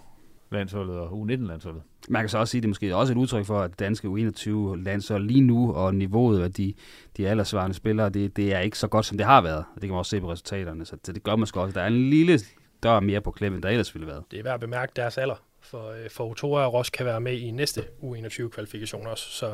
landsholdet 0.52 0.96
og 1.00 1.12
U19-landsholdet. 1.12 1.82
Man 2.10 2.22
kan 2.22 2.30
så 2.30 2.38
også 2.38 2.52
sige, 2.52 2.60
at 2.60 2.64
det 2.64 2.70
måske 2.70 2.96
også 2.96 3.14
et 3.14 3.18
udtryk 3.18 3.46
for, 3.46 3.60
at 3.60 3.80
danske 3.80 4.08
U21-landshold 4.08 5.28
lige 5.28 5.42
nu, 5.42 5.74
og 5.74 5.96
niveauet 5.96 6.42
af 6.42 6.54
de, 6.54 6.74
de 7.18 7.28
aldersvarende 7.28 7.76
spillere, 7.76 8.10
det, 8.10 8.38
det 8.38 8.54
er 8.54 8.60
ikke 8.60 8.78
så 8.78 8.88
godt, 8.88 9.06
som 9.06 9.18
det 9.18 9.26
har 9.26 9.42
været. 9.42 9.58
Og 9.58 9.76
det 9.76 9.82
kan 9.82 9.90
man 9.90 9.98
også 9.98 10.10
se 10.10 10.22
på 10.22 10.32
resultaterne. 10.32 10.86
Så 10.86 10.96
det, 11.06 11.16
det 11.16 11.24
gør 11.24 11.36
måske 11.36 11.62
også, 11.62 11.74
der 11.74 11.82
er 11.82 11.88
en 11.88 12.10
lille 12.10 12.40
dør 12.84 13.00
mere 13.00 13.22
på 13.22 13.32
klemmen, 13.32 13.64
der 13.64 13.70
ellers 13.70 13.96
ville 13.96 14.08
være. 14.08 14.22
Det 14.32 14.40
er 14.40 14.44
værd 14.44 14.54
at 14.54 14.60
bemærke 14.60 14.92
deres 14.96 15.18
alder, 15.18 15.44
for, 15.62 15.90
øh, 15.90 16.10
for 16.10 16.30
Otoa 16.30 16.66
og 16.66 16.74
Ross 16.74 16.90
kan 16.90 17.06
være 17.06 17.22
med 17.22 17.34
i 17.34 17.52
næste 17.52 17.82
U21-kvalifikation 18.04 19.08
også. 19.08 19.26
Så 19.26 19.54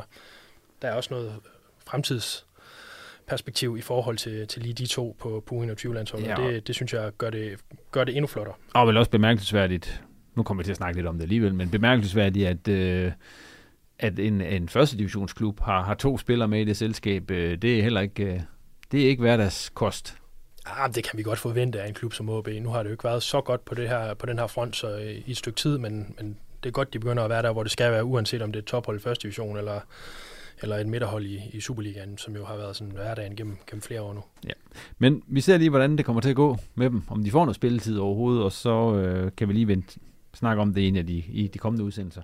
der 0.82 0.88
er 0.88 0.92
også 0.92 1.14
noget 1.14 1.32
fremtids 1.86 2.46
perspektiv 3.26 3.76
i 3.78 3.80
forhold 3.80 4.16
til, 4.16 4.46
til 4.46 4.62
lige 4.62 4.74
de 4.74 4.86
to 4.86 5.16
på, 5.18 5.42
på 5.46 5.54
21 5.54 5.94
landsholdet. 5.94 6.28
Ja. 6.28 6.34
Det, 6.34 6.66
det 6.66 6.74
synes 6.74 6.92
jeg 6.92 7.10
gør 7.18 7.30
det, 7.30 7.58
gør 7.90 8.04
det 8.04 8.16
endnu 8.16 8.26
flottere. 8.26 8.54
Og 8.74 8.86
vel 8.86 8.96
også 8.96 9.10
bemærkelsesværdigt, 9.10 10.02
nu 10.34 10.42
kommer 10.42 10.62
vi 10.62 10.64
til 10.64 10.70
at 10.72 10.76
snakke 10.76 10.98
lidt 10.98 11.06
om 11.06 11.14
det 11.14 11.22
alligevel, 11.22 11.54
men 11.54 11.70
bemærkelsesværdigt, 11.70 12.48
at, 12.48 12.68
øh, 12.68 13.12
at 13.98 14.18
en, 14.18 14.40
en 14.40 14.68
første 14.68 14.98
divisionsklub 14.98 15.60
har, 15.60 15.82
har 15.82 15.94
to 15.94 16.18
spillere 16.18 16.48
med 16.48 16.60
i 16.60 16.64
det 16.64 16.76
selskab, 16.76 17.30
øh, 17.30 17.58
det 17.62 17.78
er 17.78 17.82
heller 17.82 18.00
ikke, 18.00 18.24
øh, 18.24 18.40
det 18.92 19.04
er 19.04 19.08
ikke 19.08 19.20
hverdagskost. 19.20 20.16
Ah, 20.66 20.94
det 20.94 21.04
kan 21.04 21.18
vi 21.18 21.22
godt 21.22 21.38
forvente 21.38 21.82
af 21.82 21.88
en 21.88 21.94
klub 21.94 22.12
som 22.12 22.28
OB. 22.28 22.48
Nu 22.48 22.70
har 22.70 22.78
det 22.78 22.84
jo 22.84 22.92
ikke 22.92 23.04
været 23.04 23.22
så 23.22 23.40
godt 23.40 23.64
på, 23.64 23.74
det 23.74 23.88
her, 23.88 24.14
på 24.14 24.26
den 24.26 24.38
her 24.38 24.46
front 24.46 24.76
så, 24.76 24.96
øh, 24.98 25.10
i 25.10 25.30
et 25.30 25.36
stykke 25.36 25.56
tid, 25.56 25.78
men, 25.78 26.14
men 26.18 26.36
det 26.62 26.68
er 26.68 26.72
godt, 26.72 26.92
de 26.92 26.98
begynder 26.98 27.24
at 27.24 27.30
være 27.30 27.42
der, 27.42 27.52
hvor 27.52 27.62
det 27.62 27.72
skal 27.72 27.92
være, 27.92 28.04
uanset 28.04 28.42
om 28.42 28.52
det 28.52 28.60
er 28.60 28.64
tophold 28.64 28.96
i 28.96 29.02
første 29.02 29.22
division 29.22 29.56
eller 29.56 29.80
eller 30.62 30.76
et 30.76 30.86
midterhold 30.86 31.26
i, 31.26 31.40
i 31.52 31.60
Superligaen, 31.60 32.18
som 32.18 32.36
jo 32.36 32.44
har 32.44 32.56
været 32.56 32.76
sådan 32.76 32.92
hverdagen 32.92 33.36
gennem, 33.36 33.56
gennem 33.66 33.82
flere 33.82 34.02
år 34.02 34.12
nu. 34.12 34.22
Ja. 34.44 34.52
Men 34.98 35.22
vi 35.26 35.40
ser 35.40 35.58
lige, 35.58 35.70
hvordan 35.70 35.96
det 35.96 36.06
kommer 36.06 36.22
til 36.22 36.30
at 36.30 36.36
gå 36.36 36.56
med 36.74 36.90
dem, 36.90 37.02
om 37.08 37.24
de 37.24 37.30
får 37.30 37.44
noget 37.44 37.56
spilletid 37.56 37.98
overhovedet, 37.98 38.42
og 38.42 38.52
så 38.52 38.94
øh, 38.94 39.32
kan 39.36 39.48
vi 39.48 39.52
lige 39.52 39.68
vente, 39.68 40.00
snakke 40.34 40.62
om 40.62 40.74
det 40.74 40.80
i 40.80 40.88
en 40.88 40.96
af 40.96 41.06
de, 41.06 41.24
i 41.28 41.48
de 41.48 41.58
kommende 41.58 41.84
udsendelser. 41.84 42.22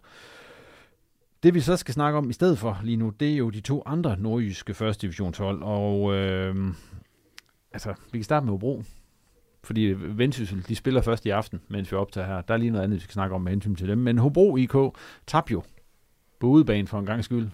Det 1.42 1.54
vi 1.54 1.60
så 1.60 1.76
skal 1.76 1.94
snakke 1.94 2.18
om 2.18 2.30
i 2.30 2.32
stedet 2.32 2.58
for 2.58 2.80
lige 2.84 2.96
nu, 2.96 3.10
det 3.20 3.32
er 3.32 3.36
jo 3.36 3.50
de 3.50 3.60
to 3.60 3.82
andre 3.86 4.16
nordjyske 4.18 4.74
første 4.74 5.02
divisionshold, 5.02 5.62
og 5.62 6.14
øh, 6.14 6.74
altså, 7.72 7.94
vi 8.12 8.18
kan 8.18 8.24
starte 8.24 8.46
med 8.46 8.52
Hobro, 8.52 8.82
fordi 9.64 9.80
Vendsyssel, 9.96 10.68
de 10.68 10.74
spiller 10.74 11.02
først 11.02 11.26
i 11.26 11.30
aften, 11.30 11.60
mens 11.68 11.92
vi 11.92 11.96
optager 11.96 12.26
her. 12.26 12.40
Der 12.40 12.54
er 12.54 12.58
lige 12.58 12.70
noget 12.70 12.84
andet, 12.84 12.96
vi 12.96 13.02
skal 13.02 13.12
snakke 13.12 13.34
om 13.34 13.42
med 13.42 13.52
hensyn 13.52 13.74
til 13.74 13.88
dem. 13.88 13.98
Men 13.98 14.18
Hobro 14.18 14.56
IK 14.56 14.74
tabte 15.26 15.52
jo 15.52 15.62
på 16.40 16.46
udebane 16.46 16.86
for 16.86 16.98
en 16.98 17.06
gang 17.06 17.24
skyld 17.24 17.48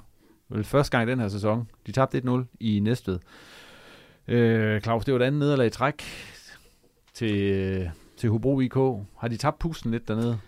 Vel 0.49 0.65
første 0.65 0.97
gang 0.97 1.09
i 1.09 1.11
den 1.13 1.21
her 1.21 1.29
sæson. 1.29 1.69
De 1.87 1.93
tabte 1.93 2.23
1-0 2.27 2.57
i 2.61 2.81
Næstved. 2.81 3.19
Øh, 4.29 4.81
Claus, 4.81 5.05
det 5.05 5.15
var 5.15 5.21
et 5.21 5.25
andet 5.25 5.39
nederlag 5.39 5.67
i 5.67 5.71
træk 5.71 6.03
til, 7.15 7.91
til 8.17 8.31
Hobro 8.31 8.61
IK. 8.61 8.75
Har 9.19 9.29
de 9.29 9.37
tabt 9.37 9.59
pusten 9.59 9.91
lidt 9.91 10.09
dernede? 10.09 10.39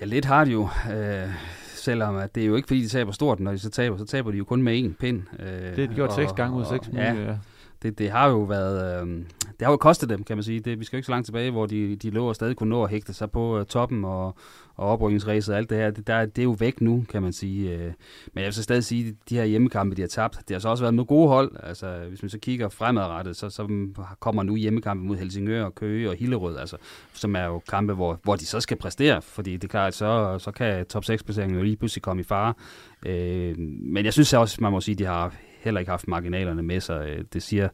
Ja, 0.00 0.04
lidt 0.04 0.24
har 0.24 0.44
de 0.44 0.50
jo. 0.50 0.68
Øh, 0.92 1.28
selvom 1.66 2.16
at 2.16 2.34
det 2.34 2.42
er 2.42 2.46
jo 2.46 2.56
ikke 2.56 2.66
fordi, 2.66 2.82
de 2.82 2.88
taber 2.88 3.12
stort, 3.12 3.40
når 3.40 3.50
de 3.50 3.58
så 3.58 3.70
taber, 3.70 3.96
så 3.96 4.04
taber 4.04 4.30
de 4.30 4.36
jo 4.36 4.44
kun 4.44 4.62
med 4.62 4.82
én 4.82 4.96
pind. 5.00 5.22
Øh, 5.38 5.46
det 5.46 5.78
har 5.78 5.86
de 5.86 5.94
gjort 5.94 6.14
seks 6.14 6.32
gange 6.32 6.56
ud 6.56 6.62
af 6.62 6.66
seks 6.68 6.88
ja, 6.92 7.14
ja. 7.14 7.36
Det, 7.82 7.98
det 7.98 8.10
har 8.10 8.28
jo 8.28 8.38
været, 8.38 9.02
øh, 9.02 9.16
det 9.58 9.66
har 9.66 9.70
jo 9.70 9.76
kostet 9.76 10.08
dem, 10.08 10.24
kan 10.24 10.36
man 10.36 10.44
sige. 10.44 10.60
Det, 10.60 10.80
vi 10.80 10.84
skal 10.84 10.96
jo 10.96 10.98
ikke 10.98 11.06
så 11.06 11.12
langt 11.12 11.24
tilbage, 11.24 11.50
hvor 11.50 11.66
de, 11.66 11.96
de 11.96 12.10
lå 12.10 12.28
og 12.28 12.34
stadig 12.34 12.56
kunne 12.56 12.70
nå 12.70 12.84
at 12.84 12.90
hægte 12.90 13.14
sig 13.14 13.30
på 13.30 13.58
øh, 13.58 13.66
toppen 13.66 14.04
og, 14.04 14.34
og 14.74 14.88
oprykningsræset 14.88 15.52
og 15.52 15.58
alt 15.58 15.70
det 15.70 15.78
her. 15.78 15.90
Det, 15.90 16.06
der, 16.06 16.26
det 16.26 16.38
er 16.38 16.44
jo 16.44 16.56
væk 16.58 16.80
nu, 16.80 17.04
kan 17.08 17.22
man 17.22 17.32
sige. 17.32 17.70
Øh. 17.70 17.92
Men 18.32 18.42
jeg 18.42 18.44
vil 18.44 18.52
så 18.52 18.62
stadig 18.62 18.84
sige, 18.84 19.08
at 19.08 19.14
de 19.28 19.36
her 19.36 19.44
hjemmekampe, 19.44 19.96
de 19.96 20.00
har 20.00 20.08
tabt, 20.08 20.38
det 20.48 20.54
har 20.54 20.58
så 20.58 20.68
også 20.68 20.84
været 20.84 20.94
med 20.94 21.04
gode 21.04 21.28
hold. 21.28 21.56
Altså, 21.62 22.04
hvis 22.08 22.22
man 22.22 22.30
så 22.30 22.38
kigger 22.38 22.68
fremadrettet, 22.68 23.36
så, 23.36 23.50
så 23.50 23.88
kommer 24.20 24.42
nu 24.42 24.56
hjemmekampe 24.56 25.04
mod 25.04 25.16
Helsingør 25.16 25.64
og 25.64 25.74
Køge 25.74 26.10
og 26.10 26.16
Hillerød, 26.16 26.56
altså, 26.56 26.76
som 27.12 27.36
er 27.36 27.44
jo 27.44 27.58
kampe, 27.68 27.92
hvor, 27.94 28.20
hvor 28.22 28.36
de 28.36 28.46
så 28.46 28.60
skal 28.60 28.76
præstere, 28.76 29.22
fordi 29.22 29.52
det 29.52 29.64
er 29.64 29.68
klart, 29.68 29.94
så, 29.94 30.38
så 30.38 30.50
kan 30.50 30.86
top 30.86 31.04
6-placeringen 31.04 31.56
jo 31.58 31.62
lige 31.62 31.76
pludselig 31.76 32.02
komme 32.02 32.20
i 32.20 32.24
fare. 32.24 32.54
Øh, 33.06 33.58
men 33.58 34.04
jeg 34.04 34.12
synes 34.12 34.32
også, 34.32 34.56
man 34.60 34.72
må 34.72 34.80
sige, 34.80 34.92
at 34.92 34.98
de 34.98 35.04
har 35.04 35.34
heller 35.62 35.80
ikke 35.80 35.90
haft 35.90 36.08
marginalerne 36.08 36.62
med 36.62 36.80
sig. 36.80 37.08
Øh, 37.08 37.24
det 37.32 37.42
siger 37.42 37.68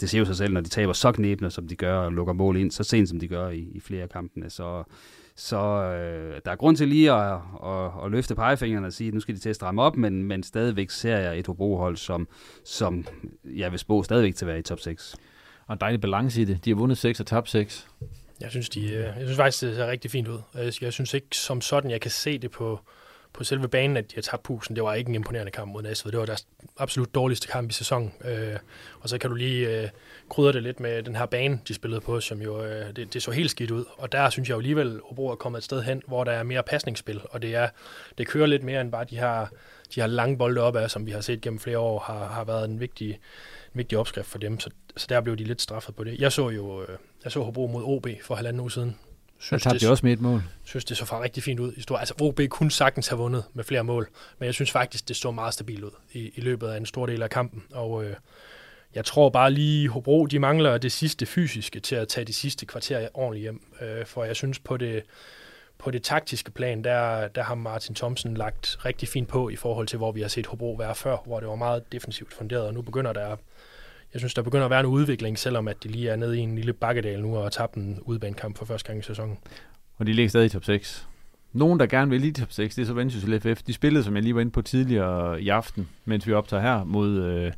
det 0.00 0.10
ser 0.10 0.18
jo 0.18 0.24
sig 0.24 0.36
selv, 0.36 0.52
når 0.52 0.60
de 0.60 0.68
taber 0.68 0.92
så 0.92 1.12
knæbende, 1.12 1.50
som 1.50 1.68
de 1.68 1.76
gør, 1.76 1.98
og 1.98 2.12
lukker 2.12 2.32
mål 2.32 2.56
ind 2.56 2.70
så 2.70 2.84
sent, 2.84 3.08
som 3.08 3.20
de 3.20 3.28
gør 3.28 3.48
i, 3.48 3.68
i 3.74 3.80
flere 3.80 4.02
af 4.02 4.08
kampene. 4.08 4.50
Så, 4.50 4.84
så 5.36 5.56
øh, 5.82 6.40
der 6.44 6.50
er 6.50 6.56
grund 6.56 6.76
til 6.76 6.88
lige 6.88 7.12
at, 7.12 7.38
at, 7.64 7.90
at 8.04 8.10
løfte 8.10 8.34
pegefingrene 8.34 8.86
og 8.86 8.92
sige, 8.92 9.08
at 9.08 9.14
nu 9.14 9.20
skal 9.20 9.34
de 9.34 9.40
til 9.40 9.48
at 9.48 9.56
stramme 9.56 9.82
op, 9.82 9.96
men, 9.96 10.22
men 10.22 10.42
stadigvæk 10.42 10.90
ser 10.90 11.18
jeg 11.18 11.38
et 11.38 11.46
Hobro-hold, 11.46 11.96
som, 11.96 12.28
som 12.64 13.06
jeg 13.44 13.70
vil 13.70 13.78
spå 13.78 14.02
stadigvæk 14.02 14.34
til 14.34 14.44
at 14.44 14.48
være 14.48 14.58
i 14.58 14.62
top 14.62 14.80
6. 14.80 15.16
Og 15.66 15.72
en 15.72 15.80
dejlig 15.80 16.00
balance 16.00 16.42
i 16.42 16.44
det. 16.44 16.64
De 16.64 16.70
har 16.70 16.76
vundet 16.76 16.98
6 16.98 17.20
og 17.20 17.26
tabt 17.26 17.50
6. 17.50 17.88
Jeg 18.40 18.50
synes, 18.50 18.68
de, 18.68 18.84
øh, 18.84 18.90
jeg 18.92 19.14
synes 19.18 19.36
faktisk, 19.36 19.62
det 19.62 19.76
ser 19.76 19.86
rigtig 19.86 20.10
fint 20.10 20.28
ud. 20.28 20.38
Jeg 20.80 20.92
synes 20.92 21.14
ikke 21.14 21.36
som 21.36 21.60
sådan, 21.60 21.90
jeg 21.90 22.00
kan 22.00 22.10
se 22.10 22.38
det 22.38 22.50
på, 22.50 22.80
på 23.36 23.44
selve 23.44 23.68
banen, 23.68 23.96
at 23.96 24.10
de 24.10 24.14
har 24.14 24.22
tabt 24.22 24.42
pusen. 24.42 24.76
Det 24.76 24.84
var 24.84 24.94
ikke 24.94 25.08
en 25.08 25.14
imponerende 25.14 25.52
kamp 25.52 25.72
mod 25.72 25.82
Næstved. 25.82 26.12
Det 26.12 26.20
var 26.20 26.26
deres 26.26 26.46
absolut 26.78 27.14
dårligste 27.14 27.48
kamp 27.48 27.70
i 27.70 27.72
sæsonen. 27.72 28.12
Øh, 28.24 28.56
og 29.00 29.08
så 29.08 29.18
kan 29.18 29.30
du 29.30 29.36
lige 29.36 29.82
øh, 29.82 29.88
krydre 30.30 30.52
det 30.52 30.62
lidt 30.62 30.80
med 30.80 31.02
den 31.02 31.16
her 31.16 31.26
bane, 31.26 31.60
de 31.68 31.74
spillede 31.74 32.00
på, 32.00 32.20
som 32.20 32.42
jo 32.42 32.64
øh, 32.64 32.96
det, 32.96 33.14
det 33.14 33.22
så 33.22 33.30
helt 33.30 33.50
skidt 33.50 33.70
ud. 33.70 33.84
Og 33.98 34.12
der 34.12 34.30
synes 34.30 34.48
jeg 34.48 34.54
jo 34.54 34.58
alligevel, 34.58 35.00
Hobro 35.04 35.28
er 35.28 35.34
kommet 35.34 35.58
et 35.58 35.64
sted 35.64 35.82
hen, 35.82 36.02
hvor 36.06 36.24
der 36.24 36.32
er 36.32 36.42
mere 36.42 36.62
pasningsspil, 36.62 37.20
og 37.30 37.42
det 37.42 37.54
er 37.54 37.68
det 38.18 38.26
kører 38.26 38.46
lidt 38.46 38.62
mere 38.62 38.80
end 38.80 38.92
bare 38.92 39.04
de 39.04 39.16
her, 39.16 39.46
de 39.94 40.00
her 40.00 40.06
lange 40.06 40.38
bolde 40.38 40.60
op 40.60 40.76
af, 40.76 40.90
som 40.90 41.06
vi 41.06 41.10
har 41.10 41.20
set 41.20 41.40
gennem 41.40 41.58
flere 41.58 41.78
år, 41.78 41.98
har, 41.98 42.26
har 42.26 42.44
været 42.44 42.64
en 42.68 42.80
vigtig, 42.80 43.10
en 43.10 43.78
vigtig 43.78 43.98
opskrift 43.98 44.28
for 44.28 44.38
dem. 44.38 44.60
Så, 44.60 44.70
så 44.96 45.06
der 45.08 45.20
blev 45.20 45.36
de 45.36 45.44
lidt 45.44 45.62
straffet 45.62 45.96
på 45.96 46.04
det. 46.04 46.20
Jeg 46.20 46.32
så 46.32 46.50
jo 46.50 46.82
øh, 46.82 46.98
jeg 47.24 47.32
så 47.32 47.42
Hobro 47.42 47.66
mod 47.66 47.82
OB 47.84 48.06
for 48.22 48.34
halvanden 48.34 48.60
uge 48.60 48.70
siden, 48.70 48.96
Synes, 49.38 49.62
der 49.62 49.70
tabte 49.70 49.86
de 49.86 49.90
også 49.90 50.06
med 50.06 50.12
et 50.12 50.20
mål. 50.20 50.42
synes, 50.64 50.84
det 50.84 50.96
så 50.96 51.04
faktisk 51.04 51.24
rigtig 51.24 51.42
fint 51.42 51.60
ud 51.60 51.72
i 51.76 51.80
stor. 51.80 51.96
Altså, 51.96 52.14
OB 52.20 52.40
kunne 52.50 52.70
sagtens 52.70 53.08
have 53.08 53.18
vundet 53.18 53.44
med 53.54 53.64
flere 53.64 53.84
mål, 53.84 54.08
men 54.38 54.46
jeg 54.46 54.54
synes 54.54 54.70
faktisk, 54.70 55.08
det 55.08 55.16
så 55.16 55.30
meget 55.30 55.54
stabilt 55.54 55.84
ud 55.84 55.90
i, 56.12 56.32
i 56.34 56.40
løbet 56.40 56.68
af 56.68 56.76
en 56.76 56.86
stor 56.86 57.06
del 57.06 57.22
af 57.22 57.30
kampen. 57.30 57.62
Og 57.72 58.04
øh, 58.04 58.16
jeg 58.94 59.04
tror 59.04 59.30
bare 59.30 59.50
lige, 59.50 59.88
Hobro, 59.88 60.26
de 60.26 60.38
mangler 60.38 60.78
det 60.78 60.92
sidste 60.92 61.26
fysiske 61.26 61.80
til 61.80 61.94
at 61.94 62.08
tage 62.08 62.24
de 62.24 62.32
sidste 62.32 62.66
kvarter 62.66 63.08
ordentligt 63.14 63.42
hjem. 63.42 63.60
Øh, 63.80 64.06
for 64.06 64.24
jeg 64.24 64.36
synes, 64.36 64.58
på 64.58 64.76
det, 64.76 65.02
på 65.78 65.90
det 65.90 66.02
taktiske 66.02 66.50
plan, 66.50 66.84
der, 66.84 67.28
der 67.28 67.42
har 67.42 67.54
Martin 67.54 67.94
Thomsen 67.94 68.36
lagt 68.36 68.78
rigtig 68.84 69.08
fint 69.08 69.28
på 69.28 69.48
i 69.48 69.56
forhold 69.56 69.86
til, 69.86 69.96
hvor 69.96 70.12
vi 70.12 70.20
har 70.20 70.28
set 70.28 70.46
Hobro 70.46 70.72
være 70.72 70.94
før, 70.94 71.16
hvor 71.26 71.40
det 71.40 71.48
var 71.48 71.56
meget 71.56 71.92
defensivt 71.92 72.34
funderet, 72.34 72.66
og 72.66 72.74
nu 72.74 72.82
begynder 72.82 73.12
der 73.12 73.36
jeg 74.16 74.20
synes, 74.20 74.34
der 74.34 74.42
begynder 74.42 74.64
at 74.64 74.70
være 74.70 74.80
en 74.80 74.86
udvikling, 74.86 75.38
selvom 75.38 75.68
at 75.68 75.76
de 75.82 75.88
lige 75.88 76.08
er 76.08 76.16
nede 76.16 76.38
i 76.38 76.40
en 76.40 76.54
lille 76.54 76.72
bakkedal 76.72 77.22
nu 77.22 77.36
og 77.36 77.42
har 77.42 77.50
tabt 77.50 77.74
en 77.74 77.98
udbanekamp 78.02 78.58
for 78.58 78.64
første 78.64 78.86
gang 78.86 78.98
i 78.98 79.02
sæsonen. 79.02 79.38
Og 79.96 80.06
de 80.06 80.12
ligger 80.12 80.28
stadig 80.28 80.46
i 80.46 80.48
top 80.48 80.64
6. 80.64 81.08
Nogen, 81.52 81.80
der 81.80 81.86
gerne 81.86 82.10
vil 82.10 82.24
i 82.24 82.32
top 82.32 82.52
6, 82.52 82.74
det 82.74 82.82
er 82.82 82.86
så 82.86 82.94
Vendsyssel 82.94 83.40
FF. 83.40 83.62
De 83.62 83.72
spillede, 83.72 84.04
som 84.04 84.14
jeg 84.14 84.22
lige 84.22 84.34
var 84.34 84.40
inde 84.40 84.52
på 84.52 84.62
tidligere 84.62 85.42
i 85.42 85.48
aften, 85.48 85.88
mens 86.04 86.26
vi 86.26 86.32
optager 86.32 86.62
her, 86.62 86.84
mod 86.84 87.22
øh, 87.22 87.52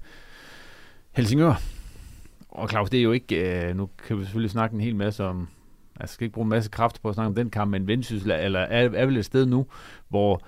Helsingør. 1.12 1.62
Og 2.48 2.70
Claus, 2.70 2.90
det 2.90 2.98
er 2.98 3.02
jo 3.02 3.12
ikke... 3.12 3.66
Øh, 3.68 3.76
nu 3.76 3.90
kan 4.06 4.18
vi 4.18 4.24
selvfølgelig 4.24 4.50
snakke 4.50 4.74
en 4.74 4.80
hel 4.80 4.96
masse 4.96 5.24
om... 5.24 5.40
Altså, 5.40 6.02
jeg 6.02 6.08
skal 6.08 6.24
ikke 6.24 6.34
bruge 6.34 6.44
en 6.44 6.50
masse 6.50 6.70
kraft 6.70 7.02
på 7.02 7.08
at 7.08 7.14
snakke 7.14 7.28
om 7.28 7.34
den 7.34 7.50
kamp, 7.50 7.70
men 7.70 7.86
Vendsyssel 7.86 8.30
eller 8.30 8.60
er, 8.60 8.90
er 8.94 9.06
vel 9.06 9.16
et 9.16 9.24
sted 9.24 9.46
nu, 9.46 9.66
hvor 10.08 10.42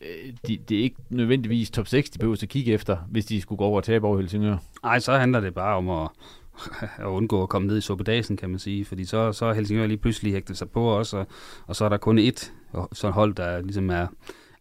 Øh, 0.00 0.32
de, 0.46 0.56
det 0.68 0.78
er 0.78 0.82
ikke 0.82 0.96
nødvendigvis 1.10 1.70
top 1.70 1.86
6, 1.86 2.10
de 2.10 2.18
behøver 2.18 2.36
at 2.42 2.48
kigge 2.48 2.72
efter, 2.72 2.96
hvis 3.10 3.26
de 3.26 3.40
skulle 3.40 3.58
gå 3.58 3.64
over 3.64 3.76
og 3.76 3.84
tabe 3.84 4.06
over 4.06 4.16
Helsingør. 4.16 4.56
Nej, 4.82 4.98
så 4.98 5.18
handler 5.18 5.40
det 5.40 5.54
bare 5.54 5.76
om 5.76 5.88
at, 5.88 6.08
at 7.04 7.06
undgå 7.06 7.42
at 7.42 7.48
komme 7.48 7.68
ned 7.68 7.78
i 7.78 7.80
suppedasen, 7.80 8.36
kan 8.36 8.50
man 8.50 8.58
sige. 8.58 8.84
Fordi 8.84 9.04
så, 9.04 9.32
så 9.32 9.46
er 9.46 9.52
Helsingør 9.52 9.86
lige 9.86 9.98
pludselig 9.98 10.32
hægtet 10.32 10.58
sig 10.58 10.70
på 10.70 10.98
os, 10.98 11.14
og, 11.14 11.26
og 11.66 11.76
så 11.76 11.84
er 11.84 11.88
der 11.88 11.96
kun 11.96 12.18
ét 12.18 12.50
sådan 12.92 13.14
hold, 13.14 13.34
der 13.34 13.60
ligesom 13.60 13.90
er, 13.90 14.06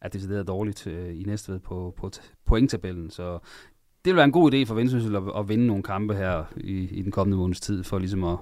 er 0.02 0.10
decideret 0.10 0.48
dårligt 0.48 0.88
øh, 0.88 1.20
i 1.20 1.24
Næstved 1.24 1.60
på, 1.60 1.94
på 1.98 2.12
pointtabellen. 2.46 3.10
Så 3.10 3.40
det 4.06 4.14
vil 4.14 4.16
være 4.16 4.26
en 4.26 4.32
god 4.32 4.54
idé 4.54 4.66
for 4.66 4.76
Vendsyssel 4.76 5.16
at, 5.16 5.24
at 5.38 5.50
vinde 5.50 5.68
nogle 5.68 5.84
kampe 5.84 6.16
her 6.16 6.44
i, 6.58 6.72
i 6.72 7.02
den 7.02 7.12
kommende 7.12 7.38
måneds 7.38 7.60
tid, 7.60 7.84
for 7.84 8.00
ligesom 8.00 8.24
at, 8.24 8.38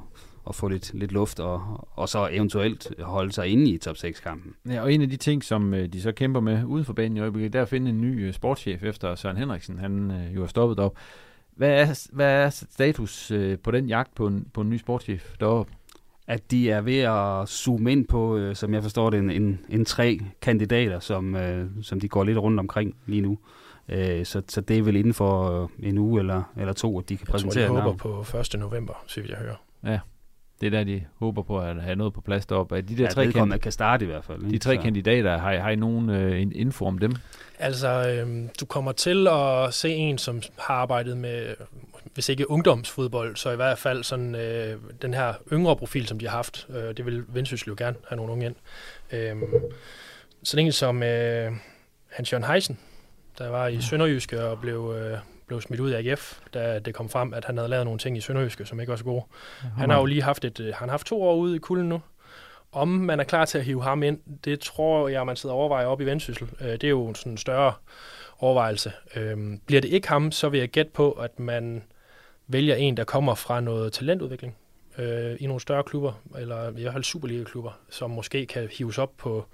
at 0.49 0.55
få 0.55 0.67
lidt, 0.67 0.93
lidt 0.93 1.11
luft, 1.11 1.39
og, 1.39 1.87
og 1.93 2.09
så 2.09 2.29
eventuelt 2.31 2.93
holde 3.01 3.31
sig 3.31 3.47
inde 3.47 3.71
i 3.71 3.77
top 3.77 3.95
6-kampen. 3.95 4.53
Ja, 4.69 4.81
og 4.81 4.93
en 4.93 5.01
af 5.01 5.09
de 5.09 5.17
ting, 5.17 5.43
som 5.43 5.73
øh, 5.73 5.87
de 5.87 6.01
så 6.01 6.11
kæmper 6.11 6.39
med 6.39 6.63
uden 6.63 6.85
for 6.85 6.93
banen 6.93 7.17
i 7.17 7.19
øjeblikket, 7.19 7.53
det 7.53 7.59
er 7.59 7.63
at 7.63 7.69
finde 7.69 7.89
en 7.89 8.01
ny 8.01 8.27
øh, 8.27 8.33
sportschef 8.33 8.83
efter 8.83 9.15
Søren 9.15 9.37
Henriksen. 9.37 9.79
Han 9.79 10.11
øh, 10.11 10.35
jo 10.35 10.43
er 10.43 10.47
stoppet 10.47 10.79
op. 10.79 10.93
Hvad 11.55 11.69
er, 11.81 12.07
hvad 12.11 12.31
er 12.31 12.49
status 12.49 13.31
på 13.63 13.71
den 13.71 13.89
jagt 13.89 14.15
på 14.15 14.27
en, 14.27 14.47
på 14.53 14.61
en 14.61 14.69
ny 14.69 14.77
sportschef 14.77 15.33
deroppe? 15.39 15.73
At 16.27 16.51
de 16.51 16.69
er 16.71 16.81
ved 16.81 16.99
at 16.99 17.49
zoome 17.49 17.91
ind 17.91 18.07
på, 18.07 18.51
som 18.53 18.73
jeg 18.73 18.83
forstår 18.83 19.09
det, 19.09 19.19
en, 19.19 19.29
en, 19.29 19.59
en 19.69 19.85
tre 19.85 20.19
kandidater, 20.41 20.99
som, 20.99 21.37
som 21.81 21.99
de 21.99 22.07
går 22.07 22.23
lidt 22.23 22.37
rundt 22.37 22.59
omkring 22.59 22.95
lige 23.05 23.21
nu. 23.21 23.37
Øh, 23.89 24.25
så, 24.25 24.41
så 24.47 24.61
det 24.61 24.77
er 24.77 24.81
vel 24.83 24.95
inden 24.95 25.13
for 25.13 25.71
en 25.79 25.97
uge 25.97 26.19
eller, 26.19 26.43
eller 26.57 26.73
to, 26.73 26.99
at 26.99 27.09
de 27.09 27.17
kan 27.17 27.27
Jeg 27.27 27.27
tror, 27.27 27.31
præsentere 27.33 27.63
de 27.63 27.65
et 27.65 27.69
håber 27.69 27.83
navn. 27.83 27.97
på 27.97 28.37
1. 28.37 28.59
november, 28.59 29.03
så 29.07 29.19
vidt 29.21 29.31
jeg 29.31 29.39
hører. 29.39 29.55
Ja, 29.83 29.99
det 30.61 30.67
er 30.67 30.71
der, 30.71 30.83
de 30.83 31.03
håber 31.19 31.41
på 31.41 31.59
at 31.59 31.81
have 31.83 31.95
noget 31.95 32.13
på 32.13 32.21
plads 32.21 32.45
deroppe. 32.45 32.77
Er 32.77 32.81
De 32.81 32.97
der 32.97 33.03
Ja, 33.03 33.09
tre, 33.09 33.31
kan, 33.31 33.59
kan 33.59 33.71
starte 33.71 34.05
i 34.05 34.07
hvert 34.07 34.23
fald. 34.25 34.39
de 34.41 34.45
ikke? 34.47 34.59
tre 34.59 34.75
Så- 34.75 34.81
kandidater, 34.81 35.37
har, 35.37 35.51
I- 35.51 35.57
har 35.59 35.69
I 35.69 35.75
nogen 35.75 36.09
øh, 36.09 36.47
info 36.55 36.85
om 36.85 36.97
dem? 36.97 37.15
Altså, 37.59 38.09
øhm, 38.09 38.49
du 38.59 38.65
kommer 38.65 38.91
til 38.91 39.27
at 39.27 39.73
se 39.73 39.89
en, 39.89 40.17
som 40.17 40.41
har 40.59 40.73
arbejdet 40.73 41.17
med, 41.17 41.55
hvis 42.13 42.29
ikke 42.29 42.49
ungdomsfodbold, 42.51 43.35
så 43.35 43.51
i 43.51 43.55
hvert 43.55 43.77
fald 43.77 44.03
sådan 44.03 44.35
øh, 44.35 44.77
den 45.01 45.13
her 45.13 45.33
yngre 45.53 45.75
profil, 45.75 46.07
som 46.07 46.19
de 46.19 46.27
har 46.27 46.35
haft. 46.35 46.67
Øh, 46.69 46.97
det 46.97 47.05
vil 47.05 47.23
Vendsyssel 47.27 47.67
jo 47.69 47.75
gerne 47.77 47.95
have 48.09 48.17
nogle 48.17 48.31
unge 48.31 48.45
ind. 48.45 48.55
Øhm, 49.11 49.43
sådan 50.43 50.65
en 50.65 50.71
som 50.71 51.03
øh, 51.03 51.51
Hans-Jørgen 52.11 52.43
Heisen, 52.53 52.79
der 53.37 53.49
var 53.49 53.67
i 53.67 53.81
Sønderjyske 53.81 54.43
og 54.43 54.59
blev, 54.61 54.93
øh, 54.97 55.17
blev 55.47 55.61
smidt 55.61 55.81
ud 55.81 55.91
af 55.91 55.99
AGF, 55.99 56.39
da 56.53 56.79
det 56.79 56.93
kom 56.95 57.09
frem, 57.09 57.33
at 57.33 57.45
han 57.45 57.57
havde 57.57 57.69
lavet 57.69 57.85
nogle 57.85 57.99
ting 57.99 58.17
i 58.17 58.21
Sønderjyske, 58.21 58.65
som 58.65 58.79
ikke 58.79 58.89
var 58.89 58.95
så 58.97 59.03
gode. 59.03 59.23
Han 59.77 59.89
har 59.89 59.99
jo 59.99 60.05
lige 60.05 60.21
haft, 60.21 60.45
et, 60.45 60.59
øh, 60.59 60.65
han 60.75 60.89
har 60.89 60.93
haft 60.93 61.07
to 61.07 61.23
år 61.23 61.35
ude 61.35 61.55
i 61.55 61.59
kulden 61.59 61.89
nu. 61.89 62.01
Om 62.71 62.87
man 62.87 63.19
er 63.19 63.23
klar 63.23 63.45
til 63.45 63.57
at 63.57 63.63
hive 63.63 63.83
ham 63.83 64.03
ind, 64.03 64.19
det 64.45 64.59
tror 64.59 65.07
jeg, 65.07 65.25
man 65.25 65.35
sidder 65.35 65.55
og 65.55 65.59
overvejer 65.59 65.85
op 65.87 66.01
i 66.01 66.05
Vendsyssel. 66.05 66.49
Øh, 66.61 66.67
Det 66.67 66.83
er 66.83 66.89
jo 66.89 67.13
sådan 67.13 67.31
en 67.31 67.37
større 67.37 67.73
overvejelse. 68.39 68.91
Øhm, 69.15 69.59
Bliver 69.65 69.81
det 69.81 69.89
ikke 69.89 70.07
ham, 70.07 70.31
så 70.31 70.49
vil 70.49 70.59
jeg 70.59 70.69
gætte 70.69 70.91
på, 70.91 71.11
at 71.11 71.39
man 71.39 71.83
vælger 72.47 72.75
en, 72.75 72.97
der 72.97 73.03
kommer 73.03 73.35
fra 73.35 73.61
noget 73.61 73.93
talentudvikling 73.93 74.55
øh, 74.97 75.35
i 75.39 75.45
nogle 75.47 75.61
større 75.61 75.83
klubber, 75.83 76.13
eller 76.37 76.69
i 76.77 76.81
hvert 76.81 76.93
fald 76.93 77.03
Superliga-klubber, 77.03 77.71
som 77.89 78.09
måske 78.09 78.45
kan 78.45 78.69
hives 78.71 78.97
op 78.97 79.11
på 79.17 79.45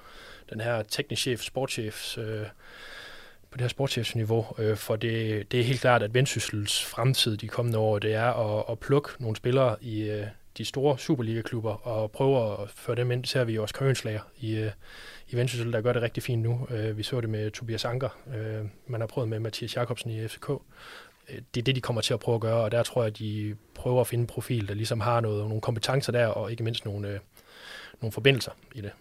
den 0.50 0.62
her 0.62 0.84
teknisk 0.84 1.22
chef, 1.22 1.42
sportschefs, 1.42 2.18
øh, 2.18 2.46
på 3.52 3.58
det 3.58 3.62
her 3.62 3.68
sportschefsniveau, 3.68 4.46
øh, 4.58 4.78
for 4.78 4.96
det, 4.96 5.52
det 5.52 5.60
er 5.60 5.64
helt 5.64 5.82
klart, 5.82 6.04
at 6.04 6.14
Vendsyssels 6.14 6.86
fremtid 6.86 7.38
de 7.38 7.48
kommende 7.48 7.78
år, 7.78 8.00
det 8.00 8.14
er 8.14 8.58
at, 8.60 8.66
at 8.70 8.80
plukke 8.80 9.10
nogle 9.20 9.36
spillere 9.36 9.76
i 9.82 10.02
øh, 10.10 10.26
de 10.58 10.66
store 10.66 10.98
Superliga-klubber 10.98 11.88
og 11.88 12.12
prøve 12.12 12.62
at 12.62 12.70
føre 12.70 12.96
dem 12.96 13.12
ind. 13.12 13.26
Ser 13.26 13.44
vi 13.44 13.54
jo 13.54 13.62
også 13.62 13.76
Kørenslager 13.76 14.22
i, 14.40 14.56
øh, 14.56 14.72
i 15.30 15.36
Vendsyssel, 15.36 15.74
der 15.74 15.82
gør 15.82 15.94
det 15.94 16.02
rigtig 16.02 16.24
fint 16.24 16.42
nu. 16.42 16.68
Øh, 16.70 16.98
vi 16.98 17.04
så 17.04 17.22
det 17.22 17.30
med 17.30 17.52
Tobias 17.52 17.86
Anker. 17.86 18.10
Øh, 18.36 18.66
man 18.88 19.02
har 19.02 19.08
prøvet 19.08 19.30
med 19.30 19.40
Mathias 19.40 19.76
Jakobsen 19.76 20.12
i 20.12 20.28
FCK. 20.28 20.50
Øh, 20.50 21.40
Det 21.56 21.62
er 21.62 21.64
det, 21.64 21.76
de 21.76 21.82
kommer 21.82 22.02
til 22.02 22.14
at 22.14 22.20
prøve 22.20 22.36
at 22.36 22.42
gøre, 22.42 22.64
og 22.64 22.72
der 22.72 22.84
tror 22.84 23.02
jeg, 23.02 23.08
at 23.08 23.20
de 23.20 23.56
prøver 23.76 24.02
at 24.02 24.08
finde 24.08 24.22
en 24.22 24.28
profil, 24.28 24.68
der 24.68 24.74
ligesom 24.74 25.00
har 25.00 25.20
noget, 25.20 25.48
nogle 25.48 25.62
kompetencer 25.62 26.12
der, 26.12 26.28
og 26.28 26.52
ikke 26.52 26.64
mindst 26.64 26.86
nogle, 26.86 27.08
øh, 27.08 27.20
nogle 28.02 28.12
forbindelser 28.12 28.52
i 28.76 28.82
det. 28.82 28.92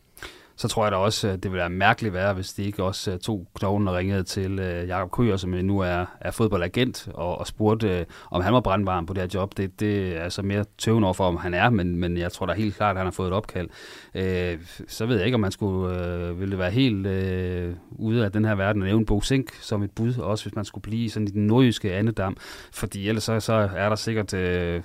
Så 0.60 0.68
tror 0.68 0.84
jeg 0.84 0.92
da 0.92 0.96
også, 0.96 1.28
at 1.28 1.42
det 1.42 1.50
ville 1.50 1.60
være 1.60 1.70
mærkeligt 1.70 2.14
værre, 2.14 2.34
hvis 2.34 2.52
de 2.52 2.64
ikke 2.64 2.84
også 2.84 3.10
øh, 3.10 3.18
tog 3.18 3.46
knoglen 3.54 3.88
og 3.88 3.94
ringede 3.94 4.22
til 4.22 4.58
øh, 4.58 4.88
Jakob 4.88 5.10
Køger, 5.10 5.36
som 5.36 5.50
nu 5.50 5.78
er, 5.78 6.04
er 6.20 6.30
fodboldagent, 6.30 7.08
og, 7.14 7.38
og 7.38 7.46
spurgte, 7.46 7.98
øh, 7.98 8.04
om 8.30 8.42
han 8.42 8.54
var 8.54 8.60
brandvarm 8.60 9.06
på 9.06 9.12
det 9.12 9.22
her 9.22 9.28
job. 9.34 9.56
Det, 9.56 9.80
det 9.80 10.16
er 10.16 10.22
altså 10.22 10.42
mere 10.42 10.64
tøvende 10.78 11.06
over 11.06 11.12
for, 11.14 11.24
om 11.24 11.36
han 11.36 11.54
er, 11.54 11.70
men, 11.70 11.96
men 11.96 12.16
jeg 12.16 12.32
tror 12.32 12.46
da 12.46 12.52
helt 12.52 12.76
klart, 12.76 12.90
at 12.90 12.96
han 12.96 13.06
har 13.06 13.10
fået 13.10 13.28
et 13.28 13.34
opkald. 13.34 13.68
Øh, 14.14 14.58
så 14.88 15.06
ved 15.06 15.16
jeg 15.16 15.26
ikke, 15.26 15.34
om 15.34 15.40
man 15.40 15.52
skulle, 15.52 16.06
øh, 16.06 16.40
ville 16.40 16.58
være 16.58 16.70
helt 16.70 17.06
øh, 17.06 17.74
ude 17.90 18.24
af 18.24 18.32
den 18.32 18.44
her 18.44 18.54
verden 18.54 18.82
og 18.82 18.88
nævne 18.88 19.06
Bo 19.06 19.20
Sink 19.20 19.54
som 19.60 19.82
et 19.82 19.90
bud, 19.90 20.18
også 20.18 20.44
hvis 20.44 20.54
man 20.54 20.64
skulle 20.64 20.82
blive 20.82 21.10
sådan 21.10 21.28
i 21.28 21.30
den 21.30 21.46
nordjyske 21.46 21.94
andedam, 21.94 22.36
fordi 22.72 23.08
ellers 23.08 23.24
så, 23.24 23.40
så 23.40 23.52
er 23.76 23.88
der 23.88 23.96
sikkert, 23.96 24.34
øh, 24.34 24.82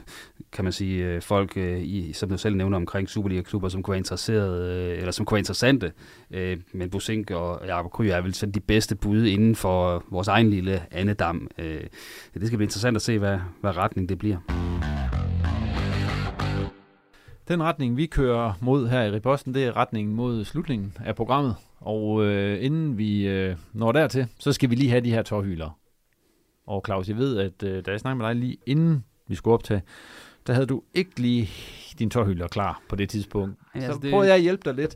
kan 0.56 0.64
man 0.64 0.74
sige, 0.74 1.06
øh, 1.06 1.22
folk, 1.22 1.58
øh, 1.58 1.82
i, 1.82 2.14
som 2.14 2.30
du 2.30 2.38
selv 2.38 2.56
nævner 2.56 2.78
omkring 2.78 3.10
Superliga-klubber, 3.10 3.70
som 3.70 3.84
kunne 3.84 3.91
være 3.91 3.97
interesseret, 3.97 4.72
øh, 4.72 4.97
eller 4.97 5.12
som 5.12 5.26
kunne 5.26 5.36
være 5.36 5.39
interessante, 5.39 5.91
men 6.74 6.89
Bosink 6.91 7.32
og 7.32 7.62
Jakob 7.68 7.91
Kry 7.91 8.06
er 8.06 8.22
vel 8.22 8.34
sådan 8.34 8.53
de 8.53 8.60
bedste 8.60 8.95
bud 8.95 9.26
inden 9.26 9.56
for 9.56 10.03
vores 10.12 10.28
egen 10.28 10.49
lille 10.49 10.82
andedam. 10.91 11.49
Det 12.34 12.47
skal 12.47 12.58
blive 12.58 12.64
interessant 12.64 12.95
at 12.95 13.01
se, 13.01 13.20
hvad, 13.20 13.38
hvad 13.62 13.78
retning 13.78 14.10
det 14.10 14.18
bliver. 14.18 14.38
Den 17.47 17.64
retning, 17.64 17.97
vi 17.97 18.06
kører 18.06 18.53
mod 18.62 18.88
her 18.88 19.03
i 19.03 19.12
Riposten, 19.12 19.53
det 19.53 19.66
er 19.66 19.78
retningen 19.78 20.16
mod 20.16 20.45
slutningen 20.45 20.93
af 21.06 21.16
programmet. 21.16 21.56
Og 21.80 22.26
øh, 22.26 22.66
inden 22.66 22.97
vi 22.97 23.28
øh, 23.28 23.56
når 23.74 23.91
dertil, 23.91 24.28
så 24.39 24.53
skal 24.53 24.70
vi 24.70 24.76
lige 24.76 24.89
have 24.89 25.01
de 25.01 25.12
her 25.12 25.22
tårhyler. 25.22 25.80
Og 26.68 26.84
Claus, 26.86 27.10
jeg 27.10 27.18
ved, 27.18 27.38
at 27.38 27.64
øh, 27.64 27.86
da 27.86 27.91
jeg 27.91 27.99
snakkede 27.99 28.18
med 28.18 28.28
dig 28.28 28.36
lige 28.36 28.58
inden 28.66 29.03
vi 29.28 29.36
skulle 29.36 29.53
optage, 29.53 29.82
der 30.48 30.54
havde 30.54 30.66
du 30.68 30.82
ikke 30.93 31.20
lige 31.20 31.50
din 32.00 32.10
tårhyler 32.10 32.48
klar 32.48 32.82
på 32.89 32.96
det 32.96 33.10
tidspunkt. 33.10 33.60
Ja, 33.76 33.80
så 33.80 33.86
altså, 33.86 34.00
det- 34.02 34.12
prøvede 34.12 34.28
jeg 34.28 34.36
at 34.36 34.41
hjælpe 34.41 34.62
dig 34.66 34.74
lidt. 34.74 34.96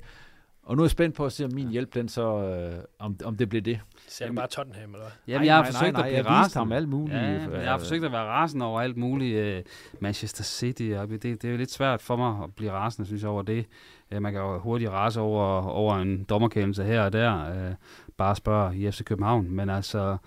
Og 0.64 0.76
nu 0.76 0.82
er 0.82 0.86
jeg 0.86 0.91
spændt 0.91 1.16
på 1.16 1.26
at 1.26 1.32
se, 1.32 1.45
om 1.45 1.52
min 1.54 1.70
hjælp, 1.70 1.93
den 1.93 2.10
så, 2.10 2.38
øh, 2.43 2.84
om, 3.00 3.16
om 3.26 3.36
det 3.38 3.50
bliver 3.50 3.62
det. 3.62 3.80
Ser 4.08 4.28
du 4.28 4.34
bare 4.34 4.47
Tottenham, 4.47 4.84
eller 4.93 5.00
hvad? 5.06 5.12
Jamen, 5.28 5.45
jeg 5.45 5.56
har 5.56 5.62
nej, 5.62 5.72
forsøgt 5.72 5.93
nej, 5.93 6.02
at 6.02 6.04
nej, 6.04 6.04
blive 6.04 6.16
jeg 6.16 6.24
viste 6.26 6.32
rasende. 6.60 6.60
ham 6.60 6.72
alt 6.72 6.89
muligt, 6.89 7.18
Ja, 7.18 7.34
øh, 7.47 7.64
jeg 7.64 7.72
har 7.72 7.78
forsøgt 7.78 8.06
at 8.06 8.12
være 8.12 8.24
rasende 8.26 8.66
over 8.66 8.82
alt 8.82 8.97
muligt. 8.97 9.36
øh, 9.38 9.64
Manchester 10.00 10.43
City, 10.43 10.91
og 10.97 11.10
det, 11.10 11.24
det 11.24 11.43
er 11.45 11.50
jo 11.52 11.58
lidt 11.58 11.72
svært 11.72 12.02
for 12.02 12.16
mig 12.16 12.43
at 12.43 12.56
blive 12.56 12.72
rasende, 12.72 13.08
synes 13.08 13.22
jeg, 13.22 13.30
over 13.30 13.41
det. 13.41 13.66
Øh, 14.12 14.22
Man 14.22 14.34
kan 14.34 14.41
jo 14.41 14.60
hurtigt 14.60 14.89
rase 14.91 15.20
over, 15.20 15.62
over 15.68 15.95
en 15.97 16.24
dommerkendelse 16.24 16.84
her 16.84 17.02
og 17.02 17.14
der. 17.14 17.66
øh, 17.70 17.74
Bare 18.18 18.36
spørg 18.36 18.76
i 18.76 18.91
FC 18.91 19.04
København. 19.04 19.52
Men 19.52 19.70
altså, 19.70 20.18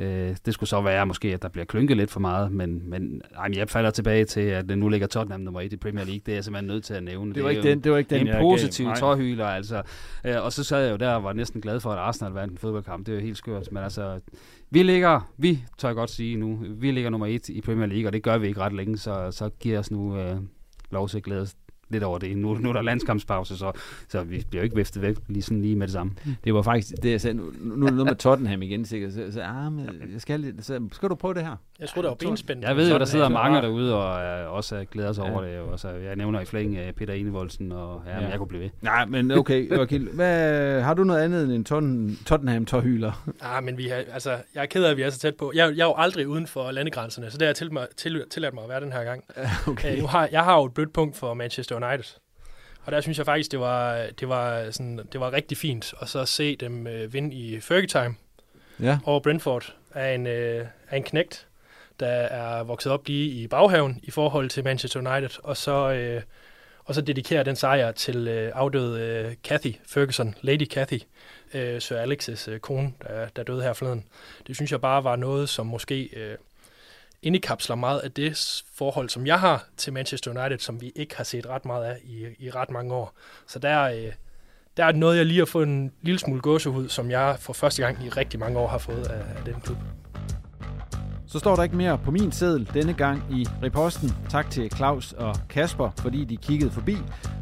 Øh, 0.00 0.36
det 0.46 0.54
skulle 0.54 0.68
så 0.68 0.80
være 0.80 1.06
måske, 1.06 1.28
at 1.28 1.42
der 1.42 1.48
bliver 1.48 1.64
klynket 1.64 1.96
lidt 1.96 2.10
for 2.10 2.20
meget, 2.20 2.52
men, 2.52 2.90
men 2.90 3.22
ej, 3.36 3.48
jeg 3.54 3.68
falder 3.68 3.90
tilbage 3.90 4.24
til, 4.24 4.40
at 4.40 4.78
nu 4.78 4.88
ligger 4.88 5.06
Tottenham 5.06 5.40
nummer 5.40 5.60
1 5.60 5.72
i 5.72 5.76
Premier 5.76 6.04
League. 6.04 6.20
Det 6.26 6.32
er 6.32 6.36
jeg 6.36 6.44
simpelthen 6.44 6.68
nødt 6.68 6.84
til 6.84 6.94
at 6.94 7.02
nævne. 7.02 7.34
Det 7.34 7.42
var 7.42 7.48
er 7.48 7.50
ikke 7.50 7.70
den, 7.70 7.84
det 7.84 7.92
var 7.92 7.98
ikke 7.98 8.10
den, 8.10 8.20
en 8.20 8.26
jeg 8.26 8.40
positiv 8.40 8.86
gav. 8.86 8.96
Tårhyler, 8.96 9.46
altså. 9.46 9.82
Øh, 10.24 10.44
og 10.44 10.52
så 10.52 10.64
sad 10.64 10.84
jeg 10.84 10.92
jo 10.92 10.96
der 10.96 11.10
og 11.10 11.24
var 11.24 11.32
næsten 11.32 11.60
glad 11.60 11.80
for, 11.80 11.90
at 11.90 11.98
Arsenal 11.98 12.32
vandt 12.32 12.52
en 12.52 12.58
fodboldkamp. 12.58 13.06
Det 13.06 13.12
er 13.12 13.16
jo 13.16 13.22
helt 13.22 13.36
skørt, 13.36 13.72
men 13.72 13.82
altså, 13.82 14.20
vi 14.70 14.82
ligger, 14.82 15.30
vi 15.36 15.64
tør 15.78 15.88
jeg 15.88 15.96
godt 15.96 16.10
sige 16.10 16.36
nu, 16.36 16.64
vi 16.68 16.90
ligger 16.90 17.10
nummer 17.10 17.26
1 17.26 17.48
i 17.48 17.60
Premier 17.60 17.86
League, 17.86 18.08
og 18.08 18.12
det 18.12 18.22
gør 18.22 18.38
vi 18.38 18.46
ikke 18.46 18.60
ret 18.60 18.72
længe, 18.72 18.98
så, 18.98 19.30
så 19.30 19.50
giver 19.60 19.78
os 19.78 19.90
nu 19.90 20.16
øh, 20.16 20.36
lov 20.90 21.08
til 21.08 21.16
at 21.16 21.22
glæde 21.22 21.40
os 21.40 21.54
lidt 21.90 22.04
over 22.04 22.18
det. 22.18 22.36
Nu, 22.36 22.54
nu 22.54 22.68
er 22.68 22.72
der 22.72 22.82
landskampspause, 22.82 23.56
så, 23.56 23.72
så 24.08 24.22
vi 24.22 24.44
bliver 24.50 24.62
jo 24.62 24.64
ikke 24.64 24.76
viftet 24.76 25.02
væk 25.02 25.16
lige, 25.28 25.42
sådan 25.42 25.62
lige 25.62 25.76
med 25.76 25.86
det 25.86 25.92
samme. 25.92 26.12
Mm. 26.24 26.34
Det 26.44 26.54
var 26.54 26.62
faktisk 26.62 26.92
det, 27.02 27.10
jeg 27.10 27.20
sagde. 27.20 27.36
Nu, 27.36 27.52
nu 27.60 27.86
er 27.86 27.90
det 27.90 27.96
noget 27.96 28.10
med 28.10 28.16
Tottenham 28.16 28.62
igen, 28.62 28.84
sikkert. 28.84 29.12
Så, 29.12 29.32
så, 29.32 29.42
ah, 29.42 29.72
men 29.72 29.88
jeg 30.12 30.20
skal, 30.20 30.40
lige, 30.40 30.54
så, 30.60 30.88
skal 30.92 31.08
du 31.08 31.14
prøve 31.14 31.34
det 31.34 31.42
her? 31.42 31.56
Jeg 31.80 31.88
tror, 31.88 32.02
der 32.02 32.08
var 32.08 32.14
benspænd. 32.14 32.62
Jeg 32.64 32.76
ved 32.76 32.92
jo, 32.92 32.98
der 32.98 33.04
sidder 33.04 33.28
mange 33.28 33.62
derude 33.62 33.94
og 33.96 34.22
øh, 34.40 34.52
også 34.52 34.84
glæder 34.90 35.12
sig 35.12 35.24
Ja. 35.24 35.30
over 35.32 35.42
det. 35.42 35.58
Og 35.58 35.78
så, 35.78 35.88
jeg 35.88 36.16
nævner 36.16 36.40
i 36.40 36.44
flæng 36.44 36.76
øh, 36.76 36.92
Peter 36.92 37.14
Enevoldsen, 37.14 37.72
og 37.72 38.02
ja, 38.06 38.20
Ja. 38.20 38.28
jeg 38.28 38.38
kunne 38.38 38.46
blive 38.48 38.62
ved. 38.62 38.70
Nej, 38.82 39.04
men 39.04 39.30
okay, 39.30 39.70
Joachim. 39.76 40.02
Hvad, 40.16 40.82
har 40.82 40.94
du 40.94 41.04
noget 41.04 41.20
andet 41.22 41.44
end 41.44 41.52
en 41.52 41.64
ton, 41.64 42.16
Tottenham 42.26 42.66
tårhyler? 42.66 43.32
Ah, 43.40 43.64
men 43.64 43.78
vi 43.78 43.88
har, 43.88 43.96
altså, 43.96 44.30
jeg 44.54 44.62
er 44.62 44.66
ked 44.66 44.84
af, 44.84 44.90
at 44.90 44.96
vi 44.96 45.02
er 45.02 45.10
så 45.10 45.18
tæt 45.18 45.34
på. 45.36 45.52
Jeg, 45.54 45.72
jeg 45.76 45.82
er 45.82 45.86
jo 45.86 45.94
aldrig 45.96 46.28
uden 46.28 46.46
for 46.46 46.70
landegrænserne, 46.70 47.30
så 47.30 47.38
det 47.38 47.42
har 47.42 47.48
jeg 47.48 47.56
til, 47.56 47.72
mig, 47.72 47.86
til, 47.96 48.24
tilladt 48.30 48.54
mig 48.54 48.62
at 48.62 48.68
være 48.68 48.80
den 48.80 48.92
her 48.92 49.04
gang. 49.04 49.24
Okay. 49.68 49.92
Øh, 49.92 49.98
nu 50.00 50.06
har, 50.06 50.28
jeg 50.32 50.44
har 50.44 50.56
jo 50.58 50.64
et 50.64 50.74
blødt 50.74 50.92
punkt 50.92 51.16
for 51.16 51.34
Manchester 51.34 51.76
United. 51.88 52.14
Og 52.84 52.92
der 52.92 53.00
synes 53.00 53.18
jeg 53.18 53.26
faktisk, 53.26 53.52
det 53.52 53.60
var, 53.60 54.06
det 54.20 54.28
var, 54.28 54.70
sådan, 54.70 55.00
det 55.12 55.20
var 55.20 55.32
rigtig 55.32 55.56
fint 55.58 55.94
at 56.02 56.08
så 56.08 56.24
se 56.24 56.56
dem 56.56 56.86
øh, 56.86 57.12
vinde 57.12 57.34
i 57.36 57.60
Fergie 57.60 57.86
Time 57.86 58.14
Ja. 58.82 58.98
over 59.04 59.20
Brentford 59.20 59.74
af 59.94 60.14
en, 60.14 60.26
øh, 60.26 60.66
af 60.90 60.96
en 60.96 61.02
knægt, 61.02 61.46
der 62.00 62.06
er 62.06 62.62
vokset 62.62 62.92
op 62.92 63.06
lige 63.06 63.30
i 63.30 63.46
baghaven 63.46 64.00
i 64.02 64.10
forhold 64.10 64.50
til 64.50 64.64
Manchester 64.64 65.00
United, 65.00 65.38
og 65.42 65.56
så, 65.56 65.90
øh, 65.90 66.22
og 66.84 66.94
så 66.94 67.00
dedikere 67.00 67.44
den 67.44 67.56
sejr 67.56 67.92
til 67.92 68.28
øh, 68.28 68.52
afdøde 68.54 69.00
øh, 69.00 69.34
Kathy 69.44 69.72
Ferguson, 69.86 70.34
Lady 70.42 70.66
Kathy, 70.66 70.98
øh, 71.54 71.80
Sir 71.80 72.04
Alex's 72.04 72.50
øh, 72.50 72.60
kone, 72.60 72.92
der, 73.02 73.26
der 73.36 73.42
døde 73.42 73.62
her 73.62 73.72
forleden. 73.72 74.04
Det 74.46 74.56
synes 74.56 74.72
jeg 74.72 74.80
bare 74.80 75.04
var 75.04 75.16
noget, 75.16 75.48
som 75.48 75.66
måske 75.66 76.10
øh, 76.16 76.36
indekapsler 77.22 77.76
meget 77.76 78.00
af 78.00 78.12
det 78.12 78.62
forhold, 78.74 79.08
som 79.08 79.26
jeg 79.26 79.40
har 79.40 79.64
til 79.76 79.92
Manchester 79.92 80.40
United, 80.40 80.58
som 80.58 80.80
vi 80.80 80.92
ikke 80.96 81.16
har 81.16 81.24
set 81.24 81.46
ret 81.46 81.64
meget 81.64 81.84
af 81.84 81.98
i, 82.04 82.26
i 82.38 82.50
ret 82.50 82.70
mange 82.70 82.94
år. 82.94 83.14
Så 83.46 83.58
der, 83.58 83.82
øh, 83.82 84.12
der 84.76 84.84
er 84.84 84.92
noget, 84.92 85.16
jeg 85.16 85.26
lige 85.26 85.38
har 85.38 85.46
fået 85.46 85.66
en 85.66 85.92
lille 86.02 86.18
smule 86.18 86.40
gåsehud, 86.40 86.88
som 86.88 87.10
jeg 87.10 87.36
for 87.40 87.52
første 87.52 87.82
gang 87.82 88.06
i 88.06 88.08
rigtig 88.08 88.40
mange 88.40 88.58
år 88.58 88.66
har 88.66 88.78
fået 88.78 89.06
af, 89.06 89.18
af 89.38 89.44
den 89.44 89.60
klub. 89.60 89.78
Så 91.32 91.38
står 91.38 91.56
der 91.56 91.62
ikke 91.62 91.76
mere 91.76 91.98
på 91.98 92.10
min 92.10 92.32
seddel 92.32 92.70
denne 92.74 92.92
gang 92.92 93.22
i 93.30 93.46
reposten. 93.62 94.12
Tak 94.28 94.50
til 94.50 94.72
Claus 94.76 95.12
og 95.12 95.36
Kasper, 95.48 95.90
fordi 95.98 96.24
de 96.24 96.36
kiggede 96.36 96.70
forbi, 96.70 96.96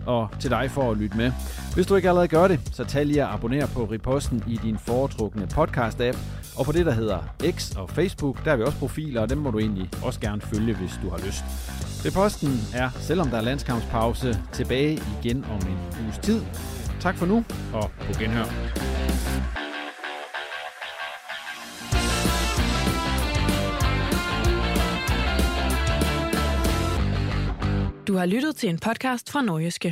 og 0.07 0.29
til 0.41 0.51
dig 0.51 0.71
for 0.71 0.91
at 0.91 0.97
lytte 0.97 1.17
med. 1.17 1.33
Hvis 1.75 1.87
du 1.87 1.95
ikke 1.95 2.09
allerede 2.09 2.29
gør 2.29 2.49
det, 2.49 2.61
så 2.73 2.85
tag 2.85 3.07
lige 3.07 3.23
at 3.23 3.29
abonnere 3.29 3.67
på 3.67 3.85
reposten 3.85 4.45
i 4.49 4.57
din 4.63 4.79
foretrukne 4.79 5.49
podcast-app. 5.55 6.19
Og 6.59 6.65
på 6.65 6.73
det, 6.73 6.87
der 6.87 6.93
hedder 6.93 7.19
X 7.51 7.77
og 7.77 7.91
Facebook, 7.91 8.45
der 8.45 8.53
er 8.53 8.57
vi 8.57 8.63
også 8.63 8.79
profiler, 8.79 9.21
og 9.21 9.31
dem 9.31 9.39
må 9.39 9.51
du 9.51 9.59
egentlig 9.59 9.91
også 10.05 10.21
gerne 10.21 10.41
følge, 10.41 10.75
hvis 10.75 11.01
du 11.03 11.11
har 11.11 11.19
lyst. 11.27 11.45
Reposten 12.07 12.51
er, 12.75 12.91
selvom 12.95 13.29
der 13.29 13.37
er 13.37 13.43
landskampspause, 13.43 14.43
tilbage 14.53 15.01
igen 15.23 15.45
om 15.45 15.59
en 15.69 16.05
uges 16.05 16.19
tid. 16.19 16.43
Tak 17.01 17.17
for 17.17 17.27
nu, 17.27 17.45
og 17.73 17.91
på 18.01 18.13
genhør. 18.19 18.45
Du 28.09 28.15
har 28.17 28.27
lyttet 28.27 28.57
til 28.57 28.71
en 28.73 28.79
podcast 28.81 29.29
fra 29.29 29.43
Nordjyske. 29.45 29.91